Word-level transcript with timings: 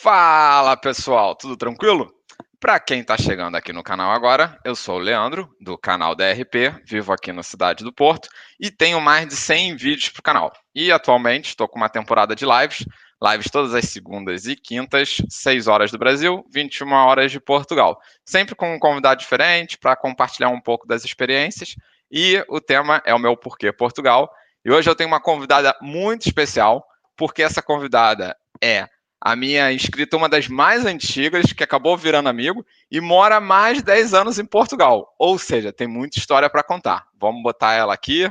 Fala 0.00 0.76
pessoal, 0.76 1.34
tudo 1.34 1.56
tranquilo? 1.56 2.14
Para 2.60 2.78
quem 2.78 3.00
está 3.00 3.18
chegando 3.18 3.56
aqui 3.56 3.72
no 3.72 3.82
canal 3.82 4.12
agora, 4.12 4.56
eu 4.64 4.76
sou 4.76 4.94
o 4.94 5.00
Leandro, 5.00 5.52
do 5.60 5.76
canal 5.76 6.14
DRP, 6.14 6.72
vivo 6.86 7.12
aqui 7.12 7.32
na 7.32 7.42
cidade 7.42 7.82
do 7.82 7.92
Porto 7.92 8.28
e 8.60 8.70
tenho 8.70 9.00
mais 9.00 9.26
de 9.26 9.34
100 9.34 9.74
vídeos 9.74 10.08
para 10.10 10.20
o 10.20 10.22
canal. 10.22 10.52
E 10.72 10.92
atualmente 10.92 11.46
estou 11.46 11.66
com 11.66 11.80
uma 11.80 11.88
temporada 11.88 12.36
de 12.36 12.44
lives, 12.44 12.86
lives 13.20 13.50
todas 13.50 13.74
as 13.74 13.86
segundas 13.86 14.46
e 14.46 14.54
quintas, 14.54 15.16
6 15.28 15.66
horas 15.66 15.90
do 15.90 15.98
Brasil, 15.98 16.46
21 16.48 16.92
horas 16.92 17.32
de 17.32 17.40
Portugal. 17.40 17.98
Sempre 18.24 18.54
com 18.54 18.72
um 18.72 18.78
convidado 18.78 19.18
diferente 19.20 19.76
para 19.76 19.96
compartilhar 19.96 20.50
um 20.50 20.60
pouco 20.60 20.86
das 20.86 21.04
experiências. 21.04 21.74
E 22.08 22.40
o 22.48 22.60
tema 22.60 23.02
é 23.04 23.12
o 23.12 23.18
meu 23.18 23.36
Porquê 23.36 23.72
Portugal. 23.72 24.30
E 24.64 24.70
hoje 24.70 24.88
eu 24.88 24.94
tenho 24.94 25.08
uma 25.08 25.20
convidada 25.20 25.76
muito 25.82 26.24
especial, 26.24 26.86
porque 27.16 27.42
essa 27.42 27.60
convidada 27.60 28.36
é 28.62 28.88
a 29.20 29.34
minha 29.34 29.72
inscrita, 29.72 30.16
uma 30.16 30.28
das 30.28 30.48
mais 30.48 30.86
antigas, 30.86 31.52
que 31.52 31.64
acabou 31.64 31.96
virando 31.96 32.28
amigo, 32.28 32.64
e 32.90 33.00
mora 33.00 33.36
há 33.36 33.40
mais 33.40 33.78
de 33.78 33.84
10 33.84 34.14
anos 34.14 34.38
em 34.38 34.44
Portugal. 34.44 35.14
Ou 35.18 35.38
seja, 35.38 35.72
tem 35.72 35.88
muita 35.88 36.18
história 36.18 36.48
para 36.48 36.62
contar. 36.62 37.06
Vamos 37.20 37.42
botar 37.42 37.74
ela 37.74 37.92
aqui. 37.92 38.30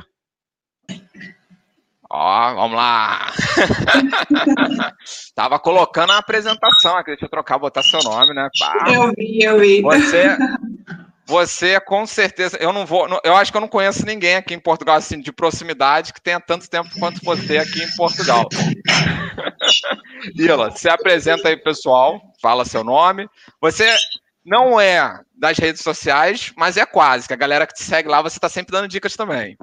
Ó, 2.10 2.54
vamos 2.54 2.76
lá. 2.76 3.30
Tava 5.34 5.58
colocando 5.58 6.12
a 6.12 6.18
apresentação 6.18 6.96
aqui. 6.96 7.10
Deixa 7.10 7.26
eu 7.26 7.30
trocar, 7.30 7.58
botar 7.58 7.82
seu 7.82 8.00
nome, 8.02 8.32
né? 8.32 8.48
Pá. 8.58 8.90
Eu 8.90 9.12
vi, 9.12 9.42
eu 9.42 9.58
vi. 9.58 9.82
Você, 9.82 10.38
você 11.26 11.78
com 11.78 12.06
certeza, 12.06 12.56
eu 12.58 12.72
não 12.72 12.86
vou, 12.86 13.06
eu 13.22 13.36
acho 13.36 13.52
que 13.52 13.56
eu 13.58 13.60
não 13.60 13.68
conheço 13.68 14.06
ninguém 14.06 14.36
aqui 14.36 14.54
em 14.54 14.58
Portugal 14.58 14.96
assim 14.96 15.20
de 15.20 15.30
proximidade 15.30 16.14
que 16.14 16.22
tenha 16.22 16.40
tanto 16.40 16.70
tempo 16.70 16.88
quanto 16.98 17.22
você 17.22 17.58
aqui 17.58 17.82
em 17.82 17.94
Portugal. 17.94 18.48
Ila, 20.34 20.70
se 20.70 20.88
apresenta 20.88 21.48
aí, 21.48 21.56
pessoal, 21.56 22.20
fala 22.40 22.64
seu 22.64 22.84
nome. 22.84 23.28
Você 23.60 23.94
não 24.44 24.80
é 24.80 25.20
das 25.34 25.58
redes 25.58 25.82
sociais, 25.82 26.52
mas 26.56 26.76
é 26.76 26.86
quase, 26.86 27.28
que 27.28 27.34
a 27.34 27.36
galera 27.38 27.66
que 27.66 27.74
te 27.74 27.82
segue 27.82 28.08
lá, 28.08 28.22
você 28.22 28.38
está 28.38 28.48
sempre 28.48 28.72
dando 28.72 28.88
dicas 28.88 29.14
também. 29.16 29.56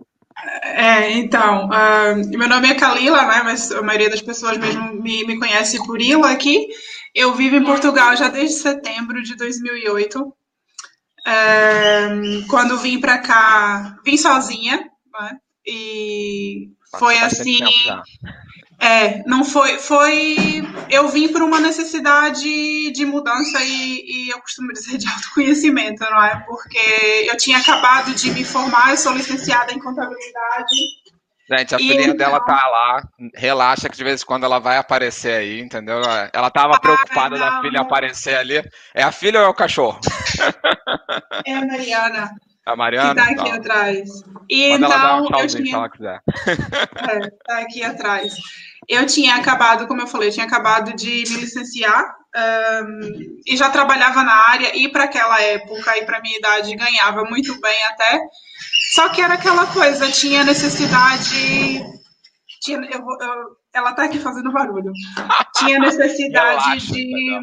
É, 0.61 1.11
então, 1.11 1.67
uh, 1.67 2.37
meu 2.37 2.47
nome 2.47 2.69
é 2.69 2.75
Kalila, 2.75 3.25
né, 3.25 3.41
mas 3.43 3.71
a 3.71 3.81
maioria 3.81 4.09
das 4.09 4.21
pessoas 4.21 4.57
mesmo 4.57 5.01
me, 5.01 5.25
me 5.25 5.39
conhece 5.39 5.83
por 5.85 6.01
Ila 6.01 6.29
aqui. 6.29 6.67
Eu 7.13 7.33
vivo 7.33 7.55
em 7.55 7.63
Portugal 7.63 8.15
já 8.17 8.27
desde 8.27 8.57
setembro 8.57 9.23
de 9.23 9.35
2008. 9.35 10.33
É, 11.27 12.09
quando 12.47 12.77
vim 12.77 12.99
para 12.99 13.17
cá, 13.17 13.97
vim 14.05 14.17
sozinha, 14.17 14.77
né? 15.19 15.37
E 15.65 16.69
foi 16.99 17.17
assim. 17.17 17.59
É, 18.79 19.23
não 19.25 19.43
foi, 19.43 19.77
foi. 19.77 20.37
Eu 20.89 21.07
vim 21.07 21.31
por 21.31 21.41
uma 21.41 21.59
necessidade 21.59 22.91
de 22.91 23.05
mudança 23.05 23.63
e, 23.63 24.27
e, 24.27 24.29
eu 24.29 24.39
costumo 24.41 24.71
dizer 24.73 24.97
de 24.97 25.07
autoconhecimento, 25.07 26.03
não 26.03 26.23
é? 26.23 26.43
Porque 26.45 27.27
eu 27.27 27.37
tinha 27.37 27.57
acabado 27.57 28.13
de 28.13 28.31
me 28.31 28.43
formar, 28.43 28.91
eu 28.91 28.97
sou 28.97 29.13
licenciada 29.13 29.71
em 29.71 29.79
contabilidade 29.79 30.75
Gente, 31.47 31.75
a 31.75 31.77
filhinha 31.77 32.05
então... 32.05 32.17
dela 32.17 32.39
tá 32.39 32.67
lá, 32.67 33.03
relaxa 33.35 33.87
que 33.87 33.95
de 33.95 34.03
vez 34.03 34.23
em 34.23 34.25
quando 34.25 34.45
ela 34.45 34.57
vai 34.57 34.77
aparecer 34.77 35.37
aí, 35.37 35.61
entendeu? 35.61 36.01
Ela 36.33 36.49
tava 36.49 36.79
preocupada 36.79 37.37
da 37.37 37.61
filha 37.61 37.81
aparecer 37.81 38.35
ali. 38.35 38.63
É 38.95 39.03
a 39.03 39.11
filha 39.11 39.41
ou 39.41 39.45
é 39.45 39.49
o 39.49 39.53
cachorro? 39.53 39.99
É 41.45 41.53
a 41.53 41.65
Mariana. 41.65 42.31
A 42.65 42.75
Mariana? 42.75 43.09
Que 43.09 43.15
tá 43.15 43.23
aqui 43.23 43.49
então. 43.49 43.53
atrás. 43.53 44.09
E 44.49 44.69
Quando 44.69 44.85
então, 44.85 45.21
um 45.21 45.27
tchauzinho 45.27 45.63
tinha... 45.63 46.21
É, 47.09 47.29
tá 47.45 47.59
aqui 47.59 47.83
atrás. 47.83 48.33
Eu 48.87 49.05
tinha 49.05 49.35
acabado, 49.35 49.87
como 49.87 50.01
eu 50.01 50.07
falei, 50.07 50.29
eu 50.29 50.33
tinha 50.33 50.45
acabado 50.45 50.95
de 50.95 51.23
me 51.29 51.37
licenciar 51.37 52.15
um, 52.35 53.39
e 53.45 53.55
já 53.55 53.69
trabalhava 53.69 54.23
na 54.23 54.33
área 54.49 54.75
e 54.75 54.89
para 54.89 55.05
aquela 55.05 55.41
época 55.41 55.97
e 55.97 56.05
para 56.05 56.21
minha 56.21 56.37
idade 56.37 56.75
ganhava 56.75 57.23
muito 57.23 57.59
bem 57.59 57.83
até. 57.85 58.19
Só 58.93 59.09
que 59.09 59.21
era 59.21 59.35
aquela 59.35 59.65
coisa, 59.67 60.11
tinha 60.11 60.43
necessidade. 60.43 61.83
Tinha, 62.61 62.77
eu, 62.77 62.99
eu, 62.99 63.57
ela 63.73 63.93
tá 63.93 64.03
aqui 64.03 64.19
fazendo 64.19 64.51
barulho. 64.51 64.91
Tinha 65.55 65.79
necessidade 65.79 66.63
Relaxa, 66.63 66.93
de. 66.93 67.39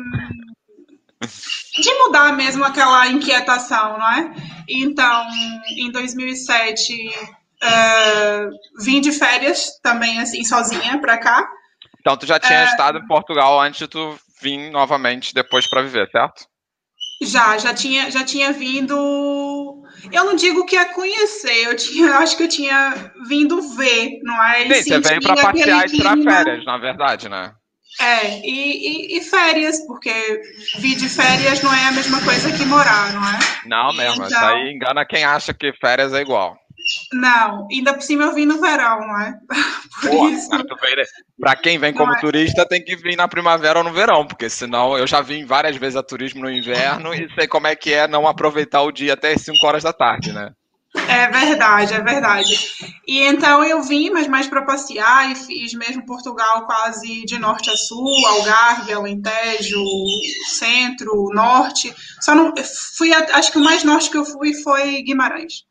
De 1.81 1.95
mudar 1.95 2.33
mesmo 2.35 2.65
aquela 2.65 3.07
inquietação, 3.09 3.99
não 3.99 4.13
é? 4.13 4.35
Então, 4.69 5.27
em 5.77 5.91
2007, 5.91 7.11
uh, 7.63 8.83
vim 8.83 9.01
de 9.01 9.13
férias 9.13 9.79
também, 9.83 10.21
assim, 10.21 10.45
sozinha 10.45 10.99
para 11.01 11.19
cá. 11.19 11.49
Então, 12.01 12.17
tu 12.17 12.27
já 12.27 12.39
tinha 12.39 12.63
uh, 12.63 12.67
estado 12.67 12.99
em 12.99 13.07
Portugal 13.07 13.61
antes 13.61 13.79
de 13.79 13.89
tu 13.89 14.19
vir 14.41 14.71
novamente 14.71 15.33
depois 15.33 15.69
para 15.69 15.83
viver, 15.83 16.11
certo? 16.11 16.47
Já, 17.23 17.57
já 17.57 17.73
tinha, 17.73 18.11
já 18.11 18.25
tinha 18.25 18.53
vindo. 18.53 18.95
Eu 20.11 20.25
não 20.25 20.35
digo 20.35 20.67
que 20.67 20.77
é 20.77 20.85
conhecer, 20.87 21.69
eu 21.69 21.77
tinha, 21.77 22.17
acho 22.17 22.37
que 22.37 22.43
eu 22.43 22.49
tinha 22.49 23.13
vindo 23.29 23.63
ver, 23.77 24.19
não 24.25 24.43
é? 24.45 24.65
Sim, 24.75 24.83
você 24.83 25.01
veio 25.01 25.23
para 25.23 25.37
passear 25.37 25.87
e 25.87 25.91
tirar 25.91 26.17
férias, 26.19 26.65
na 26.65 26.79
verdade, 26.79 27.29
né? 27.29 27.55
É, 28.01 28.39
e, 28.39 29.15
e, 29.15 29.19
e, 29.19 29.21
férias, 29.21 29.81
porque 29.87 30.13
vir 30.79 30.97
de 30.97 31.09
férias 31.09 31.63
não 31.63 31.73
é 31.73 31.85
a 31.85 31.93
mesma 31.93 32.21
coisa 32.23 32.51
que 32.51 32.65
morar, 32.65 33.13
não 33.13 33.23
é? 33.23 33.39
Não 33.67 33.93
mesmo, 33.93 34.25
então... 34.25 34.27
isso 34.27 34.45
aí 34.45 34.73
engana 34.73 35.07
quem 35.07 35.25
acha 35.25 35.53
que 35.53 35.73
férias 35.75 36.13
é 36.13 36.21
igual. 36.21 36.57
Não, 37.13 37.69
ainda 37.71 37.95
por 37.95 38.03
cima 38.03 38.25
eu 38.25 38.35
vim 38.35 38.47
no 38.47 38.61
verão, 38.61 39.01
não 39.07 39.21
é? 39.21 39.35
Por 40.01 40.11
Pô, 40.11 40.29
isso. 40.31 40.49
Para 41.39 41.55
quem 41.55 41.79
vem 41.79 41.93
como 41.93 42.13
é. 42.13 42.19
turista, 42.19 42.67
tem 42.67 42.83
que 42.83 42.97
vir 42.97 43.15
na 43.15 43.29
primavera 43.29 43.79
ou 43.79 43.85
no 43.85 43.93
verão, 43.93 44.27
porque 44.27 44.51
senão 44.51 44.99
eu 44.99 45.07
já 45.07 45.21
vim 45.21 45.45
várias 45.45 45.77
vezes 45.77 45.97
a 45.97 46.03
turismo 46.03 46.41
no 46.41 46.51
inverno 46.51 47.15
e 47.15 47.33
sei 47.35 47.47
como 47.47 47.69
é 47.69 47.77
que 47.77 47.93
é 47.93 48.09
não 48.09 48.27
aproveitar 48.27 48.83
o 48.83 48.91
dia 48.91 49.13
até 49.13 49.33
as 49.33 49.43
5 49.43 49.65
horas 49.65 49.85
da 49.85 49.93
tarde, 49.93 50.33
né? 50.33 50.51
É 50.95 51.27
verdade, 51.29 51.95
é 51.95 52.01
verdade. 52.01 52.55
E 53.07 53.21
então 53.21 53.65
eu 53.65 53.83
vim, 53.83 54.11
mas 54.11 54.29
mais 54.29 54.47
para 54.47 54.63
passear 54.63 55.31
e 55.31 55.35
fiz 55.35 55.73
mesmo 55.73 56.05
Portugal 56.05 56.67
quase 56.67 57.25
de 57.25 57.39
norte 57.39 57.71
a 57.71 57.77
sul, 57.77 58.27
Algarve, 58.27 58.93
Alentejo, 58.93 59.83
centro, 60.59 61.31
norte. 61.33 61.95
Só 62.21 62.35
não 62.35 62.53
fui, 62.97 63.13
acho 63.13 63.53
que 63.53 63.59
o 63.59 63.65
mais 63.65 63.85
norte 63.85 64.11
que 64.11 64.19
eu 64.19 64.25
fui 64.25 64.53
foi 64.53 65.03
Guimarães. 65.03 65.65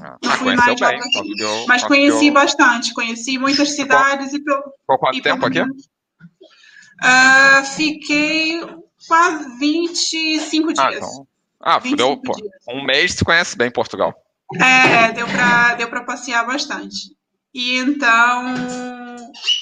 Ah, 0.00 0.16
não 0.22 0.32
fui 0.32 0.56
mais 0.56 0.80
bem, 0.80 0.98
conseguiu, 0.98 1.66
mas 1.68 1.84
conheci 1.84 2.30
bastante, 2.30 2.94
conheci 2.94 3.38
muitas 3.38 3.70
cidades 3.70 4.32
e 4.32 4.42
pelo. 4.42 4.62
Ficou 4.80 4.98
quanto 4.98 5.22
tempo 5.22 5.46
aqui? 5.46 5.60
Uh, 5.60 7.64
fiquei 7.76 8.60
quase 9.06 9.58
25 9.58 10.72
dias. 10.72 10.78
Ah, 10.80 10.94
então... 10.94 11.26
ah 11.60 11.80
deu, 11.96 12.16
pô, 12.16 12.32
um 12.68 12.84
mês 12.84 13.14
tu 13.14 13.24
conhece 13.24 13.56
bem 13.56 13.70
Portugal. 13.70 14.23
É, 14.60 15.12
deu 15.12 15.26
para 15.26 15.74
deu 15.74 16.04
passear 16.04 16.46
bastante. 16.46 17.14
E 17.54 17.78
então, 17.78 18.54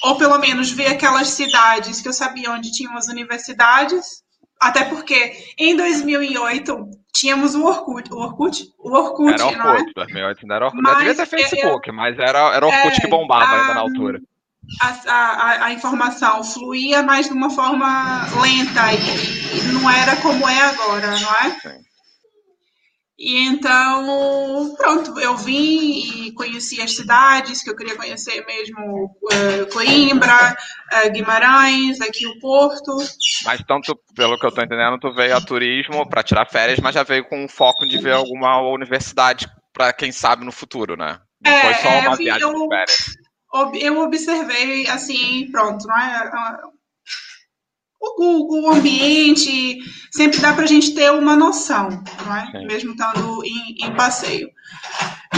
ou 0.02 0.16
pelo 0.16 0.38
menos 0.38 0.70
ver 0.70 0.88
aquelas 0.88 1.28
cidades 1.28 2.00
que 2.00 2.08
eu 2.08 2.12
sabia 2.12 2.50
onde 2.50 2.72
tinham 2.72 2.96
as 2.96 3.08
universidades, 3.08 4.22
até 4.60 4.84
porque 4.84 5.32
em 5.58 5.76
2008 5.76 6.90
tínhamos 7.12 7.54
o 7.54 7.64
Orkut. 7.64 8.12
O 8.12 8.16
Orkut? 8.16 8.68
O 8.78 8.96
Orkut, 8.96 9.34
era 9.34 9.44
Orkut, 9.44 9.58
não 9.58 9.74
é? 9.74 9.92
2008 9.94 10.38
ainda 10.42 10.54
era 10.54 10.64
Orkut. 10.66 10.82
Mas, 10.82 10.98
devia 10.98 11.14
ter 11.14 11.26
Facebook, 11.26 11.88
eu, 11.88 11.94
mas 11.94 12.18
era, 12.18 12.54
era 12.54 12.66
Orkut 12.66 12.96
é, 12.96 13.00
que 13.00 13.08
bombava 13.08 13.44
a, 13.44 13.60
ainda 13.60 13.74
na 13.74 13.80
altura. 13.80 14.20
A, 14.80 15.12
a, 15.12 15.64
a, 15.66 15.72
informação 15.72 16.42
fluía, 16.44 17.02
mas 17.02 17.26
de 17.26 17.32
uma 17.32 17.50
forma 17.50 18.22
lenta 18.40 18.92
e, 18.92 19.58
e 19.58 19.72
não 19.72 19.90
era 19.90 20.16
como 20.16 20.48
é 20.48 20.60
agora, 20.60 21.10
não 21.18 21.34
é? 21.34 21.50
Sim. 21.60 21.91
E 23.18 23.46
então, 23.46 24.74
pronto, 24.76 25.18
eu 25.20 25.36
vim 25.36 26.26
e 26.26 26.32
conheci 26.32 26.80
as 26.80 26.94
cidades 26.96 27.62
que 27.62 27.70
eu 27.70 27.76
queria 27.76 27.96
conhecer 27.96 28.44
mesmo, 28.46 29.04
uh, 29.04 29.72
Coimbra, 29.72 30.56
uh, 30.92 31.10
Guimarães, 31.12 32.00
aqui 32.00 32.26
o 32.26 32.38
Porto. 32.40 32.96
Mas 33.44 33.60
então, 33.60 33.80
tu, 33.80 33.98
pelo 34.16 34.38
que 34.38 34.46
eu 34.46 34.48
estou 34.48 34.64
entendendo, 34.64 34.98
tu 34.98 35.12
veio 35.12 35.36
a 35.36 35.40
turismo 35.40 36.08
para 36.08 36.22
tirar 36.22 36.48
férias, 36.48 36.80
mas 36.80 36.94
já 36.94 37.02
veio 37.02 37.28
com 37.28 37.44
o 37.44 37.48
foco 37.48 37.86
de 37.86 37.98
ver 37.98 38.14
alguma 38.14 38.60
universidade 38.60 39.46
para 39.72 39.92
quem 39.92 40.10
sabe 40.10 40.44
no 40.44 40.52
futuro, 40.52 40.96
né? 40.96 41.20
Não 41.44 41.52
é, 41.52 41.60
foi 41.60 41.74
só 41.74 41.88
uma 42.00 42.14
é, 42.14 42.16
viagem 42.16 42.42
eu, 42.42 42.54
de 42.54 42.68
férias. 42.68 43.06
Eu 43.74 44.00
observei, 44.00 44.88
assim, 44.88 45.50
pronto, 45.50 45.86
não 45.86 45.98
é? 45.98 46.30
O, 48.02 48.62
o 48.62 48.70
ambiente, 48.70 49.78
sempre 50.10 50.40
dá 50.40 50.52
para 50.52 50.64
a 50.64 50.66
gente 50.66 50.94
ter 50.94 51.10
uma 51.12 51.36
noção, 51.36 51.88
não 52.26 52.36
é? 52.36 52.66
mesmo 52.66 52.92
estando 52.92 53.44
em, 53.44 53.86
em, 53.86 53.94
passeio. 53.94 54.50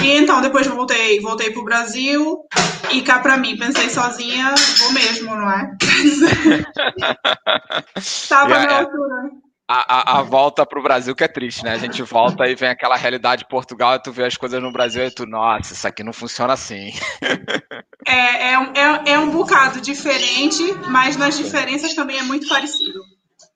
E 0.02 0.12
então, 0.12 0.40
depois 0.40 0.66
voltei, 0.66 1.20
voltei 1.20 1.50
para 1.50 1.60
o 1.60 1.64
Brasil 1.64 2.46
e 2.90 3.02
cá 3.02 3.18
para 3.18 3.36
mim, 3.36 3.56
pensei 3.56 3.90
sozinha, 3.90 4.54
vou 4.78 4.92
mesmo, 4.92 5.34
não 5.34 5.50
é? 5.50 5.76
Estava 7.96 8.58
na 8.58 8.72
é, 8.72 8.80
altura 8.80 9.43
a, 9.66 10.16
a, 10.16 10.18
a, 10.18 10.22
volta 10.22 10.66
para 10.66 10.78
o 10.78 10.82
Brasil 10.82 11.14
que 11.14 11.24
é 11.24 11.28
triste, 11.28 11.64
né? 11.64 11.72
A 11.72 11.78
gente 11.78 12.02
volta 12.02 12.46
e 12.46 12.54
vem 12.54 12.68
aquela 12.68 12.96
realidade 12.96 13.42
de 13.42 13.48
Portugal 13.48 13.94
e 13.94 14.02
tu 14.02 14.12
vê 14.12 14.24
as 14.24 14.36
coisas 14.36 14.62
no 14.62 14.70
Brasil 14.70 15.04
e 15.04 15.10
tu, 15.10 15.24
nossa, 15.26 15.72
isso 15.72 15.88
aqui 15.88 16.02
não 16.04 16.12
funciona 16.12 16.52
assim. 16.52 16.92
É, 18.06 18.50
é, 18.50 18.58
um, 18.58 18.72
é, 18.74 19.12
é 19.12 19.18
um 19.18 19.30
bocado 19.30 19.80
diferente, 19.80 20.62
mas 20.90 21.16
nas 21.16 21.38
diferenças 21.38 21.94
também 21.94 22.18
é 22.18 22.22
muito 22.22 22.46
parecido. 22.46 23.00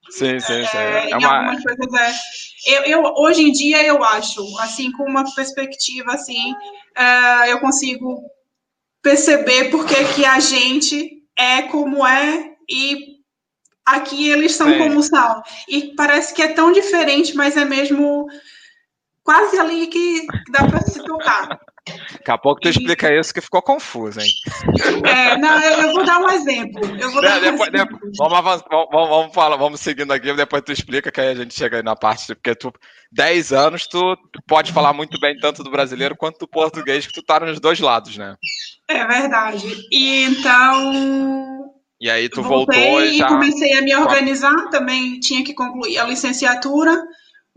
Sim, 0.09 0.41
sim, 0.41 0.65
sim. 0.65 0.77
É, 0.79 1.11
é 1.11 1.17
uma... 1.19 1.53
é. 1.53 2.13
Eu, 2.67 2.83
eu, 2.85 3.03
hoje 3.19 3.43
em 3.43 3.53
dia 3.53 3.85
eu 3.85 4.03
acho, 4.03 4.41
assim, 4.61 4.91
com 4.93 5.05
uma 5.05 5.23
perspectiva 5.35 6.13
assim, 6.15 6.53
uh, 6.53 7.45
eu 7.47 7.61
consigo 7.61 8.23
perceber 9.03 9.71
porque 9.71 10.03
que 10.15 10.25
a 10.25 10.41
gente 10.41 11.23
é 11.37 11.63
como 11.63 12.07
é 12.07 12.55
e 12.69 13.08
aqui 13.95 14.31
eles 14.31 14.55
são 14.55 14.69
sim. 14.69 14.79
como 14.79 15.03
são. 15.03 15.43
E 15.69 15.95
parece 15.95 16.35
que 16.35 16.43
é 16.43 16.49
tão 16.49 16.73
diferente, 16.73 17.35
mas 17.35 17.57
é 17.57 17.65
mesmo 17.65 18.29
quase 19.23 19.59
ali 19.59 19.87
que 19.89 20.27
dá 20.51 20.67
para 20.67 20.81
se 20.81 21.03
tocar. 21.05 21.61
Daqui 22.13 22.31
a 22.31 22.39
pouco 22.39 22.61
tu 22.61 22.69
explica 22.69 23.15
isso 23.15 23.33
que 23.33 23.41
ficou 23.41 23.63
confuso, 23.63 24.21
hein? 24.21 24.31
É, 25.05 25.37
não, 25.37 25.59
eu, 25.61 25.93
vou 25.93 26.05
dar 26.05 26.19
um 26.19 26.31
exemplo. 26.31 26.81
Eu 26.99 27.11
vou 27.11 27.23
dar 27.23 27.39
é, 27.39 27.51
depois, 27.51 27.71
um 27.71 27.75
exemplo. 27.75 27.95
Depois, 27.95 28.17
vamos, 28.19 28.39
avançar, 28.39 28.67
vamos, 28.69 29.09
vamos, 29.09 29.35
falar, 29.35 29.57
vamos 29.57 29.81
seguindo 29.81 30.13
aqui, 30.13 30.33
depois 30.33 30.63
tu 30.63 30.73
explica 30.73 31.11
que 31.11 31.21
aí 31.21 31.29
a 31.29 31.35
gente 31.35 31.55
chega 31.55 31.79
aí 31.79 31.83
na 31.83 31.97
parte, 31.97 32.35
porque 32.35 32.55
tu, 32.55 32.73
10 33.13 33.53
anos, 33.53 33.87
tu, 33.87 34.17
tu 34.33 34.43
pode 34.47 34.73
falar 34.73 34.93
muito 34.93 35.19
bem 35.21 35.39
tanto 35.39 35.63
do 35.63 35.71
brasileiro 35.71 36.17
quanto 36.17 36.39
do 36.39 36.49
português, 36.49 37.07
que 37.07 37.13
tu 37.13 37.23
tá 37.23 37.41
nos 37.41 37.61
dois 37.61 37.81
lados, 37.81 38.17
né? 38.17 38.35
É 38.89 39.07
verdade. 39.07 39.67
E 39.91 40.25
então. 40.25 41.58
E 42.01 42.09
aí 42.09 42.29
tu 42.29 42.43
voltou 42.43 43.03
e 43.03 43.19
já... 43.19 43.29
comecei 43.29 43.77
a 43.77 43.83
me 43.83 43.95
organizar, 43.95 44.71
também 44.71 45.19
tinha 45.19 45.45
que 45.45 45.55
concluir 45.55 45.99
a 45.99 46.05
licenciatura 46.05 47.05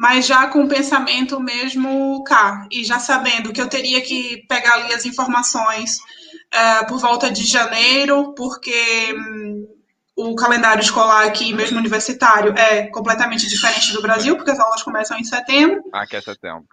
mas 0.02 0.26
já 0.26 0.48
com 0.48 0.64
o 0.64 0.68
pensamento 0.68 1.40
mesmo 1.40 2.24
cá, 2.24 2.66
e 2.72 2.84
já 2.84 2.98
sabendo 2.98 3.54
que 3.54 3.62
eu 3.62 3.68
teria 3.68 4.02
que 4.02 4.44
pegar 4.50 4.74
ali 4.74 4.96
as 4.96 5.06
informações 5.06 6.00
uh, 6.00 6.88
por 6.88 6.98
volta 6.98 7.30
de 7.30 7.44
janeiro, 7.44 8.34
porque 8.34 9.14
um, 9.16 9.68
o 10.16 10.36
calendário 10.36 10.82
escolar 10.82 11.28
aqui, 11.28 11.54
mesmo 11.54 11.78
universitário, 11.78 12.52
é 12.58 12.88
completamente 12.88 13.48
diferente 13.48 13.94
do 13.94 14.02
Brasil, 14.02 14.36
porque 14.36 14.50
as 14.50 14.60
aulas 14.60 14.82
começam 14.82 15.20
em 15.20 15.24
setembro. 15.24 15.84
Aqui 15.94 16.16
é 16.16 16.22
setembro. 16.22 16.66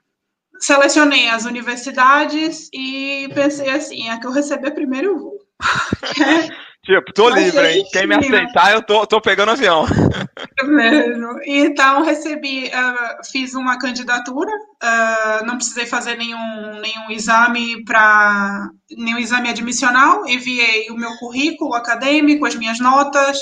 Selecionei 0.58 1.28
as 1.28 1.44
universidades 1.44 2.70
e 2.72 3.28
pensei 3.34 3.68
assim, 3.68 4.08
a 4.08 4.18
que 4.18 4.26
eu 4.26 4.32
receber 4.32 4.70
primeiro 4.70 5.08
eu 5.08 5.18
vou. 5.18 5.38
Tipo, 6.88 7.12
tô 7.12 7.28
livre, 7.28 7.68
hein? 7.68 7.84
Quem 7.92 8.06
me 8.06 8.14
aceitar, 8.14 8.72
eu 8.72 8.80
tô, 8.80 9.06
tô 9.06 9.20
pegando 9.20 9.50
avião. 9.50 9.84
Mesmo. 10.64 11.38
Então, 11.44 12.02
recebi, 12.02 12.68
uh, 12.68 13.30
fiz 13.30 13.52
uma 13.52 13.78
candidatura, 13.78 14.50
uh, 14.50 15.44
não 15.44 15.56
precisei 15.56 15.84
fazer 15.84 16.16
nenhum, 16.16 16.80
nenhum 16.80 17.10
exame 17.10 17.84
para 17.84 18.70
nenhum 18.90 19.18
exame 19.18 19.50
admissional, 19.50 20.26
enviei 20.26 20.88
o 20.88 20.96
meu 20.96 21.14
currículo 21.18 21.74
acadêmico, 21.74 22.46
as 22.46 22.54
minhas 22.54 22.80
notas, 22.80 23.38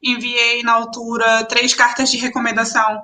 enviei 0.00 0.62
na 0.62 0.74
altura 0.74 1.44
três 1.46 1.74
cartas 1.74 2.08
de 2.08 2.18
recomendação 2.18 3.00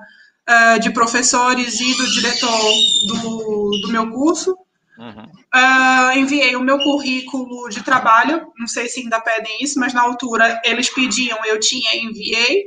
uh, 0.48 0.78
de 0.78 0.92
professores 0.92 1.80
e 1.80 1.96
do 1.96 2.06
diretor 2.06 2.72
do, 3.08 3.70
do 3.82 3.88
meu 3.90 4.08
curso. 4.12 4.56
Uhum. 4.98 5.24
Uh, 5.54 6.18
enviei 6.18 6.54
o 6.54 6.60
meu 6.60 6.78
currículo 6.78 7.68
de 7.68 7.82
trabalho, 7.82 8.52
não 8.58 8.66
sei 8.66 8.88
se 8.88 9.00
ainda 9.00 9.20
pedem 9.20 9.62
isso, 9.62 9.80
mas 9.80 9.94
na 9.94 10.02
altura 10.02 10.60
eles 10.64 10.90
pediam, 10.90 11.38
eu 11.44 11.58
tinha, 11.58 11.96
enviei. 11.96 12.64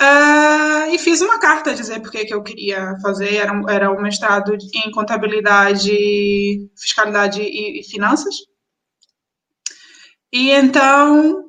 Uh, 0.00 0.92
e 0.92 0.98
fiz 0.98 1.20
uma 1.20 1.38
carta 1.38 1.70
a 1.70 1.74
dizer 1.74 2.00
porque 2.00 2.24
que 2.24 2.34
eu 2.34 2.42
queria 2.42 2.94
fazer, 3.00 3.36
era, 3.36 3.52
um, 3.52 3.68
era 3.68 3.90
um 3.90 4.00
mestrado 4.00 4.56
em 4.74 4.90
contabilidade, 4.90 5.90
fiscalidade 6.76 7.40
e, 7.40 7.80
e 7.80 7.84
finanças. 7.84 8.34
E 10.32 10.50
então 10.50 11.45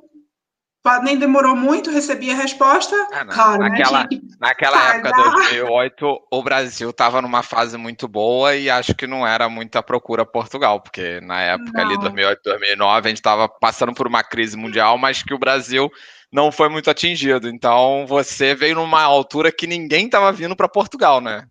nem 1.01 1.17
demorou 1.17 1.55
muito, 1.55 1.91
recebi 1.91 2.31
a 2.31 2.35
resposta. 2.35 2.95
Ah, 3.11 3.25
claro, 3.25 3.59
naquela, 3.59 4.03
né, 4.03 4.07
naquela 4.39 4.95
época, 4.95 5.11
2008, 5.11 6.19
o 6.31 6.43
Brasil 6.43 6.89
estava 6.89 7.21
numa 7.21 7.43
fase 7.43 7.77
muito 7.77 8.07
boa 8.07 8.55
e 8.55 8.69
acho 8.69 8.95
que 8.95 9.07
não 9.07 9.25
era 9.25 9.47
muita 9.49 9.83
procura 9.83 10.25
Portugal, 10.25 10.81
porque 10.81 11.19
na 11.21 11.41
época 11.41 11.71
não. 11.73 11.81
ali, 11.81 11.99
2008, 11.99 12.41
2009, 12.43 13.07
a 13.07 13.09
gente 13.09 13.17
estava 13.17 13.47
passando 13.47 13.93
por 13.93 14.07
uma 14.07 14.23
crise 14.23 14.57
mundial, 14.57 14.97
mas 14.97 15.21
que 15.21 15.33
o 15.33 15.39
Brasil 15.39 15.91
não 16.31 16.51
foi 16.51 16.69
muito 16.69 16.89
atingido. 16.89 17.47
Então, 17.47 18.05
você 18.07 18.53
veio 18.55 18.75
numa 18.75 19.01
altura 19.01 19.51
que 19.51 19.67
ninguém 19.67 20.05
estava 20.05 20.31
vindo 20.31 20.55
para 20.55 20.67
Portugal, 20.67 21.21
né? 21.21 21.45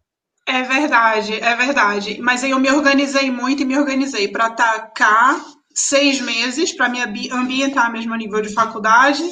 É 0.46 0.62
verdade, 0.62 1.42
é 1.42 1.56
verdade. 1.56 2.18
Mas 2.20 2.44
aí 2.44 2.52
eu 2.52 2.60
me 2.60 2.70
organizei 2.70 3.30
muito 3.30 3.62
e 3.62 3.66
me 3.66 3.76
organizei 3.76 4.28
para 4.28 4.46
estar 4.46 4.92
cá 4.94 5.40
seis 5.76 6.20
meses 6.20 6.72
para 6.72 6.88
me 6.88 7.00
ambientar 7.30 7.92
mesmo 7.92 8.14
a 8.14 8.16
nível 8.16 8.40
de 8.40 8.52
faculdade 8.52 9.22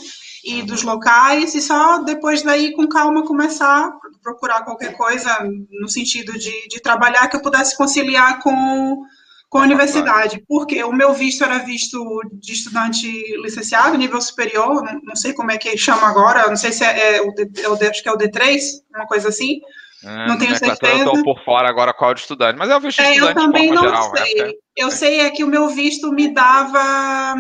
e 0.45 0.63
dos 0.63 0.83
locais, 0.83 1.55
e 1.55 1.63
só 1.63 1.99
depois 2.03 2.43
daí, 2.43 2.73
com 2.73 2.87
calma, 2.87 3.25
começar 3.25 3.87
a 3.87 3.93
procurar 4.23 4.63
qualquer 4.63 4.95
coisa 4.95 5.31
no 5.81 5.89
sentido 5.89 6.33
de, 6.39 6.69
de 6.69 6.81
trabalhar 6.81 7.29
que 7.29 7.37
eu 7.37 7.41
pudesse 7.41 7.75
conciliar 7.75 8.41
com, 8.41 9.03
com 9.49 9.59
a 9.59 9.63
universidade, 9.63 10.45
porque 10.47 10.85
o 10.85 10.93
meu 10.93 11.15
visto 11.15 11.43
era 11.45 11.59
visto 11.61 12.21
de 12.35 12.53
estudante 12.53 13.09
licenciado, 13.41 13.97
nível 13.97 14.21
superior, 14.21 14.85
não, 14.85 15.01
não 15.03 15.17
sei 15.17 15.33
como 15.33 15.51
é 15.51 15.57
que 15.57 15.79
chama 15.79 16.07
agora, 16.09 16.47
não 16.47 16.57
sei 16.57 16.73
se 16.73 16.85
é, 16.85 17.17
é 17.17 17.23
o, 17.23 17.33
é 17.63 17.69
o 17.69 17.91
acho 17.91 18.03
que 18.03 18.09
é 18.09 18.13
o 18.13 18.19
D3, 18.19 18.61
uma 18.95 19.07
coisa 19.07 19.31
assim, 19.31 19.61
é, 20.05 20.27
não 20.27 20.39
tenho 20.39 20.57
certeza. 20.57 20.93
Eu 20.93 20.99
estou 20.99 21.23
por 21.23 21.43
fora 21.45 21.69
agora 21.69 21.95
qual 21.95 22.11
é 22.11 22.15
o 22.15 22.17
estudante, 22.17 22.59
mas 22.59 22.69
é 22.69 22.77
o 22.77 22.81
visto 22.81 23.01
é, 23.01 23.13
estudante 23.13 23.39
eu 23.39 23.45
também 23.45 23.71
não 23.71 23.83
geral, 23.83 24.13
né? 24.13 24.25
sei. 24.25 24.55
Eu 24.77 24.91
sei 24.91 25.21
é 25.21 25.31
que 25.31 25.43
o 25.43 25.47
meu 25.47 25.69
visto 25.69 26.13
me 26.13 26.33
dava 26.33 27.35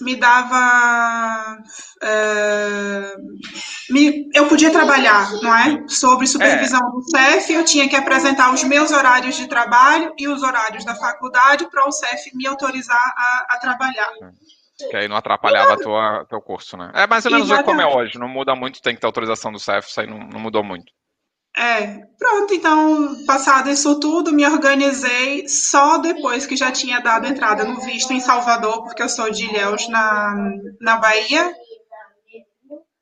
me 0.00 0.16
dava 0.16 1.58
é, 2.02 3.14
me, 3.90 4.28
eu 4.34 4.48
podia 4.48 4.70
trabalhar, 4.70 5.30
não 5.42 5.54
é? 5.54 5.84
Sobre 5.88 6.26
supervisão 6.26 6.80
é. 6.80 6.90
do 6.90 7.02
CEF, 7.02 7.52
eu 7.52 7.64
tinha 7.64 7.88
que 7.88 7.96
apresentar 7.96 8.52
os 8.52 8.64
meus 8.64 8.90
horários 8.90 9.36
de 9.36 9.46
trabalho 9.46 10.12
e 10.18 10.26
os 10.26 10.42
horários 10.42 10.84
da 10.84 10.94
faculdade 10.94 11.68
para 11.70 11.86
o 11.86 11.92
CEF 11.92 12.30
me 12.34 12.46
autorizar 12.46 13.14
a, 13.16 13.46
a 13.50 13.58
trabalhar. 13.58 14.10
Que 14.90 14.96
aí 14.96 15.06
não 15.06 15.16
atrapalhava 15.16 15.74
o 15.74 16.26
teu 16.26 16.40
curso, 16.40 16.76
né? 16.76 16.90
É 16.94 17.06
mais 17.06 17.24
ou 17.24 17.30
menos 17.30 17.62
como 17.62 17.80
é 17.80 17.86
hoje, 17.86 18.18
não 18.18 18.28
muda 18.28 18.54
muito, 18.56 18.82
tem 18.82 18.94
que 18.94 19.00
ter 19.00 19.06
autorização 19.06 19.52
do 19.52 19.60
CEF, 19.60 19.88
isso 19.88 20.00
aí 20.00 20.06
não, 20.08 20.18
não 20.18 20.40
mudou 20.40 20.64
muito. 20.64 20.90
É, 21.56 22.06
pronto, 22.18 22.54
então, 22.54 23.24
passado 23.26 23.68
isso 23.68 24.00
tudo, 24.00 24.32
me 24.32 24.46
organizei 24.46 25.46
só 25.46 25.98
depois 25.98 26.46
que 26.46 26.56
já 26.56 26.72
tinha 26.72 27.00
dado 27.00 27.26
entrada 27.26 27.64
no 27.64 27.80
visto 27.80 28.12
em 28.12 28.20
Salvador, 28.20 28.84
porque 28.84 29.02
eu 29.02 29.08
sou 29.08 29.30
de 29.30 29.44
Ilhéus, 29.44 29.86
na, 29.88 30.34
na 30.80 30.96
Bahia. 30.96 31.54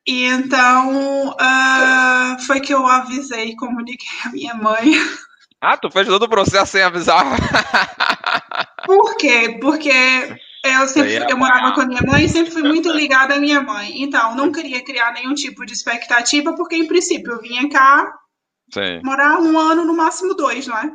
E 0.07 0.25
então, 0.25 1.29
uh, 1.29 2.41
foi 2.45 2.61
que 2.61 2.75
eu 2.75 2.85
avisei, 2.87 3.55
comuniquei 3.55 4.09
a 4.25 4.31
minha 4.31 4.55
mãe. 4.55 4.93
Ah, 5.61 5.77
tu 5.77 5.91
fez 5.91 6.09
todo 6.09 6.23
o 6.23 6.29
processo 6.29 6.73
sem 6.73 6.83
avisar? 6.83 7.25
Por 8.87 9.15
quê? 9.17 9.59
Porque 9.61 9.93
eu 10.65 10.89
sempre 10.89 11.31
eu 11.31 11.37
morava 11.37 11.75
com 11.75 11.83
a 11.83 11.87
minha 11.87 12.01
mãe 12.03 12.25
e 12.25 12.29
sempre 12.29 12.51
fui 12.51 12.63
muito 12.63 12.91
ligada 12.91 13.35
à 13.35 13.39
minha 13.39 13.61
mãe. 13.61 14.03
Então, 14.03 14.35
não 14.35 14.51
queria 14.51 14.83
criar 14.83 15.13
nenhum 15.13 15.35
tipo 15.35 15.65
de 15.65 15.75
expectativa, 15.75 16.55
porque, 16.55 16.77
em 16.77 16.87
princípio, 16.87 17.33
eu 17.33 17.41
vinha 17.41 17.69
cá 17.69 18.11
Sim. 18.73 19.01
Morar 19.05 19.39
um 19.41 19.59
ano, 19.59 19.85
no 19.85 19.95
máximo 19.95 20.35
dois, 20.35 20.67
não 20.67 20.79
é? 20.79 20.93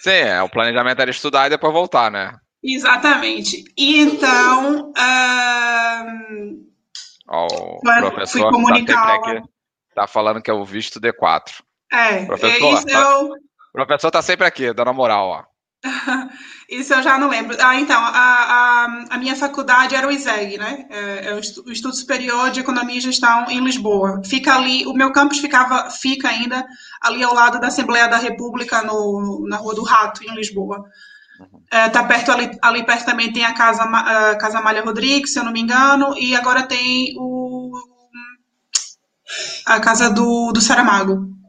Sim, 0.00 0.10
é, 0.10 0.42
o 0.42 0.48
planejamento 0.48 1.00
era 1.00 1.10
estudar 1.10 1.46
e 1.46 1.50
depois 1.50 1.72
voltar, 1.72 2.10
né? 2.10 2.38
Exatamente. 2.62 3.64
E 3.76 4.00
então. 4.00 4.92
Um, 4.96 6.66
o 7.28 7.80
professor. 7.80 8.50
Tá, 8.86 9.14
aqui, 9.14 9.42
tá 9.94 10.06
falando 10.06 10.42
que 10.42 10.50
é 10.50 10.54
o 10.54 10.64
visto 10.64 11.00
D4. 11.00 11.62
É, 11.92 12.24
professor, 12.24 12.74
isso 12.74 12.86
tá, 12.86 13.00
eu... 13.00 13.32
O 13.32 13.72
professor 13.72 14.10
tá 14.10 14.22
sempre 14.22 14.46
aqui, 14.46 14.72
dando 14.72 14.94
moral, 14.94 15.28
ó. 15.28 15.49
Isso 16.68 16.92
eu 16.92 17.02
já 17.02 17.18
não 17.18 17.28
lembro. 17.28 17.56
Ah, 17.60 17.80
então, 17.80 18.00
a, 18.00 18.10
a, 18.10 19.04
a 19.10 19.18
minha 19.18 19.34
faculdade 19.34 19.94
era 19.94 20.06
o 20.06 20.10
ISEG, 20.10 20.58
né? 20.58 20.86
É, 20.90 21.30
é 21.30 21.34
o 21.34 21.38
Estudo 21.72 21.94
Superior 21.94 22.50
de 22.50 22.60
Economia 22.60 22.98
e 22.98 23.00
Gestão 23.00 23.50
em 23.50 23.64
Lisboa. 23.64 24.20
Fica 24.24 24.54
ali, 24.54 24.86
o 24.86 24.92
meu 24.92 25.10
campus 25.12 25.38
ficava, 25.38 25.90
fica 25.90 26.28
ainda 26.28 26.64
ali 27.00 27.22
ao 27.22 27.34
lado 27.34 27.58
da 27.58 27.68
Assembleia 27.68 28.08
da 28.08 28.18
República, 28.18 28.82
no, 28.82 29.46
na 29.48 29.56
Rua 29.56 29.74
do 29.74 29.82
Rato, 29.82 30.22
em 30.22 30.34
Lisboa. 30.34 30.84
Uhum. 31.40 31.62
É, 31.70 31.88
tá 31.88 32.04
perto 32.04 32.30
ali, 32.30 32.50
ali 32.60 32.84
perto 32.84 33.06
também 33.06 33.32
tem 33.32 33.44
a 33.44 33.54
Casa, 33.54 33.82
a 33.82 34.36
Casa 34.36 34.60
Malha 34.60 34.82
Rodrigues, 34.84 35.32
se 35.32 35.38
eu 35.38 35.44
não 35.44 35.52
me 35.52 35.60
engano, 35.60 36.14
e 36.18 36.36
agora 36.36 36.62
tem 36.62 37.14
o, 37.16 37.72
a 39.64 39.80
Casa 39.80 40.10
do, 40.10 40.52
do 40.52 40.60
Saramago. 40.60 41.39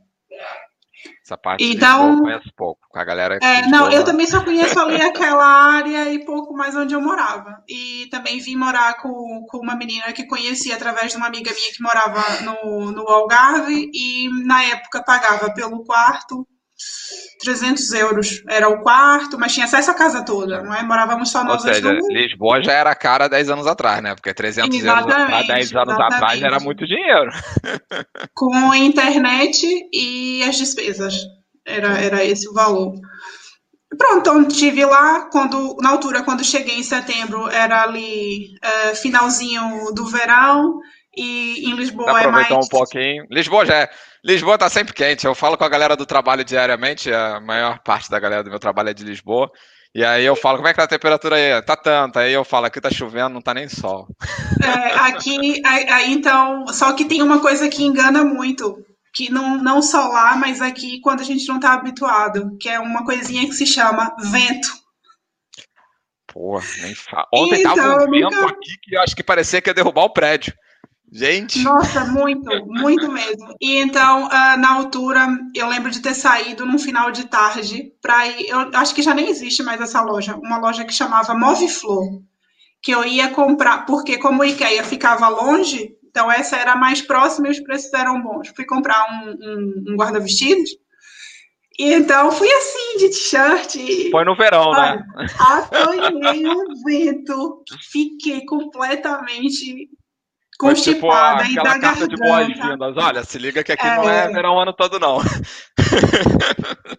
Essa 1.32 1.38
parte 1.38 1.64
então, 1.64 2.14
eu 2.14 2.20
conheço 2.20 2.52
pouco. 2.58 2.82
A 2.94 3.06
galera. 3.06 3.40
É, 3.42 3.66
não, 3.68 3.90
eu 3.90 4.04
também 4.04 4.28
só 4.28 4.44
conheço 4.44 4.78
ali 4.78 5.02
aquela 5.02 5.46
área 5.46 6.12
e 6.12 6.26
pouco 6.26 6.54
mais 6.54 6.76
onde 6.76 6.94
eu 6.94 7.02
morava. 7.02 7.64
E 7.70 8.08
também 8.12 8.40
vim 8.40 8.58
morar 8.58 8.98
com, 9.02 9.46
com 9.48 9.58
uma 9.60 9.76
menina 9.76 10.12
que 10.12 10.28
conheci 10.28 10.74
através 10.74 11.12
de 11.12 11.18
uma 11.18 11.28
amiga 11.28 11.52
minha 11.54 11.72
que 11.72 11.82
morava 11.82 12.22
no, 12.42 12.92
no 12.92 13.08
Algarve 13.08 13.90
e 13.94 14.30
na 14.46 14.64
época 14.66 15.04
pagava 15.04 15.54
pelo 15.54 15.86
quarto 15.86 16.46
300 17.44 17.94
euros 17.94 18.44
era 18.48 18.70
o 18.70 18.82
quarto, 18.82 19.38
mas 19.38 19.54
tinha 19.54 19.66
acesso 19.66 19.92
à 19.92 19.94
casa 19.94 20.24
toda, 20.24 20.62
não 20.62 20.74
é? 20.74 20.84
Morávamos 20.84 21.32
só 21.32 21.44
nós 21.44 21.66
Ou 21.66 21.74
seja, 21.74 21.98
Lisboa 22.10 22.62
já 22.64 22.74
era 22.74 22.94
cara 22.96 23.28
10 23.28 23.50
anos 23.50 23.68
atrás, 23.68 24.02
né? 24.02 24.14
Porque 24.14 24.34
300 24.34 24.76
exatamente, 24.76 25.12
euros 25.12 25.26
para 25.26 25.42
10 25.42 25.50
anos 25.50 25.94
exatamente. 25.94 26.14
atrás 26.14 26.42
era 26.42 26.60
muito 26.60 26.86
dinheiro. 26.86 27.32
Com 28.34 28.72
a 28.72 28.78
internet 28.78 29.66
e 29.92 30.44
as 30.44 30.58
despesas. 30.58 31.16
Era, 31.66 32.00
era 32.00 32.24
esse 32.24 32.48
o 32.48 32.54
valor. 32.54 32.94
Pronto, 33.98 34.20
então 34.20 34.48
tive 34.48 34.86
lá, 34.86 35.30
quando, 35.32 35.76
na 35.82 35.90
altura, 35.90 36.24
quando 36.24 36.46
cheguei 36.46 36.80
em 36.80 36.84
setembro, 36.84 37.50
era 37.50 37.84
ali 37.84 38.56
uh, 38.64 38.96
finalzinho 38.96 39.92
do 39.94 40.06
verão, 40.06 40.80
e 41.16 41.70
em 41.70 41.76
Lisboa 41.76 42.22
é 42.22 42.28
mais... 42.28 42.50
um 42.52 42.70
pouquinho. 42.70 43.26
Lisboa 43.30 43.66
já 43.66 43.76
é... 43.76 43.90
Lisboa 44.24 44.58
tá 44.58 44.70
sempre 44.70 44.94
quente. 44.94 45.26
Eu 45.26 45.34
falo 45.34 45.58
com 45.58 45.64
a 45.64 45.70
galera 45.70 45.96
do 45.96 46.06
trabalho 46.06 46.44
diariamente, 46.44 47.12
a 47.12 47.40
maior 47.40 47.80
parte 47.80 48.10
da 48.10 48.20
galera 48.20 48.44
do 48.44 48.50
meu 48.50 48.60
trabalho 48.60 48.90
é 48.90 48.94
de 48.94 49.04
Lisboa. 49.04 49.50
E 49.94 50.06
aí 50.06 50.24
eu 50.24 50.36
falo, 50.36 50.58
como 50.58 50.70
é 50.70 50.72
que 50.72 50.78
tá 50.78 50.84
a 50.86 50.88
temperatura 50.88 51.36
aí? 51.36 51.62
Tá 51.64 51.76
tanta. 51.76 52.22
Aí 52.22 52.32
eu 52.32 52.46
falo, 52.46 52.66
aqui 52.66 52.80
tá 52.80 52.90
chovendo, 52.90 53.30
não 53.30 53.42
tá 53.42 53.54
nem 53.54 53.68
sol. 53.68 54.08
É, 54.64 54.94
aqui, 55.10 55.62
aí, 55.66 56.14
então, 56.14 56.66
só 56.68 56.94
que 56.94 57.04
tem 57.04 57.22
uma 57.22 57.42
coisa 57.42 57.68
que 57.68 57.84
engana 57.84 58.24
muito, 58.24 58.78
que 59.14 59.30
não, 59.30 59.58
não 59.58 59.82
só 59.82 60.08
lá, 60.08 60.38
mas 60.38 60.62
aqui 60.62 61.02
quando 61.02 61.22
a 61.22 61.26
gente 61.26 61.46
não 61.48 61.60
tá 61.60 61.74
habituado, 61.74 62.56
que 62.58 62.70
é 62.70 62.80
uma 62.80 63.04
coisinha 63.04 63.46
que 63.46 63.54
se 63.54 63.66
chama 63.66 64.16
vento. 64.32 64.70
Porra, 66.28 66.64
nem 66.84 66.96
fala. 66.96 67.28
Ontem 67.34 67.60
então, 67.60 67.76
tava 67.76 68.06
um 68.06 68.12
vento 68.12 68.30
nunca... 68.30 68.54
aqui 68.54 68.78
que 68.82 68.96
eu 68.96 69.02
acho 69.02 69.16
que 69.16 69.24
parecia 69.24 69.62
que 69.62 69.70
ia 69.70 69.74
derrubar 69.74 70.04
o 70.04 70.14
prédio. 70.14 70.54
Gente! 71.12 71.62
Nossa, 71.62 72.06
muito, 72.06 72.50
muito 72.68 73.12
mesmo. 73.12 73.54
E 73.60 73.76
então, 73.82 74.28
uh, 74.28 74.58
na 74.58 74.76
altura, 74.76 75.28
eu 75.54 75.68
lembro 75.68 75.92
de 75.92 76.02
ter 76.02 76.14
saído 76.14 76.66
num 76.66 76.80
final 76.80 77.12
de 77.12 77.26
tarde 77.28 77.92
para 78.02 78.28
ir. 78.28 78.48
Eu 78.48 78.70
acho 78.74 78.96
que 78.96 79.02
já 79.02 79.14
nem 79.14 79.30
existe 79.30 79.62
mais 79.62 79.82
essa 79.82 80.02
loja, 80.02 80.38
uma 80.38 80.58
loja 80.58 80.86
que 80.86 80.94
chamava 80.94 81.34
Move 81.34 81.68
Flor, 81.68 82.22
que 82.82 82.92
eu 82.92 83.04
ia 83.04 83.30
comprar, 83.30 83.86
porque 83.86 84.18
como 84.18 84.42
o 84.42 84.46
IKEA 84.46 84.86
ficava 84.86 85.28
longe, 85.28 85.92
então 86.10 86.32
essa 86.32 86.56
era 86.56 86.78
mais 86.78 87.02
próxima 87.02 87.50
e 87.50 87.52
os 87.52 87.60
preços 87.60 87.94
eram 87.94 88.22
bons. 88.22 88.48
Fui 88.56 88.66
comprar 88.66 89.06
um, 89.12 89.32
um, 89.32 89.84
um 89.90 89.96
guarda-vestidos. 89.98 90.70
E 91.78 91.94
então 91.94 92.32
fui 92.32 92.50
assim, 92.50 92.98
de 93.00 93.10
t-shirt. 93.10 94.12
Foi 94.12 94.24
no 94.24 94.36
verão, 94.36 94.72
né? 94.72 95.04
Apanhei 95.40 96.48
um 96.48 96.84
vento, 96.86 97.64
fiquei 97.92 98.46
completamente 98.46 99.90
constipada 100.62 101.44
tipo, 101.44 101.60
aquela 101.60 101.80
carta 101.80 102.08
de 102.08 102.16
boas-vindas. 102.16 102.98
Olha, 102.98 103.24
se 103.24 103.38
liga 103.38 103.64
que 103.64 103.72
aqui 103.72 103.86
é... 103.86 103.96
não 103.96 104.10
é 104.10 104.28
verão 104.30 104.56
o 104.56 104.60
ano 104.60 104.74
todo, 104.74 105.00
não. 105.00 105.20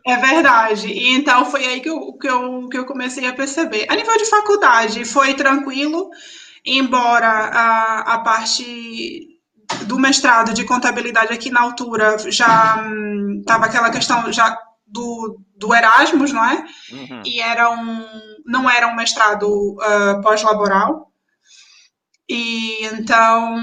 É 0.05 0.17
verdade. 0.17 0.89
E 0.89 1.15
então 1.15 1.45
foi 1.45 1.65
aí 1.65 1.81
que 1.81 1.89
eu, 1.89 2.13
que, 2.15 2.29
eu, 2.29 2.69
que 2.69 2.77
eu 2.77 2.85
comecei 2.85 3.25
a 3.27 3.33
perceber. 3.33 3.87
A 3.89 3.95
nível 3.95 4.17
de 4.17 4.25
faculdade, 4.25 5.05
foi 5.05 5.35
tranquilo, 5.35 6.11
embora 6.67 7.29
a, 7.29 8.15
a 8.15 8.19
parte 8.19 9.29
do 9.87 9.99
mestrado 9.99 10.53
de 10.53 10.65
contabilidade 10.65 11.33
aqui 11.33 11.51
na 11.51 11.61
altura 11.61 12.19
já 12.31 12.85
estava 13.39 13.65
hum, 13.65 13.69
aquela 13.69 13.91
questão 13.91 14.33
já 14.33 14.59
do, 14.87 15.41
do 15.57 15.75
Erasmus, 15.75 16.33
não 16.33 16.45
é? 16.45 16.65
Uhum. 16.91 17.23
E 17.25 17.41
era 17.41 17.71
um, 17.71 18.05
não 18.45 18.69
era 18.69 18.89
um 18.89 18.97
mestrado 18.97 19.47
uh, 19.47 20.21
pós-laboral, 20.21 21.12
e 22.33 22.87
então. 22.87 23.63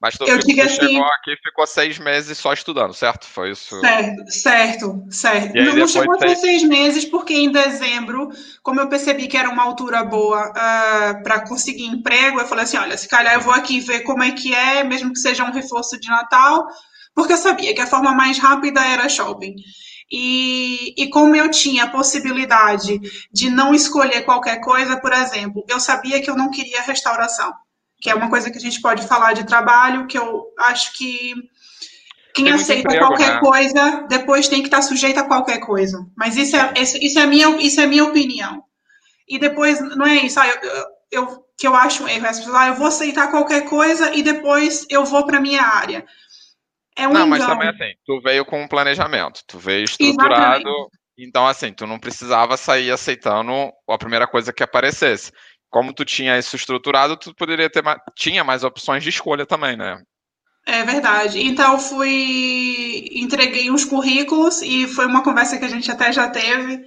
Mas 0.00 0.16
tu, 0.16 0.24
eu 0.24 0.38
digo 0.38 0.60
assim, 0.62 0.76
chegou 0.76 1.04
aqui 1.06 1.32
e 1.32 1.36
ficou 1.42 1.66
seis 1.66 1.98
meses 1.98 2.38
só 2.38 2.52
estudando, 2.52 2.94
certo? 2.94 3.26
Foi 3.26 3.50
isso? 3.50 3.80
Certo, 3.80 4.30
certo, 4.30 5.04
certo. 5.10 5.54
Não, 5.56 5.74
não 5.74 5.88
chegou 5.88 6.14
a 6.14 6.18
ser 6.18 6.36
seis 6.36 6.62
meses, 6.62 7.04
porque 7.04 7.34
em 7.34 7.50
dezembro, 7.50 8.28
como 8.62 8.80
eu 8.80 8.88
percebi 8.88 9.26
que 9.26 9.36
era 9.36 9.48
uma 9.48 9.64
altura 9.64 10.04
boa 10.04 10.50
uh, 10.50 10.52
ah, 10.54 11.20
para 11.24 11.40
conseguir 11.40 11.86
emprego, 11.86 12.38
eu 12.38 12.46
falei 12.46 12.64
assim: 12.64 12.76
olha, 12.76 12.96
se 12.96 13.08
calhar 13.08 13.34
eu 13.34 13.40
vou 13.40 13.52
aqui 13.52 13.80
ver 13.80 14.00
como 14.00 14.22
é 14.22 14.30
que 14.30 14.54
é, 14.54 14.84
mesmo 14.84 15.12
que 15.12 15.18
seja 15.18 15.42
um 15.42 15.50
reforço 15.52 15.98
de 15.98 16.08
Natal, 16.08 16.68
porque 17.14 17.32
eu 17.32 17.38
sabia 17.38 17.74
que 17.74 17.80
a 17.80 17.86
forma 17.86 18.14
mais 18.14 18.38
rápida 18.38 18.80
era 18.84 19.08
shopping. 19.08 19.56
E, 20.10 20.94
e 20.96 21.08
como 21.10 21.36
eu 21.36 21.50
tinha 21.50 21.84
a 21.84 21.90
possibilidade 21.90 22.98
de 23.30 23.50
não 23.50 23.74
escolher 23.74 24.22
qualquer 24.22 24.60
coisa, 24.60 24.96
por 24.96 25.12
exemplo, 25.12 25.64
eu 25.68 25.78
sabia 25.78 26.20
que 26.20 26.30
eu 26.30 26.36
não 26.36 26.50
queria 26.50 26.82
restauração, 26.82 27.52
que 28.00 28.08
é 28.08 28.14
uma 28.14 28.30
coisa 28.30 28.50
que 28.50 28.56
a 28.56 28.60
gente 28.60 28.80
pode 28.80 29.06
falar 29.06 29.34
de 29.34 29.44
trabalho, 29.44 30.06
que 30.06 30.18
eu 30.18 30.46
acho 30.58 30.94
que 30.94 31.34
quem 32.34 32.46
tem 32.46 32.54
aceita 32.54 32.80
emprego, 32.80 33.06
qualquer 33.06 33.34
né? 33.34 33.40
coisa 33.40 34.06
depois 34.08 34.48
tem 34.48 34.60
que 34.60 34.68
estar 34.68 34.80
sujeito 34.80 35.18
a 35.18 35.24
qualquer 35.24 35.58
coisa. 35.58 36.06
Mas 36.16 36.36
isso 36.36 36.56
é, 36.56 36.72
isso, 36.80 36.96
isso 36.98 37.18
é, 37.18 37.26
minha, 37.26 37.48
isso 37.58 37.80
é 37.80 37.86
minha 37.86 38.04
opinião. 38.04 38.62
E 39.28 39.38
depois, 39.38 39.78
não 39.96 40.06
é 40.06 40.16
isso, 40.16 40.40
ah, 40.40 40.48
eu, 40.48 40.86
eu, 41.10 41.44
que 41.58 41.66
eu 41.66 41.74
acho 41.74 42.04
um 42.04 42.08
erro, 42.08 42.24
é 42.26 42.30
ah, 42.54 42.68
eu 42.68 42.74
vou 42.76 42.86
aceitar 42.86 43.30
qualquer 43.30 43.62
coisa 43.62 44.14
e 44.14 44.22
depois 44.22 44.86
eu 44.88 45.04
vou 45.04 45.26
para 45.26 45.40
minha 45.40 45.62
área. 45.62 46.06
É 46.98 47.06
um 47.06 47.12
não, 47.12 47.28
mas 47.28 47.46
também 47.46 47.68
assim, 47.68 47.94
tu 48.04 48.20
veio 48.20 48.44
com 48.44 48.60
um 48.60 48.66
planejamento, 48.66 49.42
tu 49.46 49.56
veio 49.56 49.84
estruturado, 49.84 50.68
Exatamente. 50.68 50.90
então 51.16 51.46
assim, 51.46 51.72
tu 51.72 51.86
não 51.86 51.98
precisava 51.98 52.56
sair 52.56 52.90
aceitando 52.90 53.52
a 53.88 53.96
primeira 53.96 54.26
coisa 54.26 54.52
que 54.52 54.64
aparecesse. 54.64 55.30
Como 55.70 55.92
tu 55.92 56.04
tinha 56.04 56.36
isso 56.36 56.56
estruturado, 56.56 57.16
tu 57.16 57.32
poderia 57.34 57.70
ter 57.70 57.84
mais, 57.84 57.98
tinha 58.16 58.42
mais 58.42 58.64
opções 58.64 59.04
de 59.04 59.10
escolha 59.10 59.46
também, 59.46 59.76
né? 59.76 60.02
É 60.66 60.82
verdade. 60.82 61.40
Então 61.40 61.78
fui 61.78 63.08
entreguei 63.12 63.70
uns 63.70 63.84
currículos 63.84 64.60
e 64.60 64.88
foi 64.88 65.06
uma 65.06 65.22
conversa 65.22 65.56
que 65.56 65.64
a 65.64 65.68
gente 65.68 65.90
até 65.90 66.12
já 66.12 66.28
teve 66.28 66.82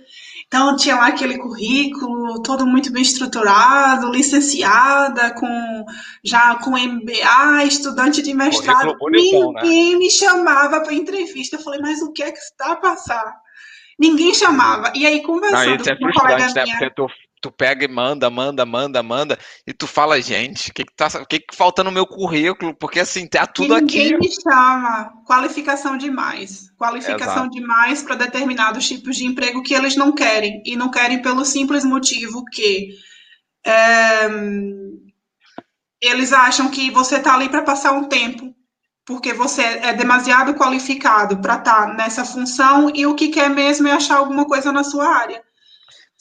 então 0.52 0.76
tinha 0.76 0.98
lá 0.98 1.08
aquele 1.08 1.38
currículo 1.38 2.44
todo 2.44 2.68
muito 2.68 2.92
bem 2.92 3.02
estruturado, 3.02 4.12
licenciada, 4.12 5.34
com 5.34 5.86
já 6.22 6.56
com 6.56 6.72
MBA, 6.72 7.64
estudante 7.64 8.22
de 8.22 8.34
mestrado. 8.34 8.98
Bonitão, 8.98 9.54
né? 9.54 9.62
Ninguém 9.64 9.94
né? 9.94 10.00
me 10.00 10.12
chamava 10.12 10.82
para 10.82 10.94
entrevista. 10.94 11.56
Eu 11.56 11.62
falei, 11.62 11.80
mas 11.80 12.02
o 12.02 12.12
que 12.12 12.22
é 12.22 12.34
que 12.34 12.38
está 12.38 12.74
a 12.74 12.76
passar? 12.76 13.34
Ninguém 13.98 14.34
chamava. 14.34 14.92
E 14.94 15.06
aí, 15.06 15.24
conversando 15.24 15.70
Não, 15.70 15.76
isso 15.78 15.90
é 15.90 15.96
com 15.96 16.04
uma 16.04 16.14
colega 16.14 16.46
né? 16.46 16.64
minha... 16.64 16.78
Porque 16.78 16.94
tu 16.96 17.08
tu 17.42 17.52
pega 17.52 17.84
e 17.84 17.88
manda, 17.88 18.30
manda, 18.30 18.66
manda, 18.66 19.02
manda, 19.02 19.40
e 19.66 19.74
tu 19.74 19.88
fala, 19.88 20.22
gente, 20.22 20.70
o 20.70 20.74
que 20.74 20.86
que, 20.86 20.94
tá, 20.96 21.10
que 21.26 21.40
que 21.40 21.56
falta 21.56 21.84
no 21.84 21.92
meu 21.92 22.06
currículo? 22.06 22.76
Porque 22.76 23.00
assim, 23.00 23.28
tá 23.28 23.48
tudo 23.48 23.76
ninguém 23.76 24.14
aqui. 24.14 24.14
Ninguém 24.14 24.20
me 24.20 24.32
chama. 24.32 25.12
Qualificação 25.26 25.98
demais. 25.98 26.70
Qualificação 26.78 27.46
Exato. 27.46 27.50
demais 27.50 28.04
para 28.04 28.16
determinados 28.16 28.88
tipos 28.88 29.18
de 29.18 29.26
emprego 29.26 29.64
que 29.64 29.74
eles 29.74 29.96
não 29.96 30.12
querem. 30.12 30.62
E 30.64 30.76
não 30.76 30.92
querem 30.92 31.22
pelo 31.22 31.44
simples 31.44 31.84
motivo 31.84 32.46
que 32.46 32.90
é, 33.66 34.30
eles 36.00 36.32
acham 36.32 36.70
que 36.70 36.92
você 36.92 37.20
tá 37.20 37.34
ali 37.34 37.50
para 37.50 37.64
passar 37.64 37.94
um 37.94 38.04
tempo. 38.04 38.54
Porque 39.04 39.34
você 39.34 39.64
é 39.64 39.94
demasiado 39.94 40.54
qualificado 40.54 41.40
para 41.42 41.56
estar 41.56 41.88
tá 41.88 41.94
nessa 41.94 42.24
função 42.24 42.92
e 42.94 43.08
o 43.08 43.16
que 43.16 43.30
quer 43.30 43.50
mesmo 43.50 43.88
é 43.88 43.92
achar 43.92 44.18
alguma 44.18 44.46
coisa 44.46 44.72
na 44.72 44.84
sua 44.84 45.08
área. 45.08 45.42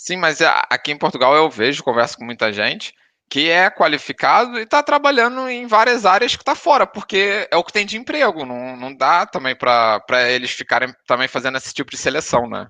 Sim, 0.03 0.17
mas 0.17 0.39
aqui 0.41 0.93
em 0.93 0.97
Portugal 0.97 1.37
eu 1.37 1.51
vejo, 1.51 1.83
converso 1.83 2.17
com 2.17 2.25
muita 2.25 2.51
gente 2.51 2.95
que 3.29 3.51
é 3.51 3.69
qualificado 3.69 4.59
e 4.59 4.63
está 4.63 4.83
trabalhando 4.83 5.47
em 5.47 5.67
várias 5.67 6.07
áreas 6.07 6.35
que 6.35 6.43
está 6.43 6.55
fora, 6.55 6.87
porque 6.87 7.47
é 7.51 7.57
o 7.57 7.63
que 7.63 7.73
tem 7.73 7.85
de 7.85 7.99
emprego. 7.99 8.47
Não, 8.47 8.79
não 8.79 8.97
dá 8.97 9.27
também 9.27 9.55
para 9.55 10.03
eles 10.31 10.53
ficarem 10.53 10.93
também 11.07 11.29
fazendo 11.29 11.59
esse 11.59 11.75
tipo 11.75 11.91
de 11.91 11.99
seleção, 11.99 12.49
né? 12.49 12.67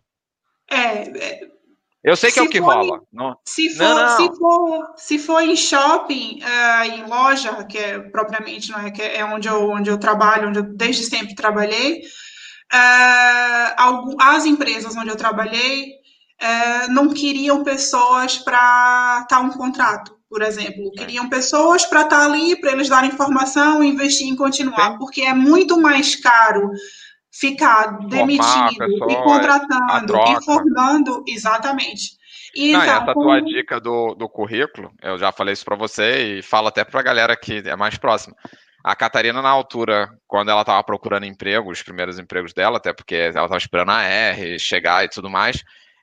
É. 0.68 0.78
é 1.18 1.40
eu 2.02 2.16
sei 2.16 2.32
que 2.32 2.40
é 2.40 2.42
o 2.42 2.48
que 2.48 2.58
rola. 2.58 3.00
Não. 3.12 3.38
Se, 3.46 3.70
for, 3.76 3.84
não, 3.84 3.94
não. 3.94 4.16
Se, 4.16 4.38
for, 4.38 4.94
se 4.96 5.18
for 5.18 5.40
em 5.40 5.56
shopping, 5.56 6.40
uh, 6.42 6.84
em 6.84 7.04
loja, 7.06 7.64
que 7.64 7.78
é 7.78 7.98
propriamente 8.00 8.72
não 8.72 8.80
é, 8.80 8.90
que 8.90 9.02
é 9.02 9.24
onde 9.24 9.46
eu, 9.46 9.70
onde 9.70 9.88
eu 9.88 9.98
trabalho, 9.98 10.48
onde 10.48 10.58
eu 10.58 10.64
desde 10.64 11.04
sempre 11.04 11.36
trabalhei, 11.36 12.02
uh, 12.72 14.16
as 14.20 14.44
empresas 14.46 14.96
onde 14.96 15.10
eu 15.10 15.16
trabalhei 15.16 15.99
é, 16.40 16.88
não 16.88 17.10
queriam 17.10 17.62
pessoas 17.62 18.38
para 18.38 19.20
estar 19.22 19.40
um 19.40 19.50
contrato, 19.50 20.16
por 20.28 20.42
exemplo. 20.42 20.90
Queriam 20.92 21.28
pessoas 21.28 21.84
para 21.84 22.02
estar 22.02 22.24
ali, 22.24 22.58
para 22.60 22.72
eles 22.72 22.88
darem 22.88 23.10
informação, 23.10 23.84
investir 23.84 24.26
em 24.26 24.36
continuar, 24.36 24.92
Sim. 24.92 24.98
porque 24.98 25.22
é 25.22 25.34
muito 25.34 25.78
mais 25.80 26.16
caro 26.16 26.70
ficar 27.32 27.98
demitindo 28.08 29.10
e 29.10 29.16
contratando 29.22 30.16
e 30.16 30.44
formando, 30.44 31.24
exatamente. 31.28 32.18
E 32.54 32.72
Não, 32.72 32.82
então, 32.82 32.94
essa 32.94 33.14
como... 33.14 33.26
tua 33.26 33.40
dica 33.40 33.80
do, 33.80 34.14
do 34.14 34.28
currículo, 34.28 34.90
eu 35.02 35.18
já 35.18 35.30
falei 35.30 35.52
isso 35.52 35.64
para 35.64 35.76
você 35.76 36.38
e 36.38 36.42
falo 36.42 36.68
até 36.68 36.84
para 36.84 37.00
a 37.00 37.04
galera 37.04 37.36
que 37.36 37.62
é 37.64 37.76
mais 37.76 37.96
próxima. 37.96 38.34
A 38.82 38.96
Catarina, 38.96 39.42
na 39.42 39.50
altura, 39.50 40.08
quando 40.26 40.50
ela 40.50 40.62
estava 40.62 40.82
procurando 40.82 41.26
emprego, 41.26 41.70
os 41.70 41.82
primeiros 41.82 42.18
empregos 42.18 42.54
dela, 42.54 42.78
até 42.78 42.92
porque 42.92 43.14
ela 43.14 43.44
estava 43.44 43.58
esperando 43.58 43.90
a 43.90 44.02
R 44.02 44.58
chegar 44.58 45.04
e 45.04 45.08
tudo 45.08 45.28
mais, 45.28 45.62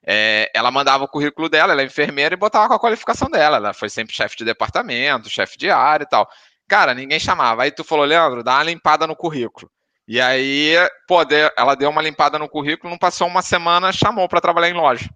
é, 0.09 0.49
ela 0.53 0.71
mandava 0.71 1.03
o 1.03 1.07
currículo 1.07 1.49
dela, 1.49 1.73
ela 1.73 1.81
é 1.81 1.85
enfermeira 1.85 2.33
e 2.33 2.37
botava 2.37 2.69
com 2.69 2.73
a 2.73 2.79
qualificação 2.79 3.29
dela. 3.29 3.57
Ela 3.57 3.73
foi 3.73 3.89
sempre 3.89 4.15
chefe 4.15 4.37
de 4.37 4.45
departamento, 4.45 5.29
chefe 5.29 5.57
de 5.57 5.69
área 5.69 6.05
e 6.05 6.07
tal. 6.07 6.29
Cara, 6.65 6.93
ninguém 6.93 7.19
chamava. 7.19 7.63
Aí 7.63 7.71
tu 7.71 7.83
falou, 7.83 8.05
Leandro, 8.05 8.41
dá 8.41 8.53
uma 8.53 8.63
limpada 8.63 9.05
no 9.05 9.17
currículo. 9.17 9.69
E 10.07 10.21
aí, 10.21 10.75
pô, 11.05 11.17
ela 11.57 11.75
deu 11.75 11.89
uma 11.89 12.01
limpada 12.01 12.39
no 12.39 12.47
currículo, 12.47 12.89
não 12.89 12.97
passou 12.97 13.27
uma 13.27 13.41
semana, 13.41 13.91
chamou 13.91 14.29
para 14.29 14.39
trabalhar 14.39 14.69
em 14.69 14.73
loja. 14.73 15.09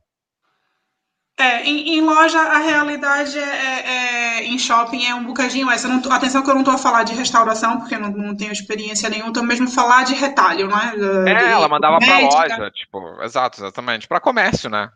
É, 1.37 1.63
em, 1.63 1.97
em, 1.97 2.01
loja 2.01 2.39
a 2.39 2.59
realidade 2.59 3.37
é, 3.37 3.41
é, 3.41 3.89
é, 3.89 4.43
em 4.43 4.59
shopping 4.59 5.05
é 5.05 5.15
um 5.15 5.23
bocadinho 5.23 5.71
essa. 5.71 5.89
Tô, 6.01 6.11
atenção 6.11 6.43
que 6.43 6.49
eu 6.49 6.53
não 6.53 6.61
estou 6.61 6.75
a 6.75 6.77
falar 6.77 7.03
de 7.03 7.13
restauração, 7.13 7.79
porque 7.79 7.97
não, 7.97 8.11
não 8.11 8.35
tenho 8.35 8.51
experiência 8.51 9.09
nenhuma, 9.09 9.29
estou 9.29 9.43
mesmo 9.43 9.67
a 9.67 9.71
falar 9.71 10.03
de 10.03 10.13
retalho, 10.13 10.67
né? 10.67 10.93
É, 11.27 11.51
ela 11.51 11.67
mandava 11.67 11.97
para 11.99 12.19
loja, 12.19 12.71
tipo, 12.71 13.23
exato, 13.23 13.61
exatamente, 13.61 14.07
para 14.07 14.19
comércio, 14.19 14.69
né? 14.69 14.89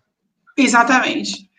Exatamente. 0.57 1.49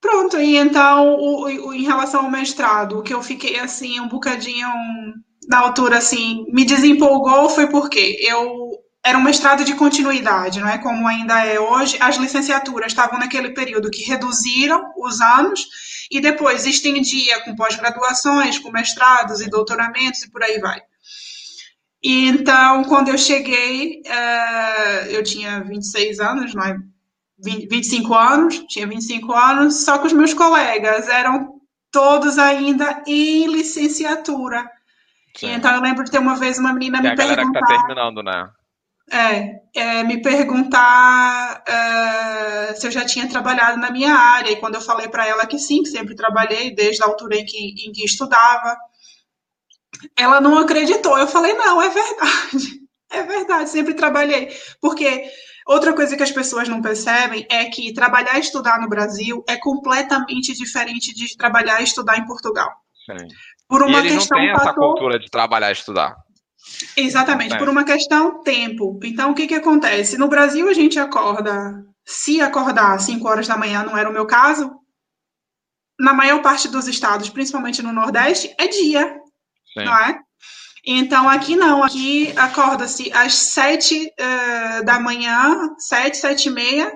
Pronto, 0.00 0.38
e 0.38 0.56
então, 0.56 1.14
o, 1.14 1.68
o, 1.68 1.74
em 1.74 1.82
relação 1.82 2.24
ao 2.24 2.30
mestrado, 2.30 2.98
o 2.98 3.02
que 3.02 3.14
eu 3.14 3.22
fiquei 3.22 3.58
assim, 3.58 3.98
um 4.00 4.08
bocadinho 4.08 4.68
na 5.48 5.60
altura, 5.60 5.98
assim, 5.98 6.44
me 6.52 6.64
desempolgou 6.64 7.48
foi 7.48 7.68
porque 7.68 8.18
eu 8.20 8.70
era 9.06 9.16
um 9.16 9.22
mestrado 9.22 9.64
de 9.64 9.72
continuidade, 9.74 10.58
não 10.58 10.68
é 10.68 10.78
como 10.78 11.06
ainda 11.06 11.38
é 11.46 11.60
hoje. 11.60 11.96
As 12.00 12.16
licenciaturas 12.16 12.88
estavam 12.88 13.20
naquele 13.20 13.50
período 13.50 13.88
que 13.88 14.02
reduziram 14.02 14.92
os 14.96 15.20
anos 15.20 15.64
e 16.10 16.20
depois 16.20 16.66
estendia 16.66 17.40
com 17.44 17.54
pós-graduações, 17.54 18.58
com 18.58 18.72
mestrados 18.72 19.40
e 19.40 19.48
doutoramentos 19.48 20.24
e 20.24 20.30
por 20.30 20.42
aí 20.42 20.58
vai. 20.58 20.82
E 22.02 22.26
então, 22.26 22.82
quando 22.82 23.08
eu 23.08 23.16
cheguei, 23.16 24.02
uh, 24.06 25.06
eu 25.08 25.22
tinha 25.22 25.60
26 25.60 26.18
anos, 26.18 26.52
não 26.52 26.64
é? 26.64 26.76
20, 27.38 27.68
25 27.68 28.12
anos, 28.12 28.64
tinha 28.68 28.88
25 28.88 29.32
anos, 29.32 29.84
só 29.84 29.98
que 29.98 30.08
os 30.08 30.12
meus 30.12 30.34
colegas 30.34 31.08
eram 31.08 31.60
todos 31.92 32.38
ainda 32.38 33.04
em 33.06 33.46
licenciatura. 33.46 34.68
Então 35.42 35.76
eu 35.76 35.80
lembro 35.80 36.02
de 36.02 36.10
ter 36.10 36.18
uma 36.18 36.34
vez 36.34 36.58
uma 36.58 36.72
menina 36.72 37.00
que 37.00 37.08
me 37.08 37.14
perguntar... 37.14 37.30
É 37.30 37.34
a 37.34 37.36
galera 37.36 37.52
que 37.52 37.60
tá 37.60 37.66
terminando, 37.66 38.22
né? 38.22 38.50
É, 39.10 39.60
é, 39.72 40.02
me 40.02 40.20
perguntar 40.20 41.62
uh, 41.62 42.76
se 42.76 42.88
eu 42.88 42.90
já 42.90 43.04
tinha 43.04 43.28
trabalhado 43.28 43.78
na 43.78 43.90
minha 43.90 44.12
área, 44.12 44.50
e 44.50 44.56
quando 44.56 44.74
eu 44.74 44.80
falei 44.80 45.08
para 45.08 45.26
ela 45.26 45.46
que 45.46 45.58
sim, 45.58 45.82
que 45.82 45.90
sempre 45.90 46.16
trabalhei, 46.16 46.74
desde 46.74 47.02
a 47.02 47.06
altura 47.06 47.36
em 47.36 47.44
que, 47.44 47.86
em 47.86 47.92
que 47.92 48.04
estudava, 48.04 48.76
ela 50.16 50.40
não 50.40 50.58
acreditou. 50.58 51.16
Eu 51.18 51.28
falei, 51.28 51.52
não, 51.52 51.80
é 51.80 51.88
verdade, 51.88 52.80
é 53.10 53.22
verdade, 53.22 53.70
sempre 53.70 53.94
trabalhei. 53.94 54.50
Porque 54.80 55.30
outra 55.66 55.92
coisa 55.92 56.16
que 56.16 56.22
as 56.22 56.32
pessoas 56.32 56.68
não 56.68 56.82
percebem 56.82 57.46
é 57.48 57.66
que 57.66 57.92
trabalhar 57.92 58.36
e 58.38 58.40
estudar 58.40 58.80
no 58.80 58.88
Brasil 58.88 59.44
é 59.48 59.56
completamente 59.56 60.52
diferente 60.52 61.14
de 61.14 61.36
trabalhar 61.36 61.80
e 61.80 61.84
estudar 61.84 62.18
em 62.18 62.26
Portugal. 62.26 62.70
Sim. 63.06 63.28
Por 63.68 63.82
uma 63.82 63.98
e 63.98 64.00
eles 64.00 64.12
questão 64.14 64.38
não 64.38 64.46
têm 64.46 64.54
essa 64.54 64.74
cultura 64.74 65.18
de 65.18 65.30
trabalhar 65.30 65.68
e 65.70 65.72
estudar. 65.72 66.25
Exatamente, 66.96 67.56
por 67.58 67.68
uma 67.68 67.84
questão 67.84 68.42
tempo. 68.42 68.98
Então, 69.02 69.30
o 69.30 69.34
que, 69.34 69.46
que 69.46 69.54
acontece? 69.54 70.18
No 70.18 70.28
Brasil, 70.28 70.68
a 70.68 70.74
gente 70.74 70.98
acorda, 70.98 71.84
se 72.04 72.40
acordar 72.40 72.94
às 72.94 73.04
5 73.04 73.26
horas 73.28 73.46
da 73.46 73.56
manhã, 73.56 73.82
não 73.82 73.96
era 73.96 74.08
o 74.08 74.12
meu 74.12 74.26
caso, 74.26 74.70
na 75.98 76.12
maior 76.12 76.42
parte 76.42 76.68
dos 76.68 76.86
estados, 76.86 77.30
principalmente 77.30 77.82
no 77.82 77.92
Nordeste, 77.92 78.54
é 78.58 78.68
dia, 78.68 79.20
Sim. 79.72 79.84
não 79.84 79.96
é? 79.96 80.18
Então, 80.84 81.28
aqui 81.28 81.56
não, 81.56 81.82
aqui 81.82 82.32
acorda-se 82.36 83.12
às 83.12 83.34
7 83.34 84.04
uh, 84.04 84.12
eh, 84.16 84.82
da 84.84 85.00
manhã, 85.00 85.74
7, 85.78 86.16
7 86.16 86.46
e 86.46 86.50
meia, 86.50 86.92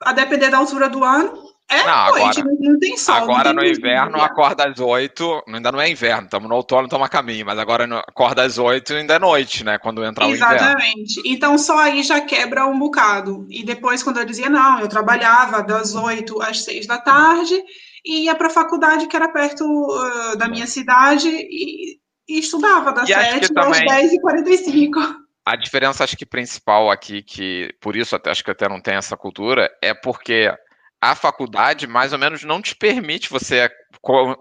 a 0.00 0.12
depender 0.14 0.48
da 0.48 0.56
altura 0.56 0.88
do 0.88 1.04
ano, 1.04 1.49
é 1.70 1.84
não, 1.84 2.10
noite, 2.10 2.40
agora, 2.40 2.56
não 2.58 2.78
tem 2.78 2.96
sol. 2.96 3.14
Agora 3.14 3.52
no 3.52 3.64
inverno 3.64 4.20
acorda 4.20 4.68
às 4.68 4.80
8, 4.80 5.44
ainda 5.46 5.70
não 5.70 5.80
é 5.80 5.88
inverno, 5.88 6.24
estamos 6.24 6.48
no 6.48 6.56
outono, 6.56 6.84
estamos 6.84 7.06
a 7.06 7.08
caminho, 7.08 7.46
mas 7.46 7.58
agora 7.58 7.84
acorda 8.08 8.42
às 8.42 8.58
8 8.58 8.94
ainda 8.94 9.14
é 9.14 9.18
noite, 9.20 9.64
né? 9.64 9.78
Quando 9.78 10.04
entrar 10.04 10.26
o 10.26 10.30
inverno. 10.30 10.56
Exatamente. 10.56 11.22
Então 11.24 11.56
só 11.56 11.78
aí 11.78 12.02
já 12.02 12.20
quebra 12.20 12.66
um 12.66 12.76
bocado. 12.76 13.46
E 13.48 13.64
depois, 13.64 14.02
quando 14.02 14.18
eu 14.18 14.24
dizia, 14.24 14.50
não, 14.50 14.80
eu 14.80 14.88
trabalhava 14.88 15.62
das 15.62 15.94
8 15.94 16.42
às 16.42 16.64
6 16.64 16.86
da 16.86 16.98
tarde 16.98 17.62
e 18.04 18.24
ia 18.24 18.34
para 18.34 18.48
a 18.48 18.50
faculdade 18.50 19.06
que 19.06 19.14
era 19.14 19.28
perto 19.28 19.64
uh, 19.64 20.36
da 20.36 20.48
minha 20.48 20.66
cidade 20.66 21.28
e, 21.28 21.98
e 22.28 22.38
estudava 22.40 22.92
das 22.92 23.08
e 23.08 23.14
7 23.14 23.52
às 23.56 23.80
10 23.80 24.12
e 24.12 24.20
45 24.20 25.20
a 25.44 25.56
diferença, 25.56 26.04
acho 26.04 26.16
que 26.16 26.26
principal 26.26 26.90
aqui, 26.90 27.22
que 27.22 27.74
por 27.80 27.96
isso 27.96 28.14
até, 28.14 28.30
acho 28.30 28.44
que 28.44 28.50
até 28.50 28.68
não 28.68 28.80
tem 28.80 28.94
essa 28.94 29.16
cultura, 29.16 29.68
é 29.82 29.92
porque 29.92 30.52
a 31.00 31.14
faculdade 31.14 31.86
mais 31.86 32.12
ou 32.12 32.18
menos 32.18 32.44
não 32.44 32.60
te 32.60 32.76
permite 32.76 33.30
você 33.30 33.70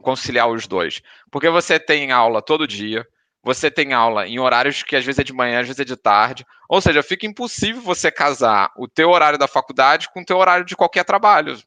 conciliar 0.02 0.50
os 0.50 0.67
dois. 0.67 1.02
Porque 1.32 1.50
você 1.50 1.80
tem 1.80 2.12
aula 2.12 2.41
todo 2.41 2.67
dia, 2.67 3.06
você 3.43 3.72
tem 3.72 3.93
aula 3.93 4.28
em 4.28 4.39
horários 4.39 4.84
que 4.84 4.95
às 4.95 5.06
vezes 5.06 5.19
é 5.19 5.24
de 5.24 5.34
manhã, 5.34 5.62
às 5.62 5.67
vezes 5.67 5.80
é 5.80 5.86
de 5.86 5.95
tarde. 5.95 6.45
Ou 6.67 6.82
seja, 6.82 7.02
fica 7.02 7.26
impossível 7.26 7.82
você 7.82 8.12
casar 8.12 8.72
o 8.78 8.88
teu 8.88 9.10
horário 9.10 9.39
da 9.39 9.48
faculdade 9.48 10.10
com 10.13 10.22
o 10.22 10.26
teu 10.26 10.38
horário 10.38 10.65
de 10.65 10.76
qualquer 10.76 11.06
trabalho. 11.06 11.58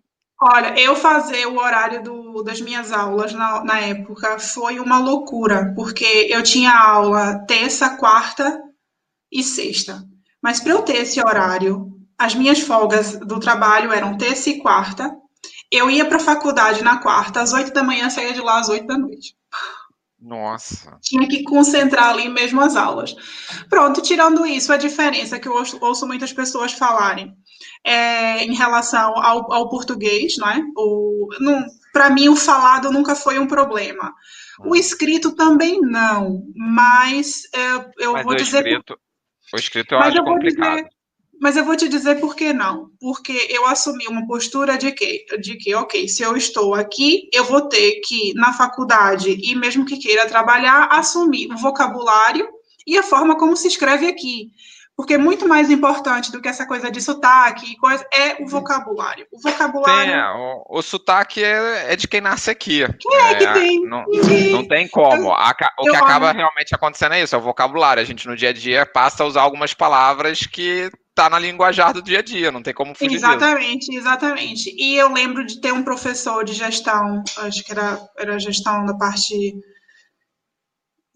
Olha, 0.40 0.78
eu 0.78 0.96
fazer 0.96 1.46
o 1.46 1.56
horário 1.56 2.02
do, 2.02 2.42
das 2.42 2.60
minhas 2.60 2.90
aulas 2.90 3.32
na, 3.32 3.62
na 3.64 3.80
época 3.80 4.40
foi 4.40 4.80
uma 4.80 4.98
loucura, 4.98 5.72
porque 5.74 6.04
eu 6.28 6.42
tinha 6.42 6.72
aula 6.72 7.44
terça, 7.46 7.96
quarta 7.96 8.60
e 9.30 9.42
sexta. 9.42 10.02
Mas 10.42 10.58
para 10.58 10.72
eu 10.72 10.82
ter 10.82 10.96
esse 10.96 11.20
horário 11.20 11.92
as 12.18 12.34
minhas 12.34 12.60
folgas 12.60 13.16
do 13.18 13.40
trabalho 13.40 13.92
eram 13.92 14.16
terça 14.16 14.50
e 14.50 14.58
quarta. 14.58 15.10
Eu 15.70 15.90
ia 15.90 16.04
para 16.04 16.16
a 16.16 16.20
faculdade 16.20 16.82
na 16.82 16.98
quarta, 16.98 17.40
às 17.40 17.52
oito 17.52 17.72
da 17.72 17.82
manhã, 17.82 18.10
saía 18.10 18.32
de 18.32 18.40
lá 18.40 18.58
às 18.58 18.68
oito 18.68 18.86
da 18.86 18.98
noite. 18.98 19.34
Nossa. 20.22 20.98
Tinha 21.02 21.26
que 21.26 21.42
concentrar 21.42 22.10
ali 22.10 22.28
mesmo 22.28 22.60
as 22.60 22.76
aulas. 22.76 23.14
Pronto, 23.68 24.00
tirando 24.00 24.46
isso, 24.46 24.72
a 24.72 24.76
diferença 24.76 25.40
que 25.40 25.48
eu 25.48 25.54
ouço, 25.80 26.06
muitas 26.06 26.32
pessoas 26.32 26.72
falarem 26.72 27.34
é, 27.84 28.44
em 28.44 28.54
relação 28.54 29.16
ao, 29.16 29.52
ao 29.52 29.68
português, 29.68 30.36
não 30.38 30.48
é? 30.48 30.62
Para 31.92 32.08
mim, 32.10 32.28
o 32.28 32.36
falado 32.36 32.92
nunca 32.92 33.16
foi 33.16 33.38
um 33.38 33.48
problema. 33.48 34.14
O 34.60 34.70
hum. 34.70 34.76
escrito 34.76 35.32
também 35.32 35.80
não, 35.80 36.44
mas 36.54 37.42
é, 37.52 37.90
eu 37.98 38.12
mas 38.12 38.24
vou 38.24 38.36
dizer. 38.36 38.64
Escrito, 38.64 38.96
o 39.52 39.56
escrito 39.56 39.94
eu 39.94 39.98
mas 39.98 40.08
acho 40.08 40.18
eu 40.18 40.24
complicado. 40.24 40.76
Dizer, 40.76 40.90
mas 41.42 41.56
eu 41.56 41.64
vou 41.64 41.76
te 41.76 41.88
dizer 41.88 42.20
por 42.20 42.36
que 42.36 42.52
não. 42.52 42.90
Porque 43.00 43.48
eu 43.50 43.66
assumi 43.66 44.06
uma 44.06 44.24
postura 44.28 44.78
de 44.78 44.92
que, 44.92 45.26
de 45.40 45.56
que, 45.56 45.74
ok, 45.74 46.06
se 46.06 46.22
eu 46.22 46.36
estou 46.36 46.72
aqui, 46.72 47.28
eu 47.32 47.42
vou 47.42 47.62
ter 47.62 48.00
que, 48.04 48.32
na 48.34 48.52
faculdade, 48.52 49.36
e 49.42 49.52
mesmo 49.56 49.84
que 49.84 49.98
queira 49.98 50.28
trabalhar, 50.28 50.86
assumir 50.92 51.52
o 51.52 51.56
vocabulário 51.56 52.48
e 52.86 52.96
a 52.96 53.02
forma 53.02 53.36
como 53.36 53.56
se 53.56 53.66
escreve 53.66 54.06
aqui. 54.06 54.52
Porque 54.96 55.18
muito 55.18 55.48
mais 55.48 55.68
importante 55.68 56.30
do 56.30 56.40
que 56.40 56.48
essa 56.48 56.64
coisa 56.64 56.92
de 56.92 57.00
sotaque 57.00 57.72
e 57.72 57.76
coisa 57.76 58.06
é 58.14 58.40
o 58.40 58.46
vocabulário. 58.46 59.26
O 59.32 59.40
vocabulário. 59.40 60.12
Tem, 60.12 60.14
é, 60.14 60.30
o, 60.30 60.78
o 60.78 60.82
sotaque 60.82 61.42
é, 61.42 61.92
é, 61.92 61.96
de 61.96 62.06
quem 62.06 62.20
nasce 62.20 62.52
aqui. 62.52 62.84
Quem 63.00 63.16
é, 63.16 63.32
é 63.32 63.34
que 63.34 63.52
tem? 63.52 63.84
Não, 63.84 64.04
não 64.52 64.68
tem 64.68 64.86
como. 64.86 65.32
A, 65.32 65.52
o 65.80 65.90
que 65.90 65.96
acaba 65.96 66.30
realmente 66.30 66.72
acontecendo 66.72 67.14
é 67.14 67.22
isso, 67.22 67.34
é 67.34 67.38
o 67.38 67.42
vocabulário. 67.42 68.00
A 68.00 68.06
gente 68.06 68.28
no 68.28 68.36
dia 68.36 68.50
a 68.50 68.52
dia 68.52 68.86
passa 68.86 69.24
a 69.24 69.26
usar 69.26 69.42
algumas 69.42 69.74
palavras 69.74 70.46
que 70.46 70.88
tá 71.14 71.28
na 71.28 71.38
linguajar 71.38 71.92
do 71.92 72.02
dia 72.02 72.20
a 72.20 72.22
dia, 72.22 72.50
não 72.50 72.62
tem 72.62 72.72
como 72.72 72.94
fugir 72.94 73.14
Exatamente, 73.14 73.86
disso. 73.86 73.98
exatamente. 73.98 74.74
E 74.76 74.96
eu 74.96 75.12
lembro 75.12 75.44
de 75.44 75.60
ter 75.60 75.72
um 75.72 75.82
professor 75.82 76.44
de 76.44 76.52
gestão, 76.52 77.22
acho 77.38 77.62
que 77.62 77.72
era, 77.72 77.98
era 78.18 78.38
gestão 78.38 78.84
da 78.86 78.94
parte. 78.94 79.54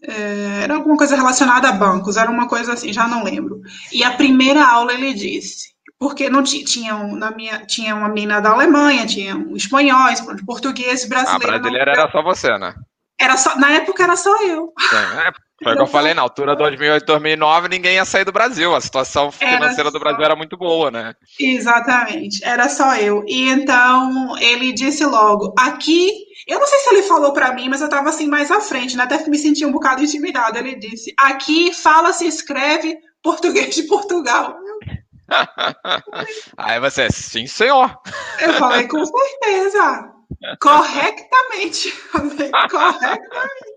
É, 0.03 0.63
era 0.63 0.75
alguma 0.75 0.95
coisa 0.95 1.15
relacionada 1.15 1.69
a 1.69 1.71
bancos, 1.71 2.17
era 2.17 2.29
uma 2.29 2.47
coisa 2.47 2.73
assim, 2.73 2.93
já 2.93 3.07
não 3.07 3.23
lembro. 3.23 3.61
E 3.91 4.03
a 4.03 4.11
primeira 4.11 4.63
aula 4.63 4.93
ele 4.93 5.13
disse, 5.13 5.75
porque 5.97 6.29
não 6.29 6.43
tinha, 6.43 6.95
na 7.15 7.31
minha, 7.31 7.65
tinha 7.65 7.95
uma 7.95 8.07
menina 8.07 8.39
da 8.39 8.51
Alemanha, 8.51 9.07
tinha 9.07 9.35
um 9.35 9.55
espanhóis, 9.55 10.21
português, 10.45 11.05
brasileiro. 11.05 11.55
A 11.55 11.59
brasileira 11.59 11.93
não, 11.93 12.01
era 12.03 12.11
só 12.11 12.21
você, 12.21 12.55
né? 12.59 12.75
Era 13.19 13.35
só, 13.35 13.57
na 13.57 13.71
época 13.71 14.03
era 14.03 14.15
só 14.15 14.43
eu. 14.43 14.71
É, 14.93 15.31
foi 15.63 15.73
o 15.73 15.75
que 15.75 15.81
eu 15.81 15.87
falei, 15.87 16.13
na 16.13 16.21
altura 16.21 16.55
2008, 16.55 17.05
2009, 17.05 17.67
ninguém 17.67 17.95
ia 17.95 18.05
sair 18.05 18.23
do 18.23 18.31
Brasil. 18.31 18.75
A 18.75 18.81
situação 18.81 19.31
financeira 19.31 19.89
do 19.89 19.99
Brasil 19.99 20.23
era 20.23 20.35
muito 20.35 20.55
boa, 20.55 20.91
né? 20.91 21.15
Exatamente, 21.39 22.43
era 22.43 22.69
só 22.69 22.95
eu. 22.95 23.23
E 23.27 23.49
então 23.49 24.37
ele 24.39 24.71
disse 24.71 25.03
logo: 25.03 25.53
aqui, 25.57 26.11
eu 26.47 26.59
não 26.59 26.67
sei 26.67 26.79
se 26.79 26.89
ele 26.89 27.03
falou 27.03 27.33
para 27.33 27.53
mim, 27.53 27.69
mas 27.69 27.81
eu 27.81 27.87
estava 27.87 28.09
assim 28.09 28.27
mais 28.27 28.51
à 28.51 28.61
frente, 28.61 28.95
né? 28.95 29.03
Até 29.03 29.27
me 29.27 29.37
senti 29.37 29.65
um 29.65 29.71
bocado 29.71 30.03
intimidada. 30.03 30.59
Ele 30.59 30.75
disse: 30.75 31.11
aqui 31.17 31.73
fala, 31.73 32.13
se 32.13 32.27
escreve 32.27 32.97
português 33.23 33.73
de 33.75 33.83
Portugal. 33.83 34.55
Aí 36.57 36.79
você, 36.79 37.09
sim, 37.11 37.47
senhor. 37.47 37.97
Eu 38.39 38.53
falei, 38.53 38.87
com 38.87 39.03
certeza. 39.03 40.13
Corretamente. 40.61 41.91
Corretamente. 42.69 43.76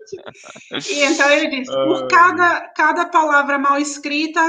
E 0.89 1.03
então 1.03 1.29
ele 1.29 1.47
disse: 1.47 1.71
por 1.71 2.07
cada, 2.07 2.61
cada 2.75 3.05
palavra 3.05 3.57
mal 3.57 3.79
escrita, 3.79 4.41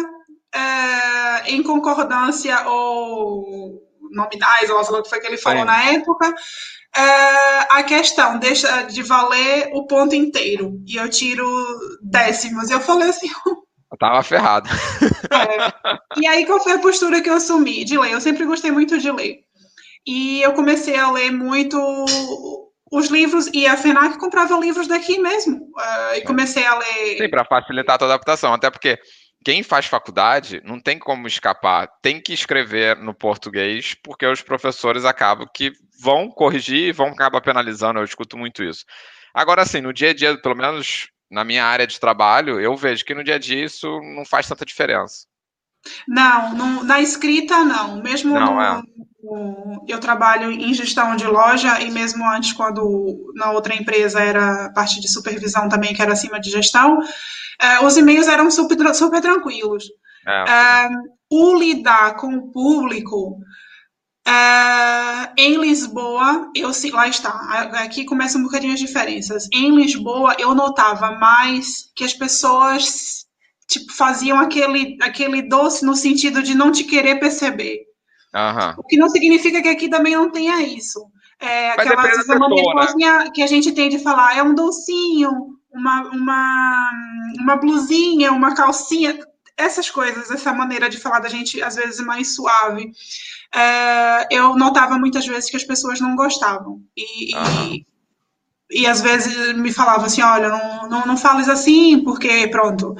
é, 0.54 1.50
em 1.50 1.62
concordância 1.62 2.66
ou 2.68 3.80
nominais, 4.10 4.70
ou 4.70 4.78
o 4.78 5.02
que 5.02 5.08
foi 5.08 5.20
que 5.20 5.26
ele 5.26 5.38
falou 5.38 5.64
na 5.64 5.92
época, 5.92 6.34
é, 6.94 7.58
a 7.70 7.82
questão 7.82 8.38
deixa 8.38 8.82
de 8.82 9.02
valer 9.02 9.70
o 9.72 9.86
ponto 9.86 10.14
inteiro. 10.14 10.80
E 10.86 10.96
eu 10.96 11.08
tiro 11.08 11.46
décimos. 12.02 12.68
E 12.68 12.72
eu 12.72 12.80
falei 12.80 13.08
assim: 13.08 13.28
Eu 13.92 13.98
tava 13.98 14.22
ferrado. 14.22 14.70
É. 15.30 16.18
E 16.18 16.26
aí, 16.26 16.46
qual 16.46 16.58
foi 16.60 16.72
a 16.72 16.78
postura 16.78 17.20
que 17.20 17.28
eu 17.28 17.34
assumi? 17.34 17.84
De 17.84 17.98
ler. 17.98 18.12
Eu 18.12 18.22
sempre 18.22 18.46
gostei 18.46 18.70
muito 18.70 18.98
de 18.98 19.10
ler. 19.10 19.40
E 20.06 20.40
eu 20.40 20.54
comecei 20.54 20.96
a 20.96 21.10
ler 21.10 21.30
muito 21.30 21.78
os 22.92 23.08
livros, 23.08 23.48
e 23.54 23.66
a 23.66 23.74
FENAC 23.74 24.18
comprava 24.18 24.54
livros 24.58 24.86
daqui 24.86 25.18
mesmo. 25.18 25.56
Uh, 25.56 26.16
e 26.16 26.20
comecei 26.20 26.64
a 26.66 26.78
ler. 26.78 27.16
Sim, 27.18 27.30
para 27.30 27.44
facilitar 27.44 27.94
a 27.94 27.98
tua 27.98 28.08
adaptação. 28.08 28.52
Até 28.52 28.70
porque 28.70 28.98
quem 29.42 29.62
faz 29.62 29.86
faculdade 29.86 30.60
não 30.62 30.78
tem 30.78 30.98
como 30.98 31.26
escapar, 31.26 31.88
tem 32.02 32.20
que 32.20 32.34
escrever 32.34 32.98
no 32.98 33.14
português, 33.14 33.94
porque 33.94 34.26
os 34.26 34.42
professores 34.42 35.06
acabam 35.06 35.48
que 35.52 35.72
vão 35.98 36.28
corrigir 36.28 36.88
e 36.88 36.92
vão 36.92 37.08
acabar 37.08 37.40
penalizando. 37.40 37.98
Eu 37.98 38.04
escuto 38.04 38.36
muito 38.36 38.62
isso. 38.62 38.84
Agora, 39.32 39.62
assim, 39.62 39.80
no 39.80 39.92
dia 39.92 40.10
a 40.10 40.14
dia, 40.14 40.36
pelo 40.36 40.54
menos 40.54 41.08
na 41.30 41.44
minha 41.44 41.64
área 41.64 41.86
de 41.86 41.98
trabalho, 41.98 42.60
eu 42.60 42.76
vejo 42.76 43.06
que 43.06 43.14
no 43.14 43.24
dia 43.24 43.36
a 43.36 43.38
dia 43.38 43.64
isso 43.64 43.88
não 44.14 44.24
faz 44.26 44.46
tanta 44.46 44.66
diferença. 44.66 45.26
Não, 46.06 46.54
no, 46.54 46.84
na 46.84 47.00
escrita 47.00 47.64
não. 47.64 48.02
Mesmo 48.02 48.38
não, 48.38 48.56
no, 48.56 48.60
é. 48.60 48.82
Eu 49.88 49.98
trabalho 49.98 50.50
em 50.50 50.72
gestão 50.72 51.16
de 51.16 51.26
loja 51.26 51.80
e 51.80 51.90
mesmo 51.90 52.24
antes, 52.28 52.52
quando 52.52 53.32
na 53.34 53.52
outra 53.52 53.74
empresa 53.74 54.20
era 54.20 54.70
parte 54.70 55.00
de 55.00 55.10
supervisão 55.10 55.68
também, 55.68 55.94
que 55.94 56.02
era 56.02 56.12
acima 56.12 56.40
de 56.40 56.50
gestão, 56.50 56.98
uh, 56.98 57.84
os 57.84 57.96
e-mails 57.96 58.28
eram 58.28 58.50
super, 58.50 58.94
super 58.94 59.20
tranquilos. 59.20 59.84
É, 60.26 60.86
uh, 60.86 60.90
o 61.30 61.58
lidar 61.58 62.16
com 62.16 62.34
o 62.34 62.52
público 62.52 63.40
Uh, 64.24 65.34
em 65.36 65.56
Lisboa, 65.56 66.48
eu 66.54 66.70
lá 66.92 67.08
está. 67.08 67.30
Aqui 67.82 68.04
começam 68.04 68.40
um 68.40 68.44
bocadinho 68.44 68.72
as 68.72 68.78
diferenças. 68.78 69.48
Em 69.52 69.74
Lisboa, 69.74 70.36
eu 70.38 70.54
notava 70.54 71.10
mais 71.18 71.90
que 71.96 72.04
as 72.04 72.14
pessoas 72.14 73.26
tipo 73.68 73.92
faziam 73.92 74.38
aquele 74.38 74.96
aquele 75.02 75.42
doce 75.42 75.84
no 75.84 75.96
sentido 75.96 76.42
de 76.42 76.54
não 76.54 76.70
te 76.70 76.84
querer 76.84 77.18
perceber. 77.18 77.80
Uhum. 78.34 78.74
O 78.78 78.82
que 78.84 78.96
não 78.96 79.08
significa 79.08 79.62
que 79.62 79.68
aqui 79.68 79.88
também 79.88 80.14
não 80.14 80.30
tenha 80.30 80.60
isso. 80.62 81.04
É, 81.40 81.72
aquela 81.72 81.96
maneira 82.38 82.94
né? 82.94 83.30
que 83.34 83.42
a 83.42 83.46
gente 83.46 83.72
tem 83.72 83.88
de 83.88 83.98
falar 83.98 84.36
é 84.36 84.42
um 84.42 84.54
docinho, 84.54 85.58
uma, 85.72 86.02
uma, 86.10 86.90
uma 87.40 87.56
blusinha, 87.56 88.30
uma 88.30 88.54
calcinha, 88.54 89.18
essas 89.56 89.90
coisas, 89.90 90.30
essa 90.30 90.52
maneira 90.52 90.88
de 90.88 90.98
falar 90.98 91.18
da 91.18 91.28
gente 91.28 91.60
às 91.62 91.74
vezes 91.74 92.00
mais 92.00 92.34
suave 92.34 92.92
é, 93.54 94.26
eu 94.30 94.56
notava 94.56 94.98
muitas 94.98 95.26
vezes 95.26 95.50
que 95.50 95.56
as 95.56 95.64
pessoas 95.64 96.00
não 96.00 96.16
gostavam. 96.16 96.80
E, 96.96 97.36
e, 97.36 97.86
e, 98.70 98.86
às 98.86 99.02
vezes 99.02 99.54
me 99.54 99.72
falavam 99.72 100.06
assim: 100.06 100.22
olha, 100.22 100.48
não, 100.48 100.88
não, 100.88 101.06
não 101.06 101.16
fales 101.16 101.48
assim, 101.48 102.02
porque 102.02 102.48
pronto. 102.48 102.96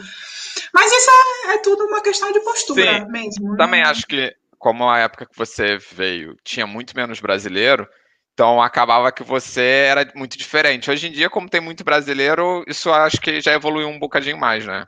Mas 0.75 0.93
isso 0.93 1.11
é, 1.11 1.55
é 1.55 1.59
tudo 1.59 1.85
uma 1.85 2.03
questão 2.03 2.31
de 2.33 2.41
postura 2.41 3.01
Sim, 3.01 3.07
mesmo. 3.11 3.57
Também 3.57 3.83
né? 3.83 3.89
acho 3.89 4.07
que, 4.07 4.35
como 4.63 4.89
a 4.89 5.01
época 5.01 5.27
que 5.27 5.37
você 5.37 5.77
veio 5.93 6.37
tinha 6.45 6.69
muito 6.69 6.97
menos 6.97 7.19
brasileiro, 7.19 7.85
então 8.33 8.63
acabava 8.63 9.11
que 9.11 9.25
você 9.25 9.89
era 9.91 10.09
muito 10.15 10.39
diferente. 10.39 10.89
Hoje 10.89 11.09
em 11.09 11.11
dia, 11.11 11.29
como 11.29 11.49
tem 11.49 11.61
muito 11.61 11.83
brasileiro, 11.83 12.63
isso 12.69 12.89
acho 12.93 13.21
que 13.21 13.41
já 13.41 13.53
evoluiu 13.53 13.89
um 13.89 13.99
bocadinho 13.99 14.39
mais, 14.39 14.65
né? 14.65 14.87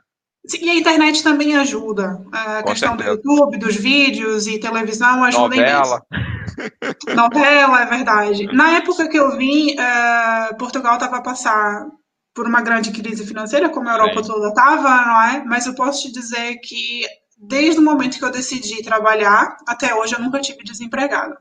E 0.61 0.69
a 0.69 0.75
internet 0.75 1.21
também 1.21 1.57
ajuda. 1.57 2.23
A 2.31 2.63
Com 2.63 2.69
questão 2.69 2.97
certeza. 2.97 3.17
do 3.17 3.29
YouTube, 3.29 3.57
dos 3.57 3.75
vídeos 3.75 4.47
e 4.47 4.59
televisão 4.59 5.21
ajuda 5.25 5.55
Novela. 5.57 6.01
Nisso. 6.09 7.13
Novela, 7.13 7.81
é 7.81 7.85
verdade. 7.85 8.45
Na 8.53 8.77
época 8.77 9.09
que 9.09 9.17
eu 9.19 9.35
vim, 9.35 9.73
uh, 9.73 10.55
Portugal 10.57 10.93
estava 10.93 11.17
a 11.17 11.21
passar 11.21 11.85
por 12.33 12.47
uma 12.47 12.61
grande 12.61 12.91
crise 12.91 13.27
financeira, 13.27 13.67
como 13.67 13.89
a 13.89 13.93
Europa 13.93 14.23
Sim. 14.23 14.29
toda 14.29 14.47
estava, 14.49 15.05
não 15.05 15.21
é? 15.21 15.43
Mas 15.43 15.65
eu 15.65 15.75
posso 15.75 16.03
te 16.03 16.13
dizer 16.13 16.59
que 16.63 17.03
desde 17.37 17.79
o 17.79 17.83
momento 17.83 18.17
que 18.17 18.25
eu 18.25 18.31
decidi 18.31 18.81
trabalhar 18.83 19.57
até 19.67 19.93
hoje 19.93 20.15
eu 20.15 20.19
nunca 20.19 20.39
tive 20.39 20.63
desempregado. 20.63 21.35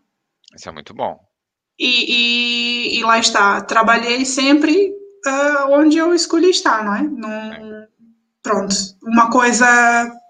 Isso 0.55 0.69
é 0.69 0.73
muito 0.73 0.95
bom. 0.95 1.19
E, 1.79 2.97
e, 2.97 2.99
e 2.99 3.03
lá 3.03 3.19
está, 3.19 3.61
trabalhei 3.61 4.25
sempre 4.25 4.93
uh, 5.27 5.71
onde 5.71 5.99
eu 5.99 6.15
escolhi 6.15 6.51
estar, 6.51 6.85
não 6.85 6.95
é? 6.95 7.03
Num, 7.03 7.87
pronto, 8.43 8.75
uma 9.03 9.31
coisa 9.31 9.67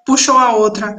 puxou 0.07 0.39
a 0.39 0.55
outra. 0.55 0.97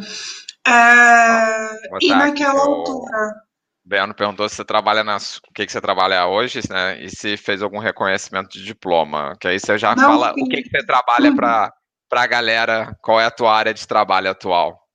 Uh, 0.68 1.98
e 2.02 2.10
naquela 2.10 2.64
o... 2.66 2.70
altura. 2.70 3.46
Beno 3.86 4.16
perguntou 4.16 4.50
se 4.50 4.56
você 4.56 4.66
trabalha 4.66 5.04
nas. 5.04 5.38
O 5.38 5.54
que, 5.54 5.66
que 5.66 5.72
você 5.72 5.80
trabalha 5.80 6.26
hoje, 6.26 6.60
né? 6.70 7.04
E 7.04 7.10
se 7.16 7.38
fez 7.38 7.62
algum 7.62 7.78
reconhecimento 7.78 8.50
de 8.50 8.66
diploma. 8.66 9.36
Que 9.40 9.48
aí 9.48 9.60
você 9.60 9.78
já 9.78 9.96
Não, 9.96 10.04
fala 10.04 10.34
sim. 10.34 10.42
o 10.42 10.48
que, 10.48 10.64
que 10.64 10.70
você 10.70 10.84
trabalha 10.84 11.30
uhum. 11.30 11.36
para 11.36 11.72
a 12.22 12.28
galera, 12.28 12.98
qual 13.02 13.20
é 13.20 13.26
a 13.26 13.32
tua 13.32 13.54
área 13.54 13.74
de 13.74 13.88
trabalho 13.88 14.30
atual. 14.30 14.86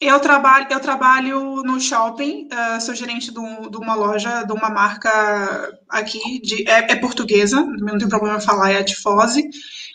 Eu 0.00 0.20
trabalho, 0.20 0.68
eu 0.70 0.78
trabalho 0.78 1.62
no 1.64 1.80
shopping, 1.80 2.48
uh, 2.52 2.80
sou 2.80 2.94
gerente 2.94 3.32
de, 3.32 3.38
um, 3.40 3.68
de, 3.68 3.76
uma 3.76 3.94
loja, 3.96 4.44
de 4.44 4.52
uma 4.52 4.70
marca 4.70 5.10
aqui, 5.88 6.40
de, 6.40 6.68
é, 6.70 6.92
é 6.92 6.96
portuguesa, 6.96 7.60
não 7.80 7.98
tem 7.98 8.08
problema 8.08 8.40
falar, 8.40 8.70
é 8.70 8.78
a 8.78 8.84
Tifose 8.84 9.42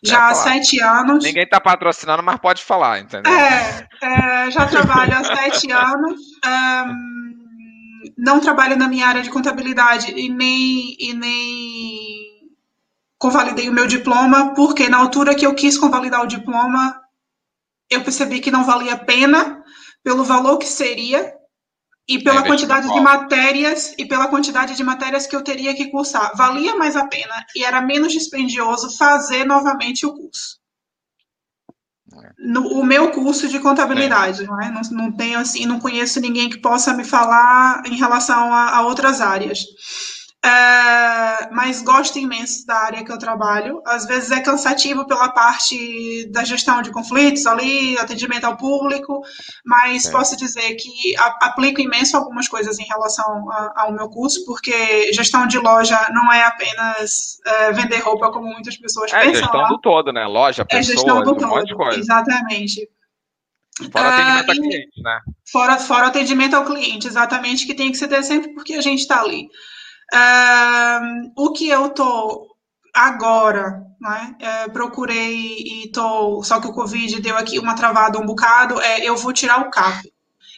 já 0.03 0.27
há 0.27 0.33
sete 0.33 0.81
anos. 0.81 1.23
Ninguém 1.23 1.43
está 1.43 1.61
patrocinando, 1.61 2.21
mas 2.21 2.37
pode 2.37 2.61
falar, 2.61 2.99
entendeu? 2.99 3.31
É, 3.31 3.87
é 4.01 4.51
já 4.51 4.67
trabalho 4.67 5.15
há 5.15 5.23
sete 5.23 5.71
anos. 5.71 6.19
Um, 6.45 7.13
não 8.17 8.41
trabalho 8.41 8.75
na 8.75 8.89
minha 8.89 9.07
área 9.07 9.21
de 9.21 9.29
contabilidade 9.29 10.11
e 10.11 10.27
nem, 10.27 10.97
e 10.99 11.13
nem 11.13 12.22
convalidei 13.23 13.69
o 13.69 13.73
meu 13.73 13.87
diploma, 13.87 14.53
porque 14.53 14.89
na 14.89 14.97
altura 14.97 15.33
que 15.33 15.45
eu 15.45 15.55
quis 15.55 15.77
convalidar 15.77 16.21
o 16.21 16.27
diploma, 16.27 17.01
eu 17.89 18.03
percebi 18.03 18.41
que 18.41 18.51
não 18.51 18.65
valia 18.65 18.95
a 18.95 18.97
pena 18.97 19.63
pelo 20.03 20.25
valor 20.25 20.57
que 20.57 20.67
seria 20.67 21.33
e 22.05 22.21
pela 22.21 22.41
é, 22.41 22.45
quantidade 22.45 22.91
de 22.91 22.99
matérias 22.99 23.95
e 23.97 24.05
pela 24.05 24.27
quantidade 24.27 24.75
de 24.75 24.83
matérias 24.83 25.25
que 25.25 25.33
eu 25.33 25.41
teria 25.41 25.73
que 25.73 25.89
cursar. 25.89 26.35
Valia 26.35 26.75
mais 26.75 26.97
a 26.97 27.07
pena 27.07 27.33
e 27.55 27.63
era 27.63 27.79
menos 27.79 28.11
dispendioso 28.11 28.97
fazer 28.97 29.45
novamente 29.45 30.05
o 30.05 30.13
curso. 30.13 30.61
No, 32.37 32.67
o 32.73 32.85
meu 32.85 33.09
curso 33.11 33.47
de 33.47 33.57
contabilidade, 33.57 34.43
é. 34.43 34.45
não, 34.45 34.61
é? 34.61 34.69
não, 34.69 34.81
não 34.91 35.11
tenho 35.13 35.39
assim, 35.39 35.65
não 35.65 35.79
conheço 35.79 36.19
ninguém 36.19 36.49
que 36.49 36.59
possa 36.59 36.93
me 36.93 37.05
falar 37.05 37.83
em 37.85 37.95
relação 37.95 38.53
a, 38.53 38.75
a 38.75 38.81
outras 38.81 39.21
áreas. 39.21 39.63
É, 40.45 41.49
mas 41.53 41.81
gosto 41.81 42.19
imenso 42.19 42.67
da 42.67 42.75
área 42.75 43.03
que 43.03 43.09
eu 43.09 43.17
trabalho. 43.17 43.81
Às 43.85 44.05
vezes 44.05 44.29
é 44.29 44.41
cansativo 44.41 45.07
pela 45.07 45.29
parte 45.29 46.29
da 46.33 46.43
gestão 46.43 46.81
de 46.81 46.91
conflitos 46.91 47.45
ali, 47.45 47.97
atendimento 47.97 48.43
ao 48.43 48.57
público, 48.57 49.21
mas 49.65 50.05
é. 50.05 50.11
posso 50.11 50.35
dizer 50.35 50.75
que 50.75 51.15
a, 51.17 51.47
aplico 51.47 51.79
imenso 51.79 52.17
algumas 52.17 52.49
coisas 52.49 52.77
em 52.77 52.83
relação 52.83 53.49
a, 53.49 53.83
ao 53.83 53.93
meu 53.93 54.09
curso, 54.09 54.43
porque 54.45 55.13
gestão 55.13 55.47
de 55.47 55.57
loja 55.57 56.09
não 56.11 56.31
é 56.31 56.43
apenas 56.43 57.39
é, 57.45 57.71
vender 57.71 57.99
roupa 57.99 58.29
como 58.29 58.47
muitas 58.47 58.75
pessoas 58.75 59.13
é, 59.13 59.19
pensam. 59.19 59.31
É 59.31 59.35
gestão 59.35 59.61
lá. 59.61 59.69
do 59.69 59.79
todo, 59.79 60.11
né? 60.11 60.25
Loja, 60.25 60.65
pessoas, 60.65 60.89
é 60.89 60.91
gestão 60.91 61.23
do 61.23 61.31
um 61.31 61.35
todo, 61.35 61.47
monte 61.47 61.67
de 61.67 61.75
coisa. 61.75 61.99
Exatamente. 61.99 62.89
Fora 63.91 64.09
atendimento 64.09 64.49
ao 64.49 64.55
cliente, 64.55 65.01
né? 65.01 65.19
Fora, 65.49 65.77
fora 65.77 66.07
atendimento 66.07 66.53
ao 66.53 66.65
cliente, 66.65 67.07
exatamente, 67.07 67.65
que 67.65 67.73
tem 67.73 67.91
que 67.91 67.97
ser 67.97 68.09
ter 68.09 68.23
sempre 68.23 68.53
porque 68.53 68.73
a 68.73 68.81
gente 68.81 68.99
está 68.99 69.21
ali 69.21 69.47
o 71.35 71.51
que 71.53 71.69
eu 71.69 71.89
tô 71.89 72.53
agora, 72.93 73.81
né? 73.99 74.35
É, 74.39 74.67
procurei 74.69 75.57
e 75.57 75.91
tô. 75.91 76.43
Só 76.43 76.61
que 76.61 76.67
o 76.67 76.73
Covid 76.73 77.21
deu 77.21 77.35
aqui 77.37 77.57
uma 77.57 77.75
travada 77.75 78.19
um 78.19 78.25
bocado. 78.25 78.79
É, 78.81 79.03
eu 79.03 79.15
vou 79.15 79.33
tirar 79.33 79.61
o 79.61 79.71
CAP, 79.71 80.13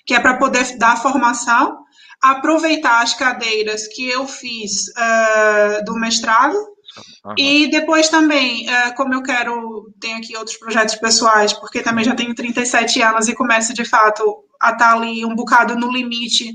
que 0.05 0.13
é 0.13 0.19
para 0.19 0.37
poder 0.37 0.77
dar 0.77 1.01
formação, 1.01 1.77
aproveitar 2.21 3.01
as 3.01 3.13
cadeiras 3.13 3.87
que 3.87 4.09
eu 4.09 4.27
fiz 4.27 4.87
uh, 4.89 5.85
do 5.85 5.93
mestrado. 5.95 6.55
Uhum. 7.25 7.33
E 7.37 7.67
depois 7.69 8.09
também, 8.09 8.67
uh, 8.67 8.95
como 8.95 9.13
eu 9.13 9.21
quero, 9.21 9.93
tenho 9.99 10.17
aqui 10.17 10.35
outros 10.35 10.57
projetos 10.57 10.95
pessoais, 10.95 11.53
porque 11.53 11.81
também 11.81 12.03
já 12.05 12.15
tenho 12.15 12.33
37 12.33 13.01
anos 13.01 13.27
e 13.27 13.35
começo 13.35 13.73
de 13.73 13.85
fato 13.85 14.43
a 14.61 14.71
estar 14.71 14.91
tá 14.91 14.93
ali 14.93 15.25
um 15.25 15.35
bocado 15.35 15.75
no 15.75 15.91
limite 15.91 16.51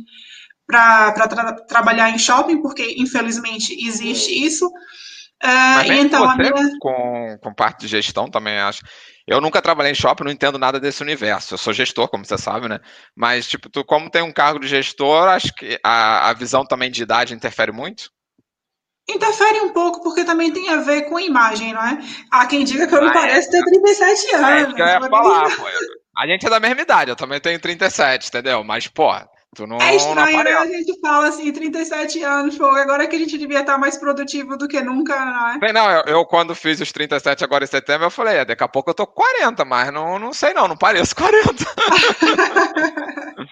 para 0.70 1.12
tra 1.28 1.52
trabalhar 1.66 2.10
em 2.10 2.18
shopping, 2.18 2.62
porque 2.62 2.94
infelizmente 2.96 3.74
existe 3.86 4.30
isso. 4.30 4.66
Uh, 5.42 5.76
Mas 5.76 5.90
então, 5.90 6.26
você, 6.26 6.52
minha... 6.52 6.78
com, 6.78 7.38
com 7.42 7.54
parte 7.54 7.80
de 7.80 7.88
gestão 7.88 8.30
também 8.30 8.58
acho. 8.58 8.82
Eu 9.26 9.40
nunca 9.40 9.62
trabalhei 9.62 9.92
em 9.92 9.94
shopping, 9.94 10.24
não 10.24 10.30
entendo 10.30 10.58
nada 10.58 10.78
desse 10.78 11.02
universo. 11.02 11.54
Eu 11.54 11.58
sou 11.58 11.72
gestor, 11.72 12.08
como 12.08 12.24
você 12.24 12.36
sabe, 12.36 12.68
né? 12.68 12.78
Mas, 13.14 13.48
tipo, 13.48 13.70
tu, 13.70 13.84
como 13.84 14.10
tem 14.10 14.22
um 14.22 14.32
cargo 14.32 14.58
de 14.58 14.66
gestor, 14.66 15.28
acho 15.28 15.54
que 15.54 15.78
a, 15.84 16.28
a 16.28 16.32
visão 16.34 16.64
também 16.64 16.90
de 16.90 17.02
idade 17.02 17.32
interfere 17.32 17.72
muito? 17.72 18.10
Interfere 19.08 19.60
um 19.60 19.72
pouco, 19.72 20.02
porque 20.02 20.24
também 20.24 20.52
tem 20.52 20.68
a 20.68 20.76
ver 20.76 21.02
com 21.02 21.18
imagem, 21.18 21.72
não 21.72 21.82
é? 21.82 21.98
Há 22.30 22.46
quem 22.46 22.64
diga 22.64 22.86
que 22.86 22.94
eu 22.94 23.02
me 23.02 23.12
pareço 23.12 23.50
ter 23.50 23.64
37 23.64 24.34
anos. 24.34 24.72
É 24.72 24.74
que 24.74 24.82
eu 24.82 24.86
ia 24.86 25.00
falar, 25.00 25.50
pô. 25.56 25.64
A 26.16 26.26
gente 26.26 26.46
é 26.46 26.50
da 26.50 26.60
mesma 26.60 26.82
idade, 26.82 27.10
eu 27.10 27.16
também 27.16 27.40
tenho 27.40 27.58
37, 27.58 28.28
entendeu? 28.28 28.62
Mas, 28.62 28.86
pô, 28.88 29.10
Tu 29.56 29.66
não, 29.66 29.78
é 29.80 29.96
estranho, 29.96 30.44
né? 30.44 30.52
A 30.52 30.66
gente 30.66 31.00
fala 31.00 31.26
assim, 31.28 31.52
37 31.52 32.22
anos, 32.22 32.56
pô, 32.56 32.66
agora 32.66 33.08
que 33.08 33.16
a 33.16 33.18
gente 33.18 33.36
devia 33.36 33.60
estar 33.60 33.76
mais 33.78 33.96
produtivo 33.98 34.56
do 34.56 34.68
que 34.68 34.80
nunca, 34.80 35.24
não 35.24 35.48
é? 35.48 35.58
Bem, 35.58 35.72
não, 35.72 35.90
eu, 35.90 36.02
eu, 36.06 36.24
quando 36.24 36.54
fiz 36.54 36.80
os 36.80 36.92
37 36.92 37.42
agora 37.42 37.64
em 37.64 37.66
setembro, 37.66 38.06
eu 38.06 38.10
falei, 38.12 38.36
é, 38.36 38.44
daqui 38.44 38.62
a 38.62 38.68
pouco 38.68 38.90
eu 38.90 38.94
tô 38.94 39.08
40, 39.08 39.64
mas 39.64 39.92
não, 39.92 40.20
não 40.20 40.32
sei 40.32 40.54
não, 40.54 40.68
não 40.68 40.76
pareço 40.76 41.16
40. 41.16 41.64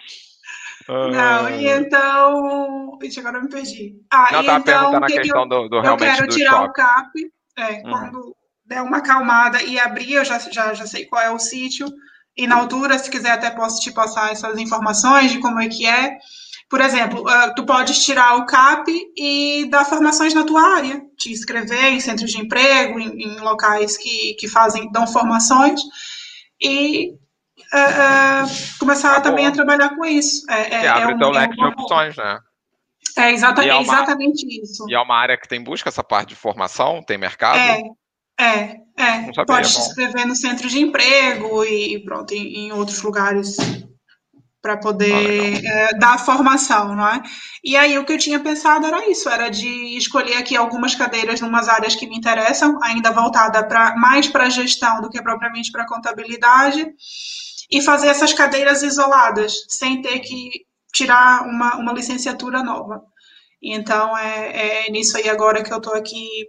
Não, 0.89 1.51
e 1.51 1.69
então. 1.69 2.99
Ixi, 3.03 3.21
agora 3.21 3.37
eu 3.37 3.43
me 3.43 3.51
perdi. 3.51 3.97
Ah, 4.11 4.29
não, 4.33 4.43
e 4.43 4.47
tava 4.47 4.59
então, 4.61 4.81
perguntando 4.81 5.05
a 5.05 5.09
questão 5.09 5.43
eu, 5.43 5.49
do, 5.49 5.69
do 5.69 5.77
eu 5.77 5.83
realmente 5.83 6.15
quero 6.15 6.27
do 6.29 6.35
tirar 6.35 6.51
shopping. 6.51 6.69
o 6.69 6.73
CAP, 6.73 7.33
é, 7.59 7.73
Uhum. 7.73 7.91
quando 7.91 8.37
der 8.65 8.83
uma 8.83 8.97
acalmada 8.97 9.63
e 9.63 9.79
abrir, 9.79 10.15
eu 10.15 10.25
já, 10.25 10.39
já, 10.39 10.73
já 10.73 10.87
sei 10.87 11.05
qual 11.05 11.21
é 11.21 11.31
o 11.31 11.39
sítio. 11.39 11.87
E 12.39 12.47
na 12.47 12.55
altura, 12.57 12.97
se 12.99 13.11
quiser, 13.11 13.33
até 13.33 13.51
posso 13.51 13.81
te 13.81 13.91
passar 13.91 14.31
essas 14.31 14.57
informações 14.59 15.33
de 15.33 15.41
como 15.41 15.61
é 15.61 15.69
que 15.69 15.85
é. 15.85 16.17
Por 16.71 16.81
exemplo, 16.81 17.27
ah, 17.29 17.53
tu 17.57 17.65
podes 17.67 18.05
tirar 18.05 18.37
o 18.37 18.47
CAP 18.47 18.89
e 19.17 19.67
dar 19.71 19.85
formações 19.85 20.33
na 20.35 20.45
tua 20.45 20.63
área, 20.77 21.03
te 21.17 21.33
inscrever 21.33 21.87
em 21.87 21.99
centros 22.01 22.31
de 22.31 22.39
emprego, 22.41 23.01
em, 23.01 23.23
em 23.23 23.41
locais 23.41 23.97
que, 23.97 24.35
que 24.35 24.47
fazem, 24.47 24.91
dão 24.93 25.07
formações, 25.07 25.81
e 26.61 27.15
ah, 27.73 28.43
ah, 28.45 28.45
começar 28.79 29.15
Tá 29.15 29.21
também 29.23 29.47
a 29.47 29.51
trabalhar 29.53 29.91
com 29.97 30.05
isso. 30.05 30.49
É, 30.51 30.75
é, 30.85 30.89
abre 30.89 31.13
é 31.13 31.17
o 31.17 31.19
teu 31.19 31.29
um- 31.31 31.35
é 31.35 31.39
leque 31.41 31.57
de 31.57 31.65
opções, 31.65 32.17
né? 32.17 32.39
é 33.17 33.33
exata- 33.33 33.65
E 33.65 33.69
é 33.69 33.71
é 33.71 33.75
uma- 33.75 33.83
exatamente 33.83 34.63
isso. 34.63 34.85
E 34.89 34.95
é 34.95 35.01
uma 35.01 35.17
área 35.17 35.37
que 35.37 35.49
tem 35.49 35.61
busca 35.63 35.89
essa 35.89 36.05
parte 36.05 36.29
de 36.31 36.35
formação, 36.37 37.03
tem 37.03 37.19
mercado? 37.19 37.59
É, 37.59 37.81
é, 38.39 38.81
é. 38.97 39.33
Sabia, 39.35 39.47
Pode 39.47 39.73
bom. 39.73 39.81
inscrever 39.81 40.27
no 40.27 40.37
centro 40.37 40.69
de 40.69 40.81
emprego 40.81 41.65
e 41.65 42.03
pronto, 42.05 42.33
em, 42.33 42.67
em 42.67 42.73
outros 42.73 43.03
lugares 43.03 43.57
para 44.61 44.77
Ah, 44.77 44.77
poder 44.77 45.65
é, 45.65 45.95
dar 45.99 46.19
formação, 46.19 46.95
não 46.97 47.07
é? 47.07 47.23
E 47.63 47.77
aí 47.77 47.97
o 47.99 48.05
que 48.05 48.13
eu 48.13 48.19
tinha 48.19 48.41
pensado 48.41 48.87
era 48.87 49.09
isso, 49.09 49.29
era 49.29 49.49
de 49.49 49.97
escolher 49.97 50.37
aqui 50.37 50.57
algumas 50.57 50.95
cadeiras 50.95 51.41
em 51.41 51.45
umas 51.45 51.69
áreas 51.69 51.95
que 51.95 52.07
me 52.07 52.17
interessam, 52.17 52.79
ainda 52.83 53.13
voltada 53.13 53.67
para 53.67 53.97
mais 53.97 54.27
para 54.29 54.51
gestão 54.51 55.01
do 55.01 55.11
que 55.11 55.23
propriamente 55.23 55.71
para 55.71 55.87
contabilidade, 55.87 56.87
e 57.71 57.81
fazer 57.83 58.09
essas 58.09 58.33
cadeiras 58.33 58.83
isoladas, 58.83 59.55
sem 59.69 60.03
ter 60.03 60.21
que 60.21 60.51
tirar 60.93 61.47
uma, 61.47 61.77
uma 61.77 61.93
licenciatura 61.93 62.63
nova. 62.63 63.03
Então 63.63 64.17
é, 64.17 64.87
é 64.87 64.91
nisso 64.91 65.17
aí 65.17 65.29
agora 65.29 65.63
que 65.63 65.73
eu 65.73 65.79
estou 65.79 65.95
aqui 65.95 66.49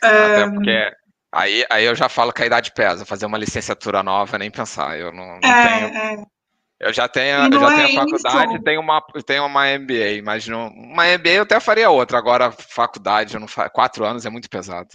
Até 0.00 0.50
porque 0.50 1.03
aí, 1.34 1.64
aí 1.70 1.84
eu 1.84 1.94
já 1.94 2.08
falo 2.08 2.32
que 2.32 2.42
a 2.42 2.46
idade 2.46 2.72
pesa. 2.72 3.04
Fazer 3.04 3.26
uma 3.26 3.38
licenciatura 3.38 4.02
nova, 4.02 4.38
nem 4.38 4.50
pensar. 4.50 4.98
Eu 4.98 5.12
não, 5.12 5.34
não 5.34 5.40
tenho. 5.40 5.54
É, 5.54 6.14
é. 6.14 6.34
Eu 6.80 6.92
já 6.92 7.08
tenho, 7.08 7.54
eu 7.54 7.60
já 7.60 7.72
é 7.72 7.86
tenho 7.86 8.00
a 8.00 8.04
faculdade 8.04 8.62
tenho 8.62 8.80
uma, 8.80 9.02
tenho 9.24 9.46
uma 9.46 9.78
MBA, 9.78 10.22
mas 10.24 10.46
não, 10.46 10.68
uma 10.68 11.04
MBA 11.06 11.30
eu 11.30 11.42
até 11.44 11.58
faria 11.60 11.88
outra. 11.88 12.18
Agora, 12.18 12.52
faculdade, 12.52 13.34
eu 13.34 13.40
não 13.40 13.48
fa... 13.48 13.70
quatro 13.70 14.04
anos 14.04 14.26
é 14.26 14.30
muito 14.30 14.50
pesado. 14.50 14.88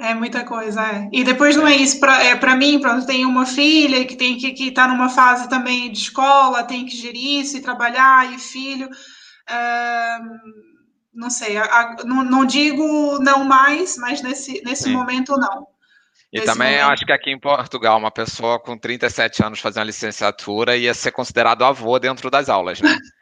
É 0.00 0.14
muita 0.14 0.44
coisa, 0.44 0.80
é. 0.80 1.08
E 1.12 1.24
depois 1.24 1.56
não 1.56 1.66
é 1.66 1.74
isso 1.74 1.98
para 1.98 2.22
é, 2.22 2.36
pra 2.36 2.54
mim, 2.54 2.78
pronto, 2.78 3.04
tenho 3.04 3.28
uma 3.28 3.46
filha 3.46 4.04
que 4.04 4.14
tem 4.14 4.36
que 4.36 4.68
estar 4.68 4.86
numa 4.86 5.08
fase 5.08 5.48
também 5.48 5.90
de 5.90 5.98
escola, 5.98 6.62
tem 6.62 6.86
que 6.86 6.96
gerir 6.96 7.40
isso 7.40 7.56
e 7.56 7.62
trabalhar, 7.62 8.32
e 8.32 8.38
filho. 8.38 8.88
Não 11.12 11.30
sei, 11.30 11.56
a- 11.56 11.64
a- 11.64 11.96
não, 12.04 12.22
não 12.24 12.44
digo 12.44 13.18
não 13.20 13.44
mais, 13.44 13.96
mas 13.98 14.22
nesse, 14.22 14.62
nesse 14.64 14.84
Sim. 14.84 14.92
momento 14.92 15.36
não. 15.36 15.66
E 16.32 16.40
Nesse 16.40 16.46
também 16.52 16.76
momento. 16.78 16.92
acho 16.92 17.06
que 17.06 17.12
aqui 17.12 17.30
em 17.30 17.40
Portugal, 17.40 17.98
uma 17.98 18.10
pessoa 18.10 18.60
com 18.60 18.76
37 18.78 19.42
anos 19.42 19.60
fazendo 19.60 19.86
licenciatura 19.86 20.76
ia 20.76 20.92
ser 20.94 21.10
considerado 21.12 21.64
avô 21.64 21.98
dentro 21.98 22.30
das 22.30 22.48
aulas, 22.48 22.80
né? 22.80 22.88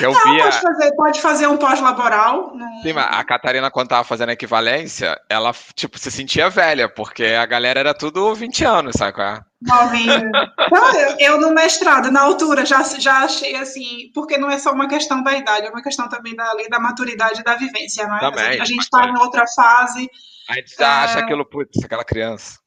Eu 0.00 0.12
Não, 0.12 0.22
via. 0.34 0.42
pode 0.44 0.60
fazer, 0.60 0.92
pode 0.96 1.20
fazer 1.20 1.46
um 1.48 1.56
pós-laboral. 1.56 2.54
não- 2.54 2.82
Sim, 2.82 2.92
mas 2.92 3.06
a 3.10 3.24
Catarina, 3.24 3.70
quando 3.70 3.88
tava 3.88 4.04
fazendo 4.04 4.28
a 4.30 4.32
equivalência, 4.32 5.18
ela, 5.28 5.52
tipo, 5.74 5.98
se 5.98 6.10
sentia 6.10 6.48
velha, 6.48 6.88
porque 6.88 7.24
a 7.24 7.44
galera 7.46 7.80
era 7.80 7.92
tudo 7.94 8.34
20 8.34 8.64
anos, 8.64 8.94
sabe 8.96 9.12
qual 9.14 9.26
é? 9.26 9.40
Novinha. 9.60 10.30
Não, 10.72 10.94
eu, 10.94 11.16
eu 11.18 11.40
no 11.40 11.52
mestrado, 11.52 12.10
na 12.10 12.20
altura, 12.22 12.64
já, 12.64 12.82
já 12.82 13.18
achei 13.24 13.54
assim, 13.56 14.10
porque 14.14 14.38
não 14.38 14.50
é 14.50 14.58
só 14.58 14.72
uma 14.72 14.88
questão 14.88 15.22
da 15.22 15.36
idade, 15.36 15.66
é 15.66 15.70
uma 15.70 15.82
questão 15.82 16.08
também 16.08 16.34
da, 16.34 16.52
da 16.70 16.80
maturidade 16.80 17.40
e 17.40 17.44
da 17.44 17.54
vivência, 17.56 18.06
não 18.06 18.16
é? 18.16 18.20
Também, 18.20 18.60
a 18.60 18.64
gente 18.64 18.80
está 18.80 19.00
também. 19.02 19.14
em 19.14 19.18
outra 19.18 19.44
fase, 19.54 20.08
A 20.48 20.54
gente 20.54 20.74
já 20.76 21.02
acha 21.04 21.18
aquilo, 21.20 21.44
putz, 21.48 21.84
aquela 21.84 22.04
criança. 22.04 22.58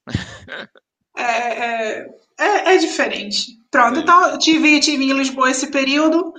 é, 1.17 1.23
é, 1.23 2.06
é, 2.39 2.75
é 2.75 2.78
diferente. 2.78 3.47
Pronto, 3.71 3.99
então 3.99 4.38
tive, 4.38 4.80
tive 4.80 5.04
em 5.06 5.13
Lisboa 5.13 5.49
esse 5.51 5.67
período. 5.71 6.34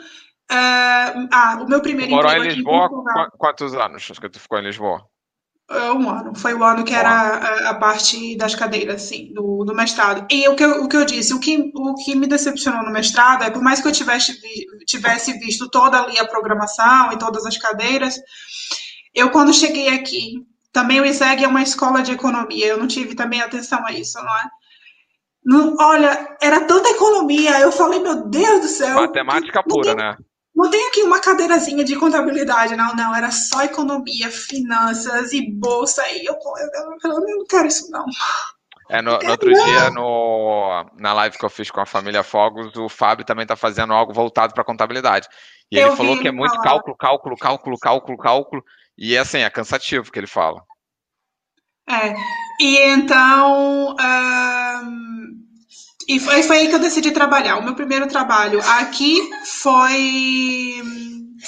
Ah, 0.50 1.14
ah, 1.32 1.58
o 1.62 1.68
meu 1.68 1.80
primeiro 1.80 2.12
morou 2.12 2.32
em 2.32 2.42
Lisboa 2.42 2.88
quantos 3.36 3.74
anos 3.74 4.06
que 4.18 4.28
tu 4.28 4.38
ficou 4.38 4.58
em 4.58 4.62
Lisboa? 4.62 5.08
é, 5.68 5.92
um 5.92 6.08
ano, 6.08 6.34
foi 6.34 6.54
o 6.54 6.62
ano 6.62 6.84
que 6.84 6.94
era 6.94 7.10
a, 7.10 7.70
a 7.70 7.74
parte 7.74 8.36
das 8.36 8.54
cadeiras, 8.54 9.02
assim, 9.02 9.32
do, 9.32 9.64
do 9.64 9.74
mestrado. 9.74 10.24
E 10.30 10.48
o 10.48 10.54
que, 10.54 10.64
eu, 10.64 10.84
o 10.84 10.88
que 10.88 10.96
eu 10.96 11.04
disse, 11.04 11.34
o 11.34 11.40
que, 11.40 11.72
o 11.74 11.94
que 11.94 12.14
me 12.14 12.26
decepcionou 12.26 12.84
no 12.84 12.92
mestrado 12.92 13.42
é, 13.42 13.50
por 13.50 13.62
mais 13.62 13.80
que 13.80 13.88
eu 13.88 13.92
tivesse, 13.92 14.38
tivesse 14.86 15.32
visto 15.38 15.68
toda 15.68 16.00
ali 16.00 16.18
a 16.18 16.26
programação 16.26 17.12
e 17.12 17.18
todas 17.18 17.44
as 17.44 17.58
cadeiras, 17.58 18.16
eu 19.12 19.30
quando 19.30 19.52
cheguei 19.52 19.88
aqui, 19.88 20.34
também 20.72 21.00
o 21.00 21.04
ISEG 21.04 21.42
é 21.42 21.48
uma 21.48 21.62
escola 21.62 22.02
de 22.02 22.12
economia, 22.12 22.66
eu 22.66 22.78
não 22.78 22.86
tive 22.86 23.16
também 23.16 23.40
atenção 23.40 23.84
a 23.84 23.92
isso, 23.92 24.18
não 24.18 24.36
é? 24.36 24.42
Não, 25.44 25.76
olha, 25.80 26.36
era 26.40 26.60
tanta 26.60 26.90
economia, 26.90 27.60
eu 27.60 27.72
falei, 27.72 27.98
meu 27.98 28.28
Deus 28.28 28.60
do 28.60 28.68
céu. 28.68 28.94
Matemática 28.94 29.62
pura, 29.62 29.94
né? 29.94 30.16
Não 30.56 30.70
tem 30.70 30.88
aqui 30.88 31.02
uma 31.02 31.20
cadeirazinha 31.20 31.84
de 31.84 31.94
contabilidade, 31.96 32.74
não, 32.74 32.94
não, 32.94 33.14
era 33.14 33.30
só 33.30 33.62
economia, 33.62 34.30
finanças 34.30 35.32
e 35.32 35.50
bolsa, 35.52 36.02
e 36.08 36.24
eu, 36.24 36.32
eu, 36.32 36.98
eu, 37.04 37.12
eu 37.12 37.20
não 37.20 37.44
quero 37.46 37.68
isso, 37.68 37.90
não. 37.90 38.06
É, 38.88 39.02
no, 39.02 39.18
no 39.18 39.30
outro 39.30 39.52
dia, 39.52 39.90
no, 39.90 40.86
na 40.96 41.12
live 41.12 41.36
que 41.36 41.44
eu 41.44 41.50
fiz 41.50 41.70
com 41.70 41.80
a 41.80 41.86
família 41.86 42.22
Fogos, 42.22 42.74
o 42.76 42.88
Fábio 42.88 43.26
também 43.26 43.44
tá 43.44 43.56
fazendo 43.56 43.92
algo 43.92 44.14
voltado 44.14 44.54
para 44.54 44.64
contabilidade. 44.64 45.28
E 45.70 45.76
Eu 45.76 45.88
ele 45.88 45.96
falou 45.96 46.18
que 46.18 46.28
é 46.28 46.32
muito 46.32 46.54
falar. 46.54 46.64
cálculo, 46.64 46.96
cálculo, 46.96 47.36
cálculo, 47.36 47.78
cálculo, 47.78 48.18
cálculo. 48.18 48.64
E 48.96 49.18
assim, 49.18 49.38
é 49.38 49.50
cansativo 49.50 50.10
que 50.10 50.18
ele 50.18 50.28
fala. 50.28 50.62
É, 51.88 52.14
e 52.60 52.78
então, 52.78 53.94
ahn, 53.98 55.05
e 56.08 56.20
foi, 56.20 56.42
foi 56.42 56.58
aí 56.58 56.68
que 56.68 56.74
eu 56.74 56.80
decidi 56.80 57.10
trabalhar. 57.10 57.56
O 57.56 57.64
meu 57.64 57.74
primeiro 57.74 58.06
trabalho 58.06 58.60
aqui 58.78 59.18
foi, 59.62 60.82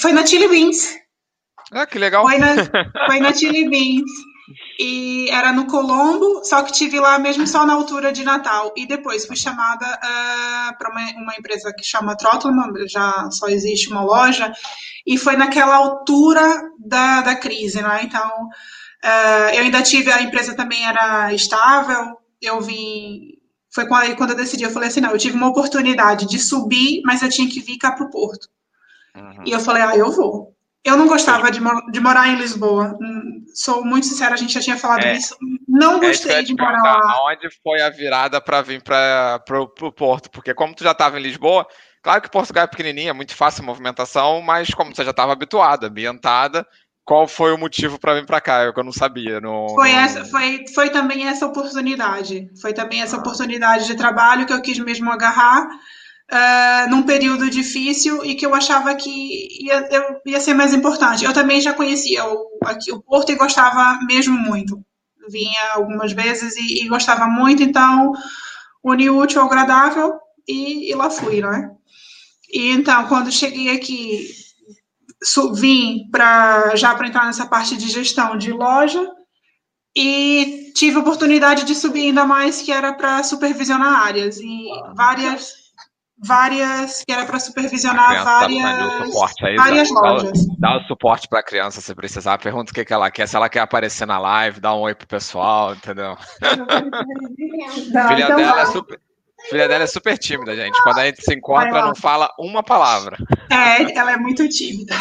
foi 0.00 0.12
na 0.12 0.26
Chili 0.26 0.48
Beans. 0.48 0.96
Ah, 1.72 1.86
que 1.86 1.98
legal. 1.98 2.24
Foi 2.24 2.38
na, 2.38 2.54
foi 3.06 3.20
na 3.20 3.32
Chili 3.32 3.68
Beans. 3.68 4.10
E 4.80 5.28
era 5.30 5.52
no 5.52 5.66
Colombo, 5.66 6.42
só 6.44 6.62
que 6.62 6.72
tive 6.72 6.98
lá 6.98 7.18
mesmo 7.18 7.46
só 7.46 7.66
na 7.66 7.74
altura 7.74 8.12
de 8.12 8.24
Natal. 8.24 8.72
E 8.76 8.86
depois 8.86 9.26
fui 9.26 9.36
chamada 9.36 9.86
para 10.78 10.90
uma, 10.90 11.22
uma 11.22 11.34
empresa 11.36 11.72
que 11.76 11.84
chama 11.84 12.16
Trottelmann, 12.16 12.72
já 12.88 13.28
só 13.30 13.48
existe 13.48 13.90
uma 13.90 14.02
loja, 14.02 14.52
e 15.06 15.18
foi 15.18 15.36
naquela 15.36 15.76
altura 15.76 16.70
da, 16.78 17.20
da 17.22 17.36
crise, 17.36 17.82
né? 17.82 18.00
Então, 18.04 18.30
ah, 19.02 19.50
eu 19.54 19.62
ainda 19.62 19.82
tive, 19.82 20.10
a 20.10 20.22
empresa 20.22 20.54
também 20.54 20.86
era 20.86 21.32
estável, 21.32 22.16
eu 22.40 22.60
vim. 22.60 23.37
Foi 23.78 23.86
quando, 23.86 24.02
aí 24.02 24.16
quando 24.16 24.30
eu 24.30 24.36
decidi, 24.36 24.64
eu 24.64 24.70
falei 24.70 24.88
assim: 24.88 25.00
não, 25.00 25.12
eu 25.12 25.18
tive 25.18 25.36
uma 25.36 25.46
oportunidade 25.48 26.26
de 26.26 26.36
subir, 26.40 27.00
mas 27.04 27.22
eu 27.22 27.28
tinha 27.28 27.48
que 27.48 27.60
vir 27.60 27.78
cá 27.78 27.92
para 27.92 28.04
o 28.06 28.10
Porto. 28.10 28.48
Uhum. 29.14 29.44
E 29.46 29.52
eu 29.52 29.60
falei, 29.60 29.82
ah, 29.84 29.96
eu 29.96 30.10
vou. 30.10 30.52
Eu 30.84 30.96
não 30.96 31.06
gostava 31.06 31.48
de, 31.50 31.60
de 31.92 32.00
morar 32.00 32.28
em 32.28 32.36
Lisboa. 32.36 32.96
Hum, 33.00 33.44
Sou 33.54 33.84
muito 33.84 34.06
sincera, 34.06 34.34
a 34.34 34.36
gente 34.36 34.52
já 34.52 34.60
tinha 34.60 34.76
falado 34.76 35.04
É. 35.04 35.16
isso. 35.16 35.36
Não 35.68 36.02
É 36.02 36.08
gostei 36.08 36.32
ia 36.32 36.42
de 36.42 36.54
morar 36.54 36.82
lá. 36.82 37.12
aonde 37.12 37.48
foi 37.62 37.80
a 37.82 37.90
virada 37.90 38.40
para 38.40 38.62
vir 38.62 38.82
para 38.82 39.40
o 39.82 39.92
Porto? 39.92 40.28
Porque 40.30 40.52
como 40.54 40.74
tu 40.74 40.82
já 40.82 40.90
estava 40.92 41.18
em 41.18 41.22
Lisboa, 41.22 41.66
claro 42.02 42.20
que 42.22 42.30
Portugal 42.30 42.64
é 42.64 42.68
pequenininha, 42.68 43.10
é 43.10 43.12
muito 43.12 43.34
fácil 43.34 43.62
a 43.62 43.66
movimentação, 43.66 44.40
mas 44.42 44.70
como 44.74 44.94
você 44.94 45.04
já 45.04 45.10
estava 45.10 45.32
habituada, 45.32 45.86
ambientada, 45.88 46.66
qual 47.08 47.26
foi 47.26 47.52
o 47.52 47.58
motivo 47.58 47.98
para 47.98 48.14
vir 48.14 48.26
para 48.26 48.40
cá? 48.40 48.64
Eu 48.64 48.72
que 48.74 48.80
eu 48.80 48.84
não 48.84 48.92
sabia. 48.92 49.40
Não, 49.40 49.66
Foi, 49.74 49.90
essa, 49.92 50.24
foi, 50.24 50.64
foi 50.74 50.90
também 50.90 51.26
essa 51.26 51.46
oportunidade. 51.46 52.50
Foi 52.60 52.72
também 52.72 53.02
essa 53.02 53.16
oportunidade 53.16 53.86
de 53.86 53.94
trabalho 53.96 54.46
que 54.46 54.52
eu 54.52 54.62
quis 54.62 54.78
mesmo 54.78 55.10
agarrar 55.10 55.68
ah, 56.30 56.86
num 56.90 57.02
período 57.04 57.50
difícil 57.50 58.24
e 58.24 58.34
que 58.34 58.46
eu 58.46 58.54
achava 58.54 58.94
que 58.94 59.64
ia, 59.64 59.88
eu- 59.90 60.20
ia 60.26 60.40
ser 60.40 60.54
mais 60.54 60.74
importante. 60.74 61.24
Eu 61.24 61.32
também 61.32 61.60
já 61.60 61.72
conhecia 61.74 62.24
o, 62.26 62.58
aqui, 62.64 62.92
o 62.92 63.02
Porto 63.02 63.32
e 63.32 63.36
gostava 63.36 63.98
mesmo 64.06 64.38
muito. 64.38 64.80
Vinha 65.30 65.60
algumas 65.74 66.12
vezes 66.12 66.56
e, 66.56 66.84
e 66.84 66.88
gostava 66.88 67.26
muito, 67.26 67.62
então 67.62 68.12
uni 68.84 69.10
o 69.10 69.18
útil 69.18 69.40
ao 69.42 69.48
agradável 69.48 70.14
e, 70.48 70.90
e 70.90 70.94
lá 70.94 71.10
fui, 71.10 71.40
não 71.40 71.52
é? 71.52 71.70
E 72.52 72.70
então, 72.72 73.06
quando 73.08 73.32
cheguei 73.32 73.70
aqui, 73.70 74.28
vim 75.54 76.08
para 76.10 76.74
já 76.76 76.94
para 76.94 77.08
entrar 77.08 77.26
nessa 77.26 77.46
parte 77.46 77.76
de 77.76 77.88
gestão 77.88 78.36
de 78.36 78.52
loja 78.52 79.06
e 79.96 80.72
tive 80.74 80.96
a 80.96 81.00
oportunidade 81.00 81.64
de 81.64 81.74
subir 81.74 82.06
ainda 82.06 82.24
mais, 82.24 82.62
que 82.62 82.70
era 82.70 82.92
para 82.92 83.22
supervisionar 83.24 84.06
áreas 84.06 84.38
e 84.38 84.68
várias 84.94 85.68
várias, 86.20 87.04
que 87.04 87.12
era 87.12 87.24
para 87.24 87.38
supervisionar 87.38 88.24
várias, 88.24 88.64
tá 89.36 89.46
aí, 89.46 89.56
várias 89.56 89.88
dá, 89.88 90.00
lojas. 90.00 90.46
Dá, 90.58 90.76
o 90.76 90.84
suporte 90.84 91.28
para 91.28 91.40
a 91.40 91.44
criança 91.44 91.80
se 91.80 91.94
precisar, 91.94 92.38
pergunta 92.38 92.72
o 92.72 92.74
que, 92.74 92.84
que 92.84 92.92
ela 92.92 93.10
quer, 93.10 93.28
se 93.28 93.36
ela 93.36 93.48
quer 93.48 93.60
aparecer 93.60 94.06
na 94.06 94.18
live, 94.18 94.60
dá 94.60 94.74
um 94.74 94.80
oi 94.80 94.94
pro 94.94 95.06
pessoal, 95.06 95.74
entendeu? 95.74 96.16
Não, 97.92 98.08
filha, 98.08 98.24
então 98.24 98.36
dela 98.36 98.60
é 98.62 98.66
super, 98.66 99.00
filha 99.48 99.68
dela 99.68 99.84
é 99.84 99.86
super 99.86 100.18
tímida, 100.18 100.54
gente. 100.56 100.82
Quando 100.82 100.98
a 100.98 101.06
gente 101.06 101.22
se 101.22 101.34
encontra, 101.34 101.84
não 101.84 101.94
fala 101.94 102.30
uma 102.38 102.62
palavra. 102.62 103.16
É, 103.50 103.96
ela 103.96 104.12
é 104.12 104.16
muito 104.16 104.48
tímida. 104.48 104.94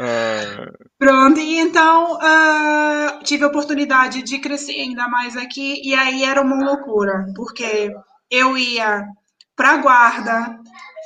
Uh... 0.00 0.88
Pronto, 0.98 1.38
e 1.38 1.58
então 1.58 2.14
uh, 2.14 3.22
tive 3.22 3.44
a 3.44 3.48
oportunidade 3.48 4.22
de 4.22 4.38
crescer 4.38 4.80
ainda 4.80 5.06
mais 5.08 5.36
aqui, 5.36 5.80
e 5.84 5.94
aí 5.94 6.24
era 6.24 6.40
uma 6.40 6.56
loucura, 6.56 7.26
porque 7.36 7.92
eu 8.30 8.56
ia 8.56 9.06
para 9.54 9.76
Guarda, 9.76 10.58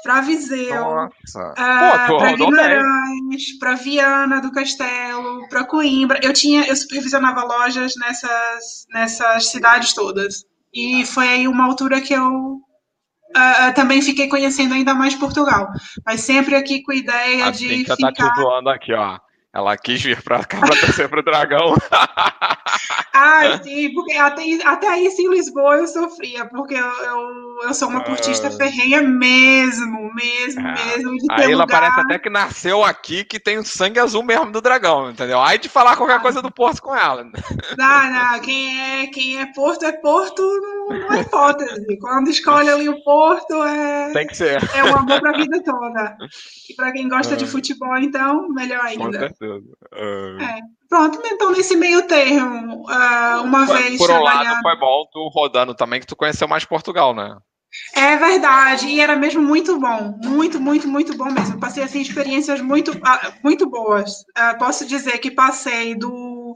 para 0.05 0.21
Viseu, 0.21 0.85
uh, 0.85 1.57
para 1.57 2.37
Guimarães, 2.37 3.59
para 3.59 3.75
Viana 3.75 4.41
do 4.41 4.53
Castelo, 4.53 5.49
para 5.49 5.65
Coimbra. 5.65 6.21
Eu 6.23 6.33
tinha, 6.33 6.65
eu 6.65 6.77
supervisionava 6.77 7.43
lojas 7.43 7.95
nessas, 7.97 8.87
nessas 8.91 9.49
cidades 9.49 9.93
todas. 9.93 10.45
E 10.75 11.07
foi 11.07 11.29
aí 11.29 11.49
uma 11.49 11.65
altura 11.65 12.01
que 12.01 12.13
eu 12.13 12.61
uh, 13.37 13.75
também 13.75 14.03
fiquei 14.03 14.29
conhecendo 14.29 14.75
ainda 14.75 14.95
mais 14.95 15.15
Portugal. 15.15 15.69
Mas 16.05 16.23
sempre 16.23 16.57
aqui 16.57 16.83
com 16.83 16.93
a 16.93 16.97
ideia 16.97 17.49
assim 17.49 17.69
de. 17.69 17.85
Que 17.85 17.97
ficar... 17.97 18.13
tá 18.13 18.13
te 18.13 18.41
zoando 18.41 18.71
aqui, 18.71 18.93
ó. 18.93 19.19
Ela 19.55 19.77
quis 19.77 20.03
vir 20.03 20.21
para 20.21 20.45
cá 20.45 20.59
para 20.59 20.81
torcer 20.81 21.09
pro 21.09 21.23
dragão. 21.23 21.77
ah, 23.15 23.61
sim, 23.63 23.95
porque 23.95 24.13
até, 24.15 24.43
até 24.65 24.99
isso 24.99 25.23
em 25.23 25.31
Lisboa 25.31 25.77
eu 25.77 25.87
sofria, 25.87 26.45
porque 26.47 26.75
eu, 26.75 26.85
eu, 26.85 27.59
eu 27.63 27.73
sou 27.73 27.89
uma 27.89 28.03
portista 28.03 28.49
uh... 28.49 28.57
ferrenha 28.57 29.01
mesmo, 29.01 30.13
mesmo, 30.13 30.67
é. 30.67 30.97
mesmo. 30.97 31.17
Aí 31.31 31.53
ela 31.53 31.69
parece 31.69 32.01
até 32.01 32.19
que 32.19 32.29
nasceu 32.29 32.83
aqui, 32.83 33.23
que 33.23 33.39
tem 33.39 33.57
o 33.57 33.65
sangue 33.65 34.01
azul 34.01 34.25
mesmo 34.25 34.51
do 34.51 34.61
dragão, 34.61 35.11
entendeu? 35.11 35.41
Aí 35.41 35.57
de 35.57 35.69
falar 35.69 35.95
qualquer 35.95 36.21
coisa 36.21 36.43
do 36.43 36.51
Porto 36.51 36.83
com 36.83 36.97
ela. 36.97 37.23
Não, 37.79 38.11
não, 38.11 38.41
quem 38.41 38.81
é, 38.81 39.07
quem 39.07 39.41
é 39.41 39.47
Porto 39.47 39.85
é 39.85 39.93
Porto, 39.93 40.43
não, 40.43 40.99
não 40.99 41.13
é 41.13 41.21
hipótese. 41.21 41.97
Quando 41.99 42.29
escolhe 42.29 42.69
ali 42.69 42.89
o 42.89 43.05
Porto, 43.05 43.55
é. 43.63 44.13
Tem 44.13 44.27
que 44.27 44.37
ser. 44.37 44.59
É 44.75 44.83
um 44.83 44.97
amor 44.97 45.21
pra 45.21 45.31
vida 45.31 45.63
toda. 45.63 46.17
E 46.69 46.75
para 46.75 46.91
quem 46.91 47.09
gosta 47.09 47.37
de 47.37 47.47
futebol, 47.47 47.97
então, 47.99 48.49
melhor 48.49 48.85
ainda. 48.85 49.33
Uh... 49.47 50.41
É. 50.41 50.61
Pronto, 50.89 51.21
então 51.25 51.51
nesse 51.51 51.77
meio 51.77 52.07
termo, 52.07 52.83
uh, 52.83 53.43
uma 53.43 53.67
Por 53.67 53.77
vez. 53.77 53.99
Por 53.99 54.11
um 54.11 54.23
lado, 54.23 54.63
foi 54.63 54.79
bom 54.79 55.05
tu 55.13 55.29
rodando 55.29 55.75
também, 55.75 56.01
que 56.01 56.07
tu 56.07 56.15
conheceu 56.15 56.47
mais 56.47 56.65
Portugal, 56.65 57.15
né? 57.15 57.37
É 57.93 58.17
verdade, 58.17 58.87
e 58.87 59.01
era 59.01 59.17
mesmo 59.17 59.43
muito 59.43 59.79
bom, 59.81 60.17
muito, 60.23 60.61
muito, 60.61 60.87
muito 60.87 61.17
bom 61.17 61.31
mesmo. 61.33 61.59
Passei 61.59 61.83
assim 61.83 62.01
experiências 62.01 62.61
muito, 62.61 62.93
ah, 63.05 63.33
muito 63.43 63.69
boas. 63.69 64.21
Uh, 64.39 64.57
posso 64.59 64.87
dizer 64.87 65.19
que 65.19 65.31
passei 65.31 65.97
do 65.97 66.55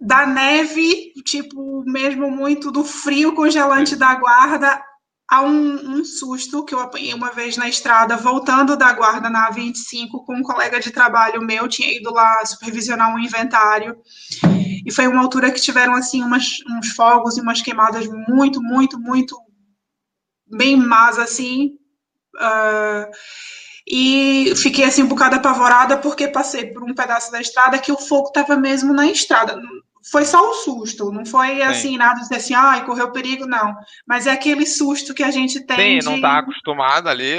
da 0.00 0.26
neve, 0.26 1.12
tipo 1.24 1.84
mesmo 1.84 2.30
muito 2.30 2.72
do 2.72 2.82
frio 2.82 3.34
congelante 3.34 3.94
da 3.94 4.14
guarda 4.16 4.82
a 5.28 5.42
um, 5.42 5.98
um, 5.98 6.04
susto 6.04 6.64
que 6.64 6.72
eu 6.72 6.78
apanhei 6.78 7.12
uma 7.12 7.30
vez 7.30 7.56
na 7.56 7.68
estrada, 7.68 8.16
voltando 8.16 8.76
da 8.76 8.92
guarda 8.92 9.28
na 9.28 9.50
A25 9.50 10.24
com 10.24 10.36
um 10.36 10.42
colega 10.42 10.78
de 10.78 10.92
trabalho 10.92 11.42
meu, 11.42 11.66
tinha 11.68 11.92
ido 11.92 12.12
lá 12.12 12.44
supervisionar 12.46 13.12
um 13.12 13.18
inventário, 13.18 13.96
e 14.84 14.92
foi 14.92 15.08
uma 15.08 15.20
altura 15.20 15.50
que 15.50 15.60
tiveram, 15.60 15.94
assim, 15.94 16.22
umas, 16.22 16.58
uns 16.70 16.90
fogos 16.90 17.36
e 17.36 17.40
umas 17.40 17.60
queimadas 17.60 18.06
muito, 18.28 18.62
muito, 18.62 19.00
muito 19.00 19.36
bem 20.46 20.76
más, 20.76 21.18
assim, 21.18 21.72
uh, 22.36 23.10
e 23.88 24.54
fiquei, 24.54 24.84
assim, 24.84 25.02
um 25.02 25.08
bocado 25.08 25.34
apavorada, 25.34 25.96
porque 25.98 26.28
passei 26.28 26.66
por 26.66 26.84
um 26.84 26.94
pedaço 26.94 27.32
da 27.32 27.40
estrada 27.40 27.80
que 27.80 27.90
o 27.90 27.98
fogo 27.98 28.28
estava 28.28 28.56
mesmo 28.56 28.92
na 28.92 29.08
estrada, 29.08 29.60
foi 30.10 30.24
só 30.24 30.50
um 30.50 30.54
susto, 30.54 31.10
não 31.10 31.26
foi 31.26 31.62
assim, 31.62 31.90
Sim. 31.90 31.98
nada 31.98 32.20
de 32.20 32.34
assim, 32.34 32.54
ai, 32.54 32.84
correu 32.84 33.10
perigo, 33.10 33.46
não. 33.46 33.74
Mas 34.06 34.26
é 34.26 34.30
aquele 34.30 34.64
susto 34.64 35.12
que 35.12 35.22
a 35.22 35.30
gente 35.30 35.60
tem. 35.66 35.76
Sim, 35.76 35.98
de... 35.98 36.04
não 36.06 36.20
tá 36.20 36.38
acostumado 36.38 37.08
ali. 37.08 37.32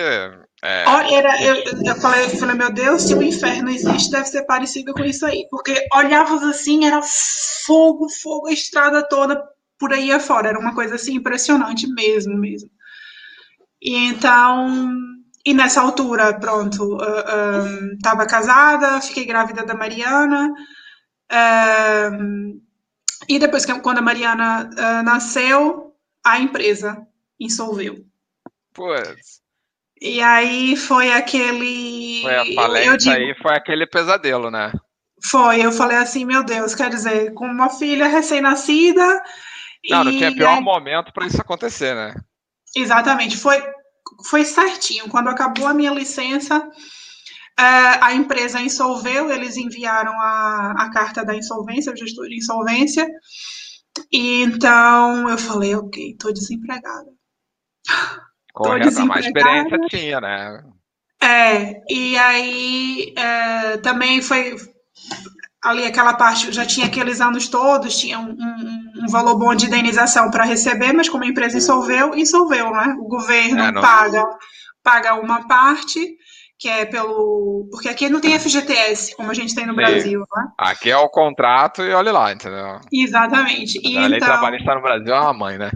É... 0.63 0.83
Olha, 0.87 1.15
era, 1.15 1.43
eu, 1.43 1.55
eu, 1.85 1.95
falei, 1.95 2.25
eu 2.25 2.29
falei, 2.31 2.55
meu 2.55 2.71
Deus, 2.71 3.03
se 3.03 3.13
o 3.13 3.23
inferno 3.23 3.69
existe, 3.69 4.11
deve 4.11 4.25
ser 4.25 4.43
parecido 4.43 4.93
com 4.93 5.03
isso 5.03 5.25
aí. 5.25 5.47
Porque 5.49 5.87
olhavas 5.93 6.43
assim, 6.43 6.85
era 6.85 6.99
fogo, 7.65 8.09
fogo, 8.09 8.47
a 8.47 8.51
estrada 8.51 9.07
toda 9.07 9.41
por 9.79 9.93
aí 9.93 10.11
afora. 10.11 10.49
Era 10.49 10.59
uma 10.59 10.75
coisa 10.75 10.95
assim 10.95 11.15
impressionante 11.15 11.87
mesmo, 11.87 12.37
mesmo. 12.37 12.69
E 13.81 13.95
então. 14.07 14.91
E 15.45 15.53
nessa 15.53 15.79
altura, 15.79 16.37
pronto, 16.37 16.97
estava 17.95 18.23
uh, 18.23 18.25
uh, 18.25 18.27
casada, 18.27 18.99
fiquei 18.99 19.23
grávida 19.23 19.63
da 19.63 19.73
Mariana. 19.73 20.51
Uh, 21.31 22.61
e 23.27 23.39
depois, 23.39 23.65
que 23.65 23.79
quando 23.79 23.97
a 23.97 24.01
Mariana 24.01 24.69
uh, 24.69 25.03
nasceu, 25.03 25.95
a 26.23 26.39
empresa 26.39 27.05
insolveu. 27.39 28.05
Pois. 28.73 29.41
E 29.99 30.21
aí 30.21 30.75
foi 30.75 31.11
aquele. 31.11 32.21
Foi 32.21 32.35
a 32.35 32.45
falência 32.53 32.97
digo, 32.97 33.15
aí, 33.15 33.35
foi 33.41 33.55
aquele 33.55 33.87
pesadelo, 33.87 34.51
né? 34.51 34.71
Foi, 35.23 35.65
eu 35.65 35.71
falei 35.71 35.97
assim, 35.97 36.25
meu 36.25 36.43
Deus, 36.43 36.75
quer 36.75 36.89
dizer, 36.89 37.33
com 37.33 37.47
uma 37.47 37.69
filha 37.69 38.07
recém-nascida. 38.07 39.23
Não, 39.89 40.03
não 40.03 40.11
tinha 40.11 40.31
pior 40.33 40.57
aí... 40.57 40.63
momento 40.63 41.11
para 41.11 41.25
isso 41.25 41.41
acontecer, 41.41 41.95
né? 41.95 42.13
Exatamente, 42.75 43.35
foi, 43.37 43.63
foi 44.29 44.45
certinho. 44.45 45.09
Quando 45.09 45.29
acabou 45.29 45.65
a 45.67 45.73
minha 45.73 45.91
licença, 45.91 46.69
a 47.57 48.13
empresa 48.13 48.61
insolveu, 48.61 49.31
eles 49.31 49.57
enviaram 49.57 50.13
a, 50.13 50.75
a 50.77 50.91
carta 50.91 51.25
da 51.25 51.35
insolvência, 51.35 51.91
o 51.91 51.97
gestor 51.97 52.27
de 52.27 52.37
insolvência, 52.37 53.07
e 54.11 54.43
então 54.43 55.27
eu 55.27 55.37
falei, 55.37 55.75
ok, 55.75 56.11
estou 56.11 56.31
desempregada. 56.31 57.09
Correto, 58.53 59.05
mais 59.05 59.25
experiência 59.25 59.79
tinha, 59.89 60.21
né? 60.21 60.63
É, 61.21 61.81
e 61.91 62.17
aí 62.17 63.13
é, 63.17 63.77
também 63.77 64.21
foi 64.21 64.55
ali 65.63 65.85
aquela 65.85 66.13
parte, 66.13 66.51
já 66.51 66.65
tinha 66.65 66.85
aqueles 66.85 67.19
anos 67.19 67.47
todos, 67.47 67.97
tinha 67.97 68.19
um, 68.19 68.31
um, 68.31 69.03
um 69.03 69.07
valor 69.07 69.37
bom 69.37 69.55
de 69.55 69.65
indenização 69.65 70.29
para 70.29 70.43
receber, 70.43 70.93
mas 70.93 71.09
como 71.09 71.23
a 71.23 71.27
empresa 71.27 71.57
insolveu, 71.57 72.15
insolveu, 72.15 72.71
né? 72.71 72.95
O 72.99 73.07
governo 73.07 73.61
é, 73.61 73.73
paga, 73.73 74.23
paga 74.83 75.15
uma 75.15 75.47
parte 75.47 76.17
que 76.59 76.67
é 76.67 76.85
pelo. 76.85 77.67
Porque 77.71 77.89
aqui 77.89 78.09
não 78.09 78.19
tem 78.19 78.37
FGTS, 78.39 79.15
como 79.15 79.31
a 79.31 79.33
gente 79.33 79.53
tem 79.53 79.65
no 79.65 79.73
Sim. 79.73 79.77
Brasil, 79.77 80.19
né? 80.19 80.47
Aqui 80.57 80.89
é 80.89 80.97
o 80.97 81.09
contrato 81.09 81.81
e 81.83 81.93
olha 81.93 82.11
lá, 82.11 82.31
entendeu? 82.31 82.79
Exatamente. 82.91 83.79
E 83.83 83.97
a 83.97 84.01
então... 84.01 84.09
lei 84.09 84.19
trabalhista 84.19 84.75
no 84.75 84.81
Brasil 84.81 85.13
é 85.13 85.19
uma 85.19 85.33
mãe, 85.33 85.57
né? 85.57 85.71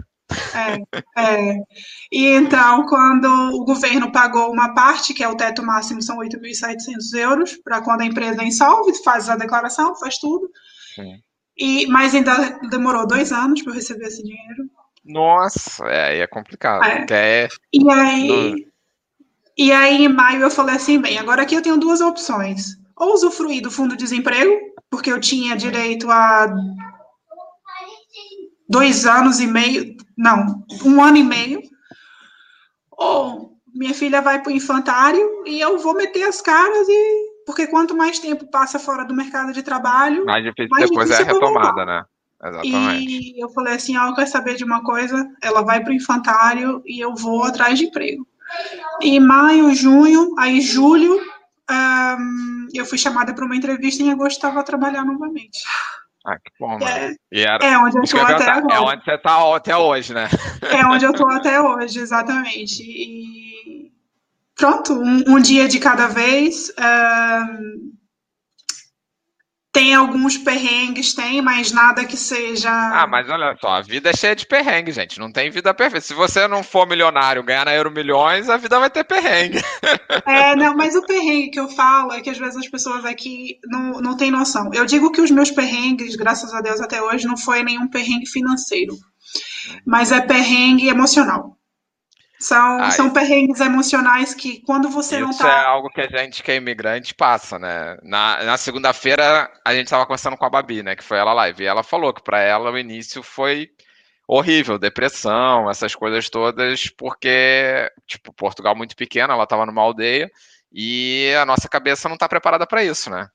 É, 0.54 1.20
é. 1.20 1.56
E 2.10 2.26
então, 2.26 2.86
quando 2.86 3.26
o 3.54 3.64
governo 3.64 4.10
pagou 4.10 4.50
uma 4.50 4.74
parte, 4.74 5.14
que 5.14 5.22
é 5.22 5.28
o 5.28 5.36
teto 5.36 5.62
máximo, 5.62 6.02
são 6.02 6.18
8.700 6.18 7.18
euros, 7.18 7.58
para 7.62 7.82
quando 7.82 8.00
a 8.00 8.06
empresa 8.06 8.42
insolve, 8.42 8.92
faz 9.04 9.28
a 9.28 9.36
declaração, 9.36 9.94
faz 9.96 10.18
tudo. 10.18 10.48
Sim. 10.94 11.18
E, 11.56 11.86
mas 11.86 12.14
ainda 12.14 12.58
demorou 12.70 13.06
dois 13.06 13.30
anos 13.30 13.62
para 13.62 13.72
eu 13.72 13.76
receber 13.76 14.06
esse 14.06 14.22
dinheiro. 14.22 14.64
Nossa, 15.04 15.84
é, 15.86 16.08
aí 16.08 16.20
é 16.20 16.26
complicado. 16.26 16.84
É. 16.84 17.06
é 17.10 17.48
e 17.72 17.90
aí, 17.90 18.66
e 19.56 19.70
aí, 19.70 20.04
em 20.04 20.08
maio, 20.08 20.42
eu 20.42 20.50
falei 20.50 20.76
assim: 20.76 21.00
bem, 21.00 21.18
agora 21.18 21.42
aqui 21.42 21.54
eu 21.54 21.62
tenho 21.62 21.76
duas 21.76 22.00
opções. 22.00 22.76
Ou 22.96 23.14
usufruir 23.14 23.62
do 23.62 23.70
fundo 23.70 23.96
de 23.96 24.04
desemprego, 24.04 24.58
porque 24.90 25.10
eu 25.10 25.20
tinha 25.20 25.56
direito 25.56 26.10
a 26.10 26.52
dois 28.68 29.06
anos 29.06 29.40
e 29.40 29.46
meio, 29.46 29.96
não, 30.16 30.64
um 30.84 31.02
ano 31.02 31.16
e 31.18 31.22
meio. 31.22 31.62
Ou 32.90 33.52
minha 33.74 33.94
filha 33.94 34.20
vai 34.20 34.40
para 34.40 34.52
o 34.52 34.54
infantário 34.54 35.42
e 35.46 35.60
eu 35.60 35.78
vou 35.78 35.94
meter 35.94 36.24
as 36.24 36.40
caras 36.40 36.88
e. 36.88 37.32
Porque 37.44 37.66
quanto 37.66 37.96
mais 37.96 38.20
tempo 38.20 38.46
passa 38.46 38.78
fora 38.78 39.04
do 39.04 39.14
mercado 39.14 39.52
de 39.52 39.64
trabalho. 39.64 40.24
Mais 40.24 40.44
difícil 40.44 40.68
mais 40.70 40.88
depois 40.88 41.08
difícil 41.08 41.26
é 41.26 41.30
a 41.30 41.32
retomada, 41.34 41.84
né? 41.84 42.04
Exatamente. 42.44 43.34
E 43.36 43.40
eu 43.42 43.48
falei 43.50 43.74
assim: 43.74 43.96
ah, 43.96 44.08
eu 44.08 44.14
quero 44.14 44.28
saber 44.28 44.54
de 44.54 44.64
uma 44.64 44.82
coisa, 44.82 45.28
ela 45.42 45.62
vai 45.62 45.82
para 45.82 45.90
o 45.90 45.94
infantário 45.94 46.82
e 46.86 47.00
eu 47.00 47.14
vou 47.14 47.42
atrás 47.42 47.78
de 47.78 47.86
emprego. 47.86 48.26
Em 49.00 49.20
maio, 49.20 49.74
junho, 49.74 50.34
aí 50.38 50.60
julho, 50.60 51.20
um, 51.70 52.68
eu 52.72 52.84
fui 52.84 52.98
chamada 52.98 53.34
para 53.34 53.44
uma 53.44 53.56
entrevista 53.56 54.02
e 54.02 54.06
em 54.06 54.12
agosto 54.12 54.36
estava 54.36 54.60
a 54.60 54.64
trabalhar 54.64 55.04
novamente. 55.04 55.60
Ah, 56.24 56.36
que 56.38 56.52
bom, 56.60 56.78
é, 56.80 57.16
era, 57.32 57.64
é 57.64 57.78
onde 57.78 57.98
eu 57.98 58.02
estou 58.04 58.20
até 58.20 58.44
tá, 58.44 58.54
agora. 58.54 58.74
É 58.74 58.80
onde 58.80 59.04
você 59.04 59.14
está 59.14 59.56
até 59.56 59.76
hoje, 59.76 60.14
né? 60.14 60.28
É 60.70 60.86
onde 60.86 61.04
eu 61.04 61.10
estou 61.10 61.28
até 61.28 61.60
hoje, 61.60 61.98
exatamente. 61.98 62.82
E 62.82 63.90
pronto, 64.54 64.92
um, 64.92 65.24
um 65.26 65.40
dia 65.40 65.66
de 65.66 65.80
cada 65.80 66.06
vez. 66.06 66.72
Um, 66.78 67.91
tem 69.72 69.94
alguns 69.94 70.36
perrengues, 70.36 71.14
tem, 71.14 71.40
mas 71.40 71.72
nada 71.72 72.04
que 72.04 72.16
seja. 72.16 72.70
Ah, 72.70 73.06
mas 73.06 73.28
olha 73.30 73.56
só, 73.58 73.68
a 73.68 73.80
vida 73.80 74.10
é 74.10 74.16
cheia 74.16 74.36
de 74.36 74.46
perrengue, 74.46 74.92
gente. 74.92 75.18
Não 75.18 75.32
tem 75.32 75.50
vida 75.50 75.72
perfeita. 75.72 76.06
Se 76.06 76.12
você 76.12 76.46
não 76.46 76.62
for 76.62 76.86
milionário, 76.86 77.42
ganhar 77.42 77.64
na 77.64 77.74
Euro 77.74 77.90
Milhões, 77.90 78.50
a 78.50 78.58
vida 78.58 78.78
vai 78.78 78.90
ter 78.90 79.04
perrengue. 79.04 79.62
É, 80.26 80.54
não, 80.54 80.76
mas 80.76 80.94
o 80.94 81.02
perrengue 81.02 81.50
que 81.50 81.58
eu 81.58 81.68
falo 81.68 82.12
é 82.12 82.20
que 82.20 82.28
às 82.28 82.38
vezes 82.38 82.56
as 82.56 82.68
pessoas 82.68 83.04
aqui 83.04 83.58
não, 83.64 84.00
não 84.00 84.16
têm 84.16 84.30
noção. 84.30 84.70
Eu 84.74 84.84
digo 84.84 85.10
que 85.10 85.20
os 85.20 85.30
meus 85.30 85.50
perrengues, 85.50 86.16
graças 86.16 86.52
a 86.52 86.60
Deus 86.60 86.80
até 86.80 87.02
hoje, 87.02 87.26
não 87.26 87.36
foi 87.36 87.62
nenhum 87.62 87.88
perrengue 87.88 88.26
financeiro, 88.26 88.94
mas 89.86 90.12
é 90.12 90.20
perrengue 90.20 90.88
emocional. 90.88 91.56
São, 92.42 92.90
são 92.90 93.10
perrengues 93.10 93.60
emocionais 93.60 94.34
que 94.34 94.60
quando 94.62 94.88
você 94.88 95.20
não 95.20 95.28
tá. 95.28 95.34
Isso 95.34 95.46
é 95.46 95.64
algo 95.64 95.88
que 95.88 96.00
a 96.00 96.08
gente 96.08 96.42
que 96.42 96.50
é 96.50 96.56
imigrante 96.56 97.14
passa, 97.14 97.56
né? 97.56 97.96
Na, 98.02 98.42
na 98.42 98.56
segunda-feira 98.56 99.48
a 99.64 99.72
gente 99.72 99.84
estava 99.84 100.04
conversando 100.04 100.36
com 100.36 100.44
a 100.44 100.50
Babi, 100.50 100.82
né? 100.82 100.96
Que 100.96 101.04
foi 101.04 101.18
ela 101.18 101.32
live. 101.32 101.62
E 101.62 101.66
ela 101.66 101.84
falou 101.84 102.12
que 102.12 102.20
para 102.20 102.40
ela 102.40 102.72
o 102.72 102.78
início 102.78 103.22
foi 103.22 103.68
horrível, 104.26 104.76
depressão, 104.76 105.70
essas 105.70 105.94
coisas 105.94 106.28
todas, 106.28 106.88
porque, 106.90 107.88
tipo, 108.08 108.32
Portugal 108.32 108.74
muito 108.74 108.96
pequena, 108.96 109.34
ela 109.34 109.44
estava 109.44 109.64
numa 109.64 109.82
aldeia 109.82 110.28
e 110.72 111.32
a 111.40 111.46
nossa 111.46 111.68
cabeça 111.68 112.08
não 112.08 112.14
está 112.14 112.28
preparada 112.28 112.66
para 112.66 112.82
isso, 112.82 113.08
né? 113.08 113.28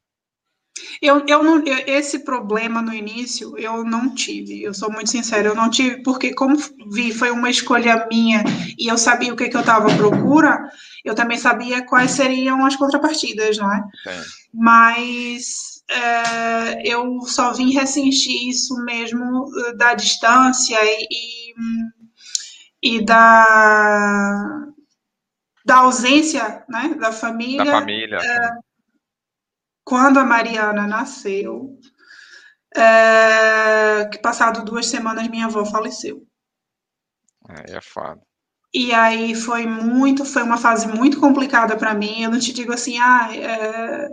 Eu, 1.01 1.23
eu 1.27 1.43
não, 1.43 1.63
esse 1.85 2.19
problema 2.19 2.81
no 2.81 2.93
início 2.93 3.57
eu 3.57 3.83
não 3.83 4.13
tive, 4.13 4.61
eu 4.63 4.73
sou 4.73 4.91
muito 4.91 5.09
sincera, 5.09 5.47
eu 5.47 5.55
não 5.55 5.69
tive, 5.69 6.01
porque 6.01 6.33
como 6.33 6.57
vi, 6.91 7.13
foi 7.13 7.31
uma 7.31 7.49
escolha 7.49 8.07
minha 8.09 8.43
e 8.77 8.87
eu 8.87 8.97
sabia 8.97 9.33
o 9.33 9.35
que, 9.35 9.49
que 9.49 9.55
eu 9.55 9.61
estava 9.61 9.91
à 9.91 9.95
procura, 9.95 10.69
eu 11.05 11.13
também 11.15 11.37
sabia 11.37 11.85
quais 11.85 12.11
seriam 12.11 12.65
as 12.65 12.75
contrapartidas, 12.75 13.57
não 13.57 13.71
é? 13.71 13.83
Sim. 14.03 14.29
Mas 14.53 15.77
é, 15.89 16.87
eu 16.87 17.21
só 17.21 17.53
vim 17.53 17.71
ressentir 17.71 18.49
isso 18.49 18.75
mesmo 18.83 19.45
eh, 19.57 19.73
da 19.75 19.93
distância 19.93 20.77
e, 20.83 21.53
e 22.83 23.05
da, 23.05 24.65
da 25.65 25.77
ausência 25.77 26.65
né, 26.67 26.95
da 26.99 27.11
família. 27.11 27.63
Da 27.63 27.79
família. 27.79 28.17
É, 28.17 28.49
quando 29.87 30.19
a 30.19 30.25
Mariana 30.25 30.85
nasceu, 30.85 31.79
é, 32.75 34.05
que 34.11 34.19
passado 34.19 34.65
duas 34.65 34.85
semanas 34.85 35.29
minha 35.29 35.45
avó 35.45 35.63
faleceu. 35.63 36.27
Aí 37.47 37.73
é 37.73 37.79
foda. 37.79 38.21
E 38.73 38.93
aí 38.93 39.33
foi 39.33 39.65
muito, 39.65 40.25
foi 40.25 40.43
uma 40.43 40.57
fase 40.57 40.89
muito 40.89 41.21
complicada 41.21 41.77
para 41.77 41.93
mim. 41.93 42.21
Eu 42.21 42.29
não 42.29 42.37
te 42.37 42.51
digo 42.51 42.73
assim, 42.73 42.99
ah, 42.99 43.29
é, 43.33 44.09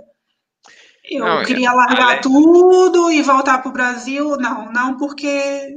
eu 1.11 1.25
não, 1.25 1.45
queria 1.45 1.73
largar 1.73 2.21
tudo 2.21 3.11
e 3.11 3.21
voltar 3.21 3.59
para 3.59 3.69
o 3.69 3.73
Brasil. 3.73 4.37
Não, 4.37 4.71
não, 4.71 4.97
porque 4.97 5.75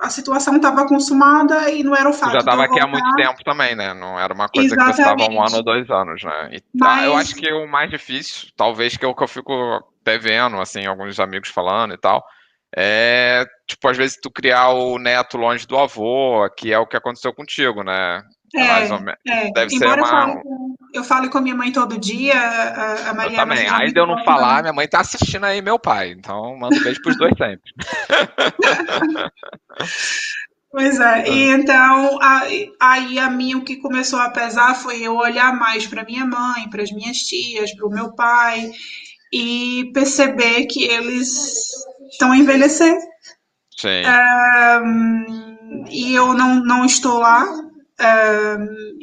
a 0.00 0.08
situação 0.08 0.56
estava 0.56 0.88
consumada 0.88 1.70
e 1.70 1.82
não 1.82 1.94
era 1.94 2.08
o 2.08 2.12
fato. 2.12 2.32
já 2.32 2.38
estava 2.38 2.64
aqui 2.64 2.80
há 2.80 2.86
muito 2.86 3.10
tempo 3.16 3.44
também, 3.44 3.76
né? 3.76 3.92
Não 3.92 4.18
era 4.18 4.32
uma 4.32 4.48
coisa 4.48 4.74
Exatamente. 4.74 4.96
que 4.96 5.02
estava 5.02 5.30
um 5.30 5.44
ano 5.44 5.56
ou 5.56 5.62
dois 5.62 5.90
anos, 5.90 6.24
né? 6.24 6.50
E 6.52 6.62
Mas... 6.74 7.00
tá, 7.00 7.04
eu 7.04 7.16
acho 7.16 7.34
que 7.34 7.52
o 7.52 7.66
mais 7.66 7.90
difícil, 7.90 8.48
talvez 8.56 8.96
que 8.96 9.04
é 9.04 9.08
o 9.08 9.14
que 9.14 9.22
eu 9.22 9.28
fico 9.28 9.52
até 10.00 10.18
vendo, 10.18 10.58
assim, 10.58 10.86
alguns 10.86 11.20
amigos 11.20 11.50
falando 11.50 11.92
e 11.92 11.98
tal, 11.98 12.24
é, 12.74 13.44
tipo, 13.66 13.88
às 13.88 13.96
vezes 13.96 14.18
tu 14.20 14.30
criar 14.30 14.70
o 14.70 14.98
neto 14.98 15.36
longe 15.36 15.66
do 15.66 15.76
avô, 15.76 16.48
que 16.56 16.72
é 16.72 16.78
o 16.78 16.86
que 16.86 16.96
aconteceu 16.96 17.34
contigo, 17.34 17.82
né? 17.82 18.22
É, 18.54 18.66
mais 18.66 18.90
ou 18.90 19.00
menos. 19.00 19.20
É. 19.26 19.50
Deve 19.52 19.74
Embora 19.74 20.04
ser 20.04 20.14
uma... 20.14 20.34
eu, 20.34 20.69
eu 20.92 21.04
falo 21.04 21.30
com 21.30 21.38
a 21.38 21.40
minha 21.40 21.54
mãe 21.54 21.72
todo 21.72 21.98
dia, 21.98 22.38
a, 22.38 23.10
a 23.10 23.14
Maria. 23.14 23.32
Eu 23.32 23.36
também. 23.36 23.68
Aí 23.68 23.92
de 23.92 24.00
eu 24.00 24.06
não 24.06 24.22
falar, 24.24 24.62
minha 24.62 24.72
mãe 24.72 24.88
tá 24.88 25.00
assistindo 25.00 25.44
aí 25.44 25.62
meu 25.62 25.78
pai. 25.78 26.10
Então, 26.10 26.56
manda 26.56 26.76
um 26.76 26.82
beijo 26.82 27.00
pros 27.02 27.16
dois 27.16 27.32
sempre. 27.36 27.72
pois 30.70 31.00
é. 31.00 31.28
E 31.28 31.50
ah. 31.50 31.56
então, 31.56 32.18
aí 32.80 33.18
a 33.18 33.30
mim 33.30 33.54
o 33.54 33.64
que 33.64 33.76
começou 33.76 34.18
a 34.18 34.30
pesar 34.30 34.74
foi 34.74 35.02
eu 35.02 35.16
olhar 35.16 35.54
mais 35.54 35.86
para 35.86 36.04
minha 36.04 36.24
mãe, 36.24 36.68
para 36.68 36.82
as 36.82 36.92
minhas 36.92 37.18
tias, 37.18 37.74
para 37.74 37.86
o 37.86 37.90
meu 37.90 38.14
pai 38.14 38.70
e 39.32 39.90
perceber 39.94 40.66
que 40.66 40.84
eles 40.84 41.70
estão 42.10 42.32
a 42.32 42.36
envelhecer. 42.36 42.96
Sim. 43.76 44.02
Um, 44.84 45.84
e 45.88 46.14
eu 46.14 46.34
não, 46.34 46.56
não 46.56 46.84
estou 46.84 47.18
lá, 47.18 47.46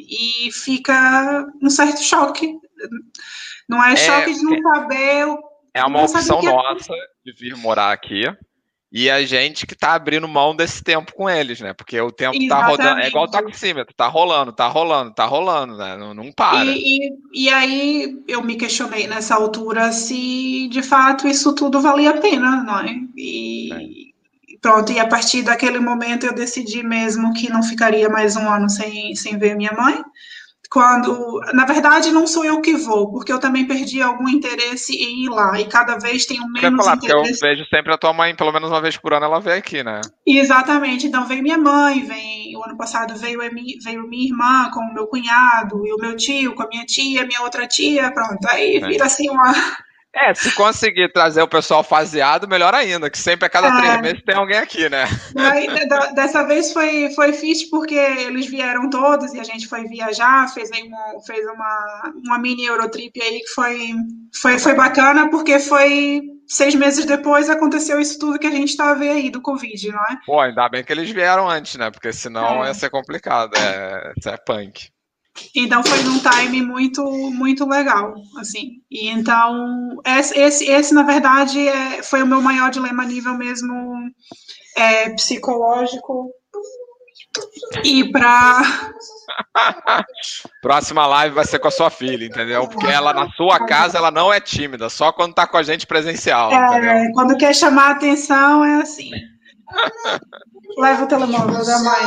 e 0.08 0.50
fica 0.52 1.46
um 1.62 1.68
certo 1.68 2.02
choque. 2.02 2.54
Não 3.68 3.84
é, 3.84 3.92
é 3.92 3.96
choque 3.96 4.32
de 4.32 4.42
não 4.42 4.54
é 4.54 4.62
saber. 4.62 5.38
É 5.74 5.84
uma 5.84 6.02
opção 6.02 6.42
nossa 6.42 6.94
de 7.24 7.32
vir 7.32 7.56
morar 7.56 7.92
aqui. 7.92 8.24
E 8.90 9.10
a 9.10 9.22
gente 9.22 9.66
que 9.66 9.76
tá 9.76 9.92
abrindo 9.92 10.26
mão 10.26 10.56
desse 10.56 10.82
tempo 10.82 11.12
com 11.12 11.28
eles, 11.28 11.60
né? 11.60 11.74
Porque 11.74 12.00
o 12.00 12.10
tempo 12.10 12.34
Exatamente. 12.34 12.48
tá 12.48 12.66
rodando. 12.66 13.00
É 13.00 13.08
igual 13.08 13.24
o 13.24 13.30
taxímetro, 13.30 13.94
tá 13.94 14.06
rolando, 14.06 14.50
tá 14.50 14.66
rolando, 14.66 15.12
tá 15.12 15.26
rolando, 15.26 15.76
né? 15.76 15.94
Não, 15.98 16.14
não 16.14 16.32
para. 16.32 16.64
E, 16.64 17.12
e, 17.34 17.44
e, 17.44 17.48
aí 17.50 18.16
eu 18.26 18.42
me 18.42 18.56
questionei 18.56 19.06
nessa 19.06 19.34
altura 19.34 19.92
se 19.92 20.68
de 20.68 20.82
fato 20.82 21.28
isso 21.28 21.54
tudo 21.54 21.82
valia 21.82 22.10
a 22.10 22.18
pena, 22.18 22.62
não 22.62 22.80
é? 22.80 22.98
E, 23.14 23.72
é 23.72 24.07
pronto, 24.60 24.92
e 24.92 24.98
a 24.98 25.06
partir 25.06 25.42
daquele 25.42 25.78
momento 25.78 26.26
eu 26.26 26.34
decidi 26.34 26.82
mesmo 26.82 27.32
que 27.34 27.50
não 27.50 27.62
ficaria 27.62 28.08
mais 28.08 28.36
um 28.36 28.48
ano 28.48 28.68
sem, 28.68 29.14
sem 29.14 29.38
ver 29.38 29.56
minha 29.56 29.72
mãe. 29.72 30.02
Quando, 30.70 31.40
na 31.54 31.64
verdade, 31.64 32.12
não 32.12 32.26
sou 32.26 32.44
eu 32.44 32.60
que 32.60 32.76
vou, 32.76 33.10
porque 33.10 33.32
eu 33.32 33.38
também 33.38 33.66
perdi 33.66 34.02
algum 34.02 34.28
interesse 34.28 34.92
em 34.92 35.24
ir 35.24 35.30
lá, 35.30 35.58
e 35.58 35.66
cada 35.66 35.96
vez 35.96 36.26
tenho 36.26 36.46
menos 36.46 36.84
falar, 36.84 36.96
interesse. 36.96 37.30
Porque 37.30 37.46
eu 37.46 37.48
vejo 37.48 37.64
sempre 37.70 37.94
a 37.94 37.96
tua 37.96 38.12
mãe, 38.12 38.36
pelo 38.36 38.52
menos 38.52 38.68
uma 38.68 38.80
vez 38.82 38.94
por 38.94 39.14
ano, 39.14 39.24
ela 39.24 39.40
vem 39.40 39.54
aqui, 39.54 39.82
né? 39.82 40.02
Exatamente, 40.26 41.06
então 41.06 41.24
vem 41.24 41.40
minha 41.40 41.56
mãe, 41.56 42.04
vem, 42.04 42.54
o 42.54 42.62
ano 42.62 42.76
passado 42.76 43.16
veio, 43.16 43.38
veio 43.82 44.06
minha 44.06 44.26
irmã 44.26 44.70
com 44.70 44.80
o 44.80 44.92
meu 44.92 45.06
cunhado, 45.06 45.86
e 45.86 45.92
o 45.94 45.96
meu 45.96 46.14
tio 46.14 46.54
com 46.54 46.62
a 46.62 46.68
minha 46.68 46.84
tia, 46.84 47.26
minha 47.26 47.40
outra 47.40 47.66
tia, 47.66 48.12
pronto, 48.12 48.46
aí 48.50 48.78
vira 48.78 49.06
assim 49.06 49.30
uma 49.30 49.54
é, 50.14 50.34
se 50.34 50.54
conseguir 50.54 51.12
trazer 51.12 51.42
o 51.42 51.48
pessoal 51.48 51.84
faseado, 51.84 52.48
melhor 52.48 52.74
ainda, 52.74 53.10
que 53.10 53.18
sempre 53.18 53.46
a 53.46 53.50
cada 53.50 53.68
é. 53.68 53.80
três 53.80 54.00
meses 54.00 54.22
tem 54.24 54.34
alguém 54.34 54.58
aqui, 54.58 54.88
né? 54.88 55.04
Aí, 55.36 55.68
dessa 56.14 56.44
vez 56.44 56.72
foi, 56.72 57.10
foi 57.14 57.32
fixe 57.32 57.68
porque 57.68 57.94
eles 57.94 58.46
vieram 58.46 58.88
todos 58.88 59.34
e 59.34 59.40
a 59.40 59.44
gente 59.44 59.68
foi 59.68 59.84
viajar, 59.84 60.52
fez, 60.52 60.70
uma, 60.70 61.20
fez 61.26 61.46
uma, 61.46 62.12
uma 62.24 62.38
mini 62.38 62.66
Eurotrip 62.66 63.20
aí 63.20 63.40
que 63.40 63.48
foi, 63.48 63.92
foi, 64.40 64.58
foi 64.58 64.74
bacana 64.74 65.28
porque 65.30 65.58
foi 65.58 66.22
seis 66.46 66.74
meses 66.74 67.04
depois 67.04 67.50
aconteceu 67.50 68.00
isso 68.00 68.18
tudo 68.18 68.38
que 68.38 68.46
a 68.46 68.50
gente 68.50 68.70
está 68.70 68.90
a 68.90 68.94
ver 68.94 69.10
aí 69.10 69.30
do 69.30 69.42
Covid, 69.42 69.92
não 69.92 70.02
é? 70.04 70.18
Pô, 70.24 70.40
ainda 70.40 70.68
bem 70.70 70.82
que 70.82 70.92
eles 70.92 71.10
vieram 71.10 71.48
antes, 71.48 71.76
né? 71.76 71.90
Porque 71.90 72.12
senão 72.12 72.64
é. 72.64 72.68
ia 72.68 72.74
ser 72.74 72.88
complicado, 72.88 73.52
é, 73.56 74.12
é 74.26 74.36
punk. 74.38 74.88
Então 75.54 75.82
foi 75.82 76.02
num 76.02 76.18
time 76.18 76.62
muito 76.62 77.02
muito 77.30 77.66
legal, 77.66 78.14
assim. 78.38 78.82
E 78.90 79.08
então 79.08 79.96
esse, 80.04 80.38
esse, 80.38 80.70
esse 80.70 80.94
na 80.94 81.02
verdade 81.02 81.66
é, 81.66 82.02
foi 82.02 82.22
o 82.22 82.26
meu 82.26 82.40
maior 82.40 82.70
dilema 82.70 83.02
a 83.02 83.06
nível 83.06 83.34
mesmo 83.34 83.72
é, 84.76 85.10
psicológico. 85.10 86.30
E 87.84 88.10
para 88.10 88.62
próxima 90.62 91.06
live 91.06 91.34
vai 91.34 91.44
ser 91.44 91.58
com 91.58 91.68
a 91.68 91.70
sua 91.70 91.90
filha, 91.90 92.24
entendeu? 92.24 92.66
Porque 92.68 92.86
ela 92.86 93.12
na 93.12 93.28
sua 93.30 93.64
casa 93.66 93.98
ela 93.98 94.10
não 94.10 94.32
é 94.32 94.40
tímida, 94.40 94.88
só 94.88 95.12
quando 95.12 95.34
tá 95.34 95.46
com 95.46 95.56
a 95.56 95.62
gente 95.62 95.86
presencial, 95.86 96.50
é, 96.52 97.12
Quando 97.12 97.36
quer 97.36 97.54
chamar 97.54 97.88
a 97.88 97.92
atenção 97.92 98.64
é 98.64 98.80
assim. 98.80 99.10
Leva 100.78 101.04
o 101.04 101.06
telemóvel 101.06 101.64
da 101.64 101.78
mãe. 101.80 102.02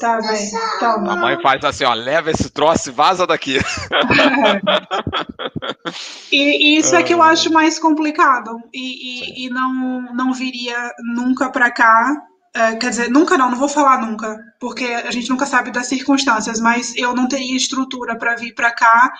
Tá 0.00 0.20
bem. 0.20 0.50
Toma. 0.80 1.12
A 1.12 1.16
mãe 1.16 1.40
faz 1.40 1.64
assim, 1.64 1.84
ó, 1.84 1.94
leva 1.94 2.30
esse 2.30 2.50
troço 2.50 2.88
e 2.88 2.92
vaza 2.92 3.26
daqui. 3.26 3.58
e, 6.32 6.76
e, 6.76 6.78
isso 6.78 6.96
é 6.96 7.02
que 7.02 7.14
eu 7.14 7.22
acho 7.22 7.52
mais 7.52 7.78
complicado. 7.78 8.58
E, 8.72 9.42
e, 9.42 9.46
e 9.46 9.50
não, 9.50 10.02
não 10.14 10.32
viria 10.32 10.90
nunca 11.14 11.50
para 11.50 11.70
cá. 11.70 12.16
É, 12.52 12.76
quer 12.76 12.90
dizer, 12.90 13.10
nunca 13.10 13.36
não, 13.36 13.50
não 13.50 13.58
vou 13.58 13.68
falar 13.68 14.00
nunca, 14.00 14.38
porque 14.60 14.84
a 14.84 15.10
gente 15.10 15.28
nunca 15.28 15.44
sabe 15.44 15.72
das 15.72 15.86
circunstâncias, 15.86 16.60
mas 16.60 16.94
eu 16.96 17.12
não 17.12 17.26
teria 17.26 17.56
estrutura 17.56 18.16
para 18.16 18.36
vir 18.36 18.54
para 18.54 18.70
cá 18.70 19.12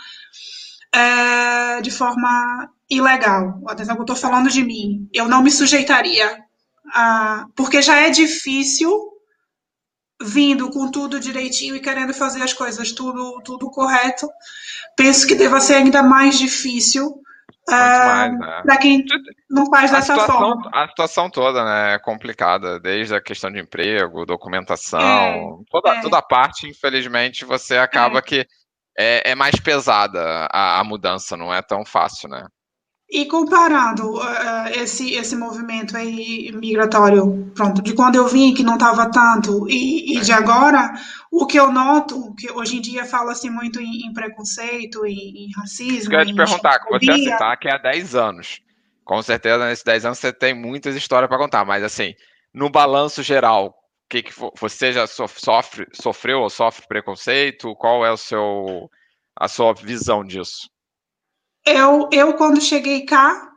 é, 0.95 1.81
de 1.81 1.91
forma 1.91 2.71
ilegal. 2.89 3.61
Atenção 3.67 3.97
que 3.97 4.01
eu 4.01 4.05
estou 4.05 4.17
falando 4.17 4.49
de 4.49 4.62
mim. 4.62 5.09
Eu 5.12 5.29
não 5.29 5.43
me 5.43 5.51
sujeitaria 5.51 6.45
ah, 6.93 7.47
porque 7.57 7.80
já 7.80 8.01
é 8.01 8.11
difícil 8.11 8.91
vindo 10.22 10.70
com 10.70 10.91
tudo 10.91 11.20
direitinho 11.20 11.74
e 11.76 11.80
querendo 11.80 12.14
fazer 12.14 12.43
as 12.43 12.53
coisas 12.53 12.93
tudo, 12.93 13.41
tudo 13.45 13.70
correto. 13.70 14.28
Penso 14.97 15.26
que 15.26 15.35
deva 15.35 15.61
ser 15.61 15.74
ainda 15.74 16.03
mais 16.03 16.39
difícil 16.39 17.20
ah, 17.68 18.28
né? 18.28 18.62
para 18.62 18.76
quem 18.76 19.05
não 19.51 19.66
faz 19.66 19.91
a 19.91 19.97
dessa 19.97 20.14
situação, 20.14 20.39
forma. 20.39 20.70
A 20.72 20.89
situação 20.89 21.30
toda 21.30 21.64
né, 21.64 21.95
é 21.95 21.99
complicada, 21.99 22.78
desde 22.78 23.14
a 23.14 23.22
questão 23.22 23.51
de 23.51 23.59
emprego, 23.59 24.26
documentação, 24.26 25.01
é, 25.01 25.70
toda, 25.70 25.95
é. 25.95 26.01
toda 26.03 26.18
a 26.18 26.22
parte, 26.22 26.68
infelizmente, 26.68 27.45
você 27.45 27.78
acaba 27.78 28.18
é. 28.18 28.22
que 28.22 28.47
é, 28.99 29.30
é 29.30 29.35
mais 29.35 29.57
pesada 29.57 30.47
a, 30.53 30.80
a, 30.80 30.85
mudança, 30.85 31.37
não 31.37 31.53
é 31.53 31.62
tão 31.62 31.85
fácil, 31.85 32.28
né? 32.28 32.47
E 33.15 33.27
comparando 33.27 34.17
uh, 34.17 34.69
esse, 34.75 35.15
esse 35.15 35.37
movimento 35.37 35.97
aí 35.97 36.51
migratório, 36.53 37.53
pronto, 37.55 37.81
de 37.81 37.95
quando 37.95 38.17
eu 38.17 38.27
vim, 38.27 38.53
que 38.53 38.65
não 38.65 38.75
estava 38.75 39.09
tanto, 39.09 39.69
e, 39.69 40.17
e, 40.17 40.21
de 40.21 40.33
agora, 40.33 40.93
o 41.31 41.47
que 41.47 41.57
eu 41.57 41.71
noto, 41.71 42.35
que 42.35 42.51
hoje 42.51 42.79
em 42.79 42.81
dia 42.81 43.05
fala-se 43.05 43.49
muito 43.49 43.81
em, 43.81 44.09
em, 44.09 44.12
preconceito, 44.12 45.07
em, 45.07 45.47
em 45.47 45.51
racismo. 45.57 46.12
Eu 46.12 46.19
ia 46.19 46.27
te 46.27 46.35
perguntar, 46.35 46.81
que 46.81 46.91
você 46.91 47.19
citar 47.19 47.57
que 47.57 47.69
há 47.69 47.79
10 47.79 48.17
anos. 48.17 48.61
Com 49.05 49.23
certeza, 49.23 49.65
nesses 49.65 49.85
10 49.85 50.07
anos 50.07 50.19
você 50.19 50.33
tem 50.33 50.53
muitas 50.53 50.97
histórias 50.97 51.29
para 51.29 51.39
contar, 51.39 51.65
mas 51.65 51.85
assim, 51.85 52.15
no 52.53 52.69
balanço 52.69 53.23
geral, 53.23 53.75
que, 54.09 54.23
que 54.23 54.33
você 54.59 54.93
já 54.93 55.07
sofre, 55.07 55.87
sofreu 55.93 56.41
ou 56.41 56.51
sofre 56.51 56.87
preconceito? 56.87 57.75
Qual 57.77 58.05
é 58.05 58.12
o 58.12 58.17
seu, 58.17 58.91
a 59.37 59.49
sua 59.49 59.73
visão 59.73 60.25
disso? 60.25 60.69
Eu, 61.67 62.09
eu, 62.12 62.35
quando 62.35 62.61
cheguei 62.61 63.07
cá, 63.07 63.51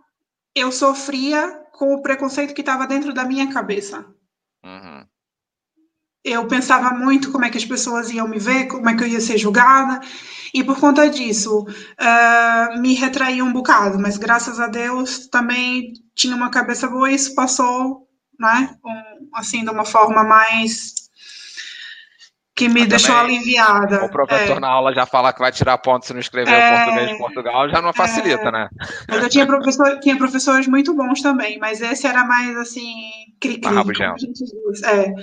eu 0.56 0.72
sofria 0.72 1.62
com 1.74 1.94
o 1.94 2.02
preconceito 2.02 2.54
que 2.54 2.62
estava 2.62 2.88
dentro 2.88 3.14
da 3.14 3.26
minha 3.26 3.52
cabeça. 3.52 4.06
Uhum. 4.64 5.06
Eu 6.24 6.48
pensava 6.48 6.92
muito 6.92 7.32
como 7.32 7.46
é 7.46 7.50
que 7.50 7.58
as 7.58 7.66
pessoas 7.66 8.10
iam 8.10 8.28
me 8.28 8.40
ver, 8.40 8.68
como 8.68 8.90
é 8.90 8.96
que 8.96 9.04
eu 9.04 9.08
ia 9.08 9.22
ser 9.22 9.38
julgada, 9.38 10.02
e 10.54 10.64
por 10.64 10.80
conta 10.80 11.10
disso 11.10 11.62
uh, 11.64 12.80
me 12.80 12.94
retraí 12.94 13.42
um 13.42 13.54
bocado, 13.54 14.00
mas 14.00 14.18
graças 14.18 14.60
a 14.60 14.68
Deus 14.68 15.28
também 15.28 15.94
tinha 16.16 16.36
uma 16.36 16.50
cabeça 16.50 16.88
boa 16.88 17.12
e 17.12 17.16
isso 17.16 17.36
passou, 17.36 18.08
né, 18.40 18.76
um, 18.84 19.30
assim, 19.36 19.64
de 19.64 19.70
uma 19.70 19.86
forma 19.86 20.24
mais 20.24 20.97
que 22.58 22.68
me 22.68 22.82
Mas 22.82 22.90
deixou 22.90 23.16
aliviada. 23.16 24.04
O 24.04 24.10
professor 24.10 24.58
é. 24.58 24.60
na 24.60 24.68
aula 24.68 24.92
já 24.92 25.06
fala 25.06 25.32
que 25.32 25.40
vai 25.40 25.52
tirar 25.52 25.78
ponto 25.78 26.08
se 26.08 26.14
não 26.14 26.20
escrever 26.20 26.52
é. 26.52 26.74
o 26.74 26.76
português 26.76 27.10
de 27.12 27.18
Portugal, 27.20 27.70
já 27.70 27.82
não 27.82 27.94
facilita, 27.94 28.50
é. 28.50 28.52
né? 28.52 28.70
Mas 29.08 29.24
eu 29.24 29.30
tinha, 29.30 29.46
professor, 29.46 30.00
tinha 30.00 30.18
professores 30.18 30.68
muito 30.68 30.94
bons 30.96 31.22
também, 31.22 31.60
mas 31.60 31.80
esse 31.80 32.08
era 32.08 32.26
mais 32.26 32.58
assim, 32.58 32.96
cri-cri, 33.40 33.62
como 33.62 33.92
a 33.92 34.18
gente 34.18 34.34
diz. 34.34 34.84
É. 34.84 35.14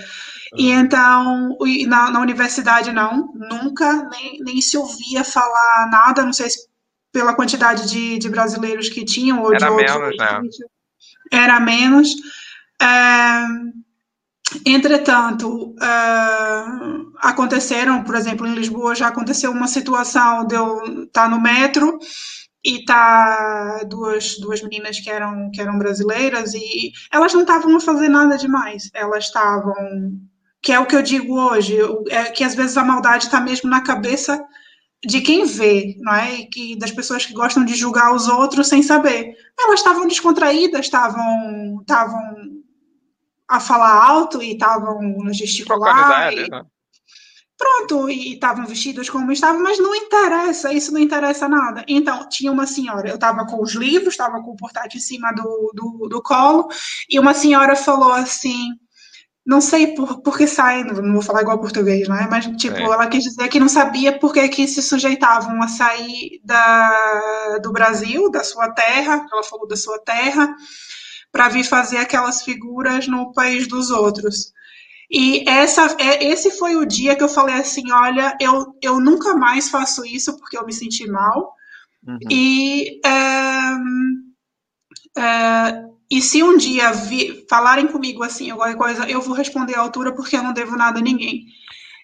E 0.56 0.70
então, 0.70 1.56
na, 1.88 2.10
na, 2.12 2.20
universidade 2.20 2.92
não, 2.92 3.32
nunca, 3.34 4.08
nem, 4.10 4.38
nem 4.40 4.60
se 4.60 4.78
ouvia 4.78 5.24
falar 5.24 5.88
nada, 5.90 6.22
não 6.22 6.32
sei 6.32 6.48
se 6.48 6.72
pela 7.12 7.34
quantidade 7.34 7.90
de, 7.90 8.18
de 8.18 8.28
brasileiros 8.28 8.88
que 8.88 9.04
tinham, 9.04 9.40
ou 9.40 9.54
era 9.54 9.66
de 9.66 9.72
outros. 9.72 9.96
Menos, 9.96 10.16
né? 10.18 10.66
Era 11.32 11.60
menos. 11.60 12.10
É, 12.80 12.86
Entretanto, 14.66 15.74
uh, 15.74 17.12
aconteceram, 17.18 18.02
por 18.02 18.14
exemplo, 18.14 18.46
em 18.46 18.54
Lisboa 18.54 18.94
já 18.94 19.08
aconteceu 19.08 19.50
uma 19.50 19.68
situação 19.68 20.46
de 20.46 20.54
eu 20.54 21.04
estar 21.04 21.24
tá 21.24 21.28
no 21.28 21.40
metro 21.40 21.98
e 22.64 22.82
tá 22.84 23.82
duas, 23.86 24.38
duas 24.38 24.62
meninas 24.62 24.98
que 24.98 25.10
eram, 25.10 25.50
que 25.52 25.60
eram 25.60 25.76
brasileiras 25.76 26.54
e 26.54 26.92
elas 27.12 27.34
não 27.34 27.42
estavam 27.42 27.76
a 27.76 27.80
fazer 27.80 28.08
nada 28.08 28.38
demais, 28.38 28.88
elas 28.94 29.26
estavam, 29.26 29.74
que 30.62 30.72
é 30.72 30.80
o 30.80 30.86
que 30.86 30.96
eu 30.96 31.02
digo 31.02 31.38
hoje, 31.38 31.76
é 32.08 32.24
que 32.24 32.42
às 32.42 32.54
vezes 32.54 32.78
a 32.78 32.84
maldade 32.84 33.24
está 33.24 33.40
mesmo 33.40 33.68
na 33.68 33.82
cabeça 33.82 34.42
de 35.06 35.20
quem 35.20 35.44
vê, 35.44 35.94
não 35.98 36.14
é? 36.14 36.34
E 36.36 36.46
que 36.46 36.78
das 36.78 36.90
pessoas 36.90 37.26
que 37.26 37.34
gostam 37.34 37.66
de 37.66 37.74
julgar 37.74 38.14
os 38.14 38.26
outros 38.26 38.68
sem 38.68 38.82
saber. 38.82 39.34
Elas 39.60 39.80
estavam 39.80 40.08
descontraídas, 40.08 40.86
estavam 40.86 41.80
estavam 41.82 42.53
a 43.48 43.60
falar 43.60 44.04
alto 44.04 44.42
e 44.42 44.52
estavam 44.52 45.26
a 45.26 45.32
gesticular. 45.32 46.32
E... 46.32 46.48
Né? 46.48 46.64
Pronto, 47.56 48.10
e 48.10 48.34
estavam 48.34 48.66
vestidas 48.66 49.08
como 49.08 49.30
estavam, 49.30 49.62
mas 49.62 49.78
não 49.78 49.94
interessa, 49.94 50.72
isso 50.72 50.92
não 50.92 51.00
interessa 51.00 51.48
nada. 51.48 51.84
Então, 51.86 52.28
tinha 52.28 52.50
uma 52.50 52.66
senhora, 52.66 53.08
eu 53.08 53.14
estava 53.14 53.46
com 53.46 53.62
os 53.62 53.74
livros, 53.74 54.14
estava 54.14 54.42
com 54.42 54.50
o 54.50 54.56
portátil 54.56 54.98
em 54.98 55.00
cima 55.00 55.32
do, 55.32 55.70
do, 55.72 56.08
do, 56.08 56.22
colo, 56.22 56.68
e 57.08 57.18
uma 57.18 57.32
senhora 57.32 57.76
falou 57.76 58.12
assim, 58.12 58.70
não 59.46 59.60
sei 59.60 59.94
por, 59.94 60.20
por 60.20 60.36
que 60.36 60.48
sai, 60.48 60.82
não 60.82 61.12
vou 61.12 61.22
falar 61.22 61.42
igual 61.42 61.60
português, 61.60 62.08
né? 62.08 62.26
Mas, 62.28 62.44
tipo, 62.56 62.76
é. 62.76 62.82
ela 62.82 63.06
quis 63.06 63.22
dizer 63.22 63.48
que 63.48 63.60
não 63.60 63.68
sabia 63.68 64.18
por 64.18 64.32
que, 64.32 64.48
que 64.48 64.66
se 64.66 64.82
sujeitavam 64.82 65.62
a 65.62 65.68
sair 65.68 66.40
da, 66.44 67.58
do 67.62 67.70
Brasil, 67.70 68.30
da 68.32 68.42
sua 68.42 68.72
terra, 68.72 69.24
ela 69.32 69.44
falou 69.44 69.68
da 69.68 69.76
sua 69.76 69.98
terra, 70.00 70.54
para 71.34 71.48
vir 71.48 71.64
fazer 71.64 71.96
aquelas 71.96 72.44
figuras 72.44 73.08
no 73.08 73.32
país 73.32 73.66
dos 73.66 73.90
outros. 73.90 74.52
E 75.10 75.42
essa, 75.48 75.96
é, 75.98 76.24
esse 76.24 76.52
foi 76.52 76.76
o 76.76 76.86
dia 76.86 77.16
que 77.16 77.24
eu 77.24 77.28
falei 77.28 77.56
assim: 77.56 77.90
olha, 77.90 78.36
eu, 78.40 78.72
eu 78.80 79.00
nunca 79.00 79.34
mais 79.34 79.68
faço 79.68 80.06
isso 80.06 80.38
porque 80.38 80.56
eu 80.56 80.64
me 80.64 80.72
senti 80.72 81.10
mal. 81.10 81.52
Uhum. 82.06 82.18
E, 82.30 83.00
é, 83.04 83.20
é, 85.20 85.84
e 86.08 86.22
se 86.22 86.40
um 86.40 86.56
dia 86.56 86.92
vi, 86.92 87.44
falarem 87.50 87.88
comigo 87.88 88.22
assim, 88.22 88.50
alguma 88.50 88.72
coisa, 88.76 89.04
eu 89.10 89.20
vou 89.20 89.34
responder 89.34 89.74
à 89.74 89.80
altura 89.80 90.14
porque 90.14 90.36
eu 90.36 90.42
não 90.42 90.52
devo 90.52 90.76
nada 90.76 91.00
a 91.00 91.02
ninguém. 91.02 91.46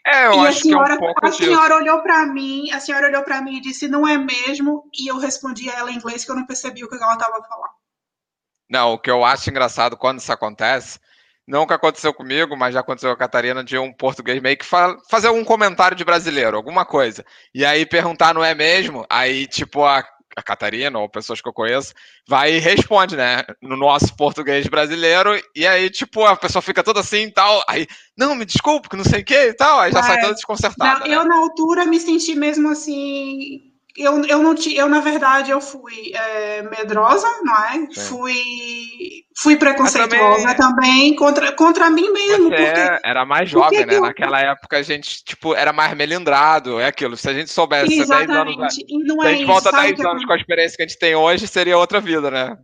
É, 0.05 0.26
eu 0.26 0.33
e 0.33 0.39
acho 0.49 0.59
a 0.59 0.62
senhora, 0.62 0.99
que 0.99 1.05
é 1.05 1.09
um 1.09 1.12
pouco 1.12 1.26
a 1.26 1.33
senhora 1.33 1.76
olhou 1.76 2.03
para 2.03 2.26
mim, 2.26 2.68
a 2.72 2.81
senhora 2.81 3.07
olhou 3.07 3.22
para 3.22 3.41
mim 3.41 3.59
e 3.59 3.61
disse 3.61 3.87
não 3.87 4.09
é 4.09 4.18
mesmo, 4.18 4.91
e 4.93 5.07
eu 5.07 5.18
respondi 5.18 5.70
a 5.70 5.74
ela 5.74 5.93
em 5.93 5.97
inglês 5.97 6.24
que 6.24 6.33
eu 6.33 6.37
não 6.37 6.47
percebi 6.47 6.83
o 6.83 6.89
que 6.89 6.97
ela 6.97 7.12
estava 7.12 7.41
falando. 7.49 7.80
Não, 8.71 8.93
o 8.93 8.99
que 8.99 9.11
eu 9.11 9.25
acho 9.25 9.51
engraçado 9.51 9.97
quando 9.97 10.21
isso 10.21 10.33
acontece, 10.33 11.01
nunca 11.47 11.75
aconteceu 11.75 12.14
comigo, 12.14 12.57
mas 12.57 12.73
já 12.73 12.81
aconteceu 12.81 13.11
com 13.11 13.14
a 13.14 13.18
Catarina 13.18 13.64
de 13.64 13.77
um 13.77 13.93
português 13.93 14.41
meio 14.41 14.57
que 14.57 14.64
fa 14.64 14.97
fazer 15.11 15.29
um 15.29 15.45
comentário 15.45 15.97
de 15.97 16.05
brasileiro, 16.05 16.57
alguma 16.57 16.85
coisa. 16.87 17.25
E 17.53 17.64
aí 17.64 17.85
perguntar 17.85 18.33
não 18.33 18.45
é 18.45 18.55
mesmo? 18.55 19.05
Aí, 19.11 19.49
tipo, 19.49 19.85
a, 19.85 20.05
a 20.37 20.43
Catarina 20.43 21.01
ou 21.01 21.09
pessoas 21.09 21.41
que 21.41 21.49
eu 21.49 21.53
conheço, 21.53 21.93
vai 22.29 22.55
e 22.55 22.59
responde, 22.61 23.16
né? 23.16 23.43
No 23.61 23.77
nosso 23.77 24.14
português 24.16 24.68
brasileiro, 24.68 25.31
e 25.57 25.66
aí, 25.66 25.91
tipo, 25.91 26.25
a 26.25 26.37
pessoa 26.37 26.62
fica 26.62 26.85
toda 26.85 27.01
assim 27.01 27.25
e 27.25 27.33
tal. 27.33 27.64
Aí, 27.68 27.89
não, 28.16 28.37
me 28.37 28.45
desculpe, 28.45 28.89
que 28.89 28.97
não 28.97 29.05
sei 29.05 29.23
o 29.23 29.25
que 29.25 29.49
e 29.49 29.55
tal. 29.55 29.81
Aí 29.81 29.91
já 29.91 29.99
é, 29.99 30.03
sai 30.05 30.21
toda 30.21 30.35
desconcertada. 30.35 31.01
Não, 31.01 31.07
né? 31.09 31.16
Eu, 31.16 31.25
na 31.25 31.37
altura, 31.37 31.85
me 31.87 31.99
senti 31.99 32.37
mesmo 32.37 32.71
assim 32.71 33.70
eu, 33.97 34.24
eu 34.24 34.43
não 34.43 34.55
eu 34.74 34.88
na 34.88 35.01
verdade 35.01 35.51
eu 35.51 35.61
fui 35.61 36.12
é, 36.14 36.62
medrosa, 36.62 37.26
não 37.43 37.64
é? 37.64 37.72
Sim. 37.91 38.01
Fui 38.01 39.24
fui 39.36 39.57
preconceituosa 39.57 40.55
também, 40.55 40.57
também, 40.57 41.16
contra, 41.16 41.53
contra 41.53 41.91
mim 41.91 42.11
mesmo. 42.12 42.51
Porque, 42.51 43.01
era 43.03 43.24
mais 43.24 43.49
jovem, 43.49 43.86
né? 43.86 43.97
Eu... 43.97 44.03
Naquela 44.03 44.41
época 44.41 44.76
a 44.78 44.82
gente 44.82 45.24
tipo 45.24 45.55
era 45.55 45.72
mais 45.72 45.95
melindrado, 45.97 46.78
é 46.78 46.86
aquilo. 46.86 47.16
Se 47.16 47.28
a 47.28 47.32
gente 47.32 47.51
soubesse 47.51 47.99
Exatamente. 47.99 48.28
10 48.28 48.38
anos, 48.38 48.57
não 49.07 49.20
se 49.20 49.26
a 49.26 49.32
gente 49.32 49.45
volta 49.47 49.72
10 49.72 50.01
anos 50.01 50.24
com 50.24 50.32
a 50.32 50.36
experiência 50.36 50.76
que 50.76 50.82
a 50.82 50.86
gente 50.86 50.99
tem 50.99 51.14
hoje, 51.14 51.49
seria 51.49 51.78
outra 51.78 52.01
vida, 52.01 52.30
né? 52.30 52.57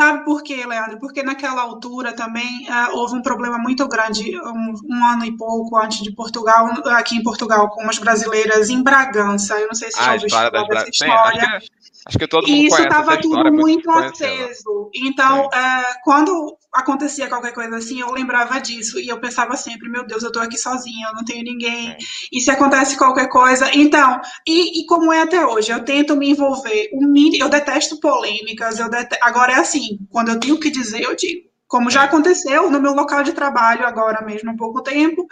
Sabe 0.00 0.24
por 0.24 0.42
quê, 0.42 0.64
Leandro? 0.64 0.98
Porque 0.98 1.22
naquela 1.22 1.60
altura 1.60 2.14
também 2.14 2.66
uh, 2.70 2.96
houve 2.96 3.16
um 3.16 3.20
problema 3.20 3.58
muito 3.58 3.86
grande, 3.86 4.34
um, 4.40 4.74
um, 4.88 5.04
ano 5.04 5.26
e 5.26 5.36
pouco 5.36 5.76
antes 5.76 6.00
de 6.00 6.10
Portugal, 6.10 6.70
aqui 6.86 7.16
em 7.16 7.22
Portugal, 7.22 7.68
com 7.68 7.86
as 7.86 7.98
brasileiras 7.98 8.70
em 8.70 8.82
Bragança. 8.82 9.60
Eu 9.60 9.66
não 9.66 9.74
sei 9.74 9.90
se 9.90 10.00
ah, 10.00 10.04
já 10.04 10.12
ouviu 10.14 10.30
falar 10.30 10.50
dessa 10.68 10.88
história. 10.88 11.42
Acho 11.42 11.68
que 11.68 11.80
Acho 12.06 12.18
que 12.18 12.26
todo 12.26 12.48
mundo 12.48 12.56
e 12.56 12.66
isso 12.66 12.80
estava 12.80 13.20
tudo 13.20 13.52
muito 13.52 13.90
aceso. 13.90 14.90
Então, 14.94 15.46
uh, 15.48 15.94
quando 16.02 16.56
acontecia 16.72 17.28
qualquer 17.28 17.52
coisa 17.52 17.76
assim, 17.76 18.00
eu 18.00 18.10
lembrava 18.12 18.60
disso. 18.60 18.98
E 18.98 19.08
eu 19.08 19.20
pensava 19.20 19.56
sempre, 19.56 19.88
meu 19.88 20.06
Deus, 20.06 20.22
eu 20.22 20.28
estou 20.28 20.42
aqui 20.42 20.56
sozinha, 20.56 21.08
eu 21.08 21.14
não 21.14 21.24
tenho 21.24 21.44
ninguém. 21.44 21.96
E 22.32 22.40
se 22.40 22.50
acontece 22.50 22.96
qualquer 22.96 23.28
coisa. 23.28 23.70
Então, 23.74 24.20
e, 24.46 24.80
e 24.80 24.86
como 24.86 25.12
é 25.12 25.22
até 25.22 25.44
hoje, 25.44 25.72
eu 25.72 25.84
tento 25.84 26.16
me 26.16 26.30
envolver. 26.30 26.90
Eu 27.38 27.48
detesto 27.48 27.98
polêmicas. 28.00 28.78
Eu 28.78 28.88
detesto... 28.88 29.24
Agora 29.24 29.52
é 29.52 29.56
assim, 29.56 29.98
quando 30.10 30.28
eu 30.30 30.40
tenho 30.40 30.58
que 30.58 30.70
dizer, 30.70 31.02
eu 31.02 31.14
digo. 31.16 31.48
Como 31.66 31.88
já 31.88 32.02
aconteceu 32.02 32.68
no 32.68 32.80
meu 32.80 32.92
local 32.94 33.22
de 33.22 33.32
trabalho 33.32 33.86
agora 33.86 34.24
mesmo 34.26 34.50
há 34.50 34.56
pouco 34.56 34.82
tempo 34.82 35.24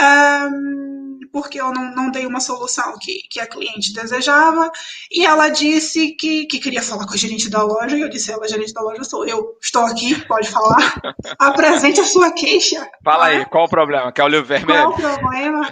um, 0.00 1.01
porque 1.26 1.60
eu 1.60 1.72
não, 1.72 1.94
não 1.94 2.10
dei 2.10 2.26
uma 2.26 2.40
solução 2.40 2.98
que, 3.00 3.22
que 3.30 3.40
a 3.40 3.46
cliente 3.46 3.92
desejava, 3.92 4.70
e 5.10 5.24
ela 5.24 5.48
disse 5.48 6.12
que, 6.16 6.46
que 6.46 6.58
queria 6.58 6.82
falar 6.82 7.06
com 7.06 7.14
a 7.14 7.16
gerente 7.16 7.50
da 7.50 7.62
loja, 7.62 7.96
e 7.96 8.00
eu 8.00 8.08
disse, 8.08 8.32
ela, 8.32 8.48
gerente 8.48 8.72
da 8.72 8.82
loja 8.82 9.04
sou 9.04 9.26
eu, 9.26 9.56
estou 9.60 9.84
aqui, 9.84 10.14
pode 10.26 10.48
falar, 10.48 11.00
apresente 11.38 12.00
a 12.00 12.04
sua 12.04 12.32
queixa. 12.32 12.88
Fala 13.04 13.26
aí, 13.26 13.44
qual 13.46 13.64
o 13.64 13.70
problema? 13.70 14.12
Quer 14.12 14.24
o 14.24 14.28
livro 14.28 14.46
vermelho? 14.46 14.92
Qual 14.94 15.12
o 15.12 15.18
problema? 15.18 15.68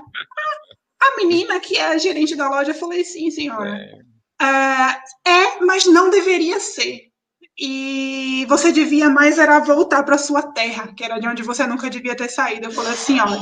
A 1.02 1.16
menina 1.16 1.58
que 1.60 1.76
é 1.76 1.86
a 1.86 1.98
gerente 1.98 2.36
da 2.36 2.48
loja, 2.48 2.70
eu 2.70 2.74
falei, 2.74 3.04
sim, 3.04 3.30
senhora. 3.30 3.70
É. 3.70 4.10
Uh, 4.42 5.30
é, 5.30 5.64
mas 5.64 5.84
não 5.86 6.10
deveria 6.10 6.58
ser. 6.60 7.10
E 7.58 8.46
você 8.48 8.72
devia 8.72 9.10
mais 9.10 9.38
era 9.38 9.58
voltar 9.60 10.02
para 10.02 10.16
sua 10.16 10.42
terra, 10.42 10.94
que 10.94 11.04
era 11.04 11.18
de 11.18 11.28
onde 11.28 11.42
você 11.42 11.66
nunca 11.66 11.90
devia 11.90 12.16
ter 12.16 12.28
saído. 12.28 12.66
Eu 12.66 12.72
falei 12.72 12.92
assim, 12.92 13.20
olha, 13.20 13.38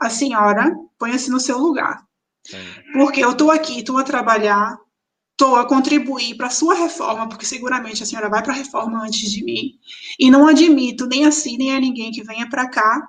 a 0.00 0.08
senhora 0.08 0.74
ponha-se 0.98 1.30
no 1.30 1.38
seu 1.38 1.58
lugar. 1.58 2.02
Porque 2.92 3.22
eu 3.22 3.32
estou 3.32 3.50
aqui, 3.50 3.80
estou 3.80 3.98
a 3.98 4.02
trabalhar, 4.02 4.78
estou 5.32 5.56
a 5.56 5.66
contribuir 5.66 6.36
para 6.36 6.46
a 6.46 6.50
sua 6.50 6.74
reforma, 6.74 7.28
porque 7.28 7.44
seguramente 7.44 8.02
a 8.02 8.06
senhora 8.06 8.28
vai 8.28 8.42
para 8.42 8.52
a 8.52 8.56
reforma 8.56 9.02
antes 9.02 9.30
de 9.30 9.44
mim, 9.44 9.72
e 10.18 10.30
não 10.30 10.46
admito 10.46 11.06
nem 11.06 11.26
a 11.26 11.30
si, 11.30 11.56
nem 11.56 11.74
a 11.74 11.80
ninguém 11.80 12.10
que 12.10 12.22
venha 12.22 12.48
para 12.48 12.68
cá 12.68 13.08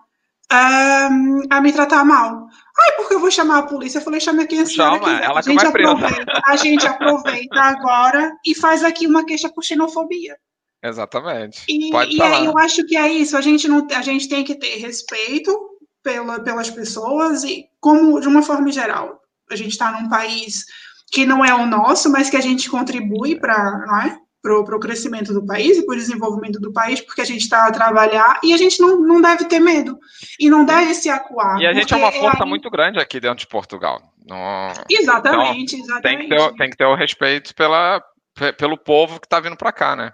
um, 0.51 1.41
a 1.49 1.61
me 1.61 1.71
tratar 1.71 2.03
mal. 2.03 2.47
Ai, 2.77 2.95
porque 2.97 3.13
eu 3.13 3.19
vou 3.19 3.31
chamar 3.31 3.59
a 3.59 3.63
polícia? 3.63 3.99
Eu 3.99 4.03
falei, 4.03 4.19
chame 4.19 4.45
quem 4.47 4.61
a 4.61 4.65
senhora 4.65 4.95
Chama, 4.95 5.13
quiser. 5.13 5.23
ela 5.23 5.39
a 5.39 5.43
que 5.43 5.49
gente 5.49 5.65
aproveita, 5.65 6.41
a 6.45 6.55
gente 6.57 6.87
aproveita 6.87 7.61
agora 7.61 8.33
e 8.45 8.53
faz 8.53 8.83
aqui 8.83 9.07
uma 9.07 9.25
queixa 9.25 9.49
por 9.49 9.63
xenofobia. 9.63 10.37
Exatamente. 10.83 11.63
E, 11.69 11.91
e 11.91 12.21
aí 12.21 12.45
eu 12.45 12.57
acho 12.57 12.85
que 12.85 12.97
é 12.97 13.07
isso. 13.07 13.37
A 13.37 13.41
gente 13.41 13.67
não, 13.67 13.87
a 13.95 14.01
gente 14.01 14.27
tem 14.27 14.43
que 14.43 14.55
ter 14.55 14.77
respeito 14.77 15.70
pela, 16.03 16.39
pelas 16.39 16.69
pessoas 16.69 17.43
e 17.43 17.65
como 17.79 18.19
de 18.19 18.27
uma 18.27 18.41
forma 18.41 18.71
geral. 18.71 19.19
A 19.49 19.55
gente 19.55 19.71
está 19.71 19.91
num 19.91 20.07
país 20.09 20.65
que 21.11 21.25
não 21.25 21.43
é 21.43 21.53
o 21.53 21.65
nosso, 21.65 22.09
mas 22.11 22.29
que 22.29 22.37
a 22.37 22.41
gente 22.41 22.69
contribui 22.69 23.39
para, 23.39 23.85
não 23.85 24.01
é? 24.01 24.17
Para 24.41 24.57
o 24.57 24.79
crescimento 24.79 25.33
do 25.33 25.45
país 25.45 25.77
e 25.77 25.85
para 25.85 25.93
o 25.93 25.97
desenvolvimento 25.97 26.59
do 26.59 26.73
país, 26.73 26.99
porque 27.01 27.21
a 27.21 27.25
gente 27.25 27.41
está 27.41 27.67
a 27.67 27.71
trabalhar 27.71 28.39
e 28.43 28.53
a 28.53 28.57
gente 28.57 28.81
não, 28.81 28.99
não 28.99 29.21
deve 29.21 29.45
ter 29.45 29.59
medo 29.59 29.99
e 30.39 30.49
não 30.49 30.65
deve 30.65 30.95
se 30.95 31.09
acuar. 31.09 31.59
E 31.61 31.67
a 31.67 31.73
gente 31.73 31.93
é 31.93 31.97
uma 31.97 32.11
força 32.11 32.43
aí- 32.43 32.49
muito 32.49 32.67
grande 32.71 32.97
aqui 32.99 33.19
dentro 33.19 33.37
de 33.39 33.47
Portugal. 33.47 34.01
Não- 34.25 34.73
Exatamente, 34.89 35.71
Tem 35.75 35.83
exatamente. 35.83 36.23
que, 36.23 36.35
ter, 36.35 36.41
o- 36.41 36.55
tem 36.55 36.69
que 36.71 36.77
ter 36.77 36.85
o 36.85 36.95
respeito 36.95 37.53
pela, 37.53 38.01
pe- 38.33 38.53
pelo 38.53 38.77
povo 38.77 39.19
que 39.19 39.27
tá 39.27 39.39
vindo 39.39 39.55
pra 39.57 39.71
cá, 39.71 39.95
né? 39.95 40.11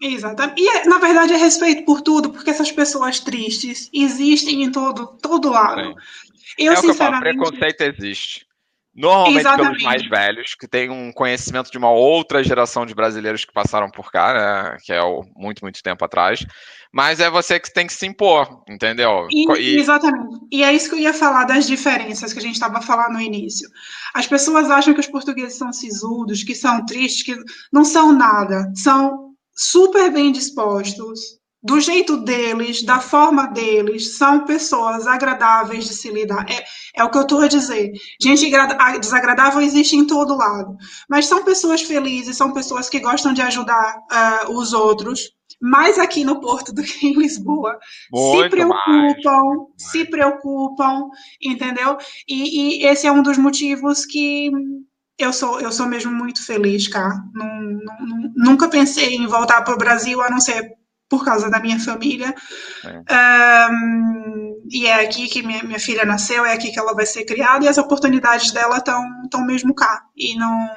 Exatamente. 0.00 0.62
E, 0.62 0.68
é- 0.68 0.84
na 0.86 0.98
verdade, 0.98 1.32
é 1.32 1.36
respeito 1.36 1.84
por 1.84 2.00
tudo, 2.02 2.30
porque 2.30 2.50
essas 2.50 2.70
pessoas 2.70 3.18
tristes 3.20 3.90
existem 3.92 4.62
em 4.62 4.70
todo, 4.70 5.18
todo 5.20 5.50
lado. 5.50 5.94
Eu, 6.56 6.72
é 6.72 6.78
o 6.78 6.80
que 6.80 6.88
eu 6.90 6.94
falo, 6.94 7.16
sinceramente, 7.16 7.38
preconceito 7.38 7.80
existe. 7.82 8.46
Normalmente 8.94 9.42
pelos 9.44 9.54
Exatamente. 9.58 9.84
mais 9.84 10.08
velhos, 10.08 10.54
que 10.56 10.66
têm 10.66 10.90
um 10.90 11.12
conhecimento 11.12 11.70
de 11.70 11.78
uma 11.78 11.90
outra 11.90 12.42
geração 12.42 12.84
de 12.84 12.94
brasileiros 12.94 13.44
que 13.44 13.52
passaram 13.52 13.88
por 13.88 14.10
cá, 14.10 14.34
né? 14.34 14.76
Que 14.84 14.92
é 14.92 15.00
o 15.00 15.24
muito, 15.36 15.62
muito 15.62 15.80
tempo 15.82 16.04
atrás. 16.04 16.44
Mas 16.92 17.20
é 17.20 17.30
você 17.30 17.60
que 17.60 17.72
tem 17.72 17.86
que 17.86 17.92
se 17.92 18.06
impor, 18.06 18.64
entendeu? 18.68 19.28
E- 19.30 19.44
e- 19.60 19.78
Exatamente. 19.78 20.40
E 20.50 20.64
é 20.64 20.72
isso 20.72 20.88
que 20.88 20.96
eu 20.96 21.00
ia 21.00 21.14
falar 21.14 21.44
das 21.44 21.64
diferenças 21.66 22.32
que 22.32 22.40
a 22.40 22.42
gente 22.42 22.54
estava 22.54 22.80
falando 22.80 23.12
no 23.12 23.20
início. 23.20 23.68
As 24.14 24.26
pessoas 24.26 24.68
acham 24.68 24.92
que 24.94 25.00
os 25.00 25.06
portugueses 25.06 25.56
são 25.58 25.72
sisudos, 25.72 26.42
que 26.42 26.54
são 26.54 26.84
tristes, 26.84 27.22
que 27.22 27.36
não 27.72 27.84
são 27.84 28.12
nada. 28.12 28.72
São 28.74 29.27
super 29.58 30.12
bem 30.12 30.30
dispostos, 30.30 31.38
do 31.60 31.80
jeito 31.80 32.16
deles, 32.18 32.84
da 32.84 33.00
forma 33.00 33.48
deles. 33.48 34.16
São 34.16 34.44
pessoas 34.44 35.06
agradáveis 35.06 35.84
de 35.84 35.92
se 35.92 36.10
lidar. 36.10 36.46
É, 36.48 36.64
é 36.96 37.04
o 37.04 37.10
que 37.10 37.18
eu 37.18 37.22
estou 37.22 37.40
a 37.40 37.48
dizer. 37.48 37.90
Gente 38.22 38.50
desagradável 39.00 39.60
existe 39.60 39.96
em 39.96 40.06
todo 40.06 40.36
lado. 40.36 40.76
Mas 41.08 41.26
são 41.26 41.44
pessoas 41.44 41.82
felizes, 41.82 42.36
são 42.36 42.52
pessoas 42.52 42.88
que 42.88 43.00
gostam 43.00 43.32
de 43.32 43.42
ajudar 43.42 43.96
ah, 44.10 44.46
os 44.50 44.72
outros. 44.72 45.36
Mais 45.60 45.98
aqui 45.98 46.22
no 46.22 46.40
Porto 46.40 46.72
do 46.72 46.84
que 46.84 47.08
em 47.08 47.14
Lisboa 47.14 47.76
se 48.14 48.20
muito 48.20 48.56
mais. 48.56 49.20
preocupam, 49.20 49.66
se 49.76 50.04
preocupam, 50.04 51.08
entendeu? 51.42 51.98
E, 52.28 52.82
e 52.82 52.86
esse 52.86 53.08
é 53.08 53.12
um 53.12 53.22
dos 53.22 53.36
motivos 53.36 54.06
que 54.06 54.52
eu 55.18 55.32
sou, 55.32 55.60
eu 55.60 55.72
sou 55.72 55.86
mesmo 55.86 56.12
muito 56.12 56.44
feliz 56.44 56.86
cá. 56.88 57.22
Nun- 57.34 57.80
nun- 58.00 58.32
nunca 58.36 58.68
pensei 58.68 59.16
em 59.16 59.26
voltar 59.26 59.62
para 59.62 59.74
o 59.74 59.78
Brasil, 59.78 60.22
a 60.22 60.30
não 60.30 60.40
ser 60.40 60.70
por 61.08 61.24
causa 61.24 61.50
da 61.50 61.58
minha 61.58 61.80
família. 61.80 62.34
Sim. 62.82 63.02
Ahm, 63.08 64.52
e 64.70 64.86
é 64.86 65.02
aqui 65.04 65.26
que 65.28 65.42
minha, 65.42 65.62
minha 65.64 65.80
filha 65.80 66.04
nasceu, 66.04 66.44
é 66.44 66.52
aqui 66.52 66.70
que 66.70 66.78
ela 66.78 66.94
vai 66.94 67.06
ser 67.06 67.24
criada, 67.24 67.64
e 67.64 67.68
as 67.68 67.78
oportunidades 67.78 68.52
dela 68.52 68.76
estão 68.76 69.02
tão 69.30 69.44
mesmo 69.44 69.74
cá. 69.74 70.02
E 70.16 70.36
não. 70.36 70.68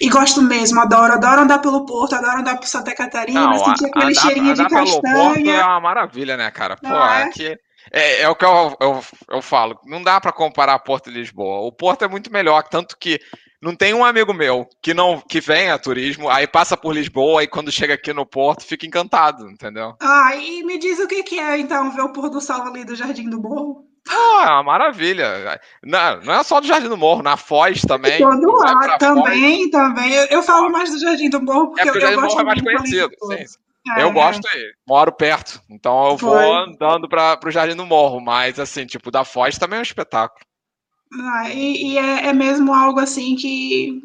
E 0.00 0.08
gosto 0.08 0.42
mesmo, 0.42 0.80
adoro, 0.80 1.14
adoro 1.14 1.40
andar 1.40 1.58
pelo 1.58 1.84
Porto, 1.86 2.14
adoro 2.14 2.40
andar 2.40 2.56
por 2.58 2.66
Santa 2.66 2.94
Catarina, 2.94 3.40
Não, 3.46 3.64
sentir 3.64 3.86
aquele 3.86 4.04
andar, 4.10 4.20
cheirinho 4.20 4.54
de 4.54 4.60
andar 4.60 4.68
pelo 4.68 5.00
Porto 5.00 5.06
é 5.06 5.26
castanha. 5.34 5.66
uma 5.66 5.80
maravilha, 5.80 6.36
né, 6.36 6.50
cara? 6.50 6.76
Pô, 6.76 6.86
é? 6.88 7.22
aqui 7.24 7.56
é, 7.90 8.22
é 8.22 8.28
o 8.28 8.36
que 8.36 8.44
eu, 8.44 8.76
eu, 8.80 9.02
eu 9.30 9.42
falo. 9.42 9.78
Não 9.86 10.02
dá 10.02 10.20
pra 10.20 10.32
comparar 10.32 10.78
Porto 10.80 11.08
e 11.08 11.12
Lisboa. 11.12 11.66
O 11.66 11.72
Porto 11.72 12.04
é 12.04 12.08
muito 12.08 12.30
melhor, 12.30 12.62
tanto 12.64 12.96
que 12.98 13.18
não 13.62 13.74
tem 13.74 13.92
um 13.92 14.04
amigo 14.04 14.32
meu 14.32 14.66
que 14.82 14.94
não 14.94 15.20
que 15.20 15.40
vem 15.40 15.70
a 15.70 15.78
turismo, 15.78 16.28
aí 16.28 16.46
passa 16.46 16.76
por 16.76 16.94
Lisboa 16.94 17.42
e 17.42 17.48
quando 17.48 17.70
chega 17.70 17.94
aqui 17.94 18.12
no 18.12 18.24
Porto 18.24 18.64
fica 18.64 18.86
encantado, 18.86 19.48
entendeu? 19.50 19.94
Ah, 20.00 20.34
e 20.34 20.62
me 20.62 20.78
diz 20.78 20.98
o 20.98 21.06
que, 21.06 21.22
que 21.22 21.38
é, 21.38 21.58
então, 21.58 21.90
ver 21.90 22.02
o 22.02 22.12
pôr 22.12 22.30
do 22.30 22.40
sol 22.40 22.62
ali 22.62 22.84
do 22.84 22.96
Jardim 22.96 23.28
do 23.28 23.40
Morro? 23.40 23.84
Pô, 24.04 24.40
é 24.40 24.50
uma 24.50 24.62
maravilha. 24.62 25.60
Não, 25.84 26.20
não 26.22 26.34
é 26.34 26.42
só 26.42 26.60
do 26.60 26.66
Jardim 26.66 26.88
do 26.88 26.96
Morro, 26.96 27.22
na 27.22 27.36
Foz 27.36 27.82
também. 27.82 28.18
Todo 28.18 28.52
lá, 28.58 28.98
também, 28.98 29.70
também. 29.70 30.12
Eu, 30.12 30.24
eu 30.26 30.42
falo 30.42 30.70
mais 30.70 30.90
do 30.90 30.98
Jardim 30.98 31.28
do 31.28 31.42
Morro 31.42 31.76
Foz. 31.76 31.80
É 31.80 31.84
porque 31.84 31.92
porque 31.92 31.98
eu, 31.98 32.00
Jardim 32.00 32.14
eu 32.14 32.20
do 32.20 32.22
gosto 32.22 32.36
Morro 32.38 32.40
é 32.40 32.44
mais 32.44 32.62
conhecido. 32.62 33.10
sim. 33.20 33.60
É, 33.96 34.02
Eu 34.02 34.12
gosto 34.12 34.46
aí, 34.52 34.72
moro 34.86 35.10
perto, 35.10 35.58
então 35.70 36.10
eu 36.10 36.16
vou 36.16 36.36
Foi. 36.36 36.44
andando 36.44 37.08
para 37.08 37.40
o 37.44 37.50
Jardim 37.50 37.74
do 37.74 37.86
Morro, 37.86 38.20
mas 38.20 38.60
assim, 38.60 38.84
tipo, 38.84 39.10
da 39.10 39.24
Foz 39.24 39.56
também 39.56 39.78
é 39.78 39.80
um 39.80 39.82
espetáculo. 39.82 40.44
Ah, 41.12 41.50
e 41.50 41.92
e 41.92 41.98
é, 41.98 42.26
é 42.28 42.32
mesmo 42.32 42.72
algo 42.72 43.00
assim 43.00 43.34
que 43.36 44.00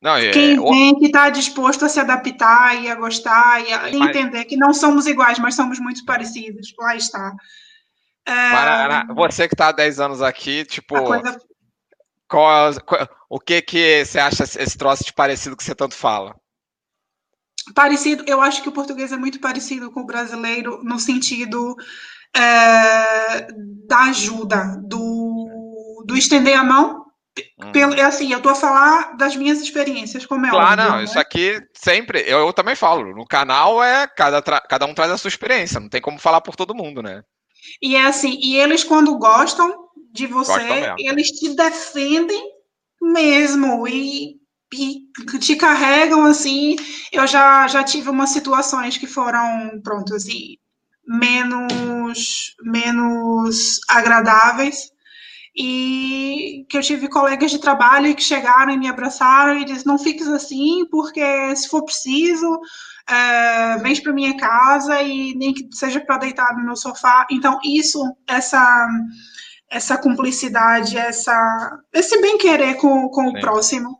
Não, 0.00 0.16
quem 0.32 0.56
é, 0.56 0.60
o- 0.60 0.70
vem 0.70 0.98
que 0.98 1.06
está 1.06 1.28
disposto 1.30 1.84
a 1.84 1.88
se 1.88 2.00
adaptar 2.00 2.74
e 2.82 2.88
a 2.90 2.94
gostar 2.94 3.60
e 3.62 3.72
a 3.72 3.82
Mas- 3.82 3.94
entender 3.94 4.44
que 4.46 4.56
não 4.56 4.72
somos 4.72 5.06
iguais, 5.06 5.38
mas 5.38 5.54
somos 5.54 5.78
muito 5.78 6.04
parecidos. 6.04 6.72
Lá 6.78 6.96
está. 6.96 7.32
É, 8.26 8.50
Mara- 8.52 9.06
você 9.14 9.46
que 9.48 9.56
tá 9.56 9.68
há 9.68 9.72
10 9.72 9.98
anos 10.00 10.22
aqui, 10.22 10.64
tipo, 10.64 10.94
coisa 11.04 11.38
qual- 12.28 12.80
qual- 12.86 13.08
o 13.28 13.38
que 13.38 13.60
que 13.60 14.04
você 14.04 14.18
acha 14.18 14.44
esse 14.44 14.78
troço 14.78 15.04
de 15.04 15.12
parecido 15.12 15.56
que 15.56 15.64
você 15.64 15.74
tanto 15.74 15.94
fala? 15.94 16.34
parecido, 17.76 18.24
eu 18.26 18.40
acho 18.40 18.60
que 18.62 18.68
o 18.68 18.72
português 18.72 19.12
é 19.12 19.16
muito 19.16 19.38
parecido 19.38 19.90
com 19.92 20.00
o 20.00 20.06
brasileiro 20.06 20.82
no 20.82 20.98
sentido 20.98 21.76
é, 22.34 23.46
da 23.86 24.04
ajuda, 24.04 24.76
do, 24.82 25.21
do 26.04 26.16
estender 26.16 26.58
a 26.58 26.64
mão. 26.64 27.02
Hum. 27.58 27.72
Pelo, 27.72 27.94
é 27.94 28.02
assim, 28.02 28.30
eu 28.30 28.38
estou 28.38 28.52
a 28.52 28.54
falar 28.54 29.16
das 29.16 29.34
minhas 29.34 29.60
experiências, 29.60 30.26
como 30.26 30.44
é 30.44 30.50
Claro, 30.50 30.72
óbvio, 30.72 30.90
não, 30.90 30.98
né? 30.98 31.04
isso 31.04 31.18
aqui 31.18 31.58
sempre, 31.72 32.20
eu, 32.26 32.40
eu 32.40 32.52
também 32.52 32.76
falo, 32.76 33.14
no 33.14 33.24
canal 33.24 33.82
é 33.82 34.06
cada, 34.06 34.42
cada 34.42 34.84
um 34.84 34.92
traz 34.92 35.10
a 35.10 35.16
sua 35.16 35.28
experiência, 35.28 35.80
não 35.80 35.88
tem 35.88 36.00
como 36.00 36.18
falar 36.18 36.42
por 36.42 36.54
todo 36.54 36.74
mundo, 36.74 37.02
né? 37.02 37.22
E 37.80 37.96
é 37.96 38.04
assim, 38.04 38.38
e 38.42 38.56
eles 38.56 38.84
quando 38.84 39.16
gostam 39.16 39.88
de 40.12 40.26
você, 40.26 40.92
eles 40.98 41.30
te 41.30 41.54
defendem 41.56 42.52
mesmo 43.00 43.88
e, 43.88 44.36
e 44.74 45.38
te 45.38 45.56
carregam 45.56 46.24
assim. 46.24 46.76
Eu 47.10 47.26
já, 47.26 47.66
já 47.66 47.82
tive 47.82 48.10
umas 48.10 48.30
situações 48.30 48.98
que 48.98 49.06
foram, 49.06 49.80
pronto, 49.82 50.14
assim, 50.14 50.56
menos, 51.06 52.54
menos 52.62 53.80
agradáveis. 53.88 54.91
E 55.54 56.64
que 56.68 56.78
eu 56.78 56.82
tive 56.82 57.08
colegas 57.08 57.50
de 57.50 57.58
trabalho 57.58 58.14
que 58.14 58.22
chegaram 58.22 58.72
e 58.72 58.78
me 58.78 58.88
abraçaram 58.88 59.58
e 59.58 59.64
disseram: 59.64 59.92
não 59.92 59.98
fiques 59.98 60.26
assim, 60.28 60.86
porque 60.90 61.22
se 61.54 61.68
for 61.68 61.84
preciso, 61.84 62.58
é, 63.08 63.76
vem 63.78 64.00
para 64.02 64.12
minha 64.12 64.36
casa 64.36 65.02
e 65.02 65.34
nem 65.34 65.52
que 65.52 65.68
seja 65.72 66.00
para 66.00 66.18
deitar 66.18 66.56
no 66.56 66.64
meu 66.64 66.76
sofá. 66.76 67.26
Então, 67.30 67.58
isso, 67.64 68.00
essa, 68.26 68.88
essa 69.70 69.98
cumplicidade, 69.98 70.96
essa, 70.96 71.78
esse 71.92 72.20
bem-querer 72.20 72.76
com, 72.76 73.08
com 73.08 73.28
o 73.28 73.40
próximo, 73.40 73.98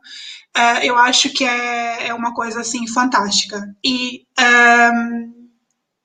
é, 0.55 0.85
eu 0.87 0.97
acho 0.97 1.29
que 1.33 1.43
é, 1.43 2.07
é 2.07 2.13
uma 2.13 2.33
coisa 2.33 2.61
assim 2.61 2.87
fantástica. 2.87 3.61
E 3.83 4.25
é, 4.39 4.91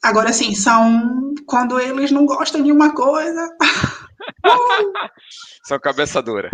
agora 0.02 0.32
sim, 0.32 0.54
são 0.54 1.34
quando 1.46 1.78
eles 1.78 2.10
não 2.10 2.26
gostam 2.26 2.62
de 2.62 2.72
uma 2.72 2.94
coisa. 2.94 3.48
São 5.64 5.78
cabeça 5.78 6.22
dura. 6.22 6.50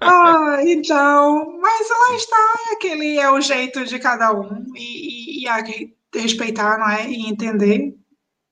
Ah, 0.00 0.58
então, 0.64 1.58
mas 1.60 1.88
lá 1.88 2.16
está, 2.16 2.54
aquele 2.72 3.18
é 3.18 3.30
o 3.30 3.40
jeito 3.40 3.84
de 3.84 3.98
cada 3.98 4.32
um 4.32 4.64
e, 4.74 5.40
e, 5.40 5.42
e 5.42 5.48
há 5.48 5.62
que 5.62 5.94
respeitar, 6.14 6.78
não 6.78 6.88
é? 6.88 7.06
E 7.08 7.28
entender. 7.28 7.94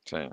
Sim. 0.08 0.30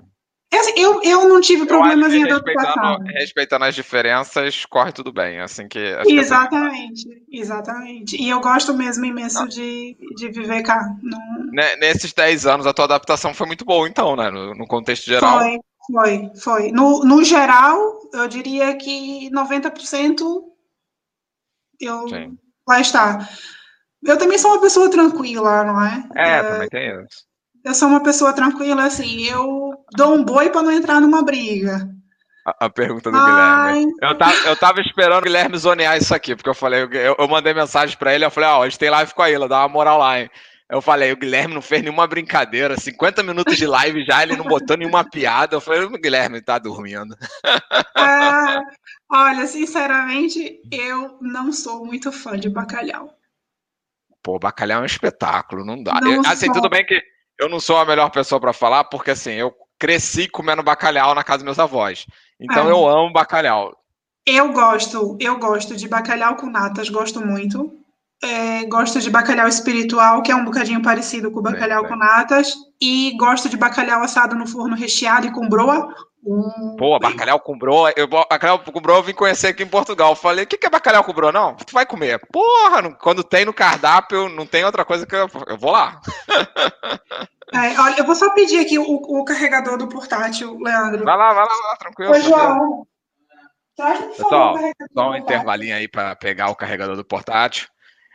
É 0.50 0.56
assim, 0.56 0.72
eu, 0.76 1.02
eu 1.02 1.28
não 1.28 1.42
tive 1.42 1.62
Eu 1.62 1.66
problemas 1.66 2.12
em 2.14 2.24
adaptação. 2.24 2.98
respeitando, 3.04 3.66
as 3.66 3.74
diferenças, 3.74 4.64
corre 4.64 4.92
tudo 4.92 5.12
bem, 5.12 5.40
assim 5.40 5.68
que... 5.68 5.78
acho 5.78 6.04
que 6.08 6.12
é 6.12 6.20
Exatamente, 6.20 7.04
exatamente. 7.30 8.16
E 8.16 8.30
eu 8.30 8.40
gosto 8.40 8.72
mesmo 8.72 9.04
imenso 9.04 9.46
de, 9.46 9.94
de 10.16 10.28
viver 10.30 10.62
cá. 10.62 10.80
Nesses 11.78 12.14
10 12.14 12.46
anos, 12.46 12.66
a 12.66 12.72
tua 12.72 12.86
adaptação 12.86 13.34
foi 13.34 13.46
muito 13.46 13.64
boa, 13.64 13.86
então, 13.86 14.16
né? 14.16 14.30
No, 14.30 14.54
no 14.54 14.66
contexto 14.66 15.04
geral. 15.04 15.38
Foi, 15.38 15.58
foi, 15.90 16.30
foi. 16.36 16.72
No, 16.72 17.04
no 17.04 17.24
geral, 17.24 18.00
eu 18.12 18.28
diria 18.28 18.76
que 18.76 19.30
90% 19.30 20.42
eu. 21.80 22.08
Sim. 22.08 22.38
Lá 22.68 22.80
está. 22.80 23.28
Eu 24.04 24.18
também 24.18 24.38
sou 24.38 24.52
uma 24.52 24.60
pessoa 24.60 24.90
tranquila, 24.90 25.64
não 25.64 25.82
é? 25.82 26.04
É, 26.14 26.42
também 26.42 26.68
tem 26.68 27.02
isso. 27.02 27.26
Eu 27.64 27.74
sou 27.74 27.88
uma 27.88 28.02
pessoa 28.02 28.32
tranquila, 28.32 28.84
assim, 28.84 29.24
eu 29.24 29.72
dou 29.96 30.14
um 30.14 30.24
boi 30.24 30.50
para 30.50 30.62
não 30.62 30.70
entrar 30.70 31.00
numa 31.00 31.22
briga. 31.22 31.88
A, 32.46 32.66
a 32.66 32.70
pergunta 32.70 33.10
do 33.10 33.16
Ai. 33.16 33.74
Guilherme. 33.74 33.92
Eu 34.00 34.16
tava, 34.16 34.36
eu 34.46 34.56
tava 34.56 34.80
esperando 34.80 35.18
o 35.18 35.22
Guilherme 35.22 35.58
zonear 35.58 35.96
isso 35.98 36.14
aqui, 36.14 36.36
porque 36.36 36.48
eu 36.48 36.54
falei, 36.54 36.82
eu, 36.84 37.16
eu 37.18 37.28
mandei 37.28 37.52
mensagem 37.52 37.96
pra 37.98 38.14
ele, 38.14 38.24
eu 38.24 38.30
falei, 38.30 38.48
ó, 38.48 38.60
hoje 38.60 38.78
tem 38.78 38.88
live 38.90 39.12
com 39.12 39.22
a 39.22 39.30
Ilha, 39.30 39.48
dá 39.48 39.60
uma 39.60 39.68
moral 39.68 39.98
lá, 39.98 40.20
hein? 40.20 40.30
Eu 40.70 40.82
falei, 40.82 41.10
o 41.12 41.16
Guilherme 41.16 41.54
não 41.54 41.62
fez 41.62 41.82
nenhuma 41.82 42.06
brincadeira, 42.06 42.78
50 42.78 43.22
minutos 43.22 43.56
de 43.56 43.66
live 43.66 44.04
já, 44.04 44.22
ele 44.22 44.36
não 44.36 44.44
botou 44.44 44.76
nenhuma 44.76 45.02
piada. 45.02 45.56
Eu 45.56 45.60
falei, 45.62 45.84
o 45.84 45.90
Guilherme 45.90 46.42
tá 46.42 46.58
dormindo. 46.58 47.16
Ah, 47.96 48.60
olha, 49.10 49.46
sinceramente, 49.46 50.60
eu 50.70 51.18
não 51.22 51.52
sou 51.52 51.84
muito 51.86 52.12
fã 52.12 52.38
de 52.38 52.50
bacalhau. 52.50 53.12
Pô, 54.22 54.38
bacalhau 54.38 54.80
é 54.80 54.82
um 54.82 54.86
espetáculo, 54.86 55.64
não 55.64 55.82
dá. 55.82 56.00
Não 56.02 56.20
assim, 56.20 56.46
sou... 56.46 56.54
tudo 56.54 56.68
bem 56.68 56.84
que 56.84 57.02
eu 57.38 57.48
não 57.48 57.58
sou 57.58 57.78
a 57.78 57.86
melhor 57.86 58.10
pessoa 58.10 58.40
para 58.40 58.52
falar, 58.52 58.84
porque 58.84 59.12
assim, 59.12 59.32
eu 59.32 59.54
cresci 59.78 60.28
comendo 60.28 60.62
bacalhau 60.62 61.14
na 61.14 61.24
casa 61.24 61.38
dos 61.38 61.44
meus 61.44 61.58
avós. 61.58 62.04
Então 62.38 62.68
é. 62.68 62.70
eu 62.70 62.86
amo 62.86 63.12
bacalhau. 63.12 63.74
Eu 64.26 64.52
gosto, 64.52 65.16
eu 65.18 65.38
gosto 65.38 65.74
de 65.74 65.88
bacalhau 65.88 66.36
com 66.36 66.50
natas, 66.50 66.90
gosto 66.90 67.24
muito. 67.24 67.77
É, 68.22 68.64
gosto 68.64 69.00
de 69.00 69.10
bacalhau 69.10 69.46
espiritual, 69.46 70.22
que 70.22 70.32
é 70.32 70.34
um 70.34 70.44
bocadinho 70.44 70.82
parecido 70.82 71.30
com 71.30 71.38
o 71.38 71.42
bacalhau 71.42 71.86
com 71.86 71.96
natas. 71.96 72.52
E 72.80 73.16
gosto 73.16 73.48
de 73.48 73.56
bacalhau 73.56 74.02
assado 74.02 74.34
no 74.34 74.46
forno 74.46 74.74
recheado 74.74 75.26
e 75.26 75.32
com 75.32 75.48
broa. 75.48 75.94
Hum, 76.24 76.76
Pô, 76.76 76.98
bacalhau 76.98 77.38
com 77.38 77.56
broa. 77.56 77.92
Eu, 77.96 78.08
bacalhau 78.08 78.58
com 78.58 78.80
broa 78.80 78.98
eu 78.98 79.02
vim 79.02 79.14
conhecer 79.14 79.48
aqui 79.48 79.62
em 79.62 79.68
Portugal. 79.68 80.16
Falei, 80.16 80.44
o 80.44 80.46
que, 80.46 80.58
que 80.58 80.66
é 80.66 80.70
bacalhau 80.70 81.04
com 81.04 81.12
broa? 81.12 81.30
Não, 81.30 81.54
tu 81.54 81.72
vai 81.72 81.86
comer. 81.86 82.20
Porra, 82.32 82.92
quando 82.94 83.22
tem 83.22 83.44
no 83.44 83.54
cardápio, 83.54 84.28
não 84.28 84.46
tem 84.46 84.64
outra 84.64 84.84
coisa 84.84 85.06
que 85.06 85.14
eu, 85.14 85.28
eu 85.46 85.58
vou 85.58 85.70
lá. 85.70 86.00
É, 87.50 87.80
olha, 87.80 87.96
eu 87.98 88.04
vou 88.04 88.14
só 88.14 88.28
pedir 88.34 88.60
aqui 88.60 88.78
o, 88.78 88.84
o, 88.84 89.24
carregador 89.24 89.78
do 89.78 89.88
portátil, 89.88 90.58
Leandro. 90.60 91.02
Vai 91.02 91.16
lá, 91.16 91.32
vai 91.32 91.44
lá, 91.44 91.48
vai 91.48 91.70
lá 91.70 91.76
tranquilo. 91.76 92.12
Oi, 92.12 92.20
João. 92.20 92.86
Traz, 93.74 93.98
por 94.00 94.08
Pessoal, 94.08 94.58
só 94.92 95.10
um 95.10 95.16
intervalinho 95.16 95.74
aí 95.74 95.88
para 95.88 96.14
pegar 96.16 96.50
o 96.50 96.54
carregador 96.54 96.94
do 96.94 97.04
portátil. 97.04 97.66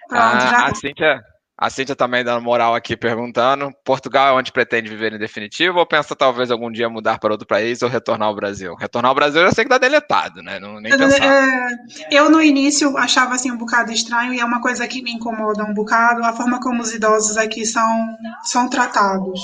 Pronto, 0.07 0.21
ah, 0.21 0.67
a, 0.67 0.75
Cíntia, 0.75 1.23
a 1.57 1.69
Cíntia 1.69 1.95
também 1.95 2.23
dando 2.23 2.43
moral 2.43 2.75
aqui 2.75 2.97
perguntando: 2.97 3.71
Portugal 3.85 4.27
é 4.27 4.39
onde 4.39 4.51
pretende 4.51 4.89
viver 4.89 5.13
em 5.13 5.19
definitivo 5.19 5.79
ou 5.79 5.85
pensa 5.85 6.15
talvez 6.15 6.51
algum 6.51 6.71
dia 6.71 6.89
mudar 6.89 7.19
para 7.19 7.31
outro 7.31 7.47
país 7.47 7.81
ou 7.81 7.89
retornar 7.89 8.27
ao 8.27 8.35
Brasil? 8.35 8.75
Retornar 8.75 9.09
ao 9.09 9.15
Brasil 9.15 9.41
eu 9.41 9.51
sei 9.53 9.63
que 9.63 9.69
tá 9.69 9.77
deletado, 9.77 10.41
né? 10.41 10.59
Não, 10.59 10.79
nem 10.79 10.97
pensar. 10.97 11.23
É, 11.23 11.69
eu 12.11 12.29
no 12.29 12.41
início 12.41 12.97
achava 12.97 13.35
assim 13.35 13.51
um 13.51 13.57
bocado 13.57 13.91
estranho 13.91 14.33
e 14.33 14.39
é 14.39 14.45
uma 14.45 14.61
coisa 14.61 14.87
que 14.87 15.01
me 15.01 15.11
incomoda 15.11 15.63
um 15.63 15.73
bocado 15.73 16.23
a 16.23 16.33
forma 16.33 16.59
como 16.59 16.81
os 16.81 16.93
idosos 16.93 17.37
aqui 17.37 17.65
são, 17.65 18.17
são 18.43 18.69
tratados. 18.69 19.39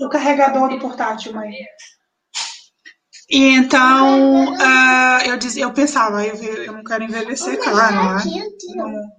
O 0.00 0.08
carregador 0.08 0.68
do 0.68 0.78
portátil, 0.78 1.32
mãe. 1.32 1.52
E 3.30 3.56
então 3.56 4.54
uh, 4.54 5.20
eu, 5.26 5.36
dizia, 5.36 5.64
eu 5.64 5.72
pensava, 5.72 6.24
eu, 6.24 6.34
eu 6.36 6.72
não 6.72 6.82
quero 6.82 7.04
envelhecer, 7.04 7.58
claro, 7.62 8.14
né? 8.14 8.44
Não, 8.74 9.17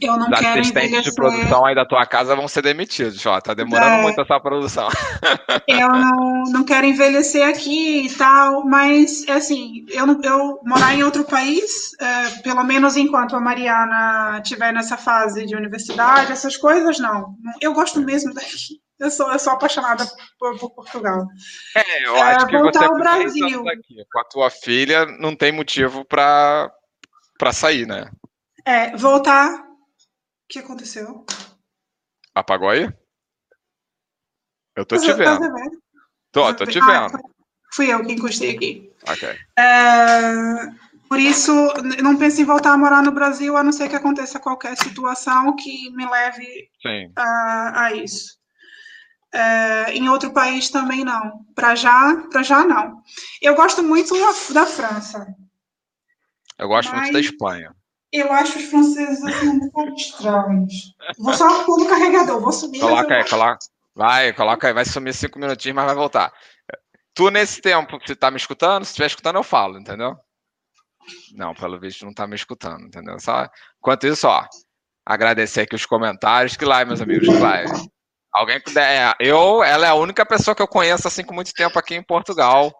eu 0.00 0.16
não 0.16 0.28
Os 0.28 0.38
quero 0.38 0.60
assistentes 0.60 1.02
de 1.02 1.14
produção 1.14 1.64
aí 1.64 1.74
da 1.74 1.84
tua 1.84 2.04
casa 2.04 2.36
vão 2.36 2.46
ser 2.46 2.62
demitidos, 2.62 3.24
ó. 3.26 3.40
Tá 3.40 3.54
demorando 3.54 3.96
é, 3.96 4.02
muito 4.02 4.20
essa 4.20 4.38
produção. 4.38 4.88
Eu 5.66 5.88
não, 5.88 6.42
não 6.50 6.64
quero 6.64 6.86
envelhecer 6.86 7.46
aqui 7.46 8.06
e 8.06 8.14
tal, 8.14 8.64
mas 8.64 9.26
assim, 9.28 9.84
eu, 9.90 10.06
eu 10.22 10.60
morar 10.64 10.94
em 10.94 11.02
outro 11.02 11.24
país, 11.24 11.92
é, 12.00 12.30
pelo 12.42 12.64
menos 12.64 12.96
enquanto 12.96 13.36
a 13.36 13.40
Mariana 13.40 14.40
estiver 14.42 14.72
nessa 14.72 14.96
fase 14.96 15.44
de 15.44 15.54
universidade, 15.54 16.32
essas 16.32 16.56
coisas, 16.56 16.98
não. 16.98 17.34
Eu 17.60 17.74
gosto 17.74 18.00
mesmo 18.00 18.32
daqui. 18.32 18.80
Eu 18.98 19.10
sou, 19.10 19.30
eu 19.30 19.38
sou 19.38 19.52
apaixonada 19.52 20.04
por, 20.38 20.58
por 20.58 20.70
Portugal. 20.70 21.26
É, 21.76 22.06
eu 22.06 22.16
acho 22.16 22.46
é, 22.46 22.48
que 22.48 22.58
você 22.58 22.84
ao 22.84 22.94
Brasil. 22.94 23.68
Aqui, 23.68 24.04
com 24.10 24.20
a 24.20 24.24
tua 24.24 24.50
filha, 24.50 25.06
não 25.06 25.36
tem 25.36 25.52
motivo 25.52 26.04
para 26.04 26.72
sair, 27.52 27.86
né? 27.86 28.10
É, 28.64 28.96
voltar. 28.96 29.67
O 30.48 30.50
que 30.50 30.60
aconteceu? 30.60 31.26
Apagou 32.34 32.70
aí? 32.70 32.88
Eu 34.74 34.86
tô 34.86 34.96
te 34.96 35.12
vendo. 35.12 35.40
Tá 35.40 35.48
vendo? 35.52 35.82
Tô, 36.32 36.54
tô 36.54 36.64
te 36.64 36.78
ah, 36.78 37.06
vendo. 37.06 37.22
Fui 37.74 37.92
eu 37.92 38.02
que 38.02 38.14
encostei 38.14 38.56
aqui. 38.56 38.90
Ok. 39.06 39.28
É, 39.58 40.32
por 41.06 41.20
isso, 41.20 41.52
não 42.02 42.16
pense 42.16 42.40
em 42.40 42.46
voltar 42.46 42.72
a 42.72 42.78
morar 42.78 43.02
no 43.02 43.12
Brasil, 43.12 43.58
a 43.58 43.62
não 43.62 43.72
ser 43.72 43.90
que 43.90 43.96
aconteça 43.96 44.40
qualquer 44.40 44.74
situação 44.78 45.54
que 45.54 45.90
me 45.90 46.08
leve 46.08 46.70
a, 47.14 47.84
a, 47.84 47.92
isso. 47.92 48.38
É, 49.30 49.92
em 49.92 50.08
outro 50.08 50.32
país 50.32 50.70
também 50.70 51.04
não. 51.04 51.44
Para 51.54 51.74
já, 51.74 52.16
para 52.30 52.42
já 52.42 52.64
não. 52.64 53.02
Eu 53.42 53.54
gosto 53.54 53.82
muito 53.82 54.14
da, 54.18 54.60
da 54.62 54.66
França. 54.66 55.26
Eu 56.58 56.68
gosto 56.68 56.94
muito 56.94 57.12
da 57.12 57.20
Espanha. 57.20 57.76
Eu 58.12 58.32
acho 58.32 58.58
os 58.58 58.64
franceses 58.64 59.22
assim 59.22 59.48
um 59.48 59.70
pouco 59.70 59.92
estranhos. 59.94 60.94
Vou 61.18 61.34
só 61.34 61.64
pôr 61.64 61.78
no 61.78 61.88
carregador, 61.88 62.40
vou 62.40 62.52
subir. 62.52 62.80
Coloca 62.80 63.14
aí, 63.14 63.28
coloca. 63.28 63.58
Vai, 63.94 64.32
coloca 64.32 64.66
aí, 64.66 64.72
vai 64.72 64.84
sumir 64.84 65.12
cinco 65.12 65.38
minutinhos, 65.38 65.76
mas 65.76 65.86
vai 65.86 65.94
voltar. 65.94 66.32
Tu, 67.14 67.30
nesse 67.30 67.60
tempo, 67.60 67.98
você 67.98 68.14
tá 68.14 68.30
me 68.30 68.36
escutando? 68.36 68.84
Se 68.84 68.90
estiver 68.90 69.06
escutando, 69.06 69.36
eu 69.36 69.42
falo, 69.42 69.78
entendeu? 69.78 70.16
Não, 71.34 71.52
pelo 71.52 71.80
visto, 71.80 72.04
não 72.04 72.14
tá 72.14 72.26
me 72.26 72.36
escutando, 72.36 72.86
entendeu? 72.86 73.18
Só... 73.18 73.48
Enquanto 73.78 74.06
isso, 74.06 74.28
ó, 74.28 74.46
agradecer 75.04 75.62
aqui 75.62 75.74
os 75.74 75.84
comentários. 75.84 76.56
Que 76.56 76.64
lá, 76.64 76.84
meus 76.84 77.00
amigos, 77.00 77.26
que 77.26 77.38
lá. 77.38 77.64
Alguém 78.32 78.60
puder. 78.60 79.14
Eu, 79.18 79.62
ela 79.64 79.86
é 79.86 79.90
a 79.90 79.94
única 79.94 80.24
pessoa 80.24 80.54
que 80.54 80.62
eu 80.62 80.68
conheço 80.68 81.08
assim 81.08 81.24
com 81.24 81.34
muito 81.34 81.52
tempo 81.52 81.78
aqui 81.78 81.94
em 81.94 82.02
Portugal. 82.02 82.72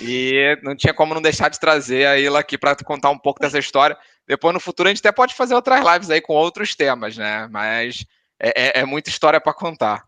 E 0.00 0.58
não 0.62 0.76
tinha 0.76 0.92
como 0.92 1.14
não 1.14 1.22
deixar 1.22 1.48
de 1.48 1.58
trazer 1.58 2.06
a 2.06 2.18
Ila 2.18 2.40
aqui 2.40 2.58
para 2.58 2.76
contar 2.84 3.10
um 3.10 3.18
pouco 3.18 3.40
dessa 3.40 3.58
história. 3.58 3.96
Depois, 4.30 4.54
no 4.54 4.60
futuro, 4.60 4.88
a 4.88 4.92
gente 4.92 5.00
até 5.00 5.10
pode 5.10 5.34
fazer 5.34 5.56
outras 5.56 5.84
lives 5.84 6.08
aí 6.08 6.20
com 6.20 6.34
outros 6.34 6.76
temas, 6.76 7.16
né? 7.16 7.48
Mas 7.50 8.06
é, 8.40 8.78
é, 8.78 8.80
é 8.82 8.84
muita 8.84 9.10
história 9.10 9.40
para 9.40 9.52
contar. 9.52 10.04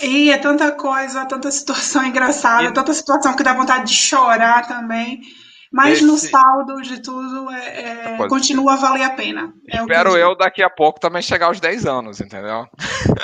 E 0.00 0.30
é 0.30 0.38
tanta 0.38 0.70
coisa, 0.70 1.26
tanta 1.26 1.50
situação 1.50 2.04
engraçada, 2.06 2.68
e... 2.68 2.72
tanta 2.72 2.94
situação 2.94 3.34
que 3.34 3.42
dá 3.42 3.52
vontade 3.52 3.86
de 3.86 3.94
chorar 3.94 4.68
também. 4.68 5.22
Mas 5.72 5.94
Esse... 5.94 6.04
no 6.04 6.16
saldo 6.16 6.80
de 6.82 7.02
tudo, 7.02 7.50
é, 7.50 8.14
é, 8.14 8.28
continua 8.28 8.74
a 8.74 8.76
valer 8.76 9.02
a 9.02 9.10
pena. 9.10 9.52
É 9.68 9.78
Espero 9.78 10.16
eu, 10.16 10.36
daqui 10.36 10.62
a 10.62 10.70
pouco 10.70 11.00
também 11.00 11.20
chegar 11.20 11.46
aos 11.46 11.58
10 11.58 11.84
anos, 11.84 12.20
entendeu? 12.20 12.68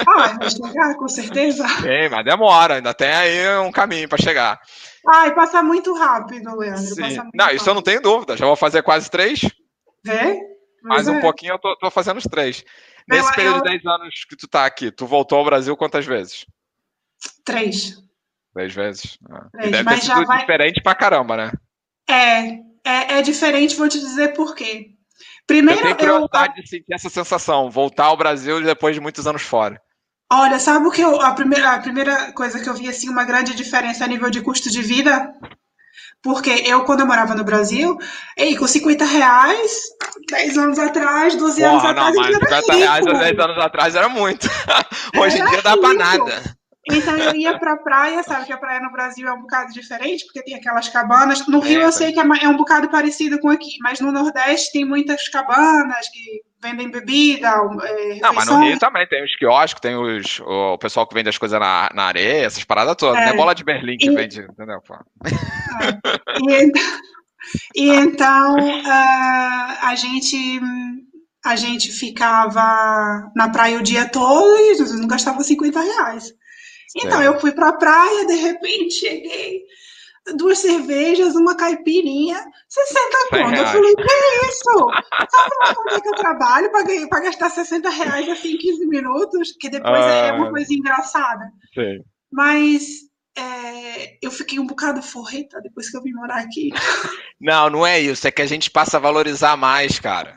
Ah, 0.04 0.36
vai 0.36 0.50
chegar, 0.50 0.96
com 0.96 1.06
certeza. 1.06 1.64
Sim, 1.78 2.08
mas 2.10 2.24
demora, 2.24 2.74
ainda 2.74 2.92
tem 2.92 3.12
aí 3.12 3.58
um 3.60 3.70
caminho 3.70 4.08
para 4.08 4.18
chegar. 4.18 4.60
Ai, 5.08 5.32
passa 5.32 5.62
muito 5.62 5.94
rápido, 5.96 6.58
Leandro. 6.58 6.82
Sim. 6.82 7.18
Não, 7.32 7.44
rápido. 7.44 7.56
isso 7.56 7.70
eu 7.70 7.74
não 7.74 7.82
tenho 7.82 8.02
dúvida. 8.02 8.36
Já 8.36 8.46
vou 8.46 8.56
fazer 8.56 8.82
quase 8.82 9.08
três. 9.08 9.42
É? 10.06 10.36
Mais 10.82 11.06
um 11.08 11.16
é. 11.16 11.20
pouquinho 11.20 11.54
eu 11.54 11.58
tô, 11.58 11.76
tô, 11.76 11.90
fazendo 11.90 12.18
os 12.18 12.24
três. 12.24 12.64
Nesse 13.08 13.34
período 13.34 13.62
de 13.62 13.70
10 13.70 13.86
anos 13.86 14.24
que 14.28 14.36
tu 14.36 14.48
tá 14.48 14.64
aqui, 14.64 14.90
tu 14.90 15.06
voltou 15.06 15.38
ao 15.38 15.44
Brasil 15.44 15.76
quantas 15.76 16.06
vezes? 16.06 16.46
Três. 17.44 18.02
Três 18.54 18.74
vezes? 18.74 19.18
Ah. 19.30 19.48
Três, 19.52 19.68
e 19.68 19.70
deve 19.70 19.90
ter 19.90 20.00
sido 20.00 20.26
vai... 20.26 20.38
diferente 20.38 20.82
pra 20.82 20.94
caramba, 20.94 21.36
né? 21.36 21.52
É, 22.08 22.48
é, 22.84 23.18
é, 23.18 23.22
diferente, 23.22 23.76
vou 23.76 23.88
te 23.88 23.98
dizer 23.98 24.32
por 24.32 24.54
quê. 24.54 24.90
Primeiro, 25.46 25.80
eu 25.80 25.84
tenho 25.84 25.96
curiosidade 25.96 26.54
eu... 26.56 26.62
de 26.62 26.68
sentir 26.68 26.92
essa 26.92 27.10
sensação, 27.10 27.70
voltar 27.70 28.06
ao 28.06 28.16
Brasil 28.16 28.62
depois 28.62 28.94
de 28.94 29.00
muitos 29.00 29.26
anos 29.26 29.42
fora. 29.42 29.80
Olha, 30.32 30.60
sabe 30.60 30.86
o 30.86 30.92
que 30.92 31.00
eu, 31.00 31.20
a, 31.20 31.32
primeira, 31.32 31.72
a 31.72 31.80
primeira 31.80 32.32
coisa 32.32 32.60
que 32.60 32.68
eu 32.68 32.74
vi 32.74 32.88
assim, 32.88 33.08
uma 33.08 33.24
grande 33.24 33.54
diferença 33.54 34.04
a 34.04 34.08
nível 34.08 34.30
de 34.30 34.40
custo 34.40 34.70
de 34.70 34.80
vida? 34.80 35.32
Porque 36.22 36.50
eu, 36.66 36.84
quando 36.84 37.00
eu 37.00 37.06
morava 37.06 37.34
no 37.34 37.44
Brasil, 37.44 37.96
ei, 38.36 38.54
com 38.54 38.66
50 38.66 39.04
reais, 39.06 39.80
10 40.28 40.58
anos 40.58 40.78
atrás, 40.78 41.34
12 41.34 41.60
Porra, 41.60 41.70
anos 41.70 41.82
não, 41.82 41.90
atrás. 41.90 42.16
Mas 42.16 42.34
50 42.34 42.72
reais 42.74 43.06
há 43.06 43.12
10 43.12 43.38
anos 43.38 43.58
atrás 43.58 43.94
era 43.94 44.08
muito. 44.08 44.46
Hoje 45.16 45.38
era 45.38 45.48
em 45.48 45.50
dia 45.50 45.62
dá 45.62 45.76
pra 45.78 45.94
nada. 45.94 46.59
Então 46.92 47.16
eu 47.16 47.34
ia 47.34 47.58
para 47.58 47.74
a 47.74 47.76
praia, 47.76 48.22
sabe 48.22 48.46
que 48.46 48.52
a 48.52 48.58
praia 48.58 48.80
no 48.80 48.90
Brasil 48.90 49.26
é 49.26 49.32
um 49.32 49.42
bocado 49.42 49.72
diferente, 49.72 50.24
porque 50.24 50.42
tem 50.42 50.54
aquelas 50.54 50.88
cabanas. 50.88 51.46
No 51.46 51.60
Rio 51.60 51.80
eu 51.80 51.92
sei 51.92 52.12
que 52.12 52.20
é, 52.20 52.24
é 52.42 52.48
um 52.48 52.56
bocado 52.56 52.88
parecido 52.88 53.38
com 53.38 53.48
aqui, 53.48 53.78
mas 53.80 54.00
no 54.00 54.12
Nordeste 54.12 54.72
tem 54.72 54.84
muitas 54.84 55.28
cabanas 55.28 56.08
que 56.08 56.42
vendem 56.62 56.90
bebida. 56.90 57.48
É, 57.48 58.20
não, 58.20 58.32
mas 58.32 58.46
no 58.46 58.60
Rio 58.60 58.78
também 58.78 59.06
tem 59.06 59.24
os 59.24 59.36
quiosques, 59.36 59.80
tem 59.80 59.96
os, 59.96 60.40
o 60.40 60.78
pessoal 60.78 61.06
que 61.06 61.14
vende 61.14 61.28
as 61.28 61.38
coisas 61.38 61.58
na, 61.58 61.90
na 61.94 62.04
areia, 62.04 62.44
essas 62.44 62.64
paradas 62.64 62.96
todas. 62.96 63.20
É, 63.20 63.26
não 63.26 63.32
é 63.32 63.36
bola 63.36 63.54
de 63.54 63.64
Berlim 63.64 63.96
que 63.96 64.10
e, 64.10 64.14
vende, 64.14 64.40
entendeu? 64.40 64.82
É, 66.48 66.62
e, 66.64 66.72
e, 67.74 67.90
então 67.90 68.56
uh, 68.56 69.76
a 69.82 69.94
gente 69.94 70.60
a 71.44 71.56
gente 71.56 71.90
ficava 71.90 73.30
na 73.34 73.48
praia 73.48 73.78
o 73.78 73.82
dia 73.82 74.06
todo 74.06 74.58
e 74.58 74.78
não 74.98 75.06
gastava 75.06 75.42
50 75.42 75.80
reais. 75.80 76.32
Então, 76.96 77.22
é. 77.22 77.26
eu 77.26 77.38
fui 77.38 77.52
para 77.52 77.68
a 77.68 77.72
praia, 77.72 78.26
de 78.26 78.34
repente 78.34 78.94
cheguei, 78.94 79.62
duas 80.36 80.58
cervejas, 80.58 81.34
uma 81.34 81.56
caipirinha, 81.56 82.36
60 82.68 83.08
conto. 83.30 83.54
Eu 83.54 83.66
falei, 83.66 83.94
que 83.94 84.02
é 84.02 84.48
isso? 84.48 84.90
Sabe 85.30 85.78
onde 85.78 85.94
é 85.94 86.00
que 86.00 86.08
eu 86.08 86.14
trabalho 86.14 86.70
para 86.70 87.20
gastar 87.20 87.50
60 87.50 87.88
reais 87.90 88.28
assim 88.28 88.54
em 88.54 88.58
15 88.58 88.86
minutos? 88.86 89.52
Que 89.58 89.68
depois 89.68 90.02
ah, 90.02 90.26
é 90.26 90.32
uma 90.32 90.48
ah. 90.48 90.50
coisa 90.50 90.72
engraçada. 90.72 91.44
Sim. 91.74 92.04
Mas 92.32 92.86
é, 93.36 94.18
eu 94.22 94.30
fiquei 94.30 94.58
um 94.58 94.66
bocado 94.66 95.02
forreta 95.02 95.60
depois 95.62 95.90
que 95.90 95.96
eu 95.96 96.02
vim 96.02 96.12
morar 96.12 96.40
aqui. 96.40 96.70
Não, 97.40 97.70
não 97.70 97.86
é 97.86 97.98
isso. 97.98 98.26
É 98.26 98.30
que 98.30 98.42
a 98.42 98.46
gente 98.46 98.70
passa 98.70 98.98
a 98.98 99.00
valorizar 99.00 99.56
mais, 99.56 99.98
cara. 99.98 100.36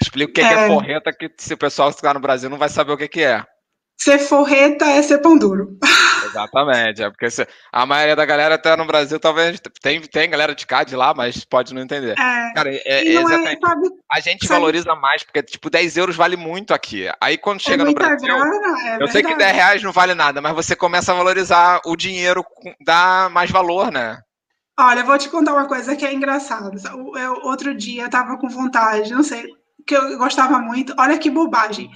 Explica 0.00 0.30
o 0.30 0.34
que 0.34 0.40
é, 0.42 0.48
que 0.48 0.54
é 0.54 0.66
forreta, 0.66 1.12
que 1.12 1.30
se 1.38 1.54
o 1.54 1.58
pessoal 1.58 1.90
ficar 1.90 2.12
no 2.12 2.20
Brasil 2.20 2.50
não 2.50 2.58
vai 2.58 2.68
saber 2.68 2.92
o 2.92 2.96
que, 2.96 3.08
que 3.08 3.22
é. 3.22 3.42
Ser 3.98 4.18
forreta 4.18 4.84
é 4.84 5.00
ser 5.00 5.18
pão 5.18 5.38
duro. 5.38 5.78
Exatamente, 6.26 7.02
é 7.02 7.08
porque 7.08 7.30
se, 7.30 7.46
a 7.72 7.86
maioria 7.86 8.14
da 8.14 8.26
galera 8.26 8.56
até 8.56 8.76
no 8.76 8.84
Brasil 8.84 9.18
talvez 9.18 9.58
tem, 9.80 10.00
tem 10.02 10.28
galera 10.28 10.54
de 10.54 10.66
cá 10.66 10.84
de 10.84 10.94
lá, 10.94 11.14
mas 11.14 11.44
pode 11.44 11.72
não 11.72 11.80
entender. 11.80 12.12
É, 12.12 12.52
Cara, 12.54 12.74
é, 12.74 12.82
é, 12.84 13.06
é 13.06 13.08
exatamente. 13.08 13.64
É, 13.64 13.68
sabe, 13.68 13.88
a 14.12 14.20
gente 14.20 14.46
sabe, 14.46 14.60
valoriza 14.60 14.94
mais, 14.94 15.22
porque 15.22 15.42
tipo, 15.42 15.70
10 15.70 15.96
euros 15.96 16.16
vale 16.16 16.36
muito 16.36 16.74
aqui. 16.74 17.08
Aí 17.20 17.38
quando 17.38 17.62
chega 17.62 17.84
no 17.84 17.94
Brasil, 17.94 18.28
grana, 18.28 18.98
eu 19.00 19.08
sei 19.08 19.22
que 19.22 19.34
10 19.34 19.54
reais 19.54 19.82
não 19.82 19.92
vale 19.92 20.14
nada, 20.14 20.42
mas 20.42 20.54
você 20.54 20.76
começa 20.76 21.12
a 21.12 21.16
valorizar 21.16 21.80
o 21.86 21.96
dinheiro, 21.96 22.44
dá 22.84 23.30
mais 23.32 23.50
valor, 23.50 23.90
né? 23.90 24.18
Olha, 24.78 25.00
eu 25.00 25.06
vou 25.06 25.16
te 25.16 25.30
contar 25.30 25.54
uma 25.54 25.66
coisa 25.66 25.96
que 25.96 26.04
é 26.04 26.12
engraçada. 26.12 26.70
Eu, 27.18 27.32
outro 27.44 27.74
dia 27.74 28.02
eu 28.02 28.10
tava 28.10 28.36
com 28.36 28.48
vontade, 28.48 29.10
não 29.10 29.22
sei, 29.22 29.46
que 29.86 29.96
eu 29.96 30.18
gostava 30.18 30.58
muito. 30.58 30.94
Olha 30.98 31.16
que 31.16 31.30
bobagem 31.30 31.90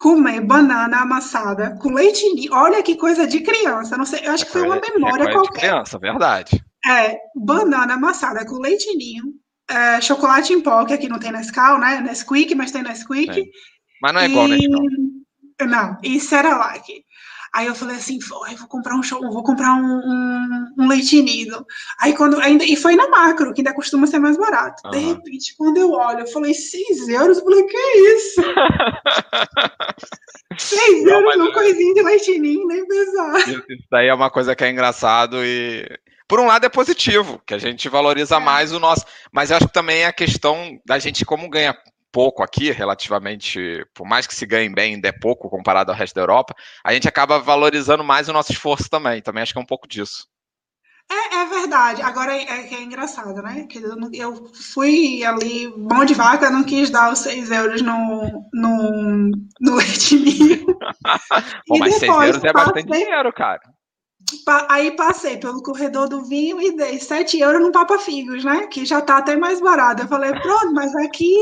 comer 0.00 0.40
banana 0.40 1.02
amassada 1.02 1.76
com 1.78 1.92
leite 1.92 2.26
ninho. 2.34 2.54
Olha 2.54 2.82
que 2.82 2.96
coisa 2.96 3.26
de 3.26 3.40
criança. 3.40 3.98
Não 3.98 4.06
sei, 4.06 4.26
eu 4.26 4.32
acho 4.32 4.46
que 4.46 4.52
foi 4.52 4.62
uma 4.62 4.78
é 4.78 4.80
memória 4.80 5.24
é 5.24 5.32
qualquer. 5.32 5.52
De 5.52 5.58
criança, 5.60 5.98
verdade. 5.98 6.64
É, 6.88 7.18
banana 7.36 7.94
amassada 7.94 8.44
com 8.46 8.58
leite 8.58 8.96
ninho, 8.96 9.24
é, 9.68 10.00
chocolate 10.00 10.54
em 10.54 10.60
pó, 10.60 10.86
que 10.86 10.94
aqui 10.94 11.06
não 11.06 11.18
tem 11.18 11.30
Nescau, 11.30 11.78
né? 11.78 12.00
Nesquik, 12.00 12.54
mas 12.54 12.72
tem 12.72 12.82
Nesquik. 12.82 13.34
Sim. 13.34 13.44
Mas 14.00 14.14
não 14.14 14.20
é 14.22 14.26
igual 14.26 14.48
e... 14.48 14.50
Nescau. 14.52 14.86
Não, 15.68 15.98
e 16.02 16.18
Cerelac. 16.18 16.82
Aí 17.52 17.66
eu 17.66 17.74
falei 17.74 17.96
assim, 17.96 18.18
vou 18.20 18.68
comprar 18.68 18.94
um 18.94 19.02
show, 19.02 19.20
vou 19.20 19.42
comprar 19.42 19.74
um, 19.74 19.84
um, 19.84 20.74
um 20.78 20.88
leite 20.88 21.20
nido. 21.20 21.66
Aí 22.00 22.14
quando 22.14 22.40
ainda 22.40 22.64
e 22.64 22.76
foi 22.76 22.94
na 22.94 23.08
macro, 23.08 23.52
que 23.52 23.60
ainda 23.60 23.74
costuma 23.74 24.06
ser 24.06 24.20
mais 24.20 24.36
barato. 24.36 24.80
Uhum. 24.84 24.90
De 24.92 24.98
repente, 24.98 25.56
quando 25.56 25.78
eu 25.78 25.90
olho, 25.90 26.20
eu 26.20 26.26
falei 26.28 26.54
6 26.54 27.08
euros, 27.08 27.38
eu 27.38 27.44
falei, 27.44 27.64
que 27.64 27.76
isso? 27.76 28.40
6 30.56 31.06
euros 31.06 31.38
num 31.38 31.52
coisinho 31.52 31.94
de 31.94 32.02
leite 32.02 32.38
ninho, 32.38 32.66
nem 32.66 32.86
pensar. 32.86 33.48
Isso 33.48 33.86
daí 33.90 34.06
é 34.06 34.14
uma 34.14 34.30
coisa 34.30 34.54
que 34.54 34.62
é 34.62 34.70
engraçado 34.70 35.44
e 35.44 35.84
por 36.28 36.38
um 36.38 36.46
lado 36.46 36.64
é 36.64 36.68
positivo, 36.68 37.42
que 37.44 37.54
a 37.54 37.58
gente 37.58 37.88
valoriza 37.88 38.36
é. 38.36 38.38
mais 38.38 38.72
o 38.72 38.78
nosso, 38.78 39.04
mas 39.32 39.50
eu 39.50 39.56
acho 39.56 39.66
que 39.66 39.72
também 39.72 40.02
é 40.02 40.06
a 40.06 40.12
questão 40.12 40.78
da 40.86 40.96
gente 40.96 41.24
como 41.24 41.48
ganha 41.48 41.76
pouco 42.12 42.42
aqui, 42.42 42.70
relativamente, 42.70 43.84
por 43.94 44.06
mais 44.06 44.26
que 44.26 44.34
se 44.34 44.46
ganhe 44.46 44.68
bem, 44.68 44.94
ainda 44.94 45.08
é 45.08 45.12
pouco 45.12 45.48
comparado 45.48 45.90
ao 45.90 45.96
resto 45.96 46.14
da 46.14 46.22
Europa, 46.22 46.54
a 46.84 46.92
gente 46.92 47.08
acaba 47.08 47.38
valorizando 47.38 48.04
mais 48.04 48.28
o 48.28 48.32
nosso 48.32 48.52
esforço 48.52 48.88
também. 48.88 49.22
Também 49.22 49.42
acho 49.42 49.52
que 49.52 49.58
é 49.58 49.62
um 49.62 49.66
pouco 49.66 49.88
disso. 49.88 50.26
É, 51.10 51.36
é 51.38 51.44
verdade. 51.46 52.02
Agora 52.02 52.32
é, 52.32 52.42
é, 52.44 52.74
é 52.74 52.82
engraçado, 52.82 53.42
né? 53.42 53.66
Que 53.68 53.78
eu, 53.78 53.96
eu, 54.12 54.50
fui 54.54 55.24
ali, 55.24 55.66
mão 55.76 56.04
de 56.04 56.14
vaca, 56.14 56.48
não 56.50 56.62
quis 56.62 56.88
dar 56.88 57.12
os 57.12 57.18
6 57.18 57.50
euros 57.50 57.82
no, 57.82 58.48
no, 58.54 59.30
no 59.60 59.74
leite 59.74 60.64
Pô, 61.66 61.78
mas 61.78 61.96
6 61.96 62.12
euros 62.12 62.44
é 62.44 62.52
bastante 62.52 62.88
dinheiro, 62.88 63.32
cara. 63.32 63.60
Aí 64.68 64.92
passei 64.92 65.38
pelo 65.38 65.62
corredor 65.62 66.08
do 66.08 66.22
vinho 66.24 66.60
e 66.60 66.76
dei 66.76 67.00
7 67.00 67.40
euros 67.40 67.60
no 67.60 67.72
Papa 67.72 67.98
Figos, 67.98 68.44
né? 68.44 68.68
Que 68.68 68.84
já 68.84 69.00
tá 69.00 69.18
até 69.18 69.36
mais 69.36 69.60
barato. 69.60 70.02
Eu 70.02 70.08
falei, 70.08 70.32
pronto, 70.32 70.72
mas 70.72 70.94
aqui 70.94 71.34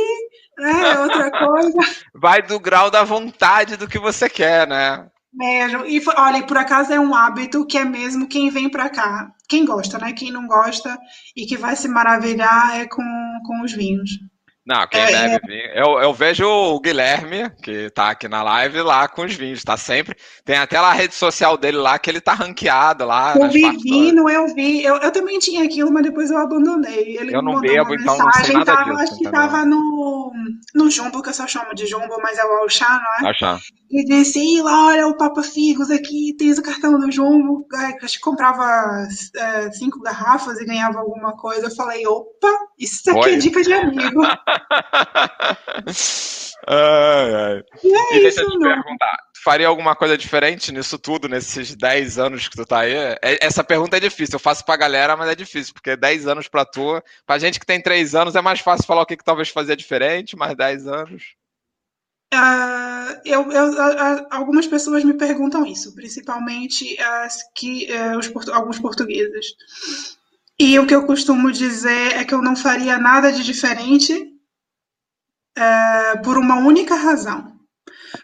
é 0.59 0.99
outra 0.99 1.31
coisa. 1.31 1.79
Vai 2.15 2.43
do 2.43 2.59
grau 2.59 2.91
da 2.91 3.05
vontade 3.05 3.77
do 3.77 3.89
que 3.89 3.99
você 3.99 4.29
quer, 4.29 4.67
né? 4.67 5.09
Mesmo. 5.33 5.85
E 5.87 6.03
olha, 6.17 6.43
por 6.45 6.57
acaso 6.57 6.93
é 6.93 6.99
um 6.99 7.15
hábito 7.15 7.67
que 7.67 7.79
é 7.79 7.85
mesmo 7.85 8.29
quem 8.29 8.51
vem 8.51 8.69
para 8.69 8.89
cá. 8.89 9.31
Quem 9.49 9.65
gosta, 9.65 9.99
né? 9.99 10.13
Quem 10.13 10.33
não 10.33 10.47
gosta 10.47 10.99
e 11.37 11.47
que 11.47 11.57
vai 11.57 11.77
se 11.77 11.89
maravilhar 11.89 12.77
é 12.81 12.87
com, 12.87 13.03
com 13.47 13.63
os 13.63 13.73
vinhos. 13.73 14.11
Não, 14.69 14.87
quem 14.87 15.01
é, 15.01 15.07
deve 15.07 15.35
é. 15.35 15.41
vir. 15.47 15.73
Eu, 15.75 15.99
eu 15.99 16.13
vejo 16.13 16.47
o 16.47 16.79
Guilherme, 16.79 17.51
que 17.63 17.89
tá 17.89 18.11
aqui 18.11 18.29
na 18.29 18.43
live, 18.43 18.83
lá 18.83 19.09
com 19.09 19.25
os 19.25 19.35
vídeos, 19.35 19.65
tá 19.65 19.79
sempre. 19.79 20.15
Tem 20.45 20.59
até 20.59 20.79
lá 20.79 20.91
a 20.91 20.93
rede 20.93 21.15
social 21.15 21.57
dele 21.57 21.79
lá, 21.79 21.99
que 21.99 22.11
ele 22.11 22.21
tá 22.21 22.35
ranqueado 22.35 23.07
lá. 23.07 23.35
Eu 23.35 23.49
vi 23.49 23.67
vindo, 23.79 24.29
eu 24.29 24.55
vi. 24.55 24.85
Eu, 24.85 24.97
eu 24.97 25.11
também 25.11 25.39
tinha 25.39 25.65
aquilo, 25.65 25.91
mas 25.91 26.03
depois 26.03 26.31
eu 26.31 26.37
abandonei. 26.37 27.17
Ele 27.17 27.35
eu 27.35 27.41
não 27.41 27.59
bebo, 27.63 27.95
então 27.95 28.19
não 28.19 28.31
sei 28.31 28.53
nada 28.53 28.77
tava, 28.77 28.91
disso. 28.91 29.03
Acho 29.05 29.17
que 29.17 29.31
tava 29.31 29.65
no, 29.65 30.33
no 30.75 30.91
Jumbo, 30.91 31.23
que 31.23 31.31
eu 31.31 31.35
só 31.35 31.47
chamo 31.47 31.75
de 31.75 31.87
Jumbo, 31.87 32.21
mas 32.23 32.37
é 32.37 32.45
o 32.45 32.59
Auchan, 32.59 32.85
não 32.85 33.27
é? 33.27 33.29
Auchan. 33.29 33.59
E 33.91 34.05
disse, 34.05 34.61
lá, 34.61 34.89
olha 34.89 35.07
o 35.07 35.17
Papa 35.17 35.43
Figos 35.43 35.91
aqui, 35.91 36.35
tens 36.39 36.59
o 36.59 36.63
cartão 36.63 36.99
do 36.99 37.11
Jumbo. 37.11 37.67
Acho 38.03 38.19
que 38.19 38.21
comprava 38.21 39.09
é, 39.35 39.71
cinco 39.73 40.03
garrafas 40.03 40.61
e 40.61 40.67
ganhava 40.67 40.99
alguma 40.99 41.35
coisa. 41.35 41.69
Eu 41.69 41.75
falei, 41.75 42.07
opa, 42.07 42.55
isso 42.79 43.11
aqui 43.11 43.19
Oi. 43.19 43.35
é 43.35 43.37
dica 43.39 43.63
de 43.63 43.73
amigo. 43.73 44.21
ai, 46.67 47.35
ai. 47.35 47.65
E, 47.83 47.95
é 47.95 48.17
e 48.17 48.21
deixa 48.21 48.43
eu 48.43 48.51
te 48.51 48.59
não. 48.59 48.69
perguntar, 48.69 49.17
tu 49.33 49.43
faria 49.43 49.69
alguma 49.69 49.95
coisa 49.95 50.19
diferente 50.19 50.73
nisso 50.73 50.99
tudo, 50.99 51.29
nesses 51.29 51.75
10 51.75 52.19
anos 52.19 52.49
que 52.49 52.57
tu 52.57 52.65
tá 52.65 52.81
aí? 52.81 52.93
É, 52.93 53.19
essa 53.41 53.63
pergunta 53.65 53.97
é 53.97 54.01
difícil, 54.01 54.37
eu 54.37 54.41
faço 54.41 54.65
pra 54.65 54.77
galera, 54.77 55.17
mas 55.17 55.29
é 55.31 55.35
difícil, 55.35 55.73
porque 55.75 55.97
10 55.97 56.27
anos 56.27 56.49
pra 56.49 56.65
tu, 56.65 57.03
pra 57.27 57.39
gente 57.39 57.61
que 57.61 57.67
tem 57.67 57.83
3 57.83 58.15
anos 58.15 58.35
é 58.35 58.41
mais 58.41 58.61
fácil 58.61 58.87
falar 58.87 59.03
o 59.03 59.07
que, 59.07 59.17
que 59.17 59.25
talvez 59.25 59.49
fazia 59.49 59.77
diferente, 59.77 60.37
mas 60.37 60.57
10 60.57 60.87
anos... 60.87 61.23
Uh, 62.35 63.19
eu, 63.25 63.51
eu, 63.51 63.71
uh, 63.71 64.27
algumas 64.31 64.67
pessoas 64.67 65.03
me 65.03 65.15
perguntam 65.15 65.65
isso, 65.65 65.95
principalmente 65.95 67.01
as 67.01 67.39
que, 67.55 67.89
uh, 67.91 68.19
os, 68.19 68.49
alguns 68.51 68.79
portugueses. 68.79 69.57
E 70.59 70.79
o 70.79 70.87
que 70.87 70.95
eu 70.95 71.07
costumo 71.07 71.53
dizer 71.53 72.17
é 72.17 72.25
que 72.25 72.35
eu 72.35 72.43
não 72.43 72.57
faria 72.57 72.99
nada 72.99 73.33
de 73.33 73.45
diferente 73.45 74.38
por 76.23 76.39
uma 76.39 76.57
única 76.57 76.95
razão. 76.95 77.57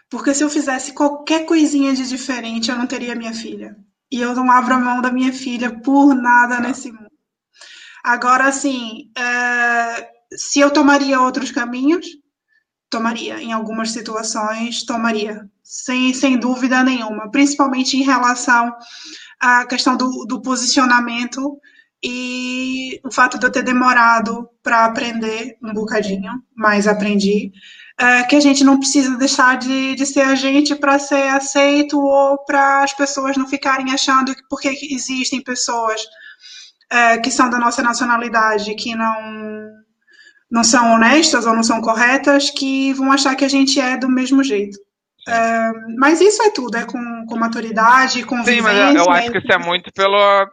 Porque 0.09 0.33
se 0.33 0.43
eu 0.43 0.49
fizesse 0.49 0.93
qualquer 0.93 1.45
coisinha 1.45 1.93
de 1.93 2.07
diferente, 2.07 2.69
eu 2.69 2.77
não 2.77 2.87
teria 2.87 3.15
minha 3.15 3.33
filha. 3.33 3.75
E 4.11 4.21
eu 4.21 4.33
não 4.35 4.51
abro 4.51 4.73
a 4.73 4.79
mão 4.79 5.01
da 5.01 5.11
minha 5.11 5.33
filha 5.33 5.79
por 5.81 6.13
nada 6.13 6.59
nesse 6.59 6.91
mundo. 6.91 7.09
Agora, 8.03 8.45
assim, 8.45 9.11
se 10.31 10.59
eu 10.59 10.71
tomaria 10.71 11.19
outros 11.19 11.51
caminhos, 11.51 12.05
Tomaria, 12.89 13.41
em 13.41 13.51
algumas 13.51 13.91
situações, 13.91 14.83
tomaria, 14.83 15.49
sem, 15.63 16.13
sem 16.13 16.37
dúvida 16.37 16.83
nenhuma, 16.83 17.29
principalmente 17.31 17.97
em 17.97 18.03
relação 18.03 18.73
à 19.39 19.65
questão 19.65 19.97
do, 19.97 20.25
do 20.25 20.41
posicionamento 20.41 21.59
e 22.07 22.99
o 23.03 23.11
fato 23.11 23.39
de 23.39 23.47
eu 23.47 23.51
ter 23.51 23.63
demorado 23.63 24.47
para 24.61 24.85
aprender 24.85 25.57
um 25.63 25.73
bocadinho, 25.73 26.33
mas 26.55 26.87
aprendi, 26.87 27.51
é, 27.99 28.21
que 28.23 28.35
a 28.35 28.39
gente 28.39 28.63
não 28.63 28.77
precisa 28.77 29.17
deixar 29.17 29.57
de, 29.57 29.95
de 29.95 30.05
ser 30.05 30.21
a 30.21 30.35
gente 30.35 30.75
para 30.75 30.99
ser 30.99 31.29
aceito 31.29 31.99
ou 31.99 32.37
para 32.45 32.83
as 32.83 32.93
pessoas 32.93 33.35
não 33.37 33.47
ficarem 33.47 33.91
achando 33.91 34.35
que 34.35 34.41
porque 34.47 34.69
existem 34.91 35.41
pessoas 35.41 35.99
é, 36.91 37.17
que 37.17 37.31
são 37.31 37.49
da 37.49 37.57
nossa 37.57 37.81
nacionalidade 37.81 38.75
que 38.75 38.93
não 38.93 39.15
não 40.51 40.63
são 40.63 40.93
honestas 40.93 41.47
ou 41.47 41.55
não 41.55 41.63
são 41.63 41.81
corretas 41.81 42.51
que 42.51 42.93
vão 42.93 43.11
achar 43.11 43.35
que 43.35 43.43
a 43.43 43.49
gente 43.49 43.79
é 43.79 43.97
do 43.97 44.07
mesmo 44.07 44.43
jeito. 44.43 44.77
É, 45.27 45.71
mas 45.97 46.21
isso 46.21 46.43
é 46.43 46.51
tudo, 46.51 46.77
é 46.77 46.85
com, 46.85 47.25
com 47.27 47.35
maturidade, 47.35 48.23
com 48.23 48.43
Sim, 48.43 48.61
mas 48.61 48.77
eu, 48.77 49.03
eu 49.03 49.09
acho 49.09 49.31
que 49.31 49.39
isso 49.39 49.51
é 49.51 49.57
muito 49.57 49.91
pelo, 49.91 50.45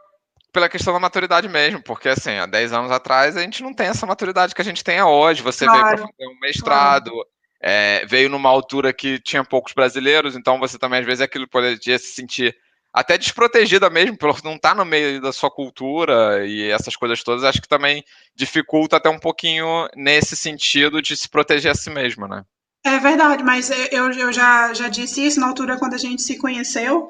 pela 0.53 0.69
questão 0.69 0.93
da 0.93 0.99
maturidade 0.99 1.49
mesmo, 1.49 1.81
porque 1.81 2.07
assim, 2.07 2.37
há 2.37 2.45
10 2.45 2.71
anos 2.71 2.91
atrás 2.91 3.35
a 3.35 3.41
gente 3.41 3.63
não 3.63 3.73
tem 3.73 3.87
essa 3.87 4.05
maturidade 4.05 4.53
que 4.53 4.61
a 4.61 4.65
gente 4.65 4.83
tem 4.83 5.01
hoje. 5.01 5.41
Você 5.41 5.65
claro, 5.65 5.83
veio 5.83 5.97
para 5.97 6.07
fazer 6.07 6.27
um 6.27 6.39
mestrado, 6.39 7.11
claro. 7.11 7.27
é, 7.59 8.05
veio 8.05 8.29
numa 8.29 8.49
altura 8.49 8.93
que 8.93 9.19
tinha 9.19 9.43
poucos 9.43 9.73
brasileiros, 9.73 10.35
então 10.35 10.59
você 10.59 10.77
também 10.77 10.99
às 10.99 11.05
vezes 11.05 11.21
aquilo 11.21 11.47
poderia 11.49 11.97
se 11.97 12.13
sentir 12.13 12.55
até 12.93 13.17
desprotegida 13.17 13.89
mesmo, 13.89 14.15
por 14.15 14.29
não 14.43 14.53
estar 14.53 14.69
tá 14.69 14.75
no 14.75 14.85
meio 14.85 15.19
da 15.19 15.33
sua 15.33 15.49
cultura 15.49 16.45
e 16.45 16.69
essas 16.69 16.95
coisas 16.95 17.23
todas, 17.23 17.43
acho 17.43 17.59
que 17.59 17.67
também 17.67 18.03
dificulta 18.35 18.97
até 18.97 19.09
um 19.09 19.17
pouquinho 19.17 19.87
nesse 19.95 20.35
sentido 20.37 21.01
de 21.01 21.17
se 21.17 21.27
proteger 21.27 21.71
a 21.71 21.75
si 21.75 21.89
mesma, 21.89 22.27
né? 22.27 22.45
É 22.85 22.99
verdade, 22.99 23.43
mas 23.43 23.71
eu, 23.91 24.11
eu 24.11 24.31
já, 24.31 24.73
já 24.73 24.89
disse 24.89 25.25
isso 25.25 25.39
na 25.39 25.47
altura 25.47 25.77
quando 25.77 25.93
a 25.93 25.97
gente 25.97 26.21
se 26.21 26.37
conheceu, 26.37 27.09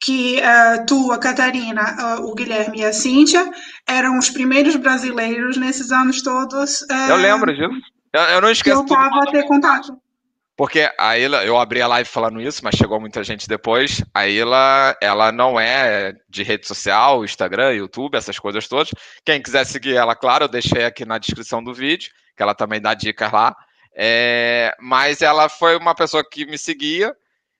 que 0.00 0.38
uh, 0.38 0.84
tu, 0.86 1.12
a 1.12 1.18
Catarina, 1.18 2.18
uh, 2.18 2.26
o 2.26 2.34
Guilherme 2.34 2.80
e 2.80 2.84
a 2.84 2.92
Cíntia 2.92 3.50
eram 3.88 4.18
os 4.18 4.30
primeiros 4.30 4.76
brasileiros 4.76 5.56
nesses 5.56 5.90
anos 5.90 6.22
todos. 6.22 6.82
Uh, 6.82 7.10
eu 7.10 7.16
lembro 7.16 7.54
disso. 7.54 7.80
Eu, 8.12 8.20
eu 8.22 8.40
não 8.40 8.50
esqueço. 8.50 8.84
Que 8.84 8.92
eu 8.92 8.98
estava 8.98 9.22
a 9.22 9.30
ter 9.30 9.44
contato. 9.44 9.98
Porque 10.56 10.90
a 10.98 11.18
Ila, 11.18 11.44
eu 11.44 11.58
abri 11.58 11.82
a 11.82 11.86
live 11.86 12.08
falando 12.08 12.40
isso, 12.40 12.64
mas 12.64 12.76
chegou 12.76 12.98
muita 12.98 13.22
gente 13.22 13.46
depois. 13.46 14.02
A 14.14 14.26
Ila, 14.26 14.96
ela 15.02 15.30
não 15.30 15.60
é 15.60 16.14
de 16.30 16.42
rede 16.42 16.66
social, 16.66 17.22
Instagram, 17.22 17.72
YouTube, 17.72 18.16
essas 18.16 18.38
coisas 18.38 18.66
todas. 18.66 18.90
Quem 19.22 19.42
quiser 19.42 19.66
seguir 19.66 19.96
ela, 19.96 20.16
claro, 20.16 20.44
eu 20.44 20.48
deixei 20.48 20.86
aqui 20.86 21.04
na 21.04 21.18
descrição 21.18 21.62
do 21.62 21.74
vídeo, 21.74 22.10
que 22.34 22.42
ela 22.42 22.54
também 22.54 22.80
dá 22.80 22.94
dicas 22.94 23.30
lá. 23.30 23.54
É, 23.94 24.74
mas 24.80 25.20
ela 25.20 25.50
foi 25.50 25.76
uma 25.76 25.94
pessoa 25.94 26.24
que 26.26 26.46
me 26.46 26.56
seguia, 26.56 27.14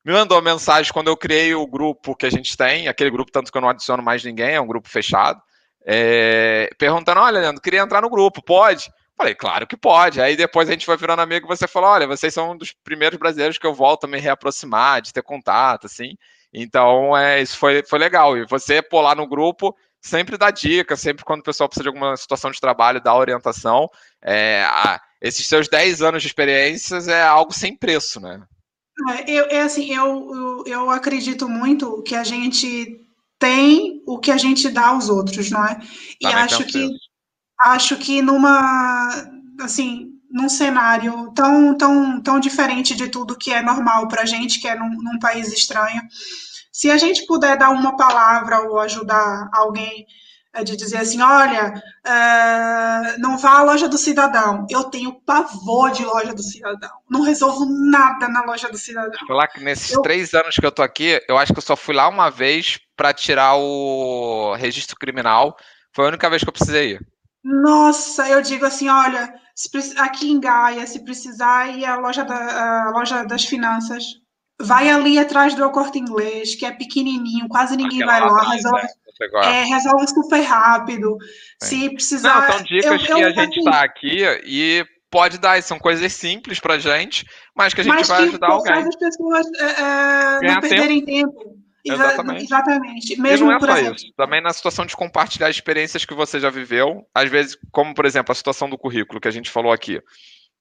me 0.06 0.12
mandou 0.12 0.40
mensagem 0.40 0.92
quando 0.92 1.08
eu 1.08 1.16
criei 1.16 1.52
o 1.52 1.66
grupo 1.66 2.14
que 2.14 2.26
a 2.26 2.30
gente 2.30 2.56
tem, 2.56 2.86
aquele 2.86 3.10
grupo, 3.10 3.32
tanto 3.32 3.50
que 3.50 3.58
eu 3.58 3.60
não 3.60 3.68
adiciono 3.68 4.04
mais 4.04 4.22
ninguém, 4.22 4.54
é 4.54 4.60
um 4.60 4.66
grupo 4.66 4.88
fechado, 4.88 5.42
é, 5.84 6.70
perguntando: 6.78 7.20
olha, 7.20 7.40
Leandro, 7.40 7.60
queria 7.60 7.80
entrar 7.80 8.00
no 8.00 8.08
grupo, 8.08 8.40
pode? 8.40 8.88
Falei, 9.16 9.34
claro 9.34 9.66
que 9.66 9.76
pode. 9.76 10.20
Aí 10.20 10.36
depois 10.36 10.68
a 10.68 10.72
gente 10.72 10.86
foi 10.86 10.96
virando 10.96 11.22
amigo 11.22 11.46
e 11.46 11.48
você 11.48 11.66
falou: 11.66 11.90
olha, 11.90 12.06
vocês 12.06 12.32
são 12.32 12.52
um 12.52 12.56
dos 12.56 12.72
primeiros 12.84 13.18
brasileiros 13.18 13.58
que 13.58 13.66
eu 13.66 13.74
volto 13.74 14.04
a 14.04 14.06
me 14.06 14.20
reaproximar, 14.20 15.02
de 15.02 15.12
ter 15.12 15.22
contato, 15.22 15.86
assim. 15.86 16.16
Então, 16.52 17.16
é, 17.16 17.42
isso 17.42 17.58
foi, 17.58 17.82
foi 17.84 17.98
legal. 17.98 18.38
E 18.38 18.46
você, 18.46 18.80
pô, 18.80 19.00
lá 19.00 19.12
no 19.12 19.26
grupo, 19.26 19.76
sempre 20.00 20.38
dá 20.38 20.52
dica, 20.52 20.94
sempre 20.94 21.24
quando 21.24 21.40
o 21.40 21.44
pessoal 21.44 21.68
precisa 21.68 21.82
de 21.82 21.88
alguma 21.88 22.16
situação 22.16 22.52
de 22.52 22.60
trabalho, 22.60 23.02
dá 23.02 23.12
orientação. 23.12 23.90
É, 24.22 24.62
a, 24.68 25.00
esses 25.20 25.44
seus 25.48 25.66
10 25.68 26.00
anos 26.02 26.22
de 26.22 26.28
experiências 26.28 27.08
é 27.08 27.22
algo 27.22 27.52
sem 27.52 27.76
preço, 27.76 28.20
né? 28.20 28.40
É, 29.08 29.30
eu, 29.30 29.44
é 29.46 29.60
assim, 29.62 29.92
eu, 29.92 30.34
eu, 30.34 30.64
eu 30.66 30.90
acredito 30.90 31.48
muito 31.48 32.02
que 32.02 32.14
a 32.14 32.24
gente 32.24 33.04
tem 33.38 34.02
o 34.06 34.18
que 34.18 34.30
a 34.30 34.38
gente 34.38 34.68
dá 34.70 34.88
aos 34.88 35.08
outros, 35.08 35.50
não 35.50 35.64
é? 35.64 35.78
E 36.20 36.24
Também 36.26 36.38
acho 36.38 36.64
que 36.64 36.88
acho 37.60 37.96
que 37.96 38.22
numa 38.22 39.10
assim 39.60 40.12
num 40.30 40.48
cenário 40.48 41.32
tão 41.34 41.76
tão 41.76 42.22
tão 42.22 42.40
diferente 42.40 42.94
de 42.94 43.08
tudo 43.08 43.36
que 43.36 43.52
é 43.52 43.62
normal 43.62 44.08
para 44.08 44.22
a 44.22 44.26
gente, 44.26 44.60
que 44.60 44.68
é 44.68 44.74
num, 44.74 44.90
num 45.02 45.18
país 45.18 45.52
estranho, 45.52 46.02
se 46.72 46.90
a 46.90 46.96
gente 46.96 47.26
puder 47.26 47.58
dar 47.58 47.70
uma 47.70 47.96
palavra 47.96 48.60
ou 48.60 48.78
ajudar 48.80 49.48
alguém 49.52 50.06
de 50.64 50.76
dizer 50.76 50.98
assim, 50.98 51.20
olha, 51.20 51.74
uh, 52.06 53.20
não 53.20 53.38
vá 53.38 53.58
à 53.58 53.62
loja 53.62 53.88
do 53.88 53.98
cidadão. 53.98 54.66
Eu 54.70 54.84
tenho 54.84 55.20
pavor 55.20 55.90
de 55.90 56.04
loja 56.04 56.32
do 56.32 56.42
cidadão. 56.42 56.90
Não 57.08 57.22
resolvo 57.22 57.66
nada 57.66 58.28
na 58.28 58.42
loja 58.42 58.68
do 58.68 58.78
cidadão. 58.78 59.18
Falar 59.26 59.48
que 59.48 59.62
nesses 59.62 59.92
eu... 59.92 60.02
três 60.02 60.34
anos 60.34 60.56
que 60.56 60.66
eu 60.66 60.72
tô 60.72 60.82
aqui, 60.82 61.20
eu 61.28 61.36
acho 61.36 61.52
que 61.52 61.58
eu 61.58 61.62
só 61.62 61.76
fui 61.76 61.94
lá 61.94 62.08
uma 62.08 62.30
vez 62.30 62.78
para 62.96 63.12
tirar 63.12 63.56
o 63.56 64.54
registro 64.54 64.96
criminal. 64.96 65.56
Foi 65.92 66.04
a 66.04 66.08
única 66.08 66.28
vez 66.30 66.42
que 66.42 66.48
eu 66.48 66.52
precisei 66.52 66.92
ir. 66.92 67.06
Nossa, 67.44 68.28
eu 68.28 68.42
digo 68.42 68.66
assim, 68.66 68.88
olha, 68.88 69.32
aqui 69.98 70.30
em 70.30 70.40
Gaia, 70.40 70.86
se 70.86 71.04
precisar 71.04 71.68
ir 71.76 71.84
à 71.84 71.96
loja, 71.96 72.24
da, 72.24 72.86
à 72.86 72.90
loja 72.90 73.22
das 73.24 73.44
finanças, 73.44 74.04
vai 74.60 74.90
ali 74.90 75.18
atrás 75.18 75.54
do 75.54 75.70
corte 75.70 75.98
inglês, 75.98 76.54
que 76.54 76.66
é 76.66 76.72
pequenininho, 76.72 77.48
quase 77.48 77.76
ninguém 77.76 78.02
Aquela 78.02 78.18
vai 78.18 78.30
lá, 78.30 78.52
resolve, 78.52 78.82
né? 78.82 78.88
É, 79.42 79.64
resolve 79.64 80.06
super 80.08 80.40
rápido. 80.40 81.16
É. 81.62 81.64
Se 81.64 81.90
precisar. 81.90 82.40
Não, 82.40 82.52
são 82.52 82.62
dicas 82.64 82.84
eu, 82.84 82.98
que 82.98 83.12
eu, 83.12 83.26
a 83.26 83.30
gente 83.30 83.58
está 83.58 83.82
aqui 83.82 84.24
e 84.44 84.86
pode 85.10 85.38
dar, 85.38 85.62
são 85.62 85.78
coisas 85.78 86.12
simples 86.12 86.60
pra 86.60 86.78
gente, 86.78 87.26
mas 87.54 87.72
que 87.72 87.80
a 87.80 87.84
gente 87.84 87.94
mas 87.94 88.08
vai 88.08 88.24
ajudar 88.24 88.48
alguém. 88.48 88.74
Mas 88.74 88.86
as 88.86 88.96
pessoas 88.96 89.46
é, 89.58 90.46
é 90.46 90.54
não 90.54 90.60
perderem 90.60 91.04
tempo. 91.04 91.32
tempo. 91.32 91.66
Exatamente. 91.86 92.44
Exatamente. 92.44 93.20
Mesmo, 93.20 93.46
e 93.46 93.48
não 93.48 93.56
é 93.56 93.60
só 93.60 93.78
exemplo... 93.78 93.96
isso. 93.96 94.12
Também 94.16 94.42
na 94.42 94.52
situação 94.52 94.84
de 94.84 94.96
compartilhar 94.96 95.48
experiências 95.48 96.04
que 96.04 96.14
você 96.14 96.40
já 96.40 96.50
viveu, 96.50 97.06
às 97.14 97.30
vezes, 97.30 97.56
como 97.70 97.94
por 97.94 98.04
exemplo 98.04 98.32
a 98.32 98.34
situação 98.34 98.68
do 98.68 98.76
currículo 98.76 99.20
que 99.20 99.28
a 99.28 99.32
gente 99.32 99.50
falou 99.50 99.72
aqui. 99.72 100.02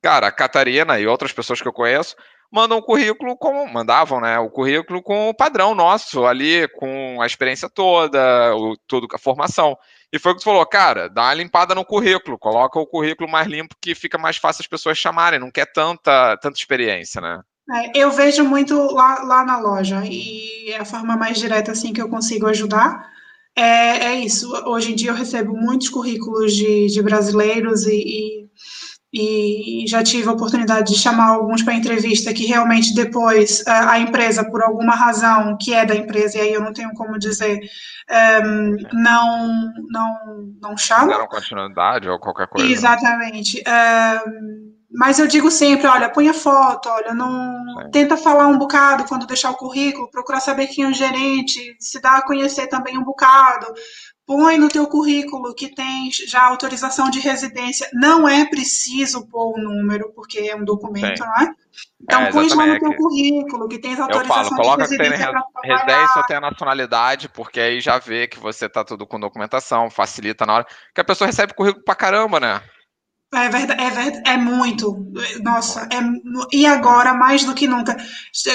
Cara, 0.01 0.27
a 0.27 0.31
Catarina 0.31 0.99
e 0.99 1.07
outras 1.07 1.33
pessoas 1.33 1.61
que 1.61 1.67
eu 1.67 1.73
conheço 1.73 2.15
mandam 2.51 2.77
um 2.77 2.81
currículo 2.81 3.37
como 3.37 3.71
mandavam, 3.71 4.21
né? 4.21 4.39
O 4.39 4.49
currículo 4.49 5.01
com 5.01 5.29
o 5.29 5.33
padrão 5.33 5.75
nosso 5.75 6.25
ali, 6.25 6.67
com 6.69 7.21
a 7.21 7.25
experiência 7.25 7.69
toda, 7.69 8.55
o, 8.55 8.77
tudo 8.87 9.07
a 9.13 9.17
formação. 9.17 9.77
E 10.11 10.19
foi 10.19 10.31
o 10.31 10.35
que 10.35 10.41
tu 10.41 10.45
falou, 10.45 10.65
cara, 10.65 11.09
dá 11.09 11.23
uma 11.23 11.33
limpada 11.33 11.75
no 11.75 11.83
currículo, 11.83 12.37
coloca 12.37 12.79
o 12.79 12.87
currículo 12.87 13.29
mais 13.29 13.47
limpo 13.47 13.75
que 13.81 13.93
fica 13.93 14.17
mais 14.17 14.37
fácil 14.37 14.61
as 14.61 14.67
pessoas 14.67 14.97
chamarem, 14.97 15.39
não 15.39 15.51
quer 15.51 15.65
tanta, 15.71 16.37
tanta 16.37 16.57
experiência, 16.57 17.19
né? 17.19 17.41
É, 17.71 17.97
eu 17.97 18.11
vejo 18.11 18.43
muito 18.43 18.75
lá, 18.93 19.23
lá 19.23 19.43
na 19.43 19.59
loja 19.59 20.03
e 20.05 20.69
é 20.71 20.77
a 20.77 20.85
forma 20.85 21.17
mais 21.17 21.37
direta 21.37 21.71
assim 21.71 21.91
que 21.91 22.01
eu 22.01 22.07
consigo 22.07 22.45
ajudar 22.47 23.15
é, 23.55 24.07
é 24.07 24.19
isso. 24.19 24.51
Hoje 24.67 24.91
em 24.91 24.95
dia 24.95 25.11
eu 25.11 25.15
recebo 25.15 25.55
muitos 25.55 25.87
currículos 25.87 26.53
de, 26.53 26.87
de 26.87 27.01
brasileiros 27.01 27.85
e, 27.85 27.95
e, 27.95 28.44
e, 29.16 29.88
já 29.88 30.03
tive 30.03 30.28
a 30.28 30.34
oportunidade 30.34 30.93
de 30.93 30.99
chamar 30.99 31.30
alguns 31.30 31.63
para 31.63 31.74
entrevista 31.74 32.34
que 32.34 32.45
realmente 32.45 32.93
depois 32.93 33.66
a, 33.66 33.91
a, 33.91 33.99
empresa, 33.99 34.43
por 34.43 34.61
alguma 34.61 34.93
razão 34.93 35.57
que 35.57 35.74
é 35.74 35.86
da 35.86 35.95
empresa, 35.95 36.38
e 36.38 36.41
aí 36.41 36.53
eu 36.53 36.61
não 36.61 36.74
tenho 36.74 36.91
como 36.93 37.18
dizer, 37.18 37.61
um, 38.43 38.76
não, 38.93 39.74
não, 39.89 40.18
não 40.61 40.78
chama. 40.78 41.07
Deram 41.07 41.28
continuidade 41.28 42.09
ou 42.09 42.20
qualquer 42.20 42.47
coisa. 42.47 42.68
Né? 42.68 42.74
Exatamente. 42.74 43.63
Um, 43.66 44.76
mas 44.97 45.20
eu 45.20 45.28
digo 45.28 45.51
sempre, 45.51 45.88
olha, 45.88 46.09
põe 46.09 46.30
a 46.30 46.34
foto, 46.34 46.89
olha, 46.89 47.13
não 47.13 47.84
Sim. 47.84 47.91
tenta 47.91 48.16
falar 48.16 48.47
um 48.47 48.57
bocado 48.57 49.05
quando 49.05 49.28
deixar 49.28 49.51
o 49.51 49.57
currículo, 49.57 50.09
procurar 50.09 50.39
saber 50.39 50.68
quem 50.68 50.86
é 50.86 50.88
o 50.88 50.93
gerente, 50.93 51.76
se 51.80 52.01
dá 52.01 52.18
a 52.18 52.26
conhecer 52.26 52.68
também 52.68 52.97
um 52.97 53.03
bocado. 53.03 53.68
Põe 54.26 54.57
no 54.57 54.69
teu 54.69 54.88
currículo 54.88 55.53
que 55.53 55.73
tem 55.73 56.09
já 56.11 56.43
autorização 56.43 57.09
de 57.09 57.19
residência. 57.19 57.88
Não 57.93 58.28
é 58.28 58.45
preciso 58.45 59.28
pôr 59.28 59.57
o 59.57 59.61
número, 59.61 60.11
porque 60.15 60.39
é 60.39 60.55
um 60.55 60.65
documento, 60.65 61.17
Sim. 61.17 61.23
não 61.23 61.45
é? 61.45 61.53
Então, 62.01 62.21
é, 62.21 62.32
põe 62.32 62.47
lá 62.49 62.65
no 62.65 62.80
teu 62.80 62.95
currículo 62.95 63.67
que 63.67 63.80
tem 63.80 63.93
as 63.93 63.99
autorizações 63.99 64.47
eu 64.47 64.55
falo, 64.55 64.61
coloca 64.61 64.88
de 64.88 64.97
residência. 64.97 65.28
Que 65.28 65.61
tem 65.61 65.71
residência 65.71 66.17
ou 66.17 66.23
tem 66.23 66.38
a 66.38 66.41
nacionalidade, 66.41 67.30
porque 67.30 67.59
aí 67.59 67.80
já 67.80 67.99
vê 67.99 68.28
que 68.28 68.39
você 68.39 68.67
tá 68.67 68.84
tudo 68.84 69.05
com 69.05 69.19
documentação, 69.19 69.89
facilita 69.89 70.45
na 70.45 70.55
hora. 70.55 70.67
Que 70.93 71.01
a 71.01 71.05
pessoa 71.05 71.28
recebe 71.28 71.53
currículo 71.53 71.84
pra 71.84 71.95
caramba, 71.95 72.39
né? 72.39 72.61
É 73.34 73.49
verdade, 73.49 73.82
é 73.82 73.89
verdade, 73.89 74.30
é 74.30 74.38
muito. 74.38 75.11
Nossa, 75.41 75.89
é, 75.91 75.99
e 76.55 76.65
agora, 76.65 77.13
mais 77.13 77.43
do 77.43 77.53
que 77.53 77.67
nunca, 77.67 77.97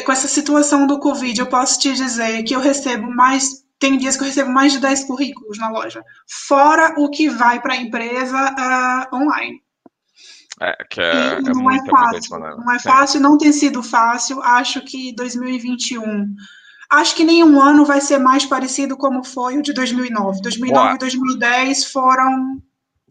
com 0.04 0.12
essa 0.12 0.28
situação 0.28 0.86
do 0.86 0.98
Covid, 0.98 1.38
eu 1.38 1.46
posso 1.46 1.78
te 1.78 1.92
dizer 1.92 2.42
que 2.44 2.54
eu 2.54 2.60
recebo 2.60 3.10
mais. 3.10 3.59
Tem 3.80 3.96
dias 3.96 4.16
que 4.16 4.22
eu 4.22 4.26
recebo 4.26 4.50
mais 4.50 4.72
de 4.72 4.78
10 4.78 5.04
currículos 5.04 5.58
na 5.58 5.70
loja, 5.70 6.04
fora 6.28 6.94
o 6.98 7.10
que 7.10 7.28
vai 7.28 7.60
para 7.60 7.72
a 7.72 7.76
empresa 7.76 8.54
uh, 9.12 9.16
online. 9.16 9.60
É, 10.60 10.84
que 10.84 11.00
é, 11.00 11.32
é 11.32 11.40
não 11.40 11.70
é 11.70 11.78
fácil. 11.86 12.38
Não 12.38 12.72
é 12.72 12.78
fácil, 12.78 13.20
não 13.20 13.38
tem 13.38 13.50
sido 13.50 13.82
fácil. 13.82 14.42
Acho 14.42 14.82
que 14.82 15.14
2021 15.14 16.34
acho 16.90 17.14
que 17.14 17.24
nenhum 17.24 17.60
ano 17.60 17.84
vai 17.84 18.00
ser 18.00 18.18
mais 18.18 18.44
parecido 18.44 18.96
como 18.96 19.22
foi 19.22 19.56
o 19.56 19.62
de 19.62 19.72
2009. 19.72 20.42
2009 20.42 20.84
Boa. 20.84 20.94
e 20.96 20.98
2010 20.98 21.84
foram 21.84 22.60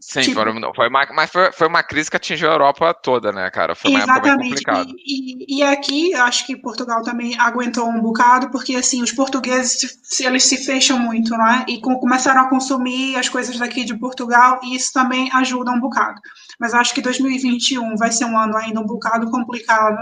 Sim, 0.00 0.22
tipo, 0.22 0.40
foi, 0.74 0.88
uma, 0.88 1.06
mas 1.14 1.30
foi, 1.30 1.52
foi, 1.52 1.68
uma 1.68 1.82
crise 1.82 2.10
que 2.10 2.16
atingiu 2.16 2.48
a 2.48 2.54
Europa 2.54 2.94
toda, 2.94 3.30
né, 3.30 3.50
cara? 3.50 3.74
Foi 3.74 3.90
uma 3.90 4.00
época 4.00 4.20
bem 4.20 4.48
complicada. 4.48 4.90
E, 4.96 5.44
e, 5.44 5.58
e, 5.58 5.62
aqui, 5.62 6.14
acho 6.14 6.46
que 6.46 6.56
Portugal 6.56 7.02
também 7.02 7.38
aguentou 7.38 7.86
um 7.86 8.00
bocado, 8.00 8.50
porque, 8.50 8.74
assim, 8.76 9.02
os 9.02 9.12
portugueses, 9.12 10.00
se, 10.02 10.24
eles 10.24 10.44
se 10.44 10.56
fecham 10.64 10.98
muito, 10.98 11.36
né? 11.36 11.66
E 11.68 11.82
com, 11.82 11.96
começaram 11.96 12.40
a 12.40 12.48
consumir 12.48 13.16
as 13.16 13.28
coisas 13.28 13.58
daqui 13.58 13.84
de 13.84 13.94
Portugal, 13.98 14.58
e 14.62 14.74
isso 14.74 14.90
também 14.90 15.30
ajuda 15.34 15.70
um 15.70 15.80
bocado. 15.80 16.18
Mas 16.58 16.72
acho 16.72 16.94
que 16.94 17.02
2021 17.02 17.94
vai 17.96 18.10
ser 18.10 18.24
um 18.24 18.38
ano 18.38 18.56
ainda 18.56 18.80
um 18.80 18.86
bocado 18.86 19.30
complicado. 19.30 19.98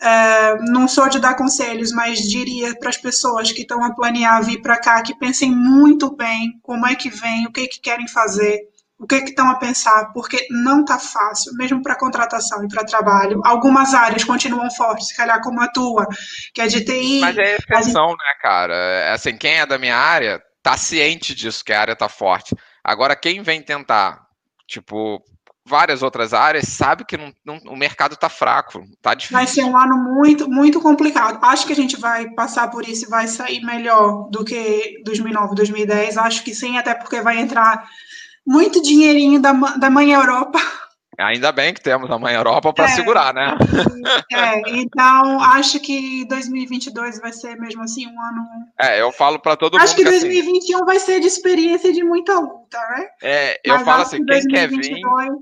É, 0.00 0.58
não 0.68 0.86
sou 0.86 1.08
de 1.08 1.18
dar 1.18 1.34
conselhos, 1.34 1.90
mas 1.90 2.20
diria 2.20 2.78
para 2.78 2.90
as 2.90 2.96
pessoas 2.96 3.50
que 3.50 3.62
estão 3.62 3.82
a 3.82 3.92
planear 3.92 4.44
vir 4.44 4.62
para 4.62 4.78
cá 4.78 5.02
que 5.02 5.18
pensem 5.18 5.50
muito 5.50 6.14
bem 6.14 6.60
como 6.62 6.86
é 6.86 6.94
que 6.94 7.08
vem, 7.08 7.46
o 7.46 7.50
que, 7.50 7.66
que 7.66 7.80
querem 7.80 8.06
fazer 8.06 8.68
o 8.98 9.06
que, 9.06 9.20
que 9.20 9.30
estão 9.30 9.48
a 9.50 9.56
pensar, 9.56 10.12
porque 10.12 10.46
não 10.50 10.80
está 10.80 10.98
fácil, 10.98 11.52
mesmo 11.54 11.82
para 11.82 11.98
contratação 11.98 12.64
e 12.64 12.68
para 12.68 12.84
trabalho. 12.84 13.40
Algumas 13.44 13.92
áreas 13.92 14.24
continuam 14.24 14.70
fortes, 14.70 15.08
se 15.08 15.16
calhar 15.16 15.40
como 15.42 15.60
a 15.60 15.68
tua, 15.68 16.06
que 16.54 16.62
é 16.62 16.66
de 16.66 16.82
TI. 16.82 17.20
Mas 17.20 17.36
é 17.36 17.56
exceção, 17.56 18.10
gente... 18.10 18.18
né, 18.18 18.34
cara? 18.40 18.74
É 18.74 19.12
assim, 19.12 19.36
quem 19.36 19.58
é 19.58 19.66
da 19.66 19.78
minha 19.78 19.96
área 19.96 20.42
tá 20.62 20.76
ciente 20.76 21.34
disso, 21.34 21.64
que 21.64 21.72
a 21.72 21.80
área 21.80 21.94
tá 21.94 22.08
forte. 22.08 22.56
Agora, 22.82 23.14
quem 23.14 23.42
vem 23.42 23.62
tentar, 23.62 24.26
tipo, 24.66 25.22
várias 25.66 26.02
outras 26.02 26.32
áreas, 26.32 26.68
sabe 26.68 27.04
que 27.04 27.16
não, 27.16 27.32
não, 27.44 27.56
o 27.66 27.76
mercado 27.76 28.16
tá 28.16 28.28
fraco, 28.28 28.82
tá 29.02 29.12
difícil. 29.12 29.36
Vai 29.36 29.46
ser 29.46 29.64
um 29.64 29.76
ano 29.76 29.96
muito, 29.96 30.48
muito 30.48 30.80
complicado. 30.80 31.38
Acho 31.44 31.66
que 31.66 31.72
a 31.72 31.76
gente 31.76 31.96
vai 31.98 32.30
passar 32.30 32.70
por 32.70 32.88
isso 32.88 33.04
e 33.04 33.10
vai 33.10 33.26
sair 33.26 33.60
melhor 33.62 34.30
do 34.30 34.44
que 34.44 35.02
2009, 35.04 35.54
2010. 35.54 36.16
Acho 36.16 36.42
que 36.42 36.54
sim, 36.54 36.78
até 36.78 36.94
porque 36.94 37.20
vai 37.20 37.38
entrar 37.38 37.86
muito 38.46 38.82
dinheirinho 38.82 39.40
da, 39.40 39.52
da 39.52 39.90
Mãe 39.90 40.12
Europa. 40.12 40.58
Ainda 41.18 41.50
bem 41.50 41.72
que 41.72 41.80
temos 41.80 42.10
a 42.10 42.18
Mãe 42.18 42.34
Europa 42.34 42.72
para 42.74 42.84
é, 42.84 42.88
segurar, 42.88 43.32
né? 43.32 43.56
É, 44.32 44.60
então 44.70 45.40
acho 45.40 45.80
que 45.80 46.24
2022 46.26 47.20
vai 47.20 47.32
ser 47.32 47.56
mesmo 47.56 47.82
assim 47.82 48.06
um 48.06 48.20
ano. 48.20 48.46
É, 48.78 49.00
eu 49.00 49.10
falo 49.10 49.38
para 49.38 49.56
todo 49.56 49.76
acho 49.78 49.96
mundo. 49.96 50.08
Acho 50.08 50.20
que 50.20 50.24
2021 50.26 50.76
assim, 50.76 50.84
vai 50.84 51.00
ser 51.00 51.20
de 51.20 51.26
experiência 51.26 51.92
de 51.92 52.04
muita 52.04 52.38
luta, 52.38 52.78
né? 52.78 53.08
É, 53.22 53.60
eu 53.64 53.76
Mas 53.76 53.84
falo 53.84 54.02
assim, 54.02 54.24
que 54.24 54.26
quem 54.26 54.42
2022... 54.42 55.24
quer 55.24 55.32
vir. 55.32 55.40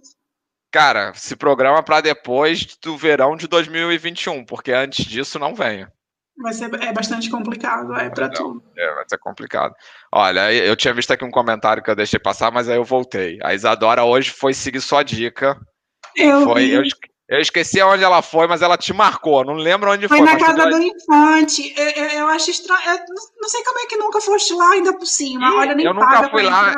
Cara, 0.71 1.13
se 1.15 1.37
programa 1.37 1.83
para 1.83 2.01
depois 2.01 2.77
do 2.83 2.97
verão 2.97 3.37
de 3.37 3.47
2021, 3.47 4.45
porque 4.45 4.73
antes 4.73 5.05
disso 5.05 5.39
não 5.39 5.55
venha. 5.55 5.93
Vai 6.37 6.53
ser 6.53 6.73
é 6.83 6.93
bastante 6.93 7.31
complicado, 7.31 7.95
é 7.95 8.11
para 8.11 8.29
tudo. 8.29 8.63
É, 8.77 8.95
vai 8.95 9.05
ser 9.09 9.19
complicado. 9.19 9.75
Olha, 10.13 10.53
eu 10.53 10.75
tinha 10.75 10.93
visto 10.93 11.13
aqui 11.13 11.25
um 11.25 11.31
comentário 11.31 11.83
que 11.83 11.91
eu 11.91 11.95
deixei 11.95 12.19
passar, 12.19 12.51
mas 12.51 12.69
aí 12.69 12.77
eu 12.77 12.85
voltei. 12.85 13.39
A 13.43 13.55
Isadora 13.55 14.05
hoje 14.05 14.31
foi 14.31 14.53
seguir 14.53 14.81
sua 14.81 15.05
dica. 15.05 15.57
Eu 16.17 16.43
foi, 16.43 16.71
eu, 16.71 16.83
eu, 17.29 17.41
esqueci 17.41 17.81
onde 17.83 18.03
ela 18.03 18.21
foi, 18.21 18.49
mas 18.49 18.63
ela 18.63 18.77
te 18.77 18.93
marcou. 18.93 19.45
Não 19.45 19.55
lembro 19.55 19.93
onde 19.93 20.09
foi. 20.09 20.19
Foi 20.19 20.27
na 20.27 20.37
casa 20.37 20.67
do 20.67 20.83
infante. 20.83 21.73
Eu, 21.77 21.91
eu, 21.91 22.05
eu 22.21 22.27
acho 22.29 22.51
estranho. 22.51 22.81
Não 23.41 23.49
sei 23.49 23.63
como 23.63 23.79
é 23.79 23.87
que 23.87 23.97
nunca 23.97 24.21
foste 24.21 24.53
lá 24.55 24.71
ainda 24.71 24.93
por 24.93 25.07
cima. 25.07 25.49
Ih, 25.49 25.57
Olha, 25.57 25.75
nem 25.75 25.87
eu 25.87 25.95
nunca 25.95 26.29
fui 26.31 26.43
lá. 26.43 26.73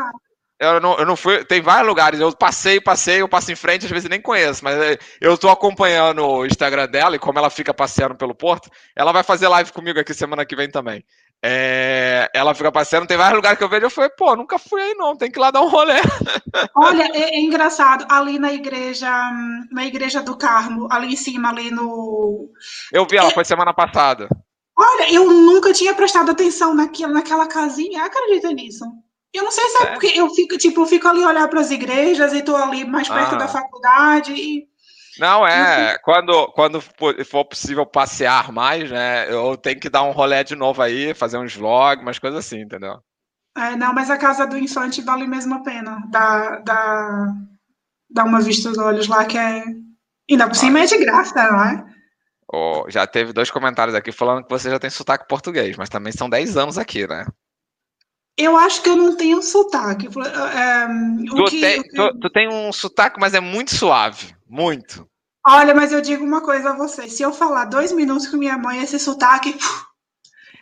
Eu 0.58 0.80
não, 0.80 0.98
eu 0.98 1.04
não 1.04 1.16
fui. 1.16 1.44
Tem 1.44 1.60
vários 1.60 1.86
lugares. 1.86 2.18
Eu 2.18 2.34
passei, 2.34 2.80
passei, 2.80 3.20
eu 3.20 3.28
passo 3.28 3.52
em 3.52 3.56
frente, 3.56 3.84
às 3.84 3.90
vezes 3.90 4.08
nem 4.08 4.20
conheço, 4.20 4.64
mas 4.64 4.76
é, 4.78 4.98
eu 5.20 5.34
estou 5.34 5.50
acompanhando 5.50 6.26
o 6.26 6.46
Instagram 6.46 6.88
dela 6.88 7.14
e 7.14 7.18
como 7.18 7.38
ela 7.38 7.50
fica 7.50 7.74
passeando 7.74 8.16
pelo 8.16 8.34
Porto, 8.34 8.70
ela 8.94 9.12
vai 9.12 9.22
fazer 9.22 9.48
live 9.48 9.70
comigo 9.72 10.00
aqui 10.00 10.14
semana 10.14 10.46
que 10.46 10.56
vem 10.56 10.70
também. 10.70 11.04
É, 11.44 12.30
ela 12.34 12.54
fica 12.54 12.72
passeando, 12.72 13.06
tem 13.06 13.18
vários 13.18 13.36
lugares 13.36 13.58
que 13.58 13.64
eu 13.64 13.68
vejo, 13.68 13.84
eu 13.84 13.90
falei, 13.90 14.10
pô, 14.16 14.34
nunca 14.34 14.58
fui 14.58 14.80
aí 14.80 14.94
não, 14.94 15.14
tem 15.14 15.30
que 15.30 15.38
ir 15.38 15.42
lá 15.42 15.50
dar 15.50 15.60
um 15.60 15.68
rolê. 15.68 16.00
Olha, 16.74 17.04
é, 17.12 17.36
é 17.36 17.40
engraçado, 17.40 18.06
ali 18.08 18.38
na 18.38 18.52
igreja, 18.52 19.10
na 19.70 19.84
igreja 19.84 20.22
do 20.22 20.36
Carmo, 20.36 20.88
ali 20.90 21.12
em 21.12 21.16
cima, 21.16 21.50
ali 21.50 21.70
no. 21.70 22.50
Eu 22.90 23.06
vi 23.06 23.18
ela, 23.18 23.28
é... 23.28 23.34
foi 23.34 23.44
semana 23.44 23.74
passada. 23.74 24.28
Olha, 24.78 25.12
eu 25.12 25.30
nunca 25.30 25.72
tinha 25.72 25.94
prestado 25.94 26.30
atenção 26.30 26.74
naquela, 26.74 27.12
naquela 27.12 27.46
casinha, 27.46 28.04
acredita 28.04 28.50
nisso? 28.52 28.84
Eu 29.36 29.44
não 29.44 29.50
sei 29.50 29.64
se 29.68 29.82
é, 29.82 29.82
é 29.82 29.86
porque 29.92 30.12
eu 30.14 30.30
fico, 30.30 30.56
tipo, 30.56 30.80
eu 30.80 30.86
fico 30.86 31.06
ali 31.06 31.24
olhar 31.24 31.48
para 31.48 31.60
as 31.60 31.70
igrejas 31.70 32.32
e 32.32 32.38
estou 32.38 32.56
ali 32.56 32.84
mais 32.84 33.08
perto 33.08 33.34
ah. 33.34 33.38
da 33.38 33.48
faculdade 33.48 34.32
e 34.32 34.66
não, 35.18 35.46
é. 35.46 35.98
Quando, 35.98 36.48
quando 36.48 36.80
for 36.80 37.44
possível 37.44 37.86
passear 37.86 38.52
mais, 38.52 38.90
né? 38.90 39.32
Eu 39.32 39.56
tenho 39.56 39.80
que 39.80 39.88
dar 39.88 40.02
um 40.02 40.10
rolê 40.10 40.44
de 40.44 40.54
novo 40.54 40.82
aí, 40.82 41.14
fazer 41.14 41.38
uns 41.38 41.54
vlogs, 41.54 42.02
umas 42.02 42.18
coisas 42.18 42.38
assim, 42.38 42.60
entendeu? 42.60 42.98
É, 43.56 43.74
não, 43.74 43.94
mas 43.94 44.10
a 44.10 44.18
casa 44.18 44.46
do 44.46 44.58
infante 44.58 45.00
vale 45.00 45.26
mesmo 45.26 45.54
a 45.54 45.62
pena. 45.62 46.02
Dá, 46.10 46.58
dá, 46.58 47.32
dá 48.10 48.24
uma 48.24 48.40
vista 48.40 48.68
dos 48.68 48.78
olhos 48.78 49.08
lá 49.08 49.24
que 49.24 49.38
é. 49.38 49.64
Ainda 50.30 50.46
por 50.48 50.56
cima 50.56 50.80
é 50.80 50.86
de 50.86 50.98
graça, 50.98 51.50
não 51.50 51.64
é? 51.64 51.84
Oh, 52.52 52.84
já 52.88 53.06
teve 53.06 53.32
dois 53.32 53.50
comentários 53.50 53.94
aqui 53.94 54.12
falando 54.12 54.44
que 54.44 54.50
você 54.50 54.70
já 54.70 54.78
tem 54.78 54.90
sotaque 54.90 55.26
português, 55.26 55.76
mas 55.76 55.88
também 55.88 56.12
são 56.12 56.28
10 56.28 56.56
anos 56.56 56.78
aqui, 56.78 57.06
né? 57.06 57.26
Eu 58.38 58.56
acho 58.56 58.82
que 58.82 58.90
eu 58.90 58.96
não 58.96 59.16
tenho 59.16 59.40
sotaque. 59.42 60.06
É, 60.08 60.86
tu, 61.26 61.44
que, 61.46 61.60
tem, 61.60 61.82
que... 61.82 61.88
Tu, 61.88 62.18
tu, 62.20 62.30
tem 62.30 62.48
um 62.48 62.70
sotaque, 62.72 63.18
mas 63.18 63.32
é 63.32 63.40
muito 63.40 63.74
suave. 63.74 64.36
Muito. 64.46 65.08
Olha, 65.46 65.74
mas 65.74 65.92
eu 65.92 66.00
digo 66.00 66.24
uma 66.24 66.42
coisa 66.42 66.70
a 66.70 66.76
você. 66.76 67.08
Se 67.08 67.22
eu 67.22 67.32
falar 67.32 67.64
dois 67.64 67.92
minutos 67.92 68.26
com 68.26 68.36
minha 68.36 68.58
mãe, 68.58 68.82
esse 68.82 68.98
sotaque. 68.98 69.56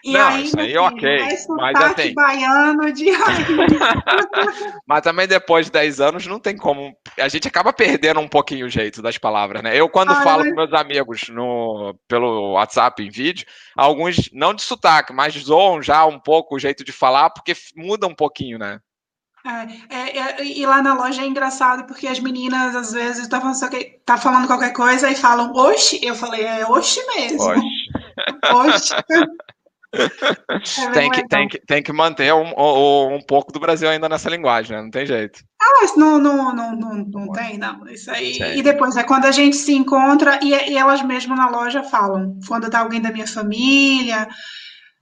E 0.05 0.13
não, 0.13 0.29
aí, 0.29 0.45
isso 0.45 0.61
aí 0.61 0.77
ok. 0.77 1.09
É 1.09 1.29
mas 1.49 1.81
assim, 1.81 2.13
baiano 2.13 2.93
de 2.93 3.07
Mas 4.87 5.01
também 5.01 5.27
depois 5.27 5.65
de 5.65 5.73
10 5.73 6.01
anos 6.01 6.27
não 6.27 6.39
tem 6.39 6.55
como. 6.59 6.95
A 7.19 7.27
gente 7.27 7.49
acaba 7.49 7.73
perdendo 7.73 8.21
um 8.21 8.29
pouquinho 8.29 8.67
o 8.67 8.71
jeito 8.71 9.01
das 9.01 9.17
palavras, 9.17 9.63
né? 9.63 9.75
Eu, 9.75 9.89
quando 9.89 10.15
falo 10.17 10.41
mas... 10.41 10.51
com 10.51 10.57
meus 10.57 10.73
amigos 10.75 11.29
no, 11.31 11.99
pelo 12.07 12.53
WhatsApp 12.53 13.03
em 13.03 13.09
vídeo, 13.09 13.47
alguns 13.75 14.29
não 14.31 14.53
de 14.53 14.61
sotaque, 14.61 15.11
mas 15.11 15.33
zoam 15.33 15.81
já 15.81 16.05
um 16.05 16.21
pouco 16.21 16.55
o 16.55 16.59
jeito 16.59 16.85
de 16.85 16.93
falar, 16.93 17.31
porque 17.31 17.55
muda 17.75 18.07
um 18.07 18.15
pouquinho, 18.15 18.59
né? 18.59 18.81
É, 19.47 19.95
é, 19.95 20.19
é, 20.19 20.45
e 20.45 20.67
lá 20.67 20.83
na 20.83 20.95
loja 20.95 21.23
é 21.23 21.27
engraçado 21.27 21.87
porque 21.87 22.07
as 22.07 22.19
meninas 22.19 22.77
às 22.77 22.93
vezes 22.93 23.23
estão 23.23 23.41
falando, 23.41 23.59
tá 24.05 24.17
falando 24.19 24.47
qualquer 24.47 24.73
coisa 24.73 25.11
e 25.11 25.15
falam 25.15 25.51
oxe. 25.55 25.99
Eu 26.03 26.15
falei, 26.15 26.45
é 26.45 26.67
oxe 26.67 27.01
mesmo. 27.07 27.43
Oxe. 27.43 27.65
oxe. 28.55 28.95
Tem, 30.93 31.11
que, 31.11 31.29
tem, 31.29 31.49
que, 31.49 31.59
tem 31.67 31.83
que 31.83 31.93
manter 31.93 32.33
um, 32.33 32.53
um, 32.57 33.15
um, 33.17 33.21
pouco 33.21 33.53
do 33.53 33.61
Brasil 33.61 33.89
ainda 33.89 34.09
nessa 34.09 34.31
linguagem, 34.31 34.77
né? 34.77 34.83
Não 34.83 34.91
tem 34.91 35.07
jeito. 35.07 35.41
Ah, 35.61 35.79
mas 35.81 35.97
não, 35.97 36.19
não, 36.19 36.55
não, 36.55 36.77
não, 36.77 36.95
não 36.95 37.33
tem, 37.33 37.59
não. 37.59 37.87
Isso 37.89 38.11
aí. 38.11 38.39
E 38.57 38.63
depois 38.63 38.97
é 38.97 39.03
quando 39.03 39.27
a 39.27 39.31
gente 39.31 39.57
se 39.57 39.75
encontra 39.75 40.39
e, 40.43 40.51
e 40.51 40.77
elas 40.77 41.03
mesmas 41.03 41.39
na 41.39 41.49
loja 41.49 41.83
falam. 41.83 42.39
Quando 42.47 42.71
tá 42.71 42.81
alguém 42.81 43.01
da 43.01 43.13
minha 43.13 43.27
família, 43.27 44.29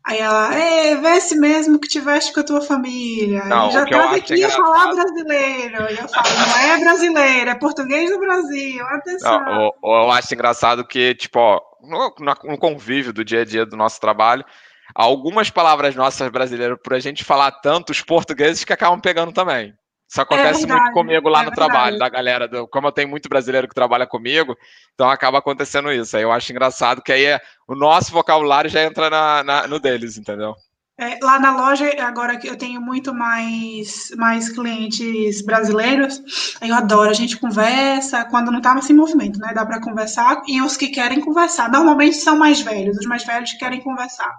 Aí 0.04 0.18
ela, 0.18 0.52
é, 0.52 0.96
vê-se 0.96 1.36
mesmo 1.36 1.78
que 1.78 1.86
tiveste 1.86 2.32
com 2.32 2.40
a 2.40 2.44
tua 2.44 2.60
família. 2.60 3.44
Não, 3.44 3.70
já 3.70 3.86
tá 3.86 4.16
aqui 4.16 4.48
falar 4.48 4.94
brasileiro. 4.94 5.90
E 5.90 5.96
eu 5.96 6.08
falo, 6.08 6.28
não 6.38 6.58
é 6.58 6.80
brasileiro, 6.80 7.50
é 7.50 7.54
português 7.54 8.10
do 8.10 8.18
Brasil. 8.18 8.84
Atenção. 8.86 9.44
Não, 9.44 9.62
eu, 9.62 9.72
eu 9.84 10.10
acho 10.10 10.34
engraçado 10.34 10.84
que, 10.84 11.14
tipo, 11.14 11.38
ó, 11.38 11.60
no, 11.82 12.14
no 12.18 12.58
convívio 12.58 13.12
do 13.12 13.24
dia 13.24 13.42
a 13.42 13.44
dia 13.44 13.64
do 13.64 13.76
nosso 13.76 14.00
trabalho, 14.00 14.44
algumas 14.94 15.50
palavras 15.50 15.94
nossas 15.94 16.30
brasileiras, 16.30 16.78
por 16.82 16.94
a 16.94 17.00
gente 17.00 17.24
falar 17.24 17.50
tanto, 17.50 17.90
os 17.90 18.00
portugueses 18.00 18.64
que 18.64 18.72
acabam 18.72 19.00
pegando 19.00 19.32
também. 19.32 19.74
Isso 20.12 20.20
acontece 20.20 20.64
é 20.64 20.66
muito 20.66 20.92
comigo 20.92 21.26
lá 21.30 21.40
é 21.40 21.44
no 21.44 21.50
verdade. 21.50 21.70
trabalho, 21.70 21.98
da 21.98 22.08
galera. 22.08 22.46
Do, 22.46 22.68
como 22.68 22.86
eu 22.86 22.92
tenho 22.92 23.08
muito 23.08 23.30
brasileiro 23.30 23.66
que 23.66 23.74
trabalha 23.74 24.06
comigo, 24.06 24.54
então 24.92 25.08
acaba 25.08 25.38
acontecendo 25.38 25.90
isso. 25.90 26.14
Aí 26.14 26.22
eu 26.22 26.30
acho 26.30 26.52
engraçado 26.52 27.00
que 27.00 27.10
aí 27.10 27.24
é, 27.24 27.40
o 27.66 27.74
nosso 27.74 28.12
vocabulário 28.12 28.68
já 28.68 28.82
entra 28.82 29.08
na, 29.08 29.42
na 29.42 29.66
no 29.66 29.80
deles, 29.80 30.18
entendeu? 30.18 30.54
É, 31.00 31.18
lá 31.22 31.40
na 31.40 31.56
loja, 31.56 31.90
agora 32.00 32.36
que 32.36 32.46
eu 32.46 32.56
tenho 32.56 32.78
muito 32.78 33.14
mais, 33.14 34.12
mais 34.18 34.50
clientes 34.50 35.40
brasileiros, 35.40 36.20
eu 36.60 36.74
adoro, 36.74 37.08
a 37.08 37.14
gente 37.14 37.38
conversa, 37.38 38.26
quando 38.26 38.52
não 38.52 38.60
tá 38.60 38.78
sem 38.82 38.94
movimento, 38.94 39.38
né? 39.38 39.54
Dá 39.54 39.64
para 39.64 39.80
conversar, 39.80 40.42
e 40.46 40.60
os 40.60 40.76
que 40.76 40.88
querem 40.88 41.22
conversar, 41.22 41.70
normalmente 41.70 42.16
são 42.16 42.36
mais 42.36 42.60
velhos, 42.60 42.98
os 42.98 43.06
mais 43.06 43.24
velhos 43.24 43.54
querem 43.54 43.80
conversar. 43.80 44.30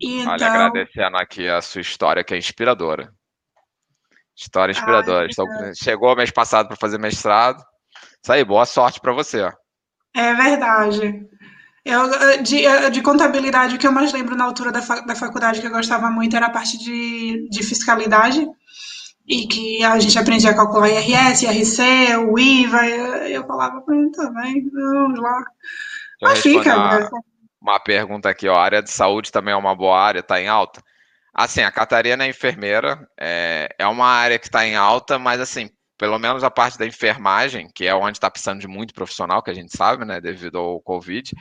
Então... 0.00 0.32
Olha, 0.32 0.46
agradecendo 0.46 1.16
aqui 1.16 1.48
a 1.48 1.60
sua 1.60 1.80
história, 1.80 2.24
que 2.24 2.34
é 2.34 2.38
inspiradora. 2.38 3.12
História 4.36 4.72
inspiradora. 4.72 5.26
Ai, 5.26 5.28
então, 5.30 5.46
chegou 5.74 6.16
mês 6.16 6.30
passado 6.30 6.68
para 6.68 6.76
fazer 6.76 6.98
mestrado. 6.98 7.62
Isso 8.22 8.32
aí, 8.32 8.44
boa 8.44 8.64
sorte 8.64 9.00
para 9.00 9.12
você. 9.12 9.50
É 10.14 10.34
verdade. 10.34 11.26
Eu, 11.84 12.42
de, 12.42 12.90
de, 12.90 13.02
contabilidade, 13.02 13.74
o 13.74 13.78
que 13.78 13.86
eu 13.86 13.92
mais 13.92 14.12
lembro 14.12 14.36
na 14.36 14.44
altura 14.44 14.70
da, 14.70 14.80
da 14.80 15.14
faculdade 15.14 15.60
que 15.60 15.66
eu 15.66 15.70
gostava 15.70 16.10
muito 16.10 16.36
era 16.36 16.46
a 16.46 16.50
parte 16.50 16.78
de, 16.78 17.48
de 17.48 17.62
fiscalidade, 17.62 18.46
e 19.30 19.46
que 19.46 19.82
a 19.84 19.98
gente 19.98 20.18
aprendia 20.18 20.50
a 20.50 20.54
calcular 20.54 20.88
IRS, 20.88 21.46
IRC, 21.46 22.16
o 22.16 22.38
IVA, 22.38 22.88
eu, 22.88 23.06
eu 23.26 23.46
falava, 23.46 23.80
pronto, 23.80 24.10
também, 24.10 24.68
vamos 24.70 25.20
lá. 25.20 25.44
Mas 26.20 26.40
fica. 26.40 26.76
Uma, 26.76 26.98
né? 26.98 27.08
Uma 27.60 27.78
pergunta 27.78 28.28
aqui, 28.28 28.48
ó, 28.48 28.54
a 28.56 28.62
área 28.62 28.82
de 28.82 28.90
saúde 28.90 29.30
também 29.30 29.52
é 29.52 29.56
uma 29.56 29.74
boa 29.74 29.98
área, 29.98 30.20
está 30.20 30.40
em 30.40 30.48
alta? 30.48 30.82
Assim, 31.32 31.62
a 31.62 31.70
Catarina 31.70 32.24
é 32.24 32.28
enfermeira, 32.28 33.06
é, 33.18 33.68
é 33.78 33.86
uma 33.86 34.06
área 34.06 34.38
que 34.38 34.46
está 34.46 34.66
em 34.66 34.76
alta, 34.76 35.18
mas 35.18 35.40
assim, 35.40 35.70
pelo 35.96 36.18
menos 36.18 36.42
a 36.42 36.50
parte 36.50 36.78
da 36.78 36.86
enfermagem, 36.86 37.68
que 37.74 37.86
é 37.86 37.94
onde 37.94 38.16
está 38.16 38.30
precisando 38.30 38.60
de 38.60 38.66
muito 38.66 38.94
profissional, 38.94 39.42
que 39.42 39.50
a 39.50 39.54
gente 39.54 39.76
sabe, 39.76 40.04
né, 40.04 40.20
devido 40.20 40.58
ao 40.58 40.80
Covid, 40.80 41.32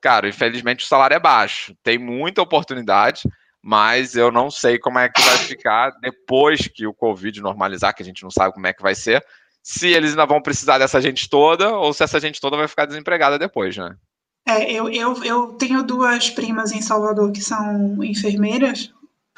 cara, 0.00 0.28
infelizmente 0.28 0.84
o 0.84 0.88
salário 0.88 1.16
é 1.16 1.20
baixo. 1.20 1.74
Tem 1.82 1.98
muita 1.98 2.40
oportunidade, 2.40 3.22
mas 3.60 4.14
eu 4.14 4.30
não 4.30 4.50
sei 4.50 4.78
como 4.78 4.98
é 4.98 5.08
que 5.08 5.20
vai 5.20 5.38
ficar 5.38 5.90
depois 6.00 6.68
que 6.68 6.86
o 6.86 6.94
Covid 6.94 7.40
normalizar, 7.40 7.94
que 7.94 8.02
a 8.02 8.06
gente 8.06 8.22
não 8.22 8.30
sabe 8.30 8.54
como 8.54 8.66
é 8.66 8.72
que 8.72 8.82
vai 8.82 8.94
ser, 8.94 9.24
se 9.62 9.88
eles 9.88 10.10
ainda 10.10 10.26
vão 10.26 10.40
precisar 10.40 10.78
dessa 10.78 11.00
gente 11.00 11.28
toda 11.28 11.74
ou 11.74 11.92
se 11.92 12.04
essa 12.04 12.20
gente 12.20 12.40
toda 12.40 12.56
vai 12.56 12.68
ficar 12.68 12.86
desempregada 12.86 13.38
depois, 13.38 13.76
né? 13.76 13.96
É, 14.46 14.70
eu, 14.70 14.88
eu, 14.90 15.24
eu 15.24 15.46
tenho 15.54 15.82
duas 15.82 16.30
primas 16.30 16.70
em 16.72 16.82
Salvador 16.82 17.32
que 17.32 17.40
são 17.40 18.02
enfermeiras, 18.04 18.92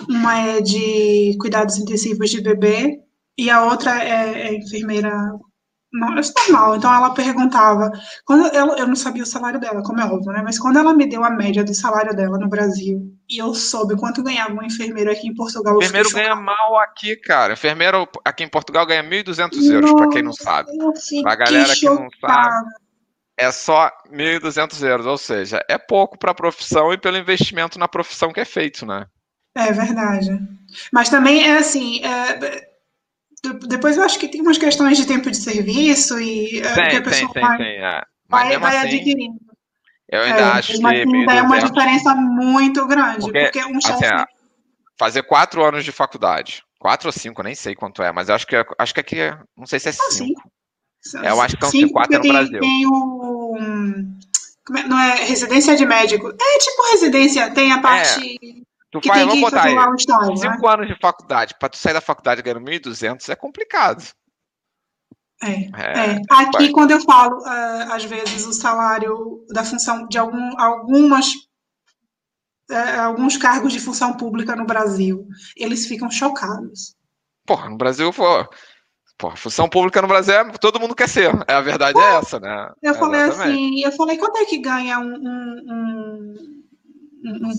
uma 0.09 0.39
é 0.39 0.61
de 0.61 1.37
cuidados 1.41 1.79
intensivos 1.79 2.31
de 2.31 2.41
bebê 2.41 3.01
e 3.39 3.49
a 3.49 3.65
outra 3.65 4.03
é, 4.03 4.49
é 4.49 4.55
enfermeira 4.55 5.11
não, 5.93 6.19
é 6.19 6.21
normal. 6.21 6.77
Então 6.77 6.93
ela 6.93 7.11
perguntava, 7.11 7.91
quando 8.25 8.47
eu, 8.55 8.77
eu 8.77 8.87
não 8.87 8.97
sabia 8.97 9.23
o 9.23 9.27
salário 9.27 9.59
dela, 9.59 9.83
como 9.83 10.01
é 10.01 10.05
óbvio, 10.05 10.33
né? 10.33 10.43
Mas 10.43 10.59
quando 10.59 10.79
ela 10.79 10.93
me 10.93 11.07
deu 11.07 11.25
a 11.25 11.31
média 11.31 11.65
do 11.65 11.75
salário 11.75 12.15
dela 12.15 12.39
no 12.39 12.49
Brasil 12.49 13.01
e 13.29 13.39
eu 13.39 13.55
soube 13.55 13.97
quanto 13.97 14.23
ganhava 14.23 14.53
um 14.53 14.63
enfermeiro 14.63 15.11
aqui 15.11 15.29
em 15.29 15.35
Portugal. 15.35 15.77
Enfermeiro 15.79 16.11
ganha 16.11 16.35
mal 16.35 16.79
aqui, 16.81 17.17
cara. 17.17 17.55
Enfermeiro 17.55 18.09
aqui 18.25 18.45
em 18.45 18.49
Portugal 18.49 18.85
ganha 18.87 19.03
1.200 19.03 19.73
euros, 19.73 19.93
para 19.93 20.09
quem 20.09 20.23
não 20.23 20.33
sabe. 20.33 20.71
Pra 21.23 21.35
galera 21.35 21.75
que 21.75 21.87
não 21.87 22.09
sabe, 22.21 22.67
é 23.37 23.51
só 23.51 23.91
1.200 24.11 24.83
euros, 24.83 25.07
ou 25.07 25.19
seja, 25.19 25.63
é 25.69 25.77
pouco 25.77 26.19
para 26.19 26.31
a 26.31 26.35
profissão 26.35 26.93
e 26.93 26.99
pelo 26.99 27.19
investimento 27.19 27.79
na 27.79 27.87
profissão 27.87 28.33
que 28.33 28.41
é 28.41 28.45
feito, 28.45 28.87
né? 28.87 29.07
É 29.55 29.73
verdade. 29.73 30.39
Mas 30.93 31.09
também 31.09 31.47
é 31.47 31.59
assim. 31.59 32.03
É, 32.05 32.69
depois 33.69 33.97
eu 33.97 34.03
acho 34.03 34.19
que 34.19 34.29
tem 34.29 34.41
umas 34.41 34.59
questões 34.59 34.97
de 34.97 35.07
tempo 35.07 35.31
de 35.31 35.37
serviço 35.37 36.19
e 36.19 36.61
é, 36.61 36.75
tem, 36.75 36.89
que 36.89 36.97
a 36.97 37.03
pessoa 37.03 37.33
tem, 37.33 37.43
vai, 37.43 37.59
tem, 37.59 37.77
é. 37.77 38.03
vai, 38.29 38.59
vai 38.59 38.77
assim, 38.77 38.87
adquirindo. 38.87 39.39
Eu 40.09 40.23
ainda 40.23 40.41
é, 40.41 40.45
acho 40.45 40.73
que. 40.73 40.87
Ainda 40.87 41.33
é 41.33 41.43
uma 41.43 41.59
diferença 41.59 42.15
muito 42.15 42.87
grande. 42.87 43.21
Porque, 43.21 43.43
porque 43.45 43.65
um 43.65 43.79
assim, 43.79 43.99
chefe. 43.99 44.27
fazer 44.99 45.23
quatro 45.23 45.65
anos 45.65 45.85
de 45.85 45.93
faculdade. 45.93 46.63
Quatro 46.79 47.09
ou 47.09 47.13
cinco, 47.13 47.43
nem 47.43 47.55
sei 47.55 47.75
quanto 47.75 48.03
é, 48.03 48.13
mas 48.13 48.29
eu 48.29 48.35
acho 48.35 48.47
que 48.47 48.55
acho 48.79 48.95
que 48.95 49.01
aqui, 49.01 49.17
não 49.57 49.67
sei 49.67 49.81
se 49.81 49.89
é 49.89 49.93
ah, 49.93 50.11
cinco. 50.11 50.43
É, 50.47 50.56
eu 51.15 51.41
acho 51.41 51.57
que 51.57 51.63
são 51.63 51.71
cinco, 51.71 51.93
quatro 51.93 52.15
é 52.15 52.17
no 52.19 52.23
tem, 52.23 52.33
Brasil. 52.33 52.61
Tem 52.61 52.87
o. 52.87 53.59
Não 54.89 54.99
é 54.99 55.25
residência 55.25 55.77
de 55.77 55.87
médico. 55.87 56.29
É 56.29 56.59
tipo 56.59 56.91
residência, 56.91 57.51
tem 57.53 57.73
a 57.73 57.81
parte. 57.81 58.39
É. 58.43 58.67
Tu 58.91 59.01
que 59.01 59.09
faz, 59.09 59.27
vamos 59.27 59.41
botar 59.41 59.65
aí, 59.65 59.77
um 59.77 59.95
estágio, 59.95 60.37
cinco 60.37 60.67
né? 60.67 60.73
anos 60.73 60.87
de 60.89 60.99
faculdade, 60.99 61.55
para 61.59 61.69
tu 61.69 61.77
sair 61.77 61.93
da 61.93 62.01
faculdade 62.01 62.43
ganhando 62.43 62.65
1.200 62.65 63.29
é 63.29 63.37
complicado. 63.37 64.03
É, 65.43 65.51
é, 65.51 66.13
é. 66.15 66.23
Aqui, 66.31 66.71
quando 66.71 66.93
eu 66.93 67.01
falo, 67.01 67.39
uh, 67.41 67.93
às 67.93 68.05
vezes, 68.05 68.47
o 68.47 68.53
salário 68.53 69.45
da 69.51 69.65
função 69.65 70.07
de 70.09 70.17
algum, 70.17 70.59
algumas, 70.59 71.29
uh, 72.71 73.01
alguns 73.03 73.37
cargos 73.37 73.73
de 73.73 73.81
função 73.81 74.17
pública 74.17 74.57
no 74.57 74.65
Brasil, 74.65 75.27
eles 75.57 75.87
ficam 75.87 76.11
chocados. 76.11 76.95
porra, 77.45 77.69
no 77.69 77.77
Brasil, 77.77 78.11
porra, 79.19 79.37
função 79.37 79.69
pública 79.69 80.03
no 80.03 80.09
Brasil 80.09 80.35
é, 80.35 80.45
todo 80.53 80.81
mundo 80.81 80.95
quer 80.95 81.09
ser. 81.09 81.31
É, 81.49 81.55
a 81.55 81.61
verdade 81.61 81.95
pô, 81.95 82.03
é 82.03 82.17
essa, 82.17 82.39
né? 82.41 82.71
Eu 82.83 82.95
falei 82.95 83.23
Exatamente. 83.23 83.51
assim, 83.51 83.85
eu 83.85 83.93
falei, 83.93 84.19
quanto 84.19 84.39
é 84.39 84.45
que 84.45 84.59
ganha 84.59 84.99
um, 84.99 85.15
um, 85.15 86.35
um, 87.25 87.51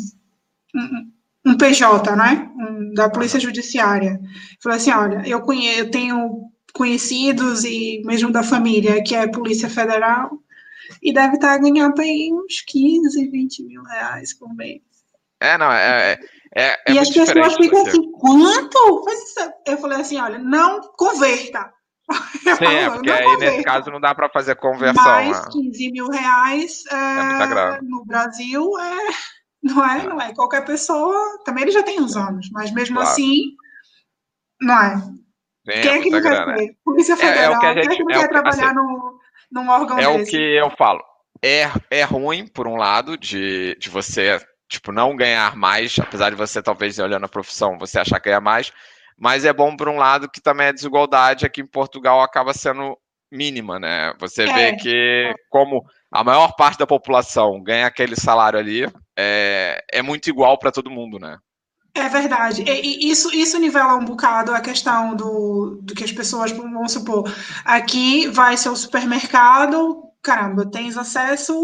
um, 0.76 1.52
um 1.52 1.58
PJ, 1.58 2.16
né? 2.16 2.50
da 2.94 3.10
Polícia 3.10 3.40
Judiciária. 3.40 4.20
Falei 4.62 4.78
assim, 4.78 4.92
olha, 4.92 5.24
eu, 5.28 5.42
conheço, 5.42 5.80
eu 5.80 5.92
tenho 5.92 6.52
conhecidos 6.74 7.64
e 7.64 8.02
mesmo 8.06 8.32
da 8.32 8.44
família 8.44 9.04
que 9.04 9.16
é 9.16 9.28
Polícia 9.28 9.70
Federal 9.70 10.32
e 11.02 11.14
deve 11.14 11.36
estar 11.36 11.58
ganhando 11.58 12.00
aí 12.02 12.32
uns 12.34 12.62
15, 12.62 13.28
20 13.30 13.64
mil 13.64 13.84
reais 13.84 14.34
por 14.34 14.54
mês. 14.54 14.82
É, 15.40 15.58
não, 15.58 15.72
é. 15.72 16.14
é, 16.14 16.20
é, 16.56 16.92
é 16.92 16.94
e 16.94 17.00
as 17.00 17.10
pessoas 17.10 17.56
ficam 17.56 17.86
assim, 17.86 18.12
quanto? 18.12 19.06
Eu 19.66 19.78
falei 19.78 20.02
assim, 20.02 20.20
olha, 20.20 20.38
não 20.38 20.82
converta. 20.98 21.72
Sim, 22.40 22.56
falo, 22.56 22.72
é, 22.72 22.90
porque 22.90 23.12
aí 23.12 23.24
converta. 23.24 23.46
nesse 23.52 23.64
caso 23.64 23.92
não 23.92 24.00
dá 24.00 24.16
para 24.16 24.30
fazer 24.30 24.56
conversão. 24.56 25.04
Mais 25.04 25.46
15 25.50 25.92
mil 25.92 26.10
reais 26.10 26.84
é, 26.90 27.82
no 27.82 28.06
Brasil 28.06 28.72
é, 28.80 28.98
não 29.64 29.86
é, 29.86 30.04
não 30.04 30.22
é. 30.22 30.34
Qualquer 30.34 30.64
pessoa, 30.66 31.42
também 31.44 31.64
ele 31.64 31.72
já 31.72 31.84
tem 31.84 32.02
uns 32.02 32.16
anos, 32.16 32.50
mas 32.52 32.72
mesmo 32.72 32.96
claro. 32.96 33.12
assim, 33.12 33.56
não 34.62 34.82
é. 34.82 34.98
Sim, 34.98 35.82
Quem 35.82 35.92
é 35.92 36.02
que 36.02 36.10
não 36.10 36.22
quer 36.22 36.58
ser? 36.58 36.78
Polícia 36.84 37.18
Federal, 37.18 37.52
é, 37.52 37.54
é 37.54 37.58
o 37.58 37.60
que 37.60 37.66
a 37.66 37.74
gente, 37.74 37.88
quem 37.88 37.94
é 37.94 37.98
que 37.98 38.04
não 38.04 38.22
quer 38.22 38.30
trabalhar 38.30 38.66
assim, 38.68 38.76
no, 38.76 39.20
num 39.52 39.70
órgão 39.70 40.00
É 40.00 40.18
desse? 40.18 40.24
o 40.24 40.26
que 40.32 40.58
eu 40.58 40.70
falo. 40.78 41.04
É, 41.44 41.70
é 41.92 42.04
ruim, 42.04 42.48
por 42.48 42.68
um 42.68 42.78
lado, 42.78 43.18
de, 43.18 43.76
de 43.76 43.90
você 43.90 44.40
tipo, 44.68 44.92
não 44.92 45.16
ganhar 45.16 45.56
mais, 45.56 45.98
apesar 46.00 46.30
de 46.30 46.36
você 46.36 46.62
talvez 46.62 47.00
olhando 47.00 47.26
a 47.26 47.30
profissão, 47.30 47.78
você 47.78 48.00
achar 48.00 48.20
que 48.20 48.30
ganha 48.30 48.42
mais, 48.42 48.72
mas 49.18 49.46
é 49.46 49.54
bom 49.54 49.76
por 49.76 49.90
um 49.90 49.98
lado 49.98 50.30
que 50.30 50.42
também 50.42 50.68
a 50.68 50.72
desigualdade 50.72 51.46
aqui 51.46 51.62
em 51.62 51.68
Portugal 51.68 52.22
acaba 52.22 52.54
sendo 52.54 52.98
mínima, 53.32 53.80
né? 53.80 54.14
Você 54.20 54.44
é. 54.44 54.54
vê 54.54 54.76
que 54.76 55.34
como 55.50 55.84
a 56.12 56.24
maior 56.24 56.56
parte 56.56 56.80
da 56.80 56.88
população 56.88 57.62
ganha 57.62 57.88
aquele 57.88 58.16
salário 58.16 58.60
ali, 58.60 58.86
é, 59.18 59.84
é 59.92 60.02
muito 60.02 60.30
igual 60.30 60.58
para 60.58 60.72
todo 60.72 60.92
mundo, 60.92 61.20
né? 61.20 61.38
É 61.94 62.08
verdade. 62.08 62.64
E, 62.68 63.10
isso, 63.10 63.34
isso 63.34 63.60
nivela 63.60 63.96
um 63.96 64.06
bocado 64.06 64.54
a 64.54 64.62
questão 64.62 65.16
do, 65.16 65.80
do 65.82 65.96
que 65.96 66.04
as 66.04 66.12
pessoas, 66.12 66.52
vamos 66.52 66.92
supor, 66.92 67.24
aqui 67.66 68.28
vai 68.28 68.56
ser 68.56 68.70
o 68.70 68.76
supermercado, 68.76 70.04
caramba, 70.22 70.70
tens 70.70 70.96
acesso 70.96 71.56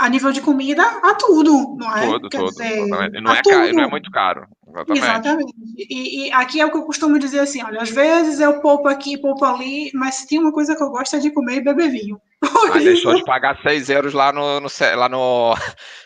a 0.00 0.08
nível 0.08 0.32
de 0.32 0.40
comida 0.40 0.82
a 0.82 1.14
tudo, 1.14 1.76
não 1.78 1.94
é? 1.94 2.06
Tudo, 2.06 2.28
Quer 2.30 2.38
tudo. 2.38 2.50
Dizer, 2.52 2.86
não, 2.86 3.34
é 3.34 3.42
caro, 3.42 3.72
não 3.74 3.82
é 3.82 3.86
muito 3.86 4.10
caro. 4.10 4.46
Exatamente. 4.66 4.98
exatamente. 4.98 5.54
E, 5.76 6.26
e, 6.28 6.32
aqui 6.32 6.58
é 6.58 6.64
o 6.64 6.70
que 6.70 6.78
eu 6.78 6.84
costumo 6.84 7.18
dizer 7.18 7.40
assim: 7.40 7.62
olha, 7.62 7.82
às 7.82 7.90
vezes 7.90 8.40
eu 8.40 8.60
poupo 8.60 8.88
aqui, 8.88 9.18
poupo 9.18 9.44
ali, 9.44 9.90
mas 9.92 10.14
se 10.14 10.26
tem 10.26 10.38
uma 10.38 10.52
coisa 10.52 10.74
que 10.74 10.82
eu 10.82 10.88
gosto 10.88 11.16
é 11.16 11.18
de 11.18 11.30
comer 11.30 11.56
e 11.56 11.64
beber 11.64 11.90
vinho. 11.90 12.18
Mas 12.42 12.84
deixou 12.84 13.14
de 13.14 13.24
pagar 13.24 13.60
6 13.62 13.90
euros 13.90 14.14
lá 14.14 14.32
no, 14.32 14.60
no 14.60 14.68
lá 14.96 15.08
no, 15.08 15.54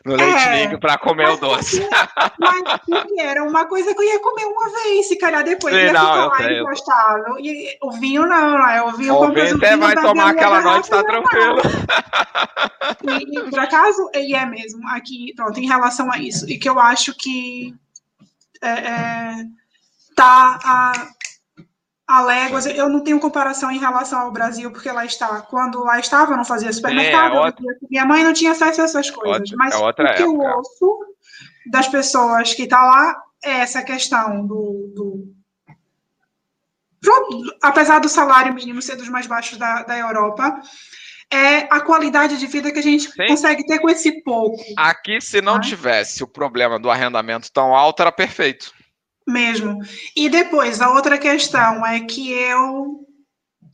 no 0.05 0.17
Leite 0.17 0.49
é, 0.49 0.77
para 0.79 0.99
comer 0.99 1.29
o 1.29 1.37
doce. 1.37 1.87
Mas 2.39 2.81
era 3.19 3.45
uma 3.45 3.67
coisa 3.67 3.95
que 3.95 4.01
eu 4.01 4.05
ia 4.05 4.19
comer 4.19 4.45
uma 4.47 4.69
vez, 4.69 5.07
se 5.07 5.17
calhar 5.17 5.45
depois 5.45 5.75
Sim, 5.75 5.81
ia 5.81 5.93
não, 5.93 6.01
ficar 6.01 6.27
lá 6.27 6.37
sei, 6.39 6.61
encostado. 6.61 7.39
E 7.39 7.79
o 7.83 7.93
vinho 7.93 8.27
não, 8.27 8.59
não 8.59 8.69
é? 8.69 8.83
O 8.83 8.93
vinho, 8.93 9.15
o 9.15 9.33
vinho 9.33 9.57
até 9.57 9.77
vai 9.77 9.95
tomar 9.95 10.31
aquela 10.31 10.61
noite, 10.61 10.91
tá 10.91 11.05
tranquilo. 11.05 11.61
E, 13.03 13.39
e, 13.39 13.51
por 13.51 13.59
acaso, 13.61 14.11
e 14.15 14.35
é 14.35 14.45
mesmo, 14.45 14.89
aqui, 14.89 15.33
pronto, 15.37 15.59
em 15.61 15.69
relação 15.69 16.11
a 16.11 16.19
isso, 16.19 16.51
e 16.51 16.59
que 16.59 16.69
eu 16.69 16.81
acho 16.81 17.15
que 17.17 17.75
é, 18.61 18.69
é, 18.69 19.45
tá 20.17 20.59
a, 20.65 20.93
a 22.07 22.23
léguas, 22.23 22.67
eu 22.67 22.89
não 22.89 23.01
tenho 23.01 23.19
comparação 23.19 23.71
em 23.71 23.79
relação 23.79 24.21
ao 24.21 24.31
Brasil, 24.31 24.71
porque 24.71 24.91
lá 24.91 25.05
está. 25.05 25.41
Quando 25.43 25.83
lá 25.83 25.99
estava, 25.99 26.33
eu 26.33 26.37
não 26.37 26.45
fazia 26.45 26.73
supermercado, 26.73 27.37
é, 27.37 27.41
outra... 27.41 27.65
minha 27.89 28.05
mãe 28.05 28.23
não 28.23 28.33
tinha 28.33 28.53
acesso 28.53 28.83
a 28.83 28.85
essas 28.85 29.11
coisas. 29.11 29.51
Outra, 29.51 29.57
mas 29.57 29.75
é 29.75 29.79
o 29.79 29.93
que 29.93 30.03
época. 30.03 30.23
eu 30.23 30.39
ouço 30.39 30.99
das 31.71 31.89
pessoas 31.89 32.53
que 32.53 32.65
estão 32.65 32.79
tá 32.79 32.85
lá 32.85 33.23
é 33.43 33.61
essa 33.61 33.83
questão 33.83 34.47
do, 34.47 34.93
do 34.95 35.35
apesar 37.63 37.99
do 37.99 38.09
salário 38.09 38.55
mínimo 38.55 38.81
ser 38.81 38.97
dos 38.97 39.09
mais 39.09 39.27
baixos 39.27 39.59
da, 39.59 39.83
da 39.83 39.99
Europa, 39.99 40.59
é 41.31 41.67
a 41.71 41.81
qualidade 41.81 42.39
de 42.39 42.47
vida 42.47 42.71
que 42.71 42.79
a 42.79 42.83
gente 42.83 43.11
Sim. 43.11 43.27
consegue 43.27 43.67
ter 43.67 43.79
com 43.79 43.89
esse 43.89 44.23
pouco. 44.23 44.63
Aqui, 44.77 45.21
se 45.21 45.43
não 45.43 45.61
tivesse 45.61 46.23
o 46.23 46.29
problema 46.29 46.79
do 46.79 46.91
arrendamento 46.91 47.51
tão 47.53 47.75
alto, 47.75 48.01
era 48.03 48.13
perfeito. 48.13 48.73
Mesmo. 49.27 49.79
E 50.15 50.29
depois, 50.29 50.81
a 50.81 50.91
outra 50.91 51.17
questão 51.19 51.85
é 51.85 52.01
que 52.01 52.31
eu 52.31 53.05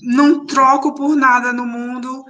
não 0.01 0.47
troco 0.47 0.95
por 0.95 1.17
nada 1.17 1.53
no 1.53 1.67
mundo 1.67 2.25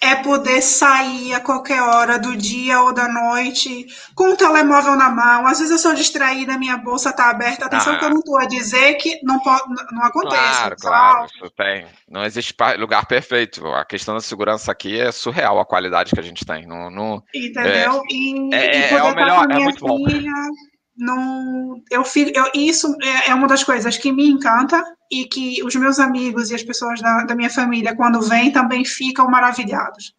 é 0.00 0.14
poder 0.16 0.60
sair 0.60 1.32
a 1.34 1.40
qualquer 1.40 1.82
hora 1.82 2.18
do 2.18 2.36
dia 2.36 2.80
ou 2.82 2.92
da 2.92 3.08
noite 3.08 3.86
com 4.14 4.30
o 4.30 4.36
telemóvel 4.36 4.94
na 4.94 5.08
mão. 5.08 5.46
Às 5.46 5.58
vezes 5.58 5.72
eu 5.72 5.78
sou 5.78 5.94
distraída, 5.94 6.58
minha 6.58 6.76
bolsa 6.76 7.10
está 7.10 7.30
aberta. 7.30 7.66
Atenção 7.66 7.94
ah. 7.94 7.98
que 7.98 8.04
eu 8.04 8.10
não 8.10 8.18
estou 8.18 8.38
a 8.38 8.44
dizer 8.44 8.94
que 8.94 9.18
não, 9.22 9.40
pode, 9.40 9.62
não 9.92 10.02
acontece. 10.02 10.36
Claro, 10.36 10.76
claro, 10.78 11.28
tem. 11.56 11.86
Não 12.08 12.24
existe 12.24 12.54
lugar 12.78 13.06
perfeito. 13.06 13.66
A 13.68 13.84
questão 13.84 14.14
da 14.14 14.20
segurança 14.20 14.70
aqui 14.70 14.98
é 14.98 15.10
surreal, 15.10 15.58
a 15.58 15.66
qualidade 15.66 16.12
que 16.12 16.20
a 16.20 16.24
gente 16.24 16.44
tem. 16.44 16.66
No, 16.66 16.90
no 16.90 17.22
Entendeu? 17.34 18.02
É, 18.10 18.14
e, 18.14 18.54
é, 18.54 18.90
e 18.90 18.94
é 18.94 19.02
o 19.02 19.14
melhor, 19.14 19.50
é 19.50 19.58
muito 19.58 19.78
filha, 19.78 19.88
bom 19.88 20.75
não, 20.96 21.82
eu 21.90 22.04
fico, 22.04 22.30
eu, 22.34 22.46
isso 22.54 22.94
é, 23.02 23.30
é, 23.30 23.34
uma 23.34 23.46
das 23.46 23.62
coisas 23.62 23.96
que 23.96 24.12
me 24.12 24.28
encanta 24.28 24.82
e 25.10 25.24
que 25.26 25.62
os 25.62 25.74
meus 25.74 25.98
amigos 25.98 26.50
e 26.50 26.54
as 26.54 26.62
pessoas 26.62 27.00
da, 27.00 27.24
da 27.24 27.34
minha 27.34 27.50
família, 27.50 27.94
quando 27.94 28.22
vêm, 28.22 28.50
também 28.50 28.84
ficam 28.84 29.28
maravilhados. 29.28 30.14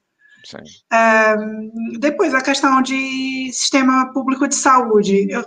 Depois, 1.99 2.33
a 2.33 2.41
questão 2.41 2.81
de 2.81 3.51
sistema 3.51 4.11
público 4.13 4.47
de 4.47 4.55
saúde. 4.55 5.27
Eu, 5.29 5.43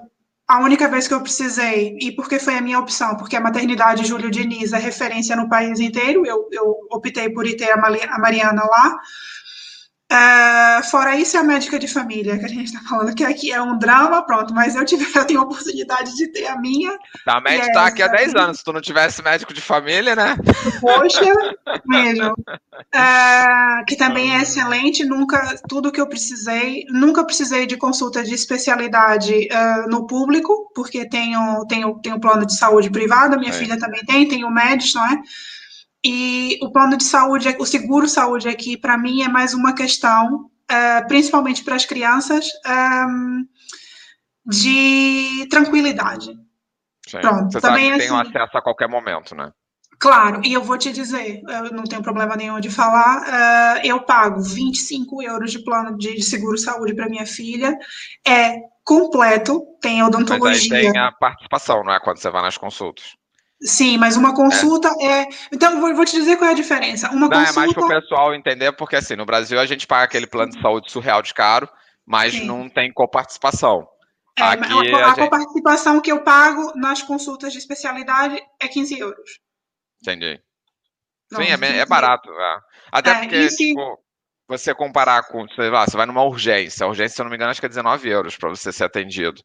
a 0.47 0.59
única 0.59 0.89
vez 0.89 1.07
que 1.07 1.15
eu 1.15 1.23
precisei, 1.23 1.97
e 2.01 2.11
porque 2.11 2.41
foi 2.41 2.57
a 2.57 2.61
minha 2.61 2.81
opção, 2.81 3.17
porque 3.17 3.37
a 3.37 3.41
maternidade 3.41 4.05
Júlio 4.05 4.33
Diniz 4.33 4.73
é 4.73 4.79
referência 4.79 5.37
no 5.37 5.49
país 5.49 5.79
inteiro, 5.79 6.27
eu, 6.27 6.49
eu 6.51 6.77
optei 6.91 7.31
por 7.31 7.47
ir 7.47 7.57
ter 7.57 7.71
a 7.71 8.19
Mariana 8.19 8.63
lá, 8.65 8.99
Uh, 10.13 10.83
fora 10.91 11.15
isso, 11.15 11.37
é 11.37 11.41
a 11.41 11.45
médica 11.45 11.79
de 11.79 11.87
família 11.87 12.37
que 12.37 12.45
a 12.45 12.49
gente 12.49 12.65
está 12.65 12.81
falando, 12.81 13.15
que 13.15 13.25
aqui 13.25 13.53
é 13.53 13.63
um 13.63 13.79
drama, 13.79 14.21
pronto, 14.27 14.53
mas 14.53 14.75
eu, 14.75 14.85
tive, 14.85 15.07
eu 15.17 15.25
tenho 15.25 15.39
a 15.39 15.45
oportunidade 15.45 16.17
de 16.17 16.27
ter 16.33 16.49
a 16.49 16.57
minha. 16.57 16.99
A 17.27 17.41
médica 17.41 17.69
está 17.69 17.87
aqui 17.87 18.03
há 18.03 18.09
10 18.09 18.35
anos, 18.35 18.59
se 18.59 18.65
tu 18.65 18.73
não 18.73 18.81
tivesse 18.81 19.23
médico 19.23 19.55
de 19.55 19.61
família, 19.61 20.17
né? 20.17 20.37
Poxa, 20.81 21.33
mesmo. 21.87 22.33
Uh, 22.33 23.85
que 23.87 23.95
também 23.95 24.35
é 24.35 24.43
excelente, 24.43 25.05
nunca, 25.05 25.57
tudo 25.69 25.93
que 25.93 26.01
eu 26.01 26.09
precisei, 26.09 26.85
nunca 26.89 27.25
precisei 27.25 27.65
de 27.65 27.77
consulta 27.77 28.25
de 28.25 28.35
especialidade 28.35 29.47
uh, 29.53 29.89
no 29.89 30.09
público, 30.09 30.73
porque 30.75 31.09
tenho, 31.09 31.65
tenho, 31.69 31.95
tenho 32.03 32.19
plano 32.19 32.45
de 32.45 32.57
saúde 32.57 32.91
privado, 32.91 33.39
minha 33.39 33.53
é. 33.53 33.55
filha 33.55 33.79
também 33.79 34.05
tem, 34.05 34.27
tenho 34.27 34.51
médico, 34.51 34.99
não 34.99 35.07
é? 35.07 35.23
E 36.05 36.59
o 36.63 36.73
plano 36.73 36.97
de 36.97 37.05
saúde, 37.05 37.55
o 37.59 37.67
seguro 37.67 38.09
saúde 38.09 38.49
aqui, 38.49 38.77
para 38.77 38.97
mim, 38.97 39.23
é 39.23 39.29
mais 39.29 39.53
uma 39.53 39.75
questão, 39.75 40.47
uh, 40.71 41.09
principalmente 41.09 41.63
para 41.63 41.77
as 41.77 41.85
crianças, 41.85 42.47
um, 42.67 42.71
ehm, 42.71 43.49
de 44.47 45.47
tranquilidade. 45.51 46.33
Sim. 47.07 47.21
Pronto, 47.21 47.53
Você 47.53 47.61
também 47.61 47.91
sabe 47.91 47.99
que 47.99 48.13
assim, 48.13 48.23
tem 48.33 48.41
acesso 48.41 48.59
a 48.59 48.63
qualquer 48.63 48.89
momento, 48.89 49.35
né? 49.35 49.53
Claro, 49.99 50.41
e 50.43 50.55
eu 50.55 50.63
vou 50.63 50.79
te 50.79 50.91
dizer, 50.91 51.43
eu 51.47 51.73
não 51.73 51.85
tenho 51.85 52.03
problema 52.03 52.35
nenhum 52.35 52.59
de 52.59 52.71
falar, 52.71 53.19
uh, 53.19 53.81
eu 53.85 54.01
pago 54.01 54.41
25 54.41 55.23
euros 55.23 55.53
de 55.53 55.63
plano 55.63 55.99
de 55.99 56.23
seguro 56.23 56.57
saúde 56.57 56.95
para 56.95 57.11
minha 57.11 57.27
filha, 57.27 57.77
é 58.27 58.57
completo, 58.83 59.63
tem 59.83 60.03
odontologia. 60.03 60.69
Mas 60.71 60.87
aí 60.87 60.93
tem 60.93 60.99
a 60.99 61.13
participação, 61.13 61.85
não 61.85 61.93
é? 61.93 62.01
Quando 62.01 62.17
você 62.17 62.31
vai 62.31 62.41
nas 62.41 62.57
consultas. 62.57 63.15
Sim, 63.63 63.99
mas 63.99 64.17
uma 64.17 64.35
consulta 64.35 64.89
é. 65.01 65.23
é... 65.23 65.29
Então, 65.53 65.81
vou, 65.81 65.95
vou, 65.95 66.05
te 66.05 66.17
dizer 66.17 66.37
qual 66.37 66.49
é 66.49 66.53
a 66.53 66.57
diferença. 66.57 67.11
Uma 67.11 67.29
Não, 67.29 67.29
consulta... 67.29 67.51
é 67.51 67.53
mais 67.53 67.73
para 67.75 67.85
o 67.85 67.89
pessoal 67.89 68.35
entender, 68.35 68.73
porque 68.73 68.97
assim, 68.97 69.17
no 69.17 69.27
Brasil 69.27 69.61
a 69.61 69.67
gente 69.67 69.87
paga 69.87 70.05
aquele 70.05 70.27
plano 70.27 70.53
de 70.53 70.61
saúde 70.61 70.91
surreal 70.91 71.21
de 71.21 71.35
caro, 71.35 71.69
mas 72.07 72.33
Sim. 72.33 72.47
não 72.47 72.69
tem 72.71 72.91
coparticipação. 72.93 73.87
É, 74.39 74.43
Aqui, 74.43 74.73
a, 74.73 74.99
a, 74.99 75.05
a 75.05 75.09
gente... 75.09 75.19
coparticipação 75.21 76.01
que 76.01 76.11
eu 76.11 76.23
pago 76.23 76.73
nas 76.75 77.03
consultas 77.03 77.53
de 77.53 77.59
especialidade 77.59 78.43
é 78.61 78.67
15 78.67 78.99
euros. 78.99 79.41
Entendi. 80.03 80.41
Sim, 81.35 81.43
é, 81.43 81.79
é 81.79 81.87
barato. 81.87 82.31
É. 82.31 82.59
Até 82.91 83.11
é, 83.11 83.15
porque, 83.21 83.51
se... 83.51 83.57
tipo, 83.69 83.99
você 84.49 84.75
comparar 84.75 85.23
com, 85.29 85.47
sei 85.51 85.69
lá, 85.69 85.87
você 85.87 85.97
vai 85.97 86.07
numa 86.07 86.25
urgência, 86.25 86.85
a 86.85 86.89
urgência, 86.89 87.15
se 87.15 87.21
eu 87.21 87.25
não 87.25 87.31
me 87.31 87.37
engano, 87.37 87.51
acho 87.51 87.61
que 87.61 87.67
é 87.67 87.69
19 87.69 88.09
euros 88.09 88.37
para 88.37 88.49
você 88.49 88.73
ser 88.73 88.85
atendido. 88.85 89.41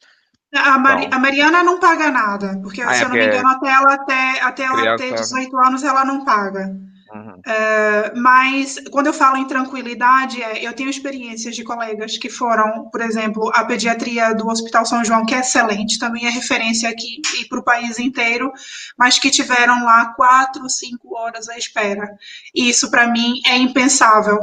A, 0.56 0.78
Mari, 0.78 1.06
então, 1.06 1.18
a, 1.18 1.22
Mariana 1.22 1.64
não 1.64 1.80
paga 1.80 2.10
nada, 2.10 2.60
porque, 2.62 2.82
ah, 2.82 2.94
se 2.94 3.02
é 3.02 3.06
eu 3.06 3.10
não 3.10 3.16
me 3.16 3.26
engano, 3.26 3.48
até 3.48 3.70
ela, 3.70 3.94
até, 3.94 4.42
até 4.42 4.64
ela 4.64 4.98
ter 4.98 5.14
18 5.14 5.58
anos, 5.58 5.84
ela 5.84 6.06
não 6.06 6.24
paga. 6.24 6.76
Uhum. 7.14 7.36
Uh, 7.36 8.20
mas 8.20 8.78
quando 8.92 9.08
eu 9.08 9.14
falo 9.14 9.38
em 9.38 9.48
tranquilidade, 9.48 10.42
é, 10.44 10.66
eu 10.66 10.74
tenho 10.74 10.90
experiências 10.90 11.56
de 11.56 11.64
colegas 11.64 12.18
que 12.18 12.30
foram, 12.30 12.90
por 12.90 13.00
exemplo, 13.00 13.50
a 13.54 13.64
pediatria 13.64 14.34
do 14.34 14.48
Hospital 14.50 14.86
São 14.86 15.06
João, 15.06 15.26
que 15.26 15.34
é 15.34 15.40
excelente, 15.40 15.98
também 15.98 16.26
é 16.26 16.30
referência 16.30 16.90
aqui 16.90 17.22
e 17.40 17.48
para 17.48 17.60
o 17.60 17.64
país 17.64 18.00
inteiro, 18.00 18.52
mas 18.98 19.18
que 19.18 19.30
tiveram 19.30 19.86
lá 19.86 20.14
quatro, 20.14 20.70
cinco 20.70 21.16
horas 21.16 21.48
à 21.48 21.58
espera. 21.58 22.10
E 22.54 22.70
isso 22.70 22.92
para 22.92 23.08
mim 23.08 23.40
é 23.48 23.56
impensável. 23.56 24.40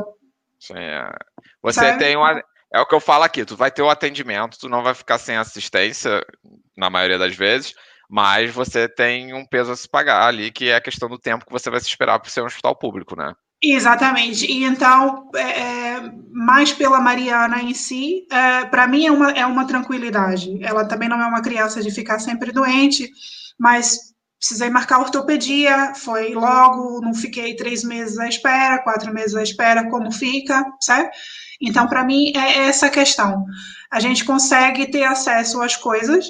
Sim, 0.58 0.78
é. 0.78 1.10
Você 1.62 1.80
Sabe? 1.80 1.98
tem 1.98 2.16
uma. 2.16 2.42
É 2.74 2.80
o 2.80 2.86
que 2.86 2.94
eu 2.94 3.00
falo 3.00 3.24
aqui, 3.24 3.44
tu 3.44 3.56
vai 3.56 3.70
ter 3.70 3.82
o 3.82 3.90
atendimento, 3.90 4.58
tu 4.58 4.68
não 4.68 4.82
vai 4.82 4.94
ficar 4.94 5.18
sem 5.18 5.36
assistência, 5.36 6.24
na 6.76 6.88
maioria 6.88 7.18
das 7.18 7.36
vezes, 7.36 7.74
mas 8.08 8.50
você 8.50 8.88
tem 8.88 9.34
um 9.34 9.46
peso 9.46 9.72
a 9.72 9.76
se 9.76 9.88
pagar 9.88 10.26
ali, 10.26 10.50
que 10.50 10.68
é 10.68 10.76
a 10.76 10.80
questão 10.80 11.08
do 11.08 11.18
tempo 11.18 11.46
que 11.46 11.52
você 11.52 11.70
vai 11.70 11.80
se 11.80 11.88
esperar 11.88 12.18
para 12.18 12.30
ser 12.30 12.42
um 12.42 12.46
hospital 12.46 12.76
público, 12.76 13.16
né? 13.16 13.32
Exatamente. 13.62 14.44
E 14.44 14.64
então, 14.64 15.30
é, 15.34 15.40
é 15.40 16.12
mais 16.32 16.72
pela 16.72 17.00
Mariana 17.00 17.62
em 17.62 17.72
si, 17.74 18.26
é, 18.30 18.64
para 18.64 18.88
mim 18.88 19.06
é 19.06 19.12
uma, 19.12 19.30
é 19.30 19.46
uma 19.46 19.66
tranquilidade. 19.66 20.58
Ela 20.62 20.84
também 20.84 21.08
não 21.08 21.20
é 21.20 21.26
uma 21.26 21.42
criança 21.42 21.80
de 21.80 21.90
ficar 21.90 22.18
sempre 22.18 22.50
doente, 22.50 23.08
mas 23.58 24.12
precisei 24.38 24.68
marcar 24.68 24.98
ortopedia, 24.98 25.94
foi 25.94 26.34
logo, 26.34 27.00
não 27.00 27.14
fiquei 27.14 27.54
três 27.54 27.84
meses 27.84 28.18
à 28.18 28.26
espera, 28.26 28.82
quatro 28.82 29.14
meses 29.14 29.36
à 29.36 29.42
espera, 29.42 29.88
como 29.88 30.10
fica, 30.10 30.64
certo? 30.80 31.16
Então, 31.62 31.86
para 31.86 32.04
mim, 32.04 32.32
é 32.36 32.66
essa 32.66 32.90
questão. 32.90 33.44
A 33.90 34.00
gente 34.00 34.24
consegue 34.24 34.90
ter 34.90 35.04
acesso 35.04 35.62
às 35.62 35.76
coisas 35.76 36.28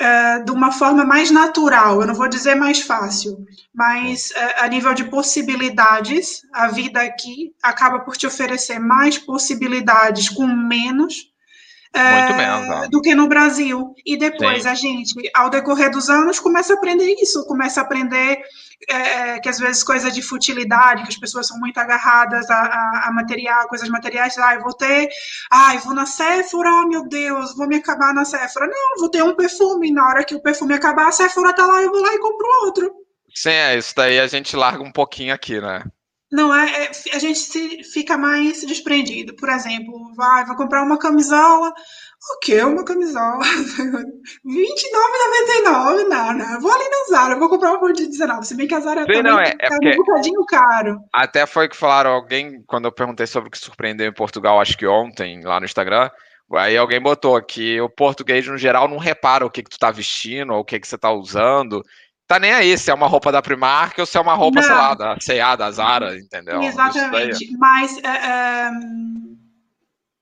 uh, 0.00 0.44
de 0.44 0.50
uma 0.50 0.72
forma 0.72 1.04
mais 1.04 1.30
natural, 1.30 2.00
eu 2.00 2.06
não 2.06 2.14
vou 2.14 2.28
dizer 2.28 2.54
mais 2.54 2.80
fácil, 2.80 3.36
mas 3.74 4.30
uh, 4.30 4.64
a 4.64 4.68
nível 4.68 4.94
de 4.94 5.04
possibilidades, 5.04 6.40
a 6.52 6.68
vida 6.68 7.00
aqui 7.02 7.52
acaba 7.62 8.00
por 8.00 8.16
te 8.16 8.26
oferecer 8.26 8.78
mais 8.78 9.18
possibilidades 9.18 10.28
com 10.28 10.46
menos. 10.46 11.32
Muito 11.96 12.34
menos, 12.34 12.90
do 12.90 13.00
que 13.00 13.14
no 13.14 13.28
Brasil. 13.28 13.94
E 14.04 14.16
depois 14.16 14.64
Sim. 14.64 14.68
a 14.68 14.74
gente, 14.74 15.30
ao 15.32 15.48
decorrer 15.48 15.92
dos 15.92 16.10
anos, 16.10 16.40
começa 16.40 16.72
a 16.72 16.76
aprender 16.76 17.14
isso, 17.22 17.46
começa 17.46 17.80
a 17.80 17.84
aprender 17.84 18.42
é, 18.88 19.40
que 19.40 19.48
às 19.48 19.58
vezes 19.58 19.82
coisa 19.82 20.10
de 20.10 20.22
futilidade, 20.22 21.02
que 21.02 21.08
as 21.08 21.16
pessoas 21.16 21.46
são 21.46 21.58
muito 21.58 21.78
agarradas 21.78 22.48
a, 22.50 22.54
a, 22.54 23.08
a 23.08 23.12
material, 23.12 23.68
coisas 23.68 23.88
materiais, 23.88 24.36
ah, 24.38 24.54
eu 24.54 24.62
vou 24.62 24.74
ter, 24.74 25.08
ah, 25.50 25.74
eu 25.74 25.80
vou 25.80 25.94
na 25.94 26.06
Sephora, 26.06 26.86
meu 26.86 27.08
Deus, 27.08 27.54
vou 27.56 27.66
me 27.66 27.76
acabar 27.76 28.12
na 28.12 28.24
Sephora. 28.24 28.66
Não, 28.66 29.00
vou 29.00 29.10
ter 29.10 29.22
um 29.22 29.34
perfume, 29.34 29.90
na 29.90 30.06
hora 30.08 30.24
que 30.24 30.34
o 30.34 30.42
perfume 30.42 30.74
acabar, 30.74 31.08
a 31.08 31.12
Sephora 31.12 31.54
tá 31.54 31.66
lá, 31.66 31.82
eu 31.82 31.90
vou 31.90 32.00
lá 32.00 32.14
e 32.14 32.18
compro 32.18 32.46
outro. 32.64 32.92
Sim, 33.34 33.50
é, 33.50 33.76
isso 33.76 33.94
daí 33.96 34.20
a 34.20 34.26
gente 34.26 34.56
larga 34.56 34.82
um 34.82 34.92
pouquinho 34.92 35.34
aqui, 35.34 35.60
né? 35.60 35.84
Não, 36.34 36.52
é, 36.52 36.86
é 36.86 36.90
a 37.14 37.18
gente 37.18 37.38
se, 37.38 37.84
fica 37.84 38.18
mais 38.18 38.62
desprendido. 38.62 39.36
Por 39.36 39.48
exemplo, 39.48 40.12
vai, 40.16 40.44
vai 40.44 40.56
comprar 40.56 40.82
uma 40.82 40.98
camisola, 40.98 41.72
o 42.32 42.38
que 42.38 42.62
uma 42.62 42.84
camisola? 42.84 43.40
R$29,99, 43.44 46.08
nada. 46.08 46.58
Vou 46.58 46.72
ali 46.72 46.88
na 46.88 47.04
Zara, 47.10 47.36
vou 47.36 47.48
comprar 47.48 47.70
uma 47.70 47.78
por 47.78 47.92
de 47.92 48.06
19. 48.06 48.46
Se 48.46 48.56
bem 48.56 48.66
que 48.66 48.74
a 48.74 48.80
Zara 48.80 49.04
Sim, 49.04 49.22
não, 49.22 49.38
é, 49.38 49.54
é 49.58 49.68
porque 49.68 49.90
um 49.90 49.96
bocadinho 49.96 50.44
caro. 50.46 50.98
Até 51.12 51.44
foi 51.46 51.68
que 51.68 51.76
falaram 51.76 52.12
alguém, 52.12 52.62
quando 52.66 52.86
eu 52.86 52.92
perguntei 52.92 53.26
sobre 53.26 53.48
o 53.48 53.50
que 53.50 53.58
surpreendeu 53.58 54.08
em 54.08 54.14
Portugal, 54.14 54.58
acho 54.60 54.78
que 54.78 54.86
ontem, 54.86 55.42
lá 55.42 55.60
no 55.60 55.66
Instagram, 55.66 56.10
aí 56.54 56.76
alguém 56.76 57.00
botou 57.00 57.40
que 57.42 57.80
o 57.80 57.90
português, 57.90 58.46
no 58.46 58.56
geral, 58.56 58.88
não 58.88 58.98
repara 58.98 59.44
o 59.44 59.50
que, 59.50 59.62
que 59.62 59.70
tu 59.70 59.78
tá 59.78 59.90
vestindo 59.90 60.54
ou 60.54 60.60
o 60.60 60.64
que, 60.64 60.80
que 60.80 60.88
você 60.88 60.96
tá 60.96 61.12
usando. 61.12 61.82
Tá 62.26 62.38
nem 62.38 62.54
aí 62.54 62.78
se 62.78 62.90
é 62.90 62.94
uma 62.94 63.06
roupa 63.06 63.30
da 63.30 63.42
Primark 63.42 64.00
ou 64.00 64.06
se 64.06 64.16
é 64.16 64.20
uma 64.20 64.34
roupa, 64.34 64.60
não. 64.60 64.66
sei 64.66 64.74
lá, 64.74 64.94
da 64.94 65.20
C&A, 65.20 65.56
da 65.56 65.70
Zara, 65.70 66.16
entendeu? 66.16 66.62
Exatamente. 66.62 67.54
Mas... 67.58 67.98
É, 68.02 68.08
é 68.08 68.70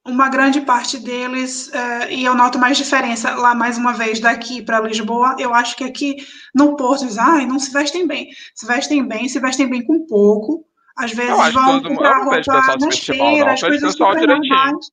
uma 0.04 0.28
grande 0.28 0.60
parte 0.60 0.98
deles, 0.98 1.68
uh, 1.68 2.10
e 2.10 2.24
eu 2.24 2.34
noto 2.34 2.58
mais 2.58 2.76
diferença 2.76 3.34
lá, 3.36 3.54
mais 3.54 3.78
uma 3.78 3.92
vez, 3.92 4.18
daqui 4.18 4.60
para 4.60 4.80
Lisboa, 4.80 5.36
eu 5.38 5.54
acho 5.54 5.76
que 5.76 5.84
aqui 5.84 6.16
no 6.54 6.76
Porto, 6.76 7.04
eles, 7.04 7.18
ai, 7.18 7.46
não 7.46 7.58
se 7.58 7.72
vestem 7.72 8.06
bem. 8.06 8.28
Se 8.54 8.66
vestem 8.66 9.06
bem, 9.06 9.28
se 9.28 9.38
vestem 9.38 9.68
bem 9.68 9.84
com 9.84 10.04
pouco. 10.06 10.66
Às 10.96 11.12
vezes 11.12 11.52
vão 11.54 11.82
comprar 11.82 12.24
roupa 12.24 12.76
nas 12.80 12.98
feiras, 12.98 13.60
coisas 13.60 13.92
super 13.92 14.26
normais. 14.26 14.90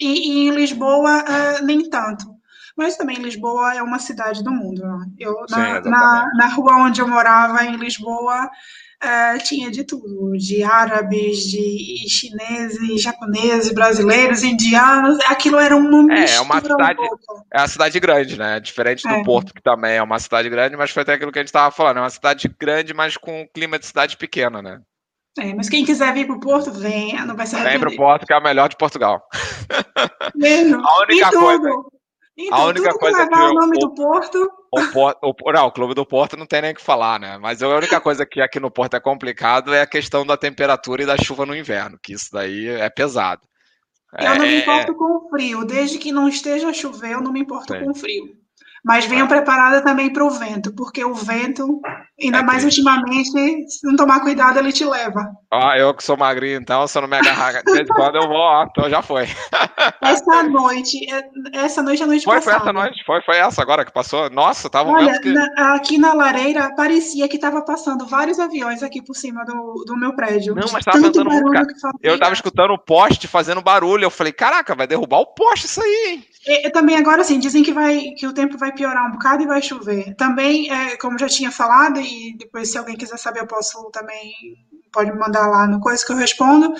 E, 0.00 0.30
e, 0.30 0.48
em 0.48 0.50
Lisboa, 0.50 1.22
uh, 1.22 1.64
nem 1.64 1.88
tanto. 1.88 2.24
Mas 2.76 2.96
também 2.96 3.16
Lisboa 3.16 3.74
é 3.74 3.82
uma 3.82 3.98
cidade 3.98 4.42
do 4.42 4.50
mundo. 4.50 4.82
Né? 4.82 5.06
Eu, 5.18 5.34
Sim, 5.48 5.56
na, 5.56 5.80
na, 5.80 6.30
na 6.34 6.46
rua 6.48 6.76
onde 6.76 7.00
eu 7.00 7.08
morava, 7.08 7.64
em 7.64 7.76
Lisboa, 7.76 8.50
Uh, 9.04 9.38
tinha 9.44 9.70
de 9.70 9.84
tudo, 9.84 10.32
de 10.38 10.62
árabes, 10.62 11.40
de 11.50 12.08
chineses, 12.08 13.02
japoneses, 13.02 13.70
brasileiros, 13.70 14.42
indianos, 14.42 15.18
aquilo 15.26 15.58
era 15.58 15.76
uma 15.76 16.14
É, 16.14 16.36
é 16.36 16.40
uma 16.40 16.60
cidade, 16.60 17.00
é 17.52 17.58
uma 17.58 17.68
cidade 17.68 18.00
grande, 18.00 18.38
né? 18.38 18.58
Diferente 18.58 19.06
do 19.06 19.14
é. 19.14 19.22
Porto, 19.22 19.52
que 19.52 19.62
também 19.62 19.96
é 19.96 20.02
uma 20.02 20.18
cidade 20.18 20.48
grande, 20.48 20.76
mas 20.76 20.90
foi 20.90 21.02
até 21.02 21.12
aquilo 21.12 21.30
que 21.30 21.38
a 21.38 21.42
gente 21.42 21.48
estava 21.48 21.70
falando, 21.70 21.98
é 21.98 22.00
uma 22.00 22.10
cidade 22.10 22.48
grande, 22.58 22.94
mas 22.94 23.18
com 23.18 23.42
um 23.42 23.46
clima 23.46 23.78
de 23.78 23.84
cidade 23.84 24.16
pequena, 24.16 24.62
né? 24.62 24.80
É, 25.38 25.52
mas 25.52 25.68
quem 25.68 25.84
quiser 25.84 26.14
vir 26.14 26.26
para 26.26 26.36
o 26.36 26.40
Porto, 26.40 26.72
venha, 26.72 27.26
não 27.26 27.36
vai 27.36 27.46
ser 27.46 27.62
Vem 27.62 27.78
para 27.78 27.90
o 27.90 27.96
Porto, 27.96 28.26
que 28.26 28.32
é 28.32 28.36
a 28.36 28.40
melhor 28.40 28.70
de 28.70 28.76
Portugal. 28.76 29.22
Mesmo. 30.34 30.82
a 30.82 31.02
única 31.02 31.30
coisa, 31.30 31.68
então, 32.36 32.58
a 32.58 32.64
única 32.66 32.92
coisa 32.98 33.26
que 33.26 33.34
levar 33.34 33.50
o 33.50 33.54
nome 33.54 33.76
o, 33.76 33.80
do 33.80 33.94
Porto. 33.94 34.50
O, 34.70 35.30
o, 35.30 35.52
não, 35.52 35.66
o 35.66 35.72
Clube 35.72 35.94
do 35.94 36.04
Porto 36.04 36.36
não 36.36 36.44
tem 36.44 36.60
nem 36.60 36.72
o 36.72 36.74
que 36.74 36.82
falar, 36.82 37.18
né? 37.18 37.38
Mas 37.38 37.62
a 37.62 37.68
única 37.68 37.98
coisa 38.00 38.26
que 38.26 38.42
aqui 38.42 38.60
no 38.60 38.70
Porto 38.70 38.94
é 38.94 39.00
complicado 39.00 39.72
é 39.72 39.80
a 39.80 39.86
questão 39.86 40.26
da 40.26 40.36
temperatura 40.36 41.02
e 41.02 41.06
da 41.06 41.16
chuva 41.16 41.46
no 41.46 41.56
inverno, 41.56 41.98
que 42.02 42.12
isso 42.12 42.30
daí 42.32 42.68
é 42.68 42.90
pesado. 42.90 43.42
Eu 44.18 44.26
é, 44.26 44.38
não 44.38 44.46
me 44.46 44.54
é, 44.54 44.58
importo 44.60 44.92
é... 44.92 44.94
com 44.94 45.04
o 45.04 45.28
frio, 45.30 45.64
desde 45.64 45.98
que 45.98 46.12
não 46.12 46.28
esteja 46.28 46.68
a 46.68 46.72
chover, 46.72 47.12
eu 47.12 47.22
não 47.22 47.32
me 47.32 47.40
importo 47.40 47.72
Sim. 47.72 47.84
com 47.84 47.90
o 47.90 47.94
frio. 47.94 48.36
Mas 48.86 49.04
venham 49.04 49.26
preparada 49.26 49.82
também 49.82 50.12
para 50.12 50.24
o 50.24 50.30
vento, 50.30 50.72
porque 50.72 51.04
o 51.04 51.12
vento, 51.12 51.80
ainda 52.22 52.38
é 52.38 52.42
mais 52.42 52.62
ultimamente, 52.62 53.68
se 53.68 53.84
não 53.84 53.96
tomar 53.96 54.20
cuidado, 54.20 54.60
ele 54.60 54.70
te 54.70 54.84
leva. 54.84 55.28
Ah, 55.52 55.76
eu 55.76 55.92
que 55.92 56.04
sou 56.04 56.16
magrinho, 56.16 56.60
então, 56.60 56.86
se 56.86 56.96
eu 56.96 57.02
não 57.02 57.08
me 57.08 57.16
agarrar 57.16 57.64
de 57.64 57.72
vez 57.72 57.90
em 57.90 57.92
quando, 57.92 58.14
eu 58.14 58.28
vou, 58.28 58.36
ó, 58.36 58.62
então 58.62 58.88
já 58.88 59.02
foi. 59.02 59.26
Essa 60.00 60.44
noite, 60.44 61.04
é, 61.12 61.28
essa 61.64 61.82
noite 61.82 62.02
a 62.04 62.06
noite 62.06 62.24
foi, 62.24 62.36
passada. 62.36 62.60
Foi 62.60 62.68
essa 62.68 62.72
noite, 62.72 63.04
foi, 63.04 63.22
foi 63.22 63.36
essa 63.38 63.60
agora 63.60 63.84
que 63.84 63.92
passou. 63.92 64.30
Nossa, 64.30 64.70
tava 64.70 64.90
Olha, 64.90 65.18
que... 65.20 65.32
na, 65.32 65.74
aqui 65.74 65.98
na 65.98 66.12
lareira, 66.12 66.72
parecia 66.76 67.28
que 67.28 67.36
estava 67.36 67.62
passando 67.62 68.06
vários 68.06 68.38
aviões 68.38 68.84
aqui 68.84 69.02
por 69.02 69.16
cima 69.16 69.44
do, 69.44 69.84
do 69.84 69.96
meu 69.96 70.14
prédio. 70.14 70.54
Não, 70.54 70.70
mas 70.72 70.84
tava 70.84 71.00
cantando 71.00 71.28
música. 71.28 71.66
Eu 72.00 72.20
tava 72.20 72.34
escutando 72.34 72.72
o 72.72 72.78
poste 72.78 73.26
fazendo 73.26 73.60
barulho, 73.60 74.04
eu 74.04 74.10
falei, 74.10 74.32
caraca, 74.32 74.76
vai 74.76 74.86
derrubar 74.86 75.18
o 75.18 75.26
poste 75.26 75.66
isso 75.66 75.82
aí, 75.82 76.12
hein? 76.12 76.24
E, 76.46 76.70
também 76.70 76.96
agora 76.96 77.24
sim, 77.24 77.40
dizem 77.40 77.64
que 77.64 77.72
vai 77.72 78.12
que 78.16 78.26
o 78.26 78.32
tempo 78.32 78.56
vai 78.56 78.70
piorar 78.76 79.08
um 79.08 79.12
bocado 79.12 79.42
e 79.42 79.46
vai 79.46 79.60
chover. 79.60 80.14
Também, 80.14 80.70
é, 80.70 80.96
como 80.96 81.18
já 81.18 81.28
tinha 81.28 81.50
falado, 81.50 81.98
e 82.00 82.36
depois 82.38 82.70
se 82.70 82.78
alguém 82.78 82.96
quiser 82.96 83.18
saber, 83.18 83.40
eu 83.40 83.46
posso 83.46 83.90
também 83.90 84.32
pode 84.92 85.12
me 85.12 85.18
mandar 85.18 85.46
lá 85.48 85.66
no 85.66 85.80
coisa 85.80 86.04
que 86.04 86.12
eu 86.12 86.16
respondo. 86.16 86.72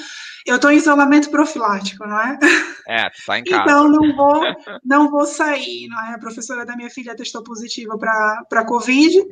Eu 0.47 0.57
estou 0.57 0.71
em 0.71 0.77
isolamento 0.77 1.31
profilático, 1.31 2.07
não 2.07 2.19
é? 2.19 2.39
É, 2.87 3.11
tá 3.27 3.39
em 3.39 3.45
casa. 3.45 3.63
Então 3.63 3.89
não 3.89 4.17
vou, 4.17 4.43
não 4.85 5.11
vou 5.11 5.27
sair, 5.27 5.89
não 5.89 6.01
é? 6.07 6.15
A 6.15 6.19
professora 6.19 6.65
da 6.65 6.77
minha 6.77 6.89
filha 6.89 7.17
testou 7.17 7.43
positiva 7.43 7.99
para 7.99 8.65
Covid. 8.65 9.23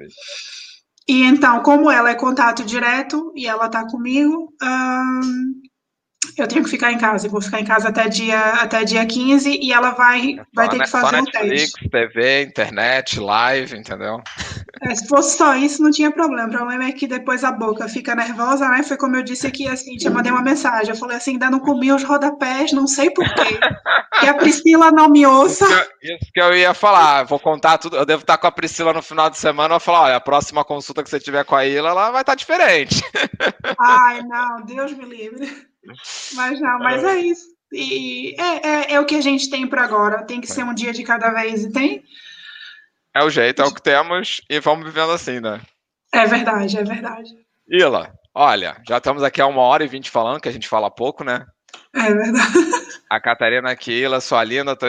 E 1.07 1.23
então, 1.23 1.63
como 1.63 1.91
ela 1.91 2.11
é 2.11 2.15
contato 2.15 2.65
direto 2.65 3.33
e 3.37 3.47
ela 3.47 3.67
está 3.67 3.87
comigo, 3.87 4.53
hum, 4.63 5.63
eu 6.43 6.49
tenho 6.49 6.65
que 6.65 6.71
ficar 6.71 6.93
em 6.93 6.99
casa, 6.99 7.27
eu 7.27 7.31
vou 7.31 7.41
ficar 7.41 7.61
em 7.61 7.65
casa 7.65 7.89
até 7.89 8.09
dia, 8.09 8.39
até 8.55 8.85
dia 8.85 9.05
15 9.05 9.59
e 9.63 9.73
ela 9.73 9.91
vai, 9.91 10.39
é 10.39 10.45
vai 10.53 10.69
ter 10.69 10.79
que 10.79 10.89
fazer 10.89 11.17
o 11.17 11.23
Netflix, 11.23 11.73
teste. 11.73 11.89
TV, 11.89 12.43
internet, 12.43 13.21
live, 13.21 13.77
entendeu? 13.77 14.23
É, 14.83 14.95
se 14.95 15.07
fosse 15.07 15.37
só 15.37 15.55
isso, 15.55 15.83
não 15.83 15.91
tinha 15.91 16.11
problema. 16.11 16.49
O 16.49 16.51
problema 16.51 16.85
é 16.85 16.93
que 16.93 17.07
depois 17.07 17.45
a 17.45 17.53
boca 17.53 17.89
fica 17.89 18.15
nervosa, 18.15 18.69
né? 18.69 18.83
Foi 18.83 18.97
como 18.97 19.17
eu 19.17 19.23
disse 19.23 19.47
aqui, 19.47 19.69
assim, 19.69 19.97
eu 20.03 20.13
mandei 20.13 20.31
uma 20.31 20.43
mensagem. 20.43 20.91
Eu 20.91 20.97
falei 20.97 21.17
assim, 21.17 21.33
ainda 21.33 21.51
não 21.51 21.61
comi 21.61 21.93
os 21.93 22.03
rodapés, 22.03 22.73
não 22.73 22.87
sei 22.87 23.11
porquê. 23.11 23.59
que 24.21 24.27
a 24.27 24.35
Priscila 24.35 24.91
não 24.91 25.09
me 25.09 25.25
ouça. 25.27 25.65
Isso 25.65 25.89
que, 26.01 26.07
eu, 26.07 26.17
isso 26.17 26.33
que 26.35 26.41
eu 26.41 26.57
ia 26.57 26.75
falar, 26.75 27.25
vou 27.25 27.39
contar 27.39 27.79
tudo. 27.79 27.97
Eu 27.97 28.05
devo 28.05 28.23
estar 28.23 28.37
com 28.37 28.47
a 28.47 28.53
Priscila 28.53 28.93
no 28.93 29.03
final 29.03 29.31
de 29.31 29.39
semana. 29.39 29.75
Eu 29.75 29.79
vou 29.79 29.81
falar, 29.81 30.03
olha, 30.03 30.17
a 30.17 30.21
próxima 30.21 30.65
consulta 30.65 31.03
que 31.03 31.11
você 31.11 31.21
tiver 31.21 31.45
com 31.45 31.57
a 31.57 31.65
Ilha, 31.65 31.79
ela 31.79 32.11
vai 32.11 32.21
estar 32.21 32.35
diferente. 32.35 33.03
Ai, 33.79 34.23
não, 34.23 34.65
Deus 34.65 34.93
me 34.93 35.05
livre. 35.05 35.74
Mas 36.35 36.61
não, 36.61 36.79
mas 36.79 37.03
é, 37.03 37.17
é 37.17 37.19
isso. 37.21 37.55
E 37.73 38.35
é, 38.39 38.69
é, 38.69 38.93
é, 38.95 39.01
o 39.01 39.05
que 39.05 39.17
a 39.17 39.21
gente 39.21 39.51
tem 39.51 39.67
para 39.67 39.83
agora. 39.83 40.25
Tem 40.25 40.41
que 40.41 40.47
ser 40.47 40.65
um 40.65 40.75
dia 40.75 40.93
de 40.93 41.03
cada 41.03 41.31
vez, 41.31 41.65
e 41.65 41.73
tem. 41.73 42.05
É 43.15 43.23
o 43.23 43.31
jeito, 43.31 43.63
é 43.63 43.65
o 43.65 43.75
que 43.75 43.83
temos 43.83 44.41
e 44.49 44.61
vamos 44.61 44.85
vivendo 44.85 45.13
assim, 45.13 45.41
né? 45.41 45.61
É 46.13 46.27
verdade, 46.27 46.79
é 46.79 46.85
verdade. 46.85 47.31
Ila, 47.69 48.13
olha, 48.35 48.81
já 48.87 48.99
estamos 48.99 49.23
aqui 49.23 49.41
há 49.41 49.47
uma 49.47 49.63
hora 49.63 49.85
e 49.85 49.89
vinte 49.89 50.11
falando, 50.11 50.41
que 50.41 50.49
a 50.49 50.53
gente 50.53 50.69
fala 50.69 50.91
pouco, 50.91 51.25
né? 51.25 51.45
É 51.93 52.13
verdade. 52.13 52.53
A 53.11 53.21
Catarina 53.21 53.71
aqui, 53.71 53.93
Ila, 53.93 54.21
sua 54.21 54.43
linda. 54.43 54.75
Tô... 54.75 54.87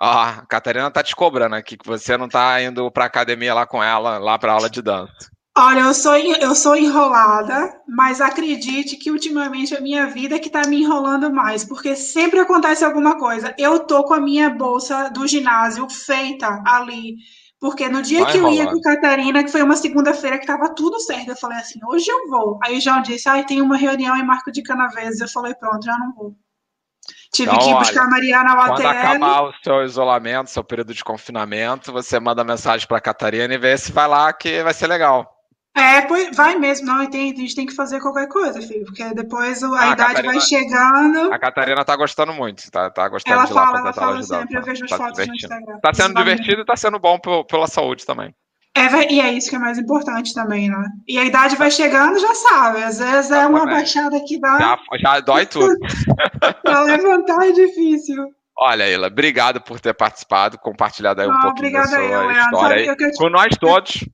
a 0.00 0.44
Catarina 0.48 0.90
tá 0.90 1.02
te 1.02 1.14
cobrando 1.14 1.54
aqui, 1.54 1.76
que 1.76 1.86
você 1.86 2.16
não 2.16 2.28
tá 2.28 2.60
indo 2.60 2.90
pra 2.90 3.04
academia 3.04 3.54
lá 3.54 3.66
com 3.66 3.82
ela, 3.82 4.18
lá 4.18 4.38
pra 4.38 4.52
aula 4.52 4.68
de 4.68 4.82
dança. 4.82 5.30
Olha, 5.56 5.82
eu 5.82 5.94
sou, 5.94 6.16
eu 6.16 6.52
sou 6.54 6.74
enrolada, 6.74 7.80
mas 7.86 8.20
acredite 8.20 8.96
que 8.96 9.08
ultimamente 9.08 9.72
a 9.72 9.80
minha 9.80 10.06
vida 10.08 10.34
é 10.34 10.38
que 10.40 10.50
tá 10.50 10.66
me 10.66 10.82
enrolando 10.82 11.32
mais, 11.32 11.64
porque 11.64 11.94
sempre 11.94 12.40
acontece 12.40 12.84
alguma 12.84 13.16
coisa. 13.16 13.54
Eu 13.56 13.78
tô 13.86 14.02
com 14.02 14.14
a 14.14 14.20
minha 14.20 14.50
bolsa 14.50 15.08
do 15.10 15.28
ginásio 15.28 15.88
feita 15.88 16.60
ali, 16.66 17.18
porque 17.60 17.88
no 17.88 18.02
dia 18.02 18.24
Vai 18.24 18.32
que 18.32 18.38
eu 18.38 18.50
ia 18.50 18.66
com 18.66 18.78
a 18.78 18.82
Catarina, 18.82 19.44
que 19.44 19.52
foi 19.52 19.62
uma 19.62 19.76
segunda-feira 19.76 20.40
que 20.40 20.46
tava 20.46 20.74
tudo 20.74 20.98
certo, 20.98 21.28
eu 21.28 21.36
falei 21.36 21.58
assim, 21.58 21.78
hoje 21.86 22.10
eu 22.10 22.28
vou. 22.28 22.58
Aí 22.64 22.76
o 22.76 22.80
João 22.80 23.00
disse, 23.00 23.28
ah, 23.28 23.40
tem 23.44 23.62
uma 23.62 23.76
reunião 23.76 24.16
em 24.16 24.26
Marco 24.26 24.50
de 24.50 24.60
Canaveses. 24.60 25.20
Eu 25.20 25.28
falei, 25.28 25.54
pronto, 25.54 25.84
já 25.84 25.96
não 25.96 26.12
vou. 26.14 26.34
Tive 27.32 27.52
então, 27.52 27.64
que 27.64 27.70
ir 27.70 27.78
buscar 27.78 28.00
olha, 28.00 28.08
a 28.08 28.10
Mariana 28.10 28.50
ao 28.50 28.66
Quando 28.74 28.86
acabar 28.86 29.42
o 29.42 29.52
seu 29.62 29.84
isolamento, 29.84 30.50
seu 30.50 30.64
período 30.64 30.92
de 30.92 31.04
confinamento, 31.04 31.92
você 31.92 32.18
manda 32.18 32.42
mensagem 32.42 32.88
para 32.88 32.98
a 32.98 33.00
Catarina 33.00 33.54
e 33.54 33.58
vê 33.58 33.78
se 33.78 33.92
vai 33.92 34.08
lá, 34.08 34.32
que 34.32 34.62
vai 34.62 34.74
ser 34.74 34.88
legal. 34.88 35.33
É, 35.76 36.02
pois 36.02 36.34
vai 36.36 36.56
mesmo, 36.56 36.86
não, 36.86 37.04
tem, 37.10 37.32
a 37.32 37.36
gente 37.36 37.54
tem 37.56 37.66
que 37.66 37.74
fazer 37.74 38.00
qualquer 38.00 38.28
coisa, 38.28 38.62
filho, 38.62 38.84
porque 38.84 39.12
depois 39.12 39.60
a, 39.60 39.66
a 39.66 39.92
idade 39.92 40.14
Catarina, 40.14 40.32
vai 40.32 40.40
chegando. 40.40 41.32
A 41.32 41.38
Catarina 41.38 41.84
tá 41.84 41.96
gostando 41.96 42.32
muito, 42.32 42.70
tá, 42.70 42.88
tá 42.90 43.08
gostando 43.08 43.34
ela 43.34 43.44
de 43.44 43.52
lá 43.52 43.66
fala, 43.66 43.78
ela 43.80 43.92
fala 43.92 44.18
ajudando, 44.18 44.40
sempre, 44.40 44.54
tá, 44.54 44.60
eu 44.60 44.64
vejo 44.64 44.84
as 44.84 44.90
tá 44.90 44.96
fotos 44.96 45.26
no 45.26 45.34
Instagram. 45.34 45.78
Tá 45.80 45.92
sendo 45.92 46.14
divertido 46.14 46.62
e 46.62 46.64
tá 46.64 46.76
sendo 46.76 46.98
bom 47.00 47.18
pela 47.18 47.66
saúde 47.66 48.06
também. 48.06 48.32
É, 48.76 49.12
e 49.12 49.20
é 49.20 49.32
isso 49.32 49.50
que 49.50 49.56
é 49.56 49.58
mais 49.58 49.78
importante 49.78 50.32
também, 50.32 50.68
né? 50.68 50.84
E 51.08 51.18
a 51.18 51.24
idade 51.24 51.56
vai 51.56 51.70
chegando, 51.70 52.20
já 52.20 52.34
sabe, 52.34 52.82
às 52.82 52.98
vezes 52.98 53.30
é 53.32 53.46
uma 53.46 53.66
baixada 53.66 54.20
que 54.24 54.38
dá. 54.38 54.58
Já, 54.58 54.78
já 55.00 55.20
dói 55.20 55.46
tudo. 55.46 55.74
pra 56.62 56.82
levantar 56.82 57.48
é 57.48 57.52
difícil. 57.52 58.24
Olha, 58.56 58.88
Ila, 58.88 59.08
obrigado 59.08 59.60
por 59.60 59.80
ter 59.80 59.94
participado, 59.94 60.58
compartilhado 60.58 61.20
aí 61.20 61.28
um 61.28 61.32
ah, 61.32 61.40
pouquinho 61.42 61.72
da 61.72 61.84
sua 61.84 61.98
eu, 61.98 62.30
história 62.30 62.76
aí, 62.76 62.96
te... 62.96 63.16
com 63.16 63.28
nós 63.28 63.56
todos. 63.58 64.04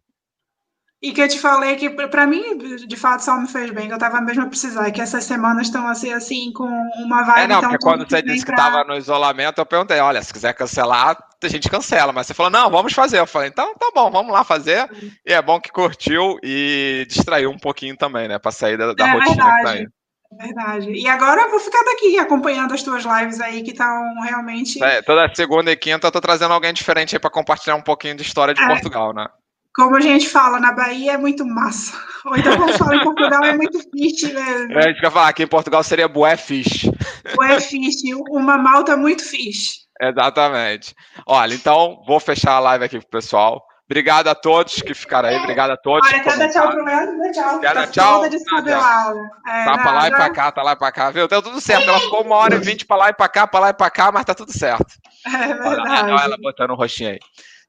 E 1.02 1.12
que 1.12 1.22
eu 1.22 1.28
te 1.28 1.38
falei 1.38 1.76
que, 1.76 1.88
para 1.88 2.26
mim, 2.26 2.58
de 2.86 2.96
fato, 2.96 3.24
só 3.24 3.38
me 3.38 3.48
fez 3.48 3.70
bem, 3.70 3.88
que 3.88 3.94
eu 3.94 3.98
tava 3.98 4.20
mesmo 4.20 4.42
a 4.42 4.46
precisar, 4.46 4.86
e 4.86 4.92
que 4.92 5.00
essas 5.00 5.24
semanas 5.24 5.68
estão 5.68 5.88
assim, 5.88 6.12
assim, 6.12 6.52
com 6.52 6.66
uma 6.66 7.22
vibe. 7.22 7.44
É, 7.44 7.46
não, 7.46 7.60
porque 7.62 7.78
quando 7.78 8.06
você 8.06 8.20
disse 8.20 8.44
pra... 8.44 8.54
que 8.54 8.62
tava 8.62 8.84
no 8.84 8.94
isolamento, 8.94 9.58
eu 9.58 9.66
perguntei: 9.66 9.98
olha, 9.98 10.22
se 10.22 10.30
quiser 10.30 10.52
cancelar, 10.52 11.16
a 11.42 11.48
gente 11.48 11.70
cancela. 11.70 12.12
Mas 12.12 12.26
você 12.26 12.34
falou: 12.34 12.50
não, 12.50 12.70
vamos 12.70 12.92
fazer. 12.92 13.18
Eu 13.18 13.26
falei: 13.26 13.48
então 13.48 13.74
tá 13.76 13.90
bom, 13.94 14.10
vamos 14.10 14.30
lá 14.30 14.44
fazer. 14.44 14.90
E 15.24 15.32
é 15.32 15.40
bom 15.40 15.58
que 15.58 15.72
curtiu 15.72 16.38
e 16.42 17.06
distraiu 17.08 17.50
um 17.50 17.58
pouquinho 17.58 17.96
também, 17.96 18.28
né, 18.28 18.38
pra 18.38 18.52
sair 18.52 18.76
da, 18.76 18.92
da 18.92 19.08
é, 19.08 19.12
rotina 19.12 19.34
verdade. 19.36 19.56
que 19.56 19.62
tá 19.62 19.70
aí. 19.70 19.88
É 20.32 20.44
verdade. 20.44 20.92
E 20.92 21.08
agora 21.08 21.40
eu 21.40 21.50
vou 21.50 21.60
ficar 21.60 21.82
daqui 21.82 22.18
acompanhando 22.18 22.74
as 22.74 22.82
tuas 22.82 23.04
lives 23.04 23.40
aí 23.40 23.62
que 23.62 23.70
estão 23.70 24.20
realmente. 24.22 24.84
É, 24.84 25.00
toda 25.00 25.34
segunda 25.34 25.72
e 25.72 25.76
quinta 25.76 26.06
eu 26.06 26.12
tô 26.12 26.20
trazendo 26.20 26.52
alguém 26.52 26.74
diferente 26.74 27.16
aí 27.16 27.18
para 27.18 27.30
compartilhar 27.30 27.74
um 27.74 27.82
pouquinho 27.82 28.14
de 28.14 28.22
história 28.22 28.52
de 28.52 28.62
é. 28.62 28.66
Portugal, 28.66 29.14
né? 29.14 29.26
Como 29.74 29.96
a 29.96 30.00
gente 30.00 30.28
fala, 30.28 30.58
na 30.58 30.72
Bahia 30.72 31.12
é 31.12 31.16
muito 31.16 31.46
massa. 31.46 31.92
Ou 32.26 32.36
então, 32.36 32.56
como 32.56 32.72
fala 32.76 32.96
em 32.96 33.04
Portugal, 33.04 33.44
é 33.44 33.56
muito 33.56 33.78
fish 33.78 34.22
mesmo. 34.22 34.72
É, 34.72 34.78
a 34.78 34.88
gente 34.88 35.00
quer 35.00 35.10
falar 35.10 35.32
que 35.32 35.42
em 35.42 35.46
Portugal 35.46 35.82
seria 35.82 36.08
bué 36.08 36.36
fish. 36.36 36.90
Bué 37.34 37.60
fish, 37.60 38.02
uma 38.28 38.58
malta 38.58 38.96
muito 38.96 39.22
fish. 39.22 39.80
Exatamente. 40.00 40.94
Olha, 41.26 41.54
então, 41.54 42.02
vou 42.06 42.18
fechar 42.18 42.52
a 42.52 42.60
live 42.60 42.84
aqui 42.84 42.98
pro 42.98 43.08
pessoal. 43.08 43.62
Obrigado 43.90 44.28
a 44.28 44.36
todos 44.36 44.80
que 44.82 44.94
ficaram 44.94 45.28
aí. 45.28 45.36
Obrigado 45.36 45.70
a 45.72 45.76
todos. 45.76 46.08
Olha, 46.08 46.22
cada 46.22 46.48
tchau 46.48 46.70
pro 46.70 46.84
Leandro? 46.84 47.32
Tchau. 47.32 47.60
Cada 47.60 47.86
tá 47.86 47.86
tchau. 47.88 48.24
É, 48.24 49.64
tá 49.64 49.78
pra 49.78 49.92
lá 49.92 50.06
e 50.06 50.10
pra 50.10 50.30
cá, 50.30 50.52
tá 50.52 50.62
lá 50.62 50.72
e 50.72 50.76
pra 50.76 50.92
cá. 50.92 51.10
Viu? 51.10 51.26
Deu 51.26 51.42
tudo 51.42 51.60
certo. 51.60 51.88
Ela 51.88 51.98
ficou 51.98 52.22
uma 52.22 52.36
hora 52.36 52.54
e 52.54 52.58
vinte 52.60 52.86
pra 52.86 52.96
lá 52.96 53.08
e 53.08 53.12
pra 53.12 53.28
cá, 53.28 53.48
pra 53.48 53.58
lá 53.58 53.70
e 53.70 53.74
pra 53.74 53.90
cá, 53.90 54.12
mas 54.12 54.24
tá 54.24 54.32
tudo 54.32 54.52
certo. 54.52 54.94
É 55.26 55.54
verdade. 55.54 56.12
Olha 56.12 56.22
ela 56.22 56.36
botando 56.40 56.70
um 56.70 56.76
roxinho 56.76 57.10
aí. 57.10 57.18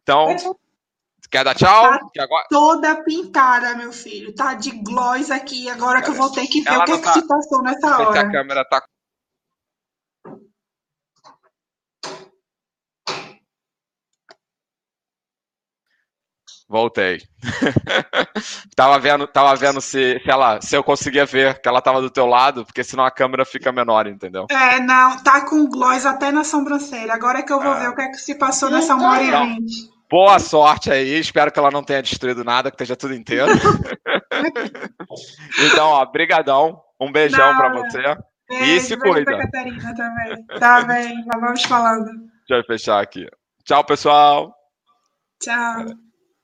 Então, 0.03 0.27
Quer 1.31 1.45
dar 1.45 1.55
tchau? 1.55 2.11
Tá 2.13 2.23
agora... 2.23 2.45
Toda 2.49 3.03
pintada, 3.03 3.73
meu 3.77 3.93
filho. 3.93 4.35
Tá 4.35 4.53
de 4.53 4.71
gloss 4.71 5.31
aqui. 5.31 5.69
Agora 5.69 6.01
que 6.01 6.09
eu 6.09 6.13
vou 6.13 6.29
ter 6.29 6.45
que 6.45 6.61
ver 6.61 6.77
o 6.77 6.83
que, 6.83 6.91
é 6.91 6.97
que 6.97 7.13
se 7.13 7.25
passou 7.25 7.63
nessa 7.63 7.97
hora. 7.97 8.19
A 8.19 8.29
câmera 8.29 8.65
tá. 8.65 8.83
Voltei. 16.67 17.21
tava 18.75 18.99
vendo, 18.99 19.27
tava 19.27 19.55
vendo 19.55 19.81
se, 19.81 20.21
se, 20.23 20.29
ela, 20.29 20.61
se 20.61 20.75
eu 20.75 20.83
conseguia 20.83 21.25
ver 21.25 21.61
que 21.61 21.67
ela 21.67 21.81
tava 21.81 22.01
do 22.01 22.09
teu 22.09 22.25
lado, 22.25 22.65
porque 22.65 22.83
senão 22.83 23.05
a 23.05 23.11
câmera 23.11 23.45
fica 23.45 23.73
menor, 23.73 24.07
entendeu? 24.07 24.47
É, 24.49 24.79
não, 24.79 25.17
tá 25.17 25.45
com 25.45 25.67
gloss 25.67 26.05
até 26.05 26.31
na 26.31 26.45
sobrancelha. 26.45 27.13
Agora 27.13 27.39
é 27.39 27.41
que 27.41 27.51
eu 27.51 27.61
vou 27.61 27.73
é. 27.73 27.79
ver 27.79 27.89
o 27.89 27.95
que 27.95 28.01
é 28.01 28.07
que 28.09 28.17
se 28.17 28.35
passou 28.35 28.69
nessa 28.69 28.95
hora 28.95 29.21
e 29.21 29.31
vinte. 29.31 29.90
Boa 30.11 30.37
sorte 30.39 30.91
aí, 30.91 31.17
espero 31.17 31.49
que 31.49 31.57
ela 31.57 31.71
não 31.71 31.81
tenha 31.81 32.01
destruído 32.01 32.43
nada, 32.43 32.69
que 32.69 32.75
esteja 32.75 32.97
tudo 32.97 33.13
inteiro. 33.13 33.47
então, 35.71 35.87
ó, 35.87 36.05
brigadão, 36.05 36.81
um 36.99 37.09
beijão 37.09 37.55
para 37.55 37.71
você. 37.71 38.17
Beijo, 38.49 38.65
e 38.65 38.79
se 38.81 38.97
cuida. 38.97 39.37
Catarina 39.37 39.95
também. 39.95 40.45
Tá 40.59 40.83
bem, 40.83 41.23
vamos 41.25 41.63
falando. 41.63 42.11
Deixa 42.45 42.61
eu 42.61 42.65
fechar 42.65 43.01
aqui. 43.01 43.25
Tchau, 43.63 43.85
pessoal. 43.85 44.53
Tchau. 45.41 45.85